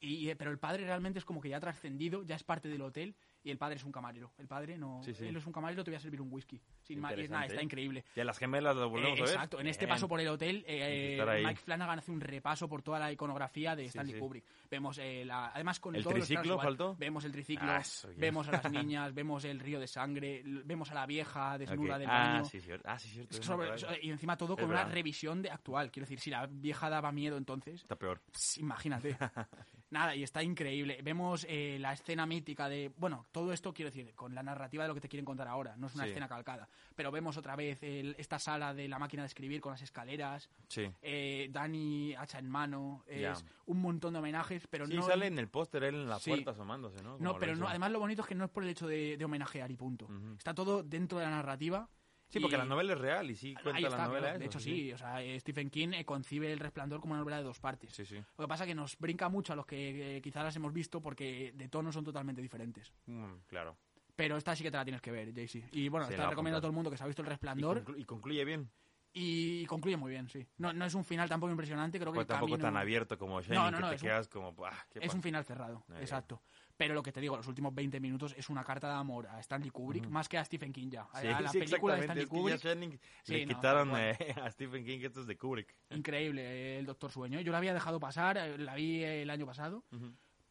y, 0.00 0.28
eh, 0.28 0.36
pero 0.36 0.50
el 0.50 0.58
padre 0.58 0.84
realmente 0.84 1.18
es 1.18 1.24
como 1.24 1.40
que 1.40 1.48
ya 1.48 1.58
ha 1.58 1.60
trascendido, 1.60 2.22
ya 2.24 2.36
es 2.36 2.44
parte 2.44 2.68
del 2.68 2.82
hotel 2.82 3.14
y 3.44 3.50
el 3.50 3.58
padre 3.58 3.76
es 3.76 3.84
un 3.84 3.92
camarero. 3.92 4.32
El 4.38 4.48
padre 4.48 4.76
no. 4.76 5.00
Sí, 5.04 5.14
sí. 5.14 5.26
Él 5.26 5.36
es 5.36 5.46
un 5.46 5.52
camarero, 5.52 5.84
te 5.84 5.90
voy 5.90 5.96
a 5.96 6.00
servir 6.00 6.20
un 6.20 6.32
whisky. 6.32 6.60
Sin 6.82 6.98
más, 6.98 7.12
es 7.16 7.30
nada, 7.30 7.46
está 7.46 7.60
¿eh? 7.60 7.64
increíble. 7.64 8.04
Y 8.16 8.20
a 8.20 8.24
las 8.24 8.38
gemelas 8.38 8.74
las 8.74 8.88
volvemos 8.88 9.18
Eh, 9.18 9.22
a 9.22 9.24
ver. 9.26 9.34
Exacto, 9.34 9.60
en 9.60 9.66
este 9.68 9.84
Bien. 9.84 9.94
paso 9.94 10.08
por 10.08 10.18
el 10.20 10.28
hotel, 10.28 10.64
eh, 10.66 11.20
ahí. 11.28 11.44
Mike 11.44 11.60
Flanagan 11.60 11.98
hace 11.98 12.10
un 12.10 12.20
repaso 12.20 12.68
por 12.68 12.82
toda 12.82 12.98
la 12.98 13.12
iconografía 13.12 13.76
de 13.76 13.84
Stanley 13.86 14.14
sí. 14.14 14.18
Kubrick. 14.18 14.44
Vemos, 14.70 14.98
eh, 14.98 15.24
la, 15.24 15.48
además 15.48 15.78
con 15.78 15.94
¿El 15.94 16.02
todos 16.02 16.14
triciclo 16.16 16.58
faltó? 16.58 16.96
Vemos 16.98 17.24
el 17.24 17.32
triciclo, 17.32 17.70
Ah, 17.70 17.82
vemos 18.16 18.48
a 18.48 18.52
las 18.52 18.70
niñas, 18.72 19.14
vemos 19.14 19.44
el 19.44 19.60
río 19.60 19.78
de 19.78 19.86
sangre, 19.86 20.42
vemos 20.44 20.90
a 20.90 20.94
la 20.94 21.06
vieja 21.06 21.58
desnuda 21.58 21.94
Ok. 21.94 22.00
del 22.00 22.10
ah, 22.10 22.32
baño. 22.32 22.44
sí, 22.46 22.60
cierto. 22.60 22.88
Ah, 22.88 22.98
sí, 22.98 23.08
cierto. 23.10 23.36
Es 23.38 23.44
sobre- 23.44 23.76
so- 23.78 23.86
y 24.00 24.10
encima 24.10 24.36
todo 24.36 24.54
Es 24.54 24.60
con 24.60 24.70
una 24.70 24.84
revisión 24.86 25.42
de 25.42 25.50
actual. 25.50 25.90
Quiero 25.90 26.04
decir, 26.04 26.18
si 26.20 26.30
la 26.30 26.46
vieja 26.46 26.88
daba 26.88 27.12
miedo 27.12 27.36
entonces, 27.36 27.82
Está 27.82 27.96
peor. 27.96 28.20
Pss, 28.32 28.58
imagínate. 28.58 29.16
Nada, 29.90 30.16
y 30.16 30.22
está 30.22 30.42
increíble. 30.42 30.98
Vemos 31.02 31.46
eh, 31.48 31.76
la 31.78 31.92
escena 31.92 32.26
mítica 32.26 32.68
de. 32.68 32.90
Bueno, 32.96 33.26
todo 33.34 33.52
esto 33.52 33.74
quiero 33.74 33.90
decir, 33.90 34.14
con 34.14 34.32
la 34.32 34.44
narrativa 34.44 34.84
de 34.84 34.88
lo 34.88 34.94
que 34.94 35.00
te 35.00 35.08
quieren 35.08 35.24
contar 35.24 35.48
ahora. 35.48 35.74
No 35.76 35.88
es 35.88 35.94
una 35.96 36.04
Sí. 36.04 36.10
escena 36.10 36.28
calcada. 36.28 36.68
Pero 36.94 37.10
vemos 37.10 37.36
otra 37.36 37.56
vez 37.56 37.82
el- 37.82 38.14
esta 38.16 38.38
sala 38.38 38.72
de 38.72 38.86
la 38.86 39.00
máquina 39.00 39.24
de 39.24 39.26
escribir 39.26 39.60
con 39.60 39.72
las 39.72 39.82
escaleras. 39.82 40.48
Sí. 40.68 40.88
Eh, 41.02 41.48
Dani, 41.50 42.14
hacha 42.14 42.38
en 42.38 42.48
mano. 42.48 43.02
Es 43.08 43.44
un 43.66 43.80
montón 43.82 44.12
de 44.12 44.20
homenajes, 44.20 44.68
pero 44.68 44.86
Sí, 44.86 44.94
no. 44.94 45.02
sale 45.02 45.26
en 45.26 45.38
el 45.40 45.48
póster 45.48 45.82
él 45.82 45.96
en 45.96 46.08
la 46.08 46.18
puerta 46.20 46.52
asomándose, 46.52 47.02
¿no? 47.02 47.14
Como 47.18 47.24
No, 47.24 47.38
pero 47.38 47.56
no, 47.56 47.66
además 47.68 47.90
lo 47.90 47.98
bonito 47.98 48.22
es 48.22 48.28
que 48.28 48.36
no 48.36 48.44
es 48.44 48.50
por 48.50 48.62
el 48.62 48.68
hecho 48.68 48.86
de, 48.86 49.16
de 49.16 49.24
homenajear 49.24 49.68
y 49.70 49.76
punto. 49.76 50.08
Está 50.38 50.54
todo 50.54 50.84
dentro 50.84 51.18
de 51.18 51.24
la 51.24 51.30
narrativa. 51.32 51.88
Sí, 52.28 52.40
porque 52.40 52.56
y- 52.56 52.58
la 52.58 52.64
novela 52.64 52.94
es 52.94 52.98
real 52.98 53.30
y 53.30 53.36
sí 53.36 53.54
cuenta 53.54 53.76
Ahí 53.76 53.84
está, 53.84 53.96
la 53.96 54.04
novela 54.06 54.20
claro. 54.26 54.38
De 54.40 54.46
hecho, 54.46 54.58
sí. 54.58 54.92
O 54.92 54.98
sea, 54.98 55.18
Stephen 55.38 55.70
King 55.70 55.92
eh, 55.92 56.04
concibe 56.04 56.52
El 56.52 56.58
Resplandor 56.58 57.00
como 57.00 57.12
una 57.12 57.20
novela 57.20 57.36
de 57.38 57.44
dos 57.44 57.60
partes. 57.60 57.92
Sí, 57.92 58.04
sí. 58.04 58.16
Lo 58.16 58.44
que 58.44 58.48
pasa 58.48 58.64
es 58.64 58.68
que 58.68 58.74
nos 58.74 58.98
brinca 58.98 59.28
mucho 59.28 59.52
a 59.52 59.56
los 59.56 59.66
que 59.66 60.16
eh, 60.16 60.20
quizás 60.20 60.42
las 60.44 60.56
hemos 60.56 60.72
visto 60.72 61.00
porque 61.00 61.52
de 61.54 61.68
tono 61.68 61.92
son 61.92 62.04
totalmente 62.04 62.42
diferentes. 62.42 62.92
Mm, 63.06 63.34
claro. 63.46 63.76
Pero 64.16 64.36
esta 64.36 64.54
sí 64.56 64.62
que 64.62 64.70
te 64.70 64.76
la 64.76 64.84
tienes 64.84 65.00
que 65.02 65.10
ver, 65.10 65.32
Jaycee. 65.34 65.68
Y 65.72 65.88
bueno, 65.88 66.06
te 66.08 66.16
la 66.16 66.28
recomiendo 66.30 66.58
a 66.58 66.60
todo 66.60 66.70
el 66.70 66.74
mundo 66.74 66.90
que 66.90 66.96
se 66.96 67.04
ha 67.04 67.06
visto 67.06 67.22
El 67.22 67.26
Y, 67.26 67.30
Resplandor 67.30 67.84
conclu- 67.84 67.98
y 68.00 68.04
concluye 68.04 68.44
bien. 68.44 68.70
Y, 69.16 69.64
concluye 69.66 69.96
muy 69.96 70.10
bien, 70.10 70.28
sí. 70.28 70.44
No, 70.58 70.72
no 70.72 70.84
es 70.84 70.92
un 70.94 71.04
final 71.04 71.28
tampoco 71.28 71.50
impresionante, 71.52 71.98
creo 72.00 72.12
que 72.12 72.16
Pues 72.16 72.24
el 72.24 72.28
tampoco 72.28 72.50
camino- 72.52 72.66
tan 72.68 72.76
abierto 72.76 73.16
como 73.16 73.40
Shining, 73.40 73.54
No, 73.58 73.70
no, 73.70 73.76
que 73.76 73.82
no, 73.82 73.88
te 73.90 73.94
es 73.94 74.02
un- 74.02 74.08
quedas 74.08 74.28
como... 74.28 74.52
"Buah, 74.52 74.72
¿qué 74.90 74.98
Es 74.98 75.06
pasa?". 75.06 75.16
un 75.16 75.22
final 75.22 75.44
cerrado, 75.44 75.84
exacto. 76.00 76.42
Pero 76.76 76.92
lo 76.94 77.02
que 77.04 77.12
te 77.12 77.20
digo, 77.20 77.36
los 77.36 77.46
últimos 77.46 77.72
20 77.72 78.00
minutos 78.00 78.34
es 78.36 78.50
una 78.50 78.64
carta 78.64 78.88
de 78.88 78.94
amor 78.94 79.28
a 79.28 79.38
Stanley 79.38 79.70
Kubrick, 79.70 80.08
más 80.08 80.28
que 80.28 80.36
a 80.38 80.44
Stephen 80.44 80.72
King 80.72 80.90
ya. 80.90 81.02
A 81.12 81.20
Sí, 81.20 81.28
a 81.28 81.40
la 81.40 81.48
sí, 81.52 81.58
película 81.60 81.94
de. 81.94 82.00
Stanley 82.00 82.24
Es 82.24 82.30
que 82.30 82.36
Kubrick, 82.36 82.60
Shining 82.60 83.00
Sí, 83.22 83.32
le 83.32 83.46
quitaron 83.46 83.92
eh, 83.96 84.16
a 84.42 84.50
Stephen 84.50 84.84
King 84.84 84.98
estos 85.04 85.26
de 85.28 85.38
Kubrick. 85.38 85.72
increíble 85.90 86.42
eh, 86.42 86.78
el 86.80 86.86
Doctor 86.86 87.12
Sueño. 87.12 87.40
Yo 87.40 87.52
la 87.52 87.58
había 87.58 87.72
dejado 87.72 88.00
pasar, 88.00 88.36
eh, 88.36 88.58
la 88.58 88.74
vi 88.74 89.04
el 89.04 89.30
año 89.30 89.46
pasado, 89.46 89.84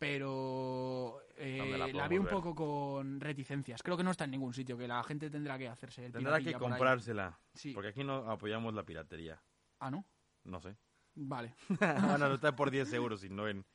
pero 0.04 1.22
eh, 1.38 1.58
¿Dónde 1.58 1.78
la 1.78 2.08
vi 2.10 2.18
un 2.18 2.26
ver? 2.26 2.34
poco 2.34 2.54
con 2.54 3.22
reticencias. 3.22 3.82
Creo 3.82 3.96
que 3.96 4.04
no 4.04 4.12
está 4.12 4.26
en 4.26 4.32
ningún 4.32 4.54
sitio, 4.54 4.78
que 4.78 4.86
la 4.86 5.02
gente 5.04 5.30
tendrá 5.30 5.58
que 5.58 5.70
hacerse 5.70 6.06
el 6.06 6.12
Tendrá 6.12 6.42
que 6.42 6.54
comprársela. 6.56 7.40
Sí. 7.54 7.72
Porque 7.72 7.90
aquí 7.90 8.04
no 8.04 8.30
apoyamos 8.30 8.74
la 8.74 8.84
piratería. 8.84 9.42
Ah, 9.80 9.90
¿no? 9.90 10.06
No 10.44 10.60
sé. 10.60 10.76
Vale. 11.16 11.56
bueno, 11.70 12.28
no 12.28 12.34
está 12.34 12.54
por 12.54 12.70
10 12.70 12.92
euros 12.94 13.24
y 13.24 13.30
no 13.30 13.48
en, 13.48 13.66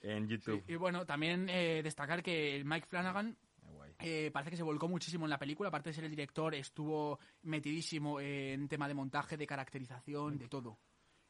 en 0.00 0.26
YouTube. 0.28 0.64
Y 0.66 0.76
bueno, 0.76 1.04
también 1.04 1.50
eh, 1.50 1.82
destacar 1.82 2.22
que 2.22 2.56
el 2.56 2.64
Mike 2.64 2.86
Flanagan 2.86 3.36
eh, 3.98 4.30
parece 4.32 4.50
que 4.50 4.56
se 4.56 4.62
volcó 4.62 4.88
muchísimo 4.88 5.26
en 5.26 5.30
la 5.30 5.38
película. 5.38 5.68
Aparte 5.68 5.90
de 5.90 5.94
ser 5.94 6.04
el 6.04 6.10
director, 6.10 6.54
estuvo 6.54 7.18
metidísimo 7.42 8.18
en 8.18 8.66
tema 8.66 8.88
de 8.88 8.94
montaje, 8.94 9.36
de 9.36 9.46
caracterización, 9.46 10.38
de 10.38 10.48
todo. 10.48 10.78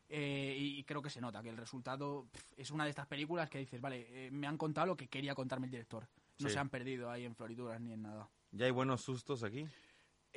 Eh, 0.09 0.55
y 0.57 0.85
creo 0.85 1.03
que 1.03 1.11
se 1.11 1.21
nota 1.21 1.43
que 1.43 1.49
el 1.49 1.57
resultado 1.57 2.29
pf, 2.31 2.55
es 2.57 2.71
una 2.71 2.85
de 2.85 2.91
estas 2.91 3.07
películas 3.07 3.51
que 3.51 3.59
dices, 3.59 3.81
vale, 3.81 4.07
eh, 4.27 4.31
me 4.31 4.47
han 4.47 4.57
contado 4.57 4.87
lo 4.87 4.97
que 4.97 5.09
quería 5.09 5.35
contarme 5.35 5.67
el 5.67 5.73
director. 5.73 6.09
No 6.39 6.49
Sí. 6.49 6.53
se 6.55 6.59
han 6.61 6.69
perdido 6.69 7.11
ahí 7.11 7.25
en 7.25 7.35
florituras 7.35 7.81
ni 7.81 7.93
en 7.93 8.03
nada. 8.03 8.29
¿Ya 8.53 8.67
hay 8.67 8.71
buenos 8.71 9.01
sustos 9.01 9.43
aquí? 9.43 9.67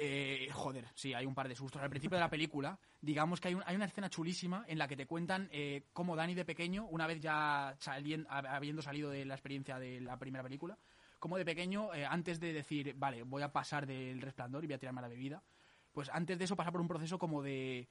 Eh, 0.01 0.49
joder, 0.53 0.85
sí, 0.95 1.13
hay 1.13 1.25
un 1.25 1.35
par 1.35 1.49
de 1.49 1.55
sustos. 1.55 1.81
Al 1.81 1.89
principio 1.89 2.15
de 2.17 2.21
la 2.23 2.29
película, 2.29 2.79
digamos 3.01 3.41
que 3.41 3.49
hay, 3.49 3.53
un- 3.55 3.63
hay 3.65 3.75
una 3.75 3.85
escena 3.85 4.09
chulísima 4.09 4.63
en 4.67 4.77
la 4.77 4.87
que 4.87 4.95
te 4.95 5.05
cuentan 5.05 5.49
eh, 5.51 5.83
cómo 5.93 6.15
Dani 6.15 6.33
de 6.35 6.45
pequeño, 6.45 6.85
una 6.85 7.05
vez 7.05 7.19
ya 7.19 7.75
salien- 7.79 8.25
habiendo 8.29 8.81
salido 8.81 9.09
de 9.09 9.25
la 9.25 9.33
experiencia 9.35 9.77
de 9.77 9.99
la 9.99 10.17
primera 10.17 10.41
película, 10.43 10.77
como 11.19 11.37
de 11.37 11.43
pequeño, 11.43 11.93
eh, 11.93 12.05
antes 12.05 12.39
de 12.39 12.53
decir, 12.53 12.95
vale, 12.97 13.23
voy 13.23 13.41
a 13.43 13.51
pasar 13.51 13.85
del 13.85 14.21
resplandor 14.21 14.63
y 14.63 14.67
voy 14.67 14.75
a 14.75 14.79
tirarme 14.79 14.99
a 14.99 15.03
la 15.03 15.09
bebida, 15.09 15.43
pues 15.91 16.09
antes 16.13 16.37
de 16.39 16.45
eso 16.45 16.55
pasa 16.55 16.71
por 16.71 16.79
un 16.79 16.87
proceso 16.87 17.19
como 17.19 17.43
de, 17.43 17.89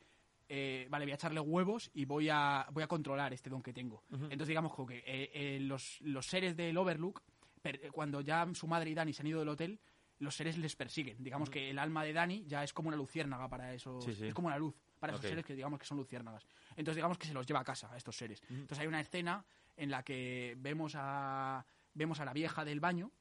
eh, 0.48 0.86
vale, 0.90 1.04
voy 1.04 1.12
a 1.12 1.14
echarle 1.16 1.40
huevos 1.40 1.90
y 1.94 2.04
voy 2.04 2.28
a, 2.30 2.66
voy 2.72 2.82
a 2.82 2.86
controlar 2.86 3.32
este 3.32 3.50
don 3.50 3.62
que 3.62 3.72
tengo. 3.72 4.02
Entonces 4.10 4.48
digamos 4.48 4.72
como 4.74 4.88
que 4.88 4.98
eh, 5.06 5.30
eh, 5.34 5.58
los, 5.60 6.00
los 6.00 6.26
seres 6.26 6.56
del 6.56 6.76
Overlook, 6.76 7.22
per- 7.60 7.90
cuando 7.92 8.20
ya 8.20 8.46
su 8.54 8.66
madre 8.66 8.90
y 8.90 8.94
Dani 8.94 9.12
se 9.12 9.22
han 9.22 9.26
ido 9.28 9.40
del 9.40 9.48
hotel, 9.48 9.78
los 10.20 10.34
seres 10.34 10.58
les 10.58 10.74
persiguen. 10.74 11.22
Digamos 11.22 11.48
que 11.48 11.70
el 11.70 11.78
alma 11.78 12.02
de 12.02 12.12
Dani 12.12 12.44
ya 12.46 12.64
es 12.64 12.72
como 12.72 12.88
una 12.88 12.96
luciérnaga 12.96 13.48
para 13.48 13.72
esos. 13.74 14.04
Sí, 14.04 14.14
sí. 14.14 14.26
Es 14.26 14.34
como 14.34 14.48
una 14.48 14.58
luz 14.58 14.74
para 14.98 15.12
esos 15.12 15.20
seres 15.30 15.44
que 15.44 15.54
digamos 15.54 15.78
que 15.78 15.86
son 15.86 15.96
luciérnagas. 15.98 16.44
Entonces 16.70 16.96
digamos 16.96 17.18
que 17.18 17.26
se 17.28 17.34
los 17.34 17.46
lleva 17.46 17.60
a 17.60 17.64
casa 17.64 17.92
a 17.92 17.96
estos 17.96 18.16
seres. 18.16 18.42
Entonces 18.50 18.78
hay 18.80 18.86
una 18.88 19.00
escena 19.00 19.44
en 19.76 19.90
la 19.90 20.02
que 20.02 20.56
vemos 20.58 20.94
a 20.96 21.64
vemos 21.94 22.18
a 22.20 22.24
la 22.24 22.32
vieja 22.32 22.64
del 22.64 22.80
baño 22.80 23.12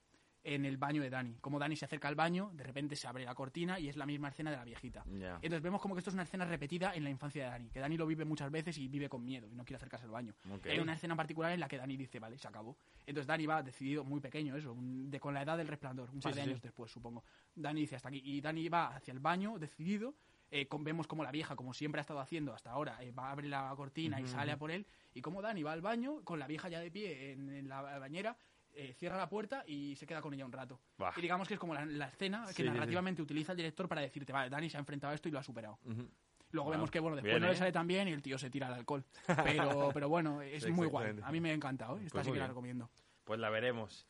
en 0.48 0.64
el 0.66 0.78
baño 0.78 1.02
de 1.02 1.10
Dani. 1.10 1.36
Como 1.42 1.60
Dani 1.60 1.76
se 1.76 1.84
acerca 1.84 2.08
al 2.08 2.16
baño, 2.16 2.52
de 2.54 2.64
repente 2.64 2.96
se 2.96 3.06
abre 3.06 3.26
la 3.26 3.36
cortina 3.36 3.80
y 3.80 3.90
es 3.90 3.98
la 3.98 4.06
misma 4.06 4.30
escena 4.30 4.50
de 4.50 4.56
la 4.56 4.64
viejita. 4.64 5.04
Entonces 5.42 5.62
vemos 5.62 5.82
como 5.82 5.94
que 5.94 6.00
esto 6.00 6.10
es 6.10 6.14
una 6.14 6.24
escena 6.24 6.46
repetida 6.46 6.96
en 6.96 7.04
la 7.04 7.10
infancia 7.10 7.44
de 7.44 7.50
Dani, 7.52 7.70
que 7.70 7.80
Dani 7.82 7.98
lo 7.98 8.08
vive 8.08 8.24
muchas 8.24 8.50
veces 8.50 8.78
y 8.78 8.88
vive 8.88 9.10
con 9.10 9.26
miedo 9.26 9.46
y 9.50 9.56
no 9.56 9.66
quiere 9.66 9.76
acercarse 9.76 10.06
al 10.06 10.12
baño. 10.12 10.34
Ok. 10.50 10.68
Hay 10.68 10.80
una 10.80 10.94
escena 10.94 11.14
en 11.14 11.18
particular 11.18 11.52
en 11.52 11.60
la 11.60 11.68
que 11.68 11.78
Dani 11.78 11.98
dice, 11.98 12.18
vale, 12.20 12.38
se 12.38 12.48
acabó. 12.48 12.78
Entonces 13.06 13.28
Dani 13.28 13.46
va 13.46 13.62
decidido, 13.62 14.06
muy 14.06 14.22
pequeño 14.22 14.56
eso, 14.56 14.72
un- 14.72 15.12
de, 15.12 15.20
con 15.20 15.34
la 15.34 15.42
edad 15.42 15.58
del 15.58 15.68
resplandor, 15.68 16.10
un 16.12 16.22
par 16.22 16.34
de 16.34 16.42
sí, 16.42 16.48
años 16.48 16.60
sí. 16.60 16.64
después, 16.64 16.90
supongo. 16.92 17.26
Dani 17.54 17.82
dice 17.82 17.98
hasta 17.98 18.08
aquí. 18.08 18.22
Y 18.24 18.40
Dani 18.40 18.70
va 18.70 18.96
hacia 18.96 19.12
el 19.12 19.20
baño, 19.20 19.60
decidido. 19.60 20.16
eh, 20.50 20.66
con- 20.70 20.82
vemos 20.86 21.08
como 21.08 21.26
la 21.26 21.32
vieja, 21.32 21.58
como 21.58 21.74
siempre 21.74 22.00
ha 22.00 22.04
estado 22.04 22.22
haciendo 22.22 22.54
hasta 22.54 22.72
ahora, 22.72 23.04
eh, 23.04 23.12
va 23.12 23.28
a 23.28 23.32
abrir 23.34 23.50
la 23.50 23.74
cortina 23.76 24.22
y 24.22 24.28
sale 24.28 24.54
a 24.54 24.58
por 24.58 24.72
él. 24.72 24.86
Y 25.14 25.20
como 25.22 25.42
Dani 25.42 25.62
va 25.62 25.74
al 25.74 25.82
baño, 25.82 26.24
con 26.24 26.40
la 26.40 26.48
vieja 26.48 26.70
ya 26.70 26.80
de 26.80 26.90
pie 26.90 27.34
en, 27.34 27.50
en 27.50 27.68
la 27.68 27.82
bañera, 28.00 28.38
eh, 28.78 28.94
cierra 28.94 29.18
la 29.18 29.28
puerta 29.28 29.64
y 29.68 29.96
se 29.96 30.06
queda 30.06 30.22
con 30.22 30.34
ella 30.34 30.46
un 30.46 30.52
rato. 30.52 30.80
Bah. 30.98 31.14
Y 31.18 31.22
digamos 31.22 31.48
que 31.48 31.56
es 31.56 31.60
como 31.60 31.74
la, 31.74 31.86
la 31.86 32.08
escena 32.08 32.46
Sí, 32.48 32.56
que 32.56 32.64
sí, 32.64 32.70
sí. 32.70 32.74
narrativamente 32.74 33.22
utiliza 33.22 33.52
el 33.54 33.58
director 33.58 33.88
para 33.90 34.02
decirte, 34.02 34.32
vale, 34.32 34.50
Dani 34.50 34.70
se 34.70 34.78
ha 34.78 34.80
enfrentado 34.80 35.12
a 35.12 35.16
esto 35.16 35.28
y 35.28 35.32
lo 35.32 35.40
ha 35.40 35.44
superado. 35.44 35.80
Ujú. 35.84 36.08
Luego 36.52 36.66
Wow. 36.70 36.72
vemos 36.72 36.92
que, 36.92 37.00
bueno, 37.00 37.16
después 37.18 37.34
Bien, 37.34 37.42
no 37.42 37.48
le 37.48 37.54
¿eh? 37.54 37.58
sale 37.58 37.72
tan 37.74 37.88
bien 37.88 38.08
y 38.08 38.12
el 38.14 38.22
tío 38.22 38.38
se 38.38 38.50
tira 38.50 38.68
al 38.68 38.74
alcohol. 38.76 39.04
Pero, 39.44 39.90
pero 39.94 40.08
bueno, 40.10 40.42
es 40.42 40.64
Sí, 40.64 40.72
muy 40.72 40.88
guay. 40.88 41.16
A 41.24 41.32
mí 41.32 41.42
me 41.42 41.52
ha 41.52 41.54
encantado. 41.54 41.98
¿eh? 41.98 42.04
Esta 42.06 42.14
Pues 42.20 42.26
sí 42.28 42.32
que 42.32 42.40
la 42.40 42.48
recomiendo. 42.48 42.90
Pues 43.26 43.40
la 43.40 43.50
veremos. 43.50 44.08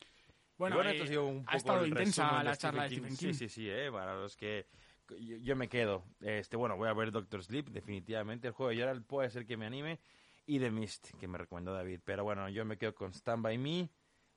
Bueno, 0.56 0.76
bueno, 0.76 0.90
eh, 0.90 0.92
esto 0.92 1.04
ha 1.04 1.06
sido 1.08 1.26
un 1.26 1.40
poco 1.44 1.50
ha 1.52 1.56
estado 1.56 1.86
intensa 1.86 2.42
la 2.42 2.56
charla 2.56 2.82
de 2.84 2.90
Stephen 2.90 3.16
King. 3.16 3.32
Sí, 3.32 3.34
sí, 3.34 3.48
sí, 3.48 3.68
eh, 3.70 3.90
para 3.90 4.14
los 4.16 4.36
que 4.36 4.66
yo, 5.18 5.36
yo 5.36 5.56
me 5.56 5.68
quedo. 5.68 6.04
Este, 6.20 6.56
bueno, 6.56 6.76
voy 6.76 6.88
a 6.88 6.92
ver 6.92 7.10
Doctor 7.12 7.42
Sleep 7.42 7.68
definitivamente. 7.70 8.48
El 8.48 8.52
juego 8.54 8.70
de 8.70 8.76
Gerald 8.76 9.04
puede 9.04 9.30
ser 9.30 9.46
que 9.46 9.56
me 9.56 9.66
anime 9.66 9.98
y 10.46 10.58
The 10.58 10.70
Mist 10.70 11.10
que 11.18 11.28
me 11.28 11.38
recomendó 11.38 11.72
David, 11.74 12.00
pero 12.04 12.24
bueno, 12.24 12.48
yo 12.48 12.64
me 12.64 12.76
quedo 12.78 12.94
con 12.94 13.12
Stand 13.12 13.42
by 13.42 13.58
Me, 13.58 13.88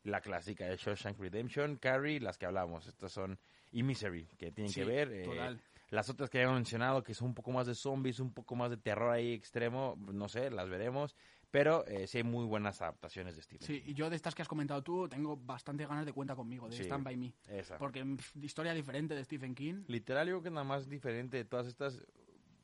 la 0.04 0.22
clásica 0.22 0.66
de 0.66 0.78
Shawshank 0.78 1.20
Redemption, 1.20 1.78
Carrie, 1.78 2.20
las 2.20 2.38
que 2.38 2.46
hablamos, 2.46 2.88
estas 2.88 3.12
son 3.12 3.38
y 3.72 3.84
Misery 3.84 4.26
que 4.38 4.52
tienen 4.52 4.72
Sí, 4.72 4.82
que 4.82 4.86
ver. 4.86 5.12
eh, 5.14 5.24
total. 5.24 5.62
las 5.90 6.10
otras 6.10 6.30
que 6.30 6.38
habíamos 6.40 6.58
mencionado, 6.58 7.04
que 7.04 7.14
son 7.14 7.28
un 7.30 7.34
poco 7.36 7.52
más 7.52 7.68
de 7.68 7.76
zombies, 7.76 8.20
un 8.20 8.34
poco 8.34 8.56
más 8.56 8.70
de 8.70 8.78
terror 8.78 9.12
ahí 9.12 9.34
extremo, 9.34 9.96
no 10.12 10.28
sé, 10.30 10.50
las 10.50 10.70
veremos. 10.70 11.16
Pero 11.52 11.86
eh, 11.86 12.08
sí 12.08 12.20
hay 12.20 12.24
muy 12.24 12.46
buenas 12.46 12.82
adaptaciones 12.82 13.36
de 13.36 13.42
Stephen 13.42 13.68
Sí, 13.68 13.84
y 13.86 13.94
yo 13.94 14.10
de 14.10 14.16
estas 14.16 14.34
que 14.34 14.42
has 14.42 14.48
comentado 14.48 14.82
tú 14.84 15.10
tengo 15.10 15.36
bastante 15.36 15.86
ganas 15.86 16.06
de 16.06 16.14
cuenta 16.14 16.34
conmigo, 16.34 16.70
de 16.70 16.78
Sí. 16.78 16.84
Stand 16.84 17.04
By 17.04 17.18
Me. 17.18 17.34
Esa. 17.50 17.78
Porque 17.78 18.06
pff, 18.06 18.38
historia 18.38 18.74
diferente 18.74 19.16
de 19.16 19.26
Stephen 19.26 19.54
King. 19.54 19.84
Literal, 19.88 20.28
yo 20.30 20.36
creo 20.36 20.44
que 20.44 20.50
nada 20.50 20.64
más 20.64 20.88
diferente 20.88 21.36
de 21.36 21.44
todas 21.44 21.68
estas. 21.68 22.02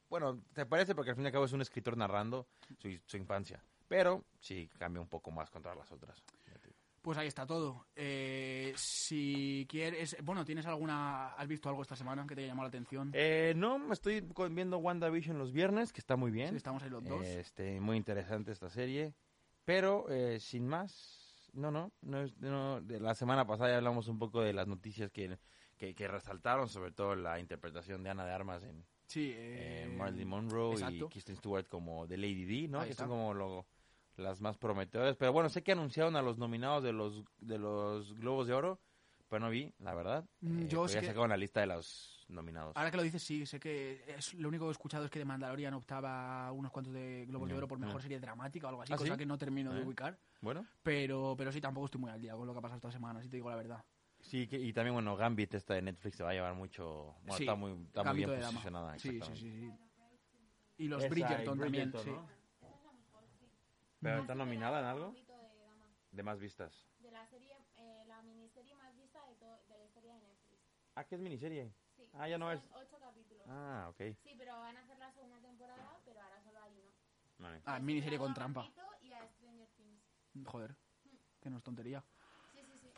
Bueno, 0.10 0.42
te 0.54 0.66
parece 0.66 0.96
porque 0.96 1.10
al 1.10 1.18
fin 1.18 1.26
y 1.26 1.28
al 1.28 1.34
cabo 1.34 1.44
es 1.44 1.52
un 1.52 1.60
escritor 1.62 1.98
narrando 1.98 2.48
su, 2.78 2.98
su 3.06 3.18
infancia. 3.18 3.62
Pero 3.90 4.24
sí 4.40 4.70
cambia 4.78 5.02
un 5.02 5.10
poco 5.10 5.32
más 5.32 5.50
contra 5.50 5.76
las 5.76 5.92
otras. 5.92 6.24
Pues 7.08 7.18
ahí 7.18 7.28
está 7.30 7.46
todo. 7.46 7.88
Eh, 7.96 8.74
si 8.76 9.66
quieres, 9.70 10.18
bueno, 10.26 10.44
¿tienes 10.44 10.66
alguna, 10.66 11.28
has 11.36 11.48
visto 11.48 11.70
algo 11.70 11.82
esta 11.82 11.96
semana 11.96 12.28
que 12.28 12.36
te 12.36 12.42
haya 12.42 12.50
llamado 12.50 12.66
la 12.66 12.68
atención? 12.68 13.12
Eh, 13.14 13.54
no, 13.56 13.80
me 13.80 13.94
estoy 13.94 14.28
viendo 14.52 14.78
WandaVision 14.80 15.38
los 15.38 15.54
viernes, 15.54 15.94
que 15.94 16.02
está 16.02 16.18
muy 16.18 16.32
bien. 16.32 16.50
Sí, 16.50 16.58
estamos 16.58 16.84
ahí 16.84 16.90
los 16.90 17.06
dos. 17.06 17.26
Este, 17.26 17.80
muy 17.80 17.96
interesante 17.96 18.52
esta 18.52 18.70
serie. 18.70 19.14
Pero, 19.64 20.10
eh, 20.10 20.42
sin 20.42 20.68
más, 20.68 21.50
no, 21.54 21.72
no, 21.72 21.94
no, 22.02 22.26
no, 22.40 22.82
de 22.82 23.00
la 23.00 23.16
semana 23.16 23.48
pasada 23.48 23.70
ya 23.70 23.78
hablamos 23.78 24.10
un 24.10 24.20
poco 24.20 24.42
de 24.42 24.52
las 24.52 24.68
noticias 24.68 25.10
que, 25.10 25.40
que, 25.78 25.96
que 25.96 26.08
resaltaron, 26.10 26.68
sobre 26.68 26.92
todo 26.92 27.16
la 27.16 27.40
interpretación 27.40 28.04
de 28.04 28.10
Ana 28.10 28.26
de 28.26 28.34
Armas 28.34 28.64
en 28.66 28.86
Sí, 29.06 29.32
eh, 29.34 29.88
Marilyn 29.98 30.28
Monroe 30.28 30.74
exacto. 30.74 31.06
y 31.06 31.08
Kristen 31.08 31.38
Stewart 31.38 31.68
como 31.70 32.06
de 32.06 32.18
Lady 32.18 32.44
D, 32.44 32.68
¿no? 32.68 32.82
Ahí 32.82 32.90
Que 32.90 32.96
son 32.96 33.06
está. 33.06 33.08
como 33.08 33.34
lo- 33.34 33.66
las 34.18 34.42
más 34.42 34.58
prometedoras. 34.58 35.16
Pero 35.16 35.32
bueno, 35.34 35.50
sé 35.50 35.64
que 35.64 35.72
anunciaron 35.72 36.16
a 36.16 36.22
los 36.22 36.38
nominados 36.38 36.84
de 36.84 36.92
los, 36.94 37.24
de 37.40 37.58
los 37.58 38.14
Globos 38.16 38.48
de 38.48 38.54
Oro, 38.54 38.80
pero 39.30 39.40
no 39.40 39.50
vi, 39.50 39.74
la 39.80 39.94
verdad. 39.94 40.26
Mm, 40.42 40.60
Eh, 40.62 40.68
yo 40.68 40.88
sí 40.88 40.96
ya 40.96 41.02
que- 41.02 41.08
sacaron 41.08 41.30
la 41.30 41.38
lista 41.38 41.60
de 41.62 41.68
los 41.68 42.26
nominados. 42.30 42.76
Ahora 42.76 42.92
que 42.92 42.98
lo 42.98 43.04
dices, 43.04 43.24
sí, 43.24 43.46
sé 43.46 43.60
que 43.60 44.04
es, 44.08 44.34
lo 44.34 44.50
único 44.50 44.66
que 44.66 44.70
he 44.70 44.72
escuchado 44.72 45.06
es 45.06 45.12
que 45.12 45.20
de 45.20 45.26
Mandalorian 45.26 45.74
optaba 45.74 46.52
unos 46.52 46.72
cuantos 46.72 46.94
de 46.94 47.26
Globos 47.28 47.48
de 47.48 47.54
Mm, 47.54 47.58
Oro 47.58 47.68
por 47.68 47.80
mejor 47.80 48.00
mm. 48.00 48.02
serie 48.02 48.20
dramática 48.20 48.68
o 48.68 48.70
algo 48.70 48.82
así, 48.82 48.94
¿Ah, 48.94 48.98
cosa 48.98 49.14
sí? 49.14 49.18
que 49.18 49.26
no 49.26 49.38
termino 49.38 49.74
de 49.74 49.82
Eh. 49.82 49.86
ubicar. 49.86 50.18
Bueno, 50.42 50.66
Pero, 50.84 51.36
pero 51.38 51.52
sí, 51.52 51.60
tampoco 51.62 51.86
estoy 51.86 52.02
muy 52.02 52.12
al 52.12 52.22
día 52.22 52.34
con 52.36 52.46
lo 52.46 52.54
que 52.54 52.60
ha 52.60 52.62
pasado 52.62 52.78
esta 52.78 52.92
semana, 52.92 53.22
si 53.22 53.30
te 53.30 53.38
digo 53.38 53.50
la 53.50 53.56
verdad. 53.56 53.84
sí, 54.20 54.48
que- 54.48 54.60
y 54.60 54.74
también, 54.74 54.94
bueno, 54.94 55.16
Gambit, 55.16 55.54
esta 55.54 55.74
de 55.74 55.82
Netflix, 55.82 56.18
se 56.18 56.24
va 56.24 56.32
a 56.32 56.34
llevar 56.34 56.54
mucho. 56.54 57.16
Bueno, 57.22 57.38
Sí, 57.38 57.44
está 57.44 57.56
muy, 57.56 57.72
está 57.86 58.04
muy 58.04 58.18
bien 58.18 58.30
posicionada. 58.40 58.98
Sí, 59.00 59.22
sí, 59.22 59.36
sí, 59.36 59.52
sí. 59.52 59.74
Y 60.80 60.88
los 60.88 61.00
Esa 61.04 61.08
y 61.08 61.10
Bridgerton 61.10 61.60
también, 61.60 61.92
Bridgerton, 61.92 62.04
sí. 62.28 62.37
¿Pero 64.02 64.22
está 64.22 64.36
nominada 64.36 64.80
en 64.80 64.86
algo? 64.86 65.14
De 66.12 66.24
más 66.24 66.40
vistas. 66.40 66.88
De 67.00 67.12
la 67.12 67.26
serie, 67.28 67.54
eh, 67.76 68.04
la 68.08 68.22
miniserie 68.24 68.74
más 68.76 68.96
vista 68.96 69.24
de, 69.28 69.36
to- 69.36 69.62
de 69.68 69.78
la 69.78 69.86
historia 69.86 70.14
de 70.16 70.22
Netflix. 70.22 70.62
Ah, 70.96 71.04
¿qué 71.04 71.16
es 71.16 71.22
miniserie? 71.22 71.74
Sí. 71.96 72.10
Ah, 72.14 72.28
ya 72.28 72.38
no 72.38 72.48
son 72.48 72.58
es- 72.58 72.72
ocho 72.74 73.00
capítulos. 73.00 73.46
Ah, 73.48 73.88
ok. 73.90 74.02
Sí, 74.24 74.34
pero 74.38 74.58
van 74.60 74.78
a 74.78 74.82
hacer 74.82 74.98
la 74.98 75.12
segunda 75.12 75.40
temporada, 75.42 76.00
pero 76.06 76.22
ahora 76.22 76.42
solo 76.42 76.62
hay 76.62 76.74
uno. 76.80 76.92
Vale. 77.40 77.62
Ah, 77.66 77.80
miniserie 77.80 78.18
con 78.18 78.32
a 78.32 78.34
trampa. 78.34 78.72
Y 79.02 79.12
a 79.14 79.28
Stranger 79.28 79.68
Things. 79.76 80.02
Joder, 80.46 80.76
que 81.40 81.50
no 81.50 81.58
es 81.58 81.64
tontería. 81.64 82.04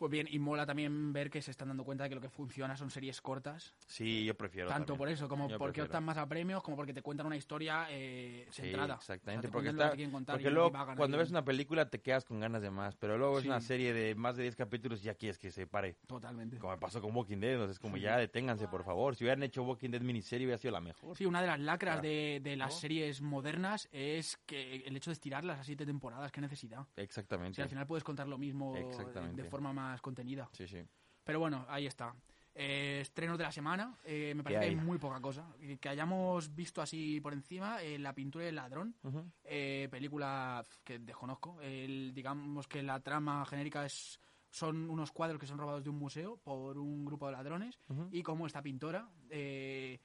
Pues 0.00 0.10
bien, 0.10 0.26
y 0.30 0.38
mola 0.38 0.64
también 0.66 1.12
ver 1.12 1.30
que 1.30 1.42
se 1.42 1.50
están 1.50 1.68
dando 1.68 1.84
cuenta 1.84 2.04
de 2.04 2.10
que 2.10 2.14
lo 2.14 2.20
que 2.20 2.28
funciona 2.30 2.76
son 2.76 2.90
series 2.90 3.20
cortas. 3.20 3.74
Sí, 3.86 4.24
yo 4.24 4.34
prefiero. 4.34 4.68
Tanto 4.68 4.94
también. 4.94 4.98
por 4.98 5.08
eso, 5.10 5.28
como 5.28 5.48
Yo 5.48 5.58
porque 5.58 5.72
prefiero. 5.80 5.86
optan 5.86 6.04
más 6.04 6.16
a 6.16 6.26
premios, 6.28 6.62
como 6.62 6.76
porque 6.76 6.94
te 6.94 7.02
cuentan 7.02 7.26
una 7.26 7.36
historia 7.36 7.86
eh, 7.90 8.46
Sí, 8.50 8.62
centrada. 8.62 8.94
exactamente. 8.94 9.46
O 9.46 9.50
sea, 9.50 9.52
porque 9.52 9.68
que 9.68 10.04
está- 10.04 10.32
porque 10.32 10.50
luego, 10.50 10.72
cuando 10.96 11.18
ves 11.18 11.30
una 11.30 11.44
película, 11.44 11.88
te 11.90 12.00
quedas 12.00 12.24
con 12.24 12.40
ganas 12.40 12.62
de 12.62 12.70
más. 12.70 12.96
Pero 12.96 13.18
luego 13.18 13.38
es 13.38 13.42
Sí. 13.42 13.48
una 13.48 13.60
serie 13.60 13.92
de 13.92 14.14
más 14.14 14.36
de 14.36 14.44
10 14.44 14.56
capítulos 14.56 15.00
y 15.00 15.04
ya 15.04 15.14
quieres 15.14 15.38
que 15.38 15.50
se 15.50 15.66
pare. 15.66 15.96
Totalmente. 16.06 16.58
Como 16.58 16.78
pasó 16.78 17.00
con 17.02 17.14
Walking 17.14 17.38
Dead. 17.38 17.52
Entonces, 17.54 17.78
como 17.78 17.96
ya 17.96 18.16
deténganse, 18.16 18.68
por 18.68 18.84
favor. 18.84 19.16
Si 19.16 19.24
hubieran 19.24 19.42
hecho 19.42 19.62
Walking 19.62 19.90
Dead 19.90 20.00
miniserie, 20.02 20.46
hubiera 20.46 20.58
sido 20.58 20.72
la 20.72 20.80
mejor. 20.80 21.16
Sí, 21.16 21.26
una 21.26 21.40
de 21.40 21.46
las 21.46 21.60
lacras 21.60 21.96
Claro. 22.00 22.08
de, 22.08 22.40
de 22.42 22.56
las 22.56 22.72
¿No? 22.74 22.80
series 22.80 23.20
modernas 23.22 23.88
es 23.92 24.36
que 24.46 24.76
el 24.86 24.96
hecho 24.96 25.10
de 25.10 25.14
estirarlas 25.14 25.58
a 25.60 25.64
siete 25.64 25.84
temporadas, 25.84 26.30
qué 26.32 26.40
necesidad. 26.40 26.86
Exactamente. 26.96 27.56
Si 27.56 27.62
al 27.62 27.68
final 27.68 27.86
puedes 27.86 28.04
contar 28.04 28.28
lo 28.28 28.38
mismo 28.38 28.74
Exactamente. 28.76 29.42
de 29.42 29.48
forma 29.48 29.72
más 29.72 29.89
contenida. 30.00 30.48
Sí, 30.52 30.66
sí. 30.68 30.82
Pero 31.24 31.38
bueno, 31.40 31.64
ahí 31.68 31.86
está. 31.86 32.14
Eh, 32.54 32.98
estrenos 33.02 33.38
de 33.38 33.44
la 33.44 33.52
semana. 33.52 33.96
eh, 34.04 34.32
me 34.34 34.42
parece 34.42 34.60
¿Qué 34.60 34.66
que 34.74 34.78
hay 34.80 34.84
muy 34.84 34.98
poca 34.98 35.20
cosa. 35.20 35.46
Que, 35.60 35.78
que 35.78 35.88
hayamos 35.88 36.54
visto 36.54 36.82
así 36.82 37.20
por 37.20 37.32
encima 37.32 37.80
eh, 37.82 37.98
La 37.98 38.12
pintura 38.12 38.44
del 38.44 38.56
ladrón. 38.56 38.94
Ujú. 39.02 39.24
eh, 39.44 39.88
película 39.90 40.64
que 40.84 40.98
desconozco. 40.98 41.60
El, 41.60 42.12
digamos 42.12 42.66
que 42.66 42.82
la 42.82 43.00
trama 43.00 43.44
genérica 43.46 43.84
es 43.86 44.20
son 44.52 44.90
unos 44.90 45.12
cuadros 45.12 45.38
que 45.38 45.46
son 45.46 45.58
robados 45.58 45.84
de 45.84 45.90
un 45.90 45.96
museo 45.98 46.36
por 46.38 46.76
un 46.76 47.04
grupo 47.04 47.26
de 47.26 47.32
ladrones 47.32 47.78
Ujú. 47.88 48.08
y 48.10 48.20
como 48.20 48.48
esta 48.48 48.60
pintora 48.60 49.08
eh, 49.30 50.00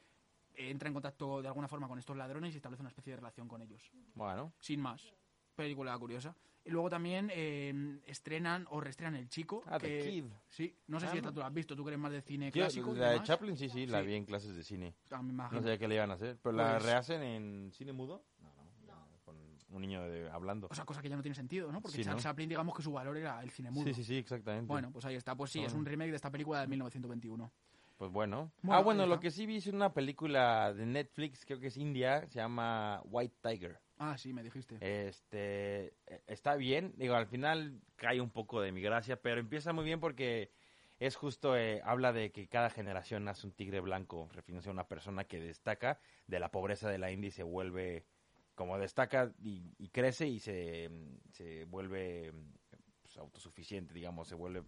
entra 0.54 0.88
en 0.88 0.94
contacto 0.94 1.42
de 1.42 1.48
alguna 1.48 1.68
forma 1.68 1.88
con 1.88 1.98
estos 1.98 2.16
ladrones 2.16 2.54
y 2.54 2.58
establece 2.58 2.82
una 2.84 2.90
especie 2.90 3.14
de 3.14 3.18
relación 3.18 3.48
con 3.48 3.64
ellos. 3.64 3.90
Bueno. 4.14 4.54
Sin 4.60 4.82
más. 4.82 5.12
Película 5.56 5.98
curiosa. 5.98 6.36
Y 6.66 6.72
luego 6.72 6.90
también 6.90 7.30
eh, 7.32 8.00
estrenan 8.08 8.66
o 8.72 8.82
reestrenan 8.82 9.16
El 9.16 9.30
Chico. 9.30 9.64
Ah, 9.68 9.78
The 9.78 9.88
que- 9.88 10.10
Kid. 10.10 10.26
Sí, 10.50 10.76
no 10.88 11.00
sé 11.00 11.06
Ah, 11.06 11.10
si 11.10 11.16
no. 11.16 11.20
esta 11.20 11.32
tú 11.32 11.40
la 11.40 11.48
has 11.48 11.54
visto, 11.54 11.76
tú 11.76 11.88
eres 11.88 12.00
más 12.00 12.12
de 12.12 12.22
cine 12.24 12.48
Yo, 12.48 12.54
clásico. 12.54 12.94
la 12.96 13.06
de 13.06 13.12
demás. 13.14 13.28
Chaplin, 13.28 13.56
sí, 13.56 13.70
sí, 13.70 13.86
la 13.86 14.02
Sí. 14.02 14.08
vi 14.08 14.16
en 14.16 14.26
clases 14.26 14.56
de 14.56 14.64
cine. 14.64 14.96
Ah, 15.12 15.22
me 15.22 15.32
No 15.34 15.48
sabía 15.52 15.78
qué 15.78 15.88
le 15.88 15.96
iban 15.96 16.10
a 16.10 16.16
hacer. 16.16 16.40
¿Pero 16.42 16.56
la 16.56 16.72
Pues- 16.74 16.86
rehacen 16.86 17.22
en 17.22 17.72
cine 17.72 17.94
mudo? 17.94 18.26
No, 18.42 18.50
no. 18.88 18.96
Con 19.24 19.36
un 19.76 19.82
niño 19.82 20.02
de- 20.10 20.28
hablando. 20.32 20.68
O 20.72 20.74
sea, 20.74 20.86
cosa 20.86 21.04
que 21.04 21.10
ya 21.10 21.16
no 21.16 21.22
tiene 21.22 21.36
sentido, 21.36 21.72
¿no? 21.72 21.82
Porque 21.82 21.98
Sí, 21.98 22.04
Charles 22.04 22.24
¿no? 22.24 22.30
Chaplin, 22.32 22.50
digamos 22.50 22.76
que 22.76 22.82
su 22.82 22.92
valor 22.92 23.16
era 23.16 23.44
el 23.44 23.52
cine 23.52 23.70
mudo. 23.70 23.84
Sí, 23.86 23.94
sí, 23.94 24.04
sí, 24.04 24.16
exactamente. 24.18 24.68
Bueno, 24.68 24.92
pues 24.92 25.06
ahí 25.06 25.16
está. 25.16 25.36
Pues 25.36 25.52
sí, 25.52 25.64
es 25.64 25.74
un 25.74 25.86
remake 25.86 26.10
de 26.10 26.16
esta 26.16 26.32
película 26.32 26.62
de 26.62 26.68
1921. 26.68 27.52
Pues 27.98 28.12
bueno. 28.12 28.52
Ah, 28.68 28.82
bueno, 28.82 29.06
lo 29.06 29.20
que 29.20 29.32
sí 29.32 29.46
vi 29.46 29.58
es 29.58 29.68
una 29.68 29.94
película 29.94 30.74
de 30.74 30.86
Netflix, 30.86 31.46
creo 31.46 31.60
que 31.60 31.68
es 31.68 31.78
india, 31.78 32.28
se 32.28 32.40
llama 32.40 33.02
White 33.06 33.38
Tiger. 33.42 33.80
Ah, 33.98 34.18
sí, 34.18 34.34
me 34.34 34.44
dijiste. 34.44 34.76
Este, 34.82 35.94
eh, 36.08 36.22
está 36.28 36.56
bien, 36.56 36.94
digo, 36.98 37.16
al 37.16 37.28
final 37.28 37.80
cae 37.96 38.20
un 38.20 38.30
poco 38.30 38.60
de 38.60 38.74
mi 38.74 38.82
gracia, 38.82 39.22
pero 39.22 39.40
empieza 39.40 39.72
muy 39.72 39.86
bien 39.86 40.02
porque 40.02 40.52
es 41.00 41.16
justo, 41.16 41.56
eh, 41.56 41.82
habla 41.86 42.12
de 42.12 42.32
que 42.32 42.48
cada 42.48 42.70
generación 42.70 43.24
nace 43.24 43.48
un 43.48 43.54
tigre 43.54 43.80
blanco, 43.80 44.30
refiriéndose 44.34 44.70
a 44.70 44.74
una 44.74 44.88
persona 44.88 45.24
que 45.24 45.40
destaca 45.40 46.00
de 46.28 46.40
la 46.40 46.52
pobreza 46.52 46.90
de 46.90 46.98
la 46.98 47.12
India 47.12 47.30
y 47.30 47.32
se 47.32 47.44
vuelve, 47.44 48.06
como 48.56 48.78
destaca 48.78 49.32
y, 49.42 49.74
y 49.78 49.90
crece 49.90 50.28
y 50.28 50.40
se, 50.40 50.90
se 51.32 51.64
vuelve 51.64 52.34
pues, 53.02 53.18
autosuficiente, 53.18 53.94
digamos, 53.94 54.28
se 54.28 54.36
vuelve 54.36 54.64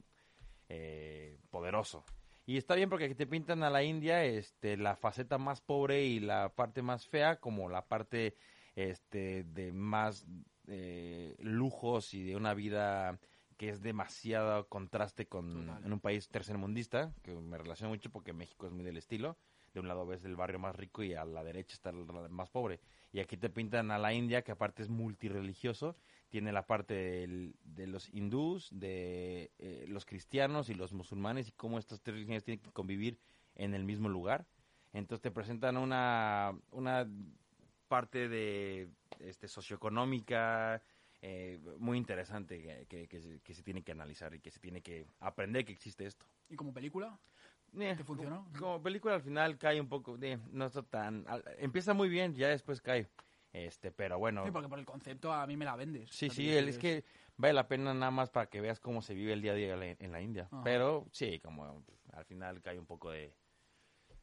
eh, 0.69 1.38
poderoso. 1.49 2.05
Y 2.49 2.55
está 2.55 2.75
bien 2.75 2.89
porque 2.89 3.13
te 3.13 3.27
pintan 3.27 3.61
a 3.63 3.69
la 3.69 3.83
India 3.83 4.23
este, 4.23 4.77
la 4.77 4.95
faceta 4.95 5.37
más 5.37 5.59
pobre 5.59 6.05
y 6.05 6.21
la 6.21 6.47
parte 6.47 6.81
más 6.81 7.05
fea 7.05 7.41
como 7.41 7.67
la 7.67 7.85
parte 7.85 8.35
este, 8.73 9.43
de 9.43 9.73
más 9.73 10.25
eh, 10.67 11.35
lujos 11.39 12.13
y 12.13 12.23
de 12.23 12.37
una 12.37 12.53
vida 12.53 13.19
que 13.57 13.67
es 13.67 13.81
demasiado 13.81 14.69
contraste 14.69 15.27
con 15.27 15.65
Total. 15.65 15.83
en 15.83 15.91
un 15.91 15.99
país 15.99 16.29
tercermundista, 16.29 17.11
que 17.21 17.35
me 17.35 17.57
relaciona 17.57 17.89
mucho 17.89 18.09
porque 18.11 18.31
México 18.31 18.65
es 18.65 18.71
muy 18.71 18.85
del 18.85 18.95
estilo. 18.95 19.35
De 19.73 19.81
un 19.81 19.89
lado 19.89 20.05
ves 20.05 20.23
el 20.23 20.37
barrio 20.37 20.59
más 20.59 20.73
rico 20.73 21.03
y 21.03 21.13
a 21.15 21.25
la 21.25 21.43
derecha 21.43 21.73
está 21.73 21.89
el 21.89 22.05
más 22.29 22.49
pobre. 22.49 22.79
Y 23.11 23.19
aquí 23.19 23.35
te 23.35 23.49
pintan 23.49 23.91
a 23.91 23.97
la 23.97 24.13
India, 24.13 24.41
que 24.43 24.53
aparte 24.53 24.83
es 24.83 24.89
multireligioso, 24.89 25.97
tiene 26.30 26.51
la 26.51 26.65
parte 26.67 26.93
del- 26.93 27.55
de 27.63 27.88
los 27.88 28.09
hindús, 28.13 28.69
de 28.71 29.51
eh, 29.59 29.86
los 29.88 30.05
cristianos 30.05 30.69
y 30.69 30.73
los 30.73 30.93
musulmanes 30.93 31.47
y 31.47 31.51
cómo 31.53 31.80
estas 31.80 32.01
tres 32.01 32.15
religiones 32.15 32.43
tienen 32.43 32.61
que 32.63 32.71
convivir 32.71 33.17
en 33.55 33.73
el 33.73 33.84
mismo 33.86 34.09
lugar. 34.09 34.45
Entonces 34.93 35.21
te 35.21 35.32
presentan 35.32 35.78
una, 35.78 36.57
una 36.71 37.07
parte 37.88 38.28
de 38.30 38.89
este 39.19 39.47
socioeconómica 39.47 40.82
eh, 41.21 41.59
muy 41.80 41.97
interesante 41.97 42.86
que, 42.88 43.07
que- 43.07 43.21
se, 43.21 43.39
que 43.39 43.53
se 43.53 43.63
tiene 43.63 43.82
que 43.82 43.91
analizar 43.91 44.34
y 44.36 44.39
que 44.39 44.51
se 44.51 44.59
tiene 44.59 44.82
que 44.82 45.05
aprender 45.19 45.65
que 45.65 45.71
existe 45.73 46.05
esto. 46.05 46.25
¿Y 46.49 46.55
como 46.55 46.73
película? 46.73 47.17
Eh, 47.78 47.95
¿Te 47.97 48.03
funcionó? 48.03 48.45
Como, 48.45 48.57
como 48.59 48.84
película 48.84 49.15
al 49.15 49.21
final 49.21 49.57
cae 49.57 49.80
un 49.82 49.89
poco, 49.89 50.17
eh, 50.21 50.38
no 50.51 50.65
está 50.65 50.84
tan, 50.84 51.25
al- 51.28 51.43
empieza 51.57 51.93
muy 51.93 52.09
bien, 52.09 52.34
ya 52.36 52.49
después 52.49 52.82
cae. 52.82 53.07
Este, 53.53 53.91
pero 53.91 54.19
bueno. 54.19 54.43
Sí, 54.45 54.51
porque 54.51 54.69
por 54.69 54.79
el 54.79 54.85
concepto 54.85 55.31
a 55.33 55.45
mí 55.47 55.57
me 55.57 55.65
la 55.65 55.75
vendes. 55.75 56.09
Sí, 56.11 56.29
sí, 56.29 56.49
el- 56.51 56.69
es 56.69 56.77
que 56.77 57.05
vale 57.37 57.53
la 57.53 57.67
pena 57.67 57.93
nada 57.93 58.11
más 58.11 58.29
para 58.29 58.47
que 58.49 58.61
veas 58.61 58.79
cómo 58.79 59.01
se 59.01 59.13
vive 59.13 59.33
el 59.33 59.41
día 59.41 59.53
a 59.53 59.55
día 59.55 59.73
en 59.73 60.11
la- 60.11 60.21
India. 60.21 60.47
Ajá. 60.51 60.63
Pero 60.63 61.07
sí, 61.11 61.39
como 61.39 61.83
al 62.13 62.25
final 62.25 62.61
cae 62.61 62.77
un 62.79 62.85
poco 62.85 63.11
de... 63.11 63.35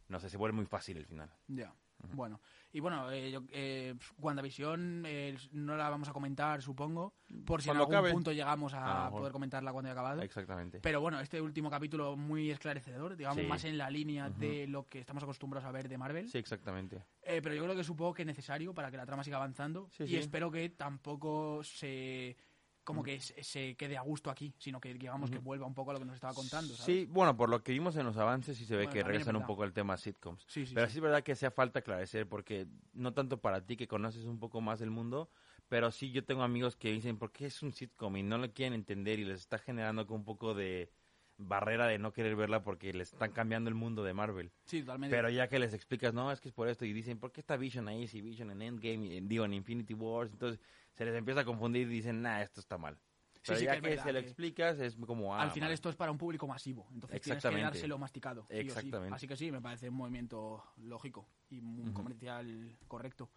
No 0.08 0.20
sé, 0.20 0.28
se 0.28 0.36
vuelve 0.36 0.54
muy 0.56 0.66
fácil 0.66 0.96
el 0.98 1.06
final. 1.06 1.30
Ya. 1.48 1.74
Bueno, 2.12 2.40
y 2.74 2.80
bueno, 2.80 3.08
eh, 3.12 3.30
yo- 3.30 3.44
eh, 3.52 3.94
WandaVision 4.18 5.04
eh, 5.06 5.36
no 5.52 5.76
la 5.76 5.88
vamos 5.88 6.08
a 6.08 6.12
comentar, 6.12 6.60
supongo, 6.60 7.14
por 7.46 7.62
si 7.62 7.70
en 7.70 7.76
algún 7.76 7.94
acabe. 7.94 8.10
punto 8.10 8.32
llegamos 8.32 8.74
A 8.74 9.10
poder 9.10 9.32
comentarla 9.32 9.72
cuando 9.72 9.88
haya 9.88 9.92
acabado. 9.92 10.22
Exactamente. 10.22 10.80
Pero 10.80 11.00
bueno, 11.00 11.20
este 11.20 11.40
último 11.40 11.70
capítulo 11.70 12.16
muy 12.16 12.50
esclarecedor, 12.50 13.16
digamos, 13.16 13.40
Sí. 13.40 13.46
más 13.46 13.64
en 13.64 13.78
la 13.78 13.88
línea 13.90 14.28
de 14.28 14.66
lo 14.66 14.88
que 14.88 14.98
estamos 14.98 15.22
acostumbrados 15.22 15.66
a 15.68 15.70
ver 15.70 15.88
de 15.88 15.96
Marvel. 15.96 16.28
Sí, 16.28 16.38
exactamente. 16.38 17.04
Eh, 17.22 17.40
pero 17.40 17.54
yo 17.54 17.62
creo 17.62 17.76
que 17.76 17.84
supongo 17.84 18.12
que 18.12 18.22
es 18.22 18.26
necesario 18.26 18.74
para 18.74 18.90
que 18.90 18.96
la 18.96 19.06
trama 19.06 19.22
siga 19.22 19.36
avanzando. 19.36 19.88
Sí, 19.92 20.02
y 20.02 20.08
sí. 20.08 20.16
espero 20.16 20.50
que 20.50 20.68
tampoco 20.70 21.62
se 21.62 22.36
como 22.84 23.02
que 23.02 23.18
se, 23.20 23.74
quede 23.76 23.96
a 23.96 24.02
gusto 24.02 24.30
aquí, 24.30 24.54
sino 24.58 24.80
que 24.80 24.92
digamos 24.94 25.30
que 25.30 25.38
vuelva 25.38 25.66
un 25.66 25.74
poco 25.74 25.90
a 25.90 25.94
lo 25.94 26.00
que 26.00 26.04
nos 26.04 26.14
estaba 26.14 26.34
contando. 26.34 26.74
¿sabes? 26.74 26.84
Sí, 26.84 27.06
bueno, 27.10 27.36
por 27.36 27.48
lo 27.48 27.62
que 27.62 27.72
vimos 27.72 27.96
en 27.96 28.04
los 28.04 28.16
avances 28.16 28.56
sí 28.56 28.66
se 28.66 28.76
ve 28.76 28.84
Bueno, 28.84 28.92
que 28.92 29.02
regresan 29.02 29.36
un 29.36 29.46
poco 29.46 29.62
al 29.62 29.72
tema 29.72 29.96
sitcoms. 29.96 30.44
Sí, 30.46 30.66
sí, 30.66 30.74
pero 30.74 30.86
sí. 30.86 30.92
sí 30.92 30.98
es 30.98 31.02
verdad 31.02 31.22
que 31.22 31.32
hacía 31.32 31.50
falta 31.50 31.80
aclarecer 31.80 32.28
porque 32.28 32.66
no 32.92 33.12
tanto 33.12 33.40
para 33.40 33.64
ti 33.64 33.76
que 33.76 33.88
conoces 33.88 34.24
un 34.26 34.38
poco 34.38 34.60
más 34.60 34.80
el 34.82 34.90
mundo, 34.90 35.30
pero 35.68 35.90
sí 35.90 36.12
yo 36.12 36.24
tengo 36.24 36.42
amigos 36.42 36.76
que 36.76 36.90
dicen, 36.90 37.16
¿por 37.16 37.32
qué 37.32 37.46
es 37.46 37.62
un 37.62 37.72
sitcom? 37.72 38.16
Y 38.16 38.22
no 38.22 38.38
lo 38.38 38.52
quieren 38.52 38.74
entender 38.74 39.18
y 39.18 39.24
les 39.24 39.40
está 39.40 39.58
generando 39.58 40.06
un 40.08 40.24
poco 40.24 40.54
de 40.54 40.90
barrera 41.36 41.86
de 41.86 41.98
no 41.98 42.12
querer 42.12 42.36
verla 42.36 42.62
porque 42.62 42.92
les 42.92 43.12
están 43.12 43.32
cambiando 43.32 43.68
el 43.68 43.74
mundo 43.74 44.04
de 44.04 44.14
Marvel. 44.14 44.52
Sí, 44.64 44.80
totalmente. 44.80 45.14
Pero 45.16 45.30
ya 45.30 45.48
que 45.48 45.58
les 45.58 45.74
explicas, 45.74 46.14
no, 46.14 46.30
es 46.30 46.40
que 46.40 46.48
es 46.48 46.54
por 46.54 46.68
esto, 46.68 46.84
y 46.84 46.92
dicen, 46.92 47.18
¿por 47.18 47.32
qué 47.32 47.40
está 47.40 47.56
Vision 47.56 47.88
ahí? 47.88 48.06
Si 48.06 48.20
Vision 48.20 48.50
en 48.50 48.62
Endgame, 48.62 49.16
en- 49.16 49.28
digo, 49.28 49.44
en 49.44 49.54
Infinity 49.54 49.94
Wars, 49.94 50.30
entonces 50.32 50.60
se 50.92 51.04
les 51.04 51.14
empieza 51.14 51.40
a 51.40 51.44
confundir 51.44 51.88
y 51.88 51.90
dicen, 51.90 52.22
nah, 52.22 52.40
esto 52.40 52.60
está 52.60 52.78
mal. 52.78 52.96
Sí, 53.34 53.40
Pero 53.48 53.58
sí 53.58 53.64
ya 53.66 53.70
que 53.72 53.76
es 53.76 53.82
que, 53.82 53.88
verdad 53.90 54.04
se 54.04 54.12
lo 54.12 54.20
que- 54.20 54.26
explicas, 54.26 54.78
es 54.80 54.96
como, 54.96 55.34
ah, 55.34 55.42
Al 55.42 55.50
final 55.50 55.66
vale. 55.66 55.74
esto 55.74 55.90
es 55.90 55.96
para 55.96 56.10
un 56.10 56.16
público 56.18 56.46
masivo, 56.46 56.86
entonces 56.94 57.20
tienes 57.20 57.44
que 57.44 57.60
dárselo 57.60 57.98
masticado. 57.98 58.46
sí 58.48 58.54
sí. 58.56 58.60
Exactamente. 58.60 59.14
Así 59.14 59.26
que 59.28 59.36
sí, 59.36 59.50
me 59.52 59.60
parece 59.60 59.88
un 59.90 59.96
movimiento 59.96 60.64
lógico 60.78 61.28
y 61.50 61.58
un 61.58 61.80
Ujú. 61.88 61.92
comercial 61.92 62.78
correcto. 62.88 63.28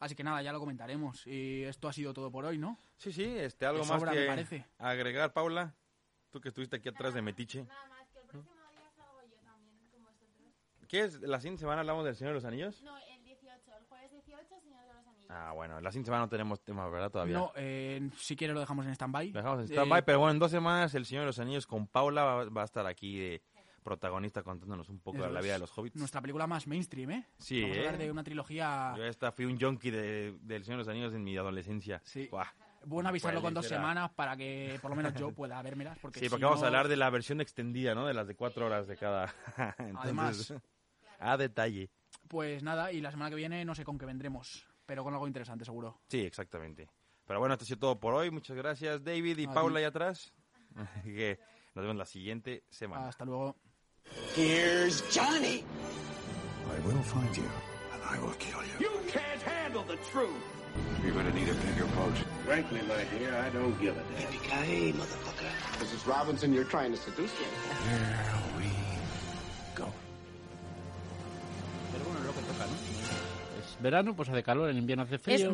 Así 0.00 0.14
que 0.14 0.24
nada, 0.24 0.42
ya 0.42 0.52
lo 0.52 0.58
comentaremos. 0.58 1.26
Y 1.26 1.62
esto 1.62 1.88
ha 1.88 1.92
sido 1.94 2.12
todo 2.12 2.30
por 2.30 2.44
hoy, 2.44 2.58
¿no? 2.58 2.78
Sí, 2.96 3.10
sí, 3.12 3.24
este, 3.24 3.64
algo 3.64 3.84
más 3.86 4.02
que 4.04 4.10
me 4.10 4.26
parece. 4.26 4.66
agregar, 4.76 5.32
Paula. 5.32 5.74
Tú 6.34 6.40
que 6.40 6.48
estuviste 6.48 6.74
aquí 6.74 6.88
atrás 6.88 7.14
de 7.14 7.22
Metiche. 7.22 7.62
Nada 7.62 7.88
más, 7.90 8.08
que 8.08 8.18
el 8.18 8.26
próximo 8.26 8.54
día 8.72 8.90
salgo 8.96 9.20
yo 9.22 9.36
también 9.44 9.78
con 9.92 10.02
vosotros. 10.02 10.88
¿Qué 10.88 11.02
es? 11.02 11.20
¿La 11.20 11.38
siguiente 11.38 11.60
semana 11.60 11.82
hablamos 11.82 12.04
del 12.04 12.16
Señor 12.16 12.32
de 12.32 12.34
los 12.34 12.44
Anillos? 12.44 12.82
No, 12.82 12.96
el 12.98 13.22
18, 13.22 13.70
el 13.78 13.84
jueves 13.84 14.10
18, 14.10 14.42
Señor 14.60 14.82
de 14.82 14.94
los 14.94 15.06
Anillos. 15.06 15.26
Ah, 15.28 15.52
bueno, 15.54 15.80
la 15.80 15.92
siguiente 15.92 16.08
semana 16.08 16.24
no 16.24 16.28
tenemos 16.28 16.60
tema, 16.64 16.88
¿verdad? 16.88 17.12
Todavía. 17.12 17.38
No, 17.38 17.52
eh, 17.54 18.10
si 18.16 18.34
quieres 18.34 18.52
lo 18.52 18.58
dejamos 18.58 18.84
en 18.84 18.90
stand-by. 18.96 19.30
Lo 19.30 19.38
dejamos 19.38 19.60
en 19.60 19.64
Eh, 19.66 19.74
stand-by, 19.76 20.04
pero 20.04 20.18
bueno, 20.18 20.32
en 20.32 20.38
dos 20.40 20.50
semanas 20.50 20.92
el 20.96 21.06
Señor 21.06 21.22
de 21.22 21.26
los 21.26 21.38
Anillos 21.38 21.68
con 21.68 21.86
Paula 21.86 22.24
va, 22.24 22.44
va 22.46 22.62
a 22.62 22.64
estar 22.64 22.84
aquí 22.84 23.16
de 23.16 23.42
protagonista 23.84 24.42
contándonos 24.42 24.88
un 24.88 24.98
poco 24.98 25.22
de 25.22 25.30
la 25.30 25.40
vida 25.40 25.52
de 25.52 25.60
los 25.60 25.70
hobbits. 25.78 25.94
Nuestra 25.94 26.20
película 26.20 26.48
más 26.48 26.66
mainstream, 26.66 27.12
¿eh? 27.12 27.28
Sí, 27.38 27.60
Vamos 27.62 27.76
a 27.76 27.80
hablar 27.80 27.94
¿eh? 27.94 27.98
de 27.98 28.10
una 28.10 28.24
trilogía... 28.24 28.92
Yo 28.96 29.04
esta 29.04 29.30
fui 29.30 29.44
un 29.44 29.60
junkie 29.60 29.92
de, 29.92 30.36
del 30.40 30.64
Señor 30.64 30.78
de 30.78 30.84
los 30.84 30.88
Anillos 30.88 31.14
en 31.14 31.22
mi 31.22 31.36
adolescencia. 31.36 32.02
Sí. 32.02 32.26
Buah. 32.28 32.48
Bueno 32.86 33.08
avisarlo 33.08 33.40
Pues 33.40 33.46
con 33.48 33.54
dos 33.54 33.66
será. 33.66 33.78
semanas 33.80 34.10
para 34.14 34.36
que 34.36 34.78
por 34.82 34.90
lo 34.90 34.96
menos 34.96 35.14
yo 35.14 35.30
pueda 35.34 35.60
vérmelas. 35.62 35.98
Porque 36.00 36.20
Sí, 36.20 36.26
si 36.26 36.30
porque 36.30 36.44
vamos 36.44 36.60
no- 36.60 36.64
a 36.64 36.68
hablar 36.68 36.88
de 36.88 36.96
la 36.96 37.10
versión 37.10 37.40
extendida, 37.40 37.94
¿no? 37.94 38.06
De 38.06 38.14
las 38.14 38.26
de 38.26 38.34
cuatro 38.34 38.66
horas 38.66 38.86
de 38.86 38.96
cada. 38.96 39.34
Entonces, 39.78 39.96
Además. 40.02 40.54
A 41.20 41.36
detalle. 41.36 41.90
Pues 42.28 42.62
nada, 42.62 42.92
y 42.92 43.00
la 43.00 43.10
semana 43.10 43.30
que 43.30 43.36
viene 43.36 43.64
no 43.64 43.74
sé 43.74 43.84
con 43.84 43.98
qué 43.98 44.06
vendremos, 44.06 44.66
pero 44.86 45.04
con 45.04 45.12
algo 45.14 45.26
interesante 45.26 45.64
seguro. 45.64 46.00
Sí, 46.08 46.20
exactamente. 46.20 46.88
Pero 47.26 47.38
bueno, 47.38 47.54
esto 47.54 47.64
ha 47.64 47.66
sido 47.66 47.78
todo 47.78 47.98
por 48.00 48.14
hoy. 48.14 48.30
Muchas 48.30 48.56
gracias, 48.56 49.02
David 49.02 49.38
y 49.38 49.46
A 49.46 49.52
Paula 49.52 49.78
ahí 49.78 49.84
atrás. 49.84 50.34
que 51.04 51.38
nos 51.74 51.82
vemos 51.84 51.96
la 51.96 52.06
siguiente 52.06 52.64
semana. 52.70 53.08
Hasta 53.08 53.24
luego. 53.24 53.56
Here's 54.36 55.02
Johnny. 55.14 55.64
I 56.66 56.86
will 56.86 57.02
find 57.02 57.34
you, 57.36 57.44
and 57.92 58.02
I 58.04 58.18
will 58.18 58.36
kill 58.38 58.60
you. 58.62 58.80
You 58.80 58.90
can't 59.10 59.42
handle 59.42 59.82
the 59.84 59.96
truth. 60.10 60.30
You're 61.02 61.12
gonna 61.14 61.30
need 61.30 61.48
a 61.48 61.54
bigger 61.54 61.86
boat. 61.94 62.14
Frankly, 62.44 62.80
my 62.86 63.04
dear, 63.18 63.34
I 63.34 63.48
don't 63.50 63.78
give 63.80 63.96
a 63.96 64.02
damn. 64.12 64.30
Yippee-ki-yay, 64.30 64.92
motherfucker. 64.92 65.48
Mrs. 65.80 66.06
Robinson, 66.06 66.52
you're 66.52 66.64
trying 66.64 66.92
to 66.92 66.98
seduce 66.98 67.32
me. 67.40 67.46
Here 67.88 68.18
we 68.58 68.66
go. 69.74 69.88
Es 73.58 73.82
verano, 73.82 74.14
pues 74.14 74.28
hace 74.28 74.42
calor, 74.42 74.68
en 74.70 74.76
invierno 74.76 75.04
hace 75.04 75.18
frío. 75.18 75.36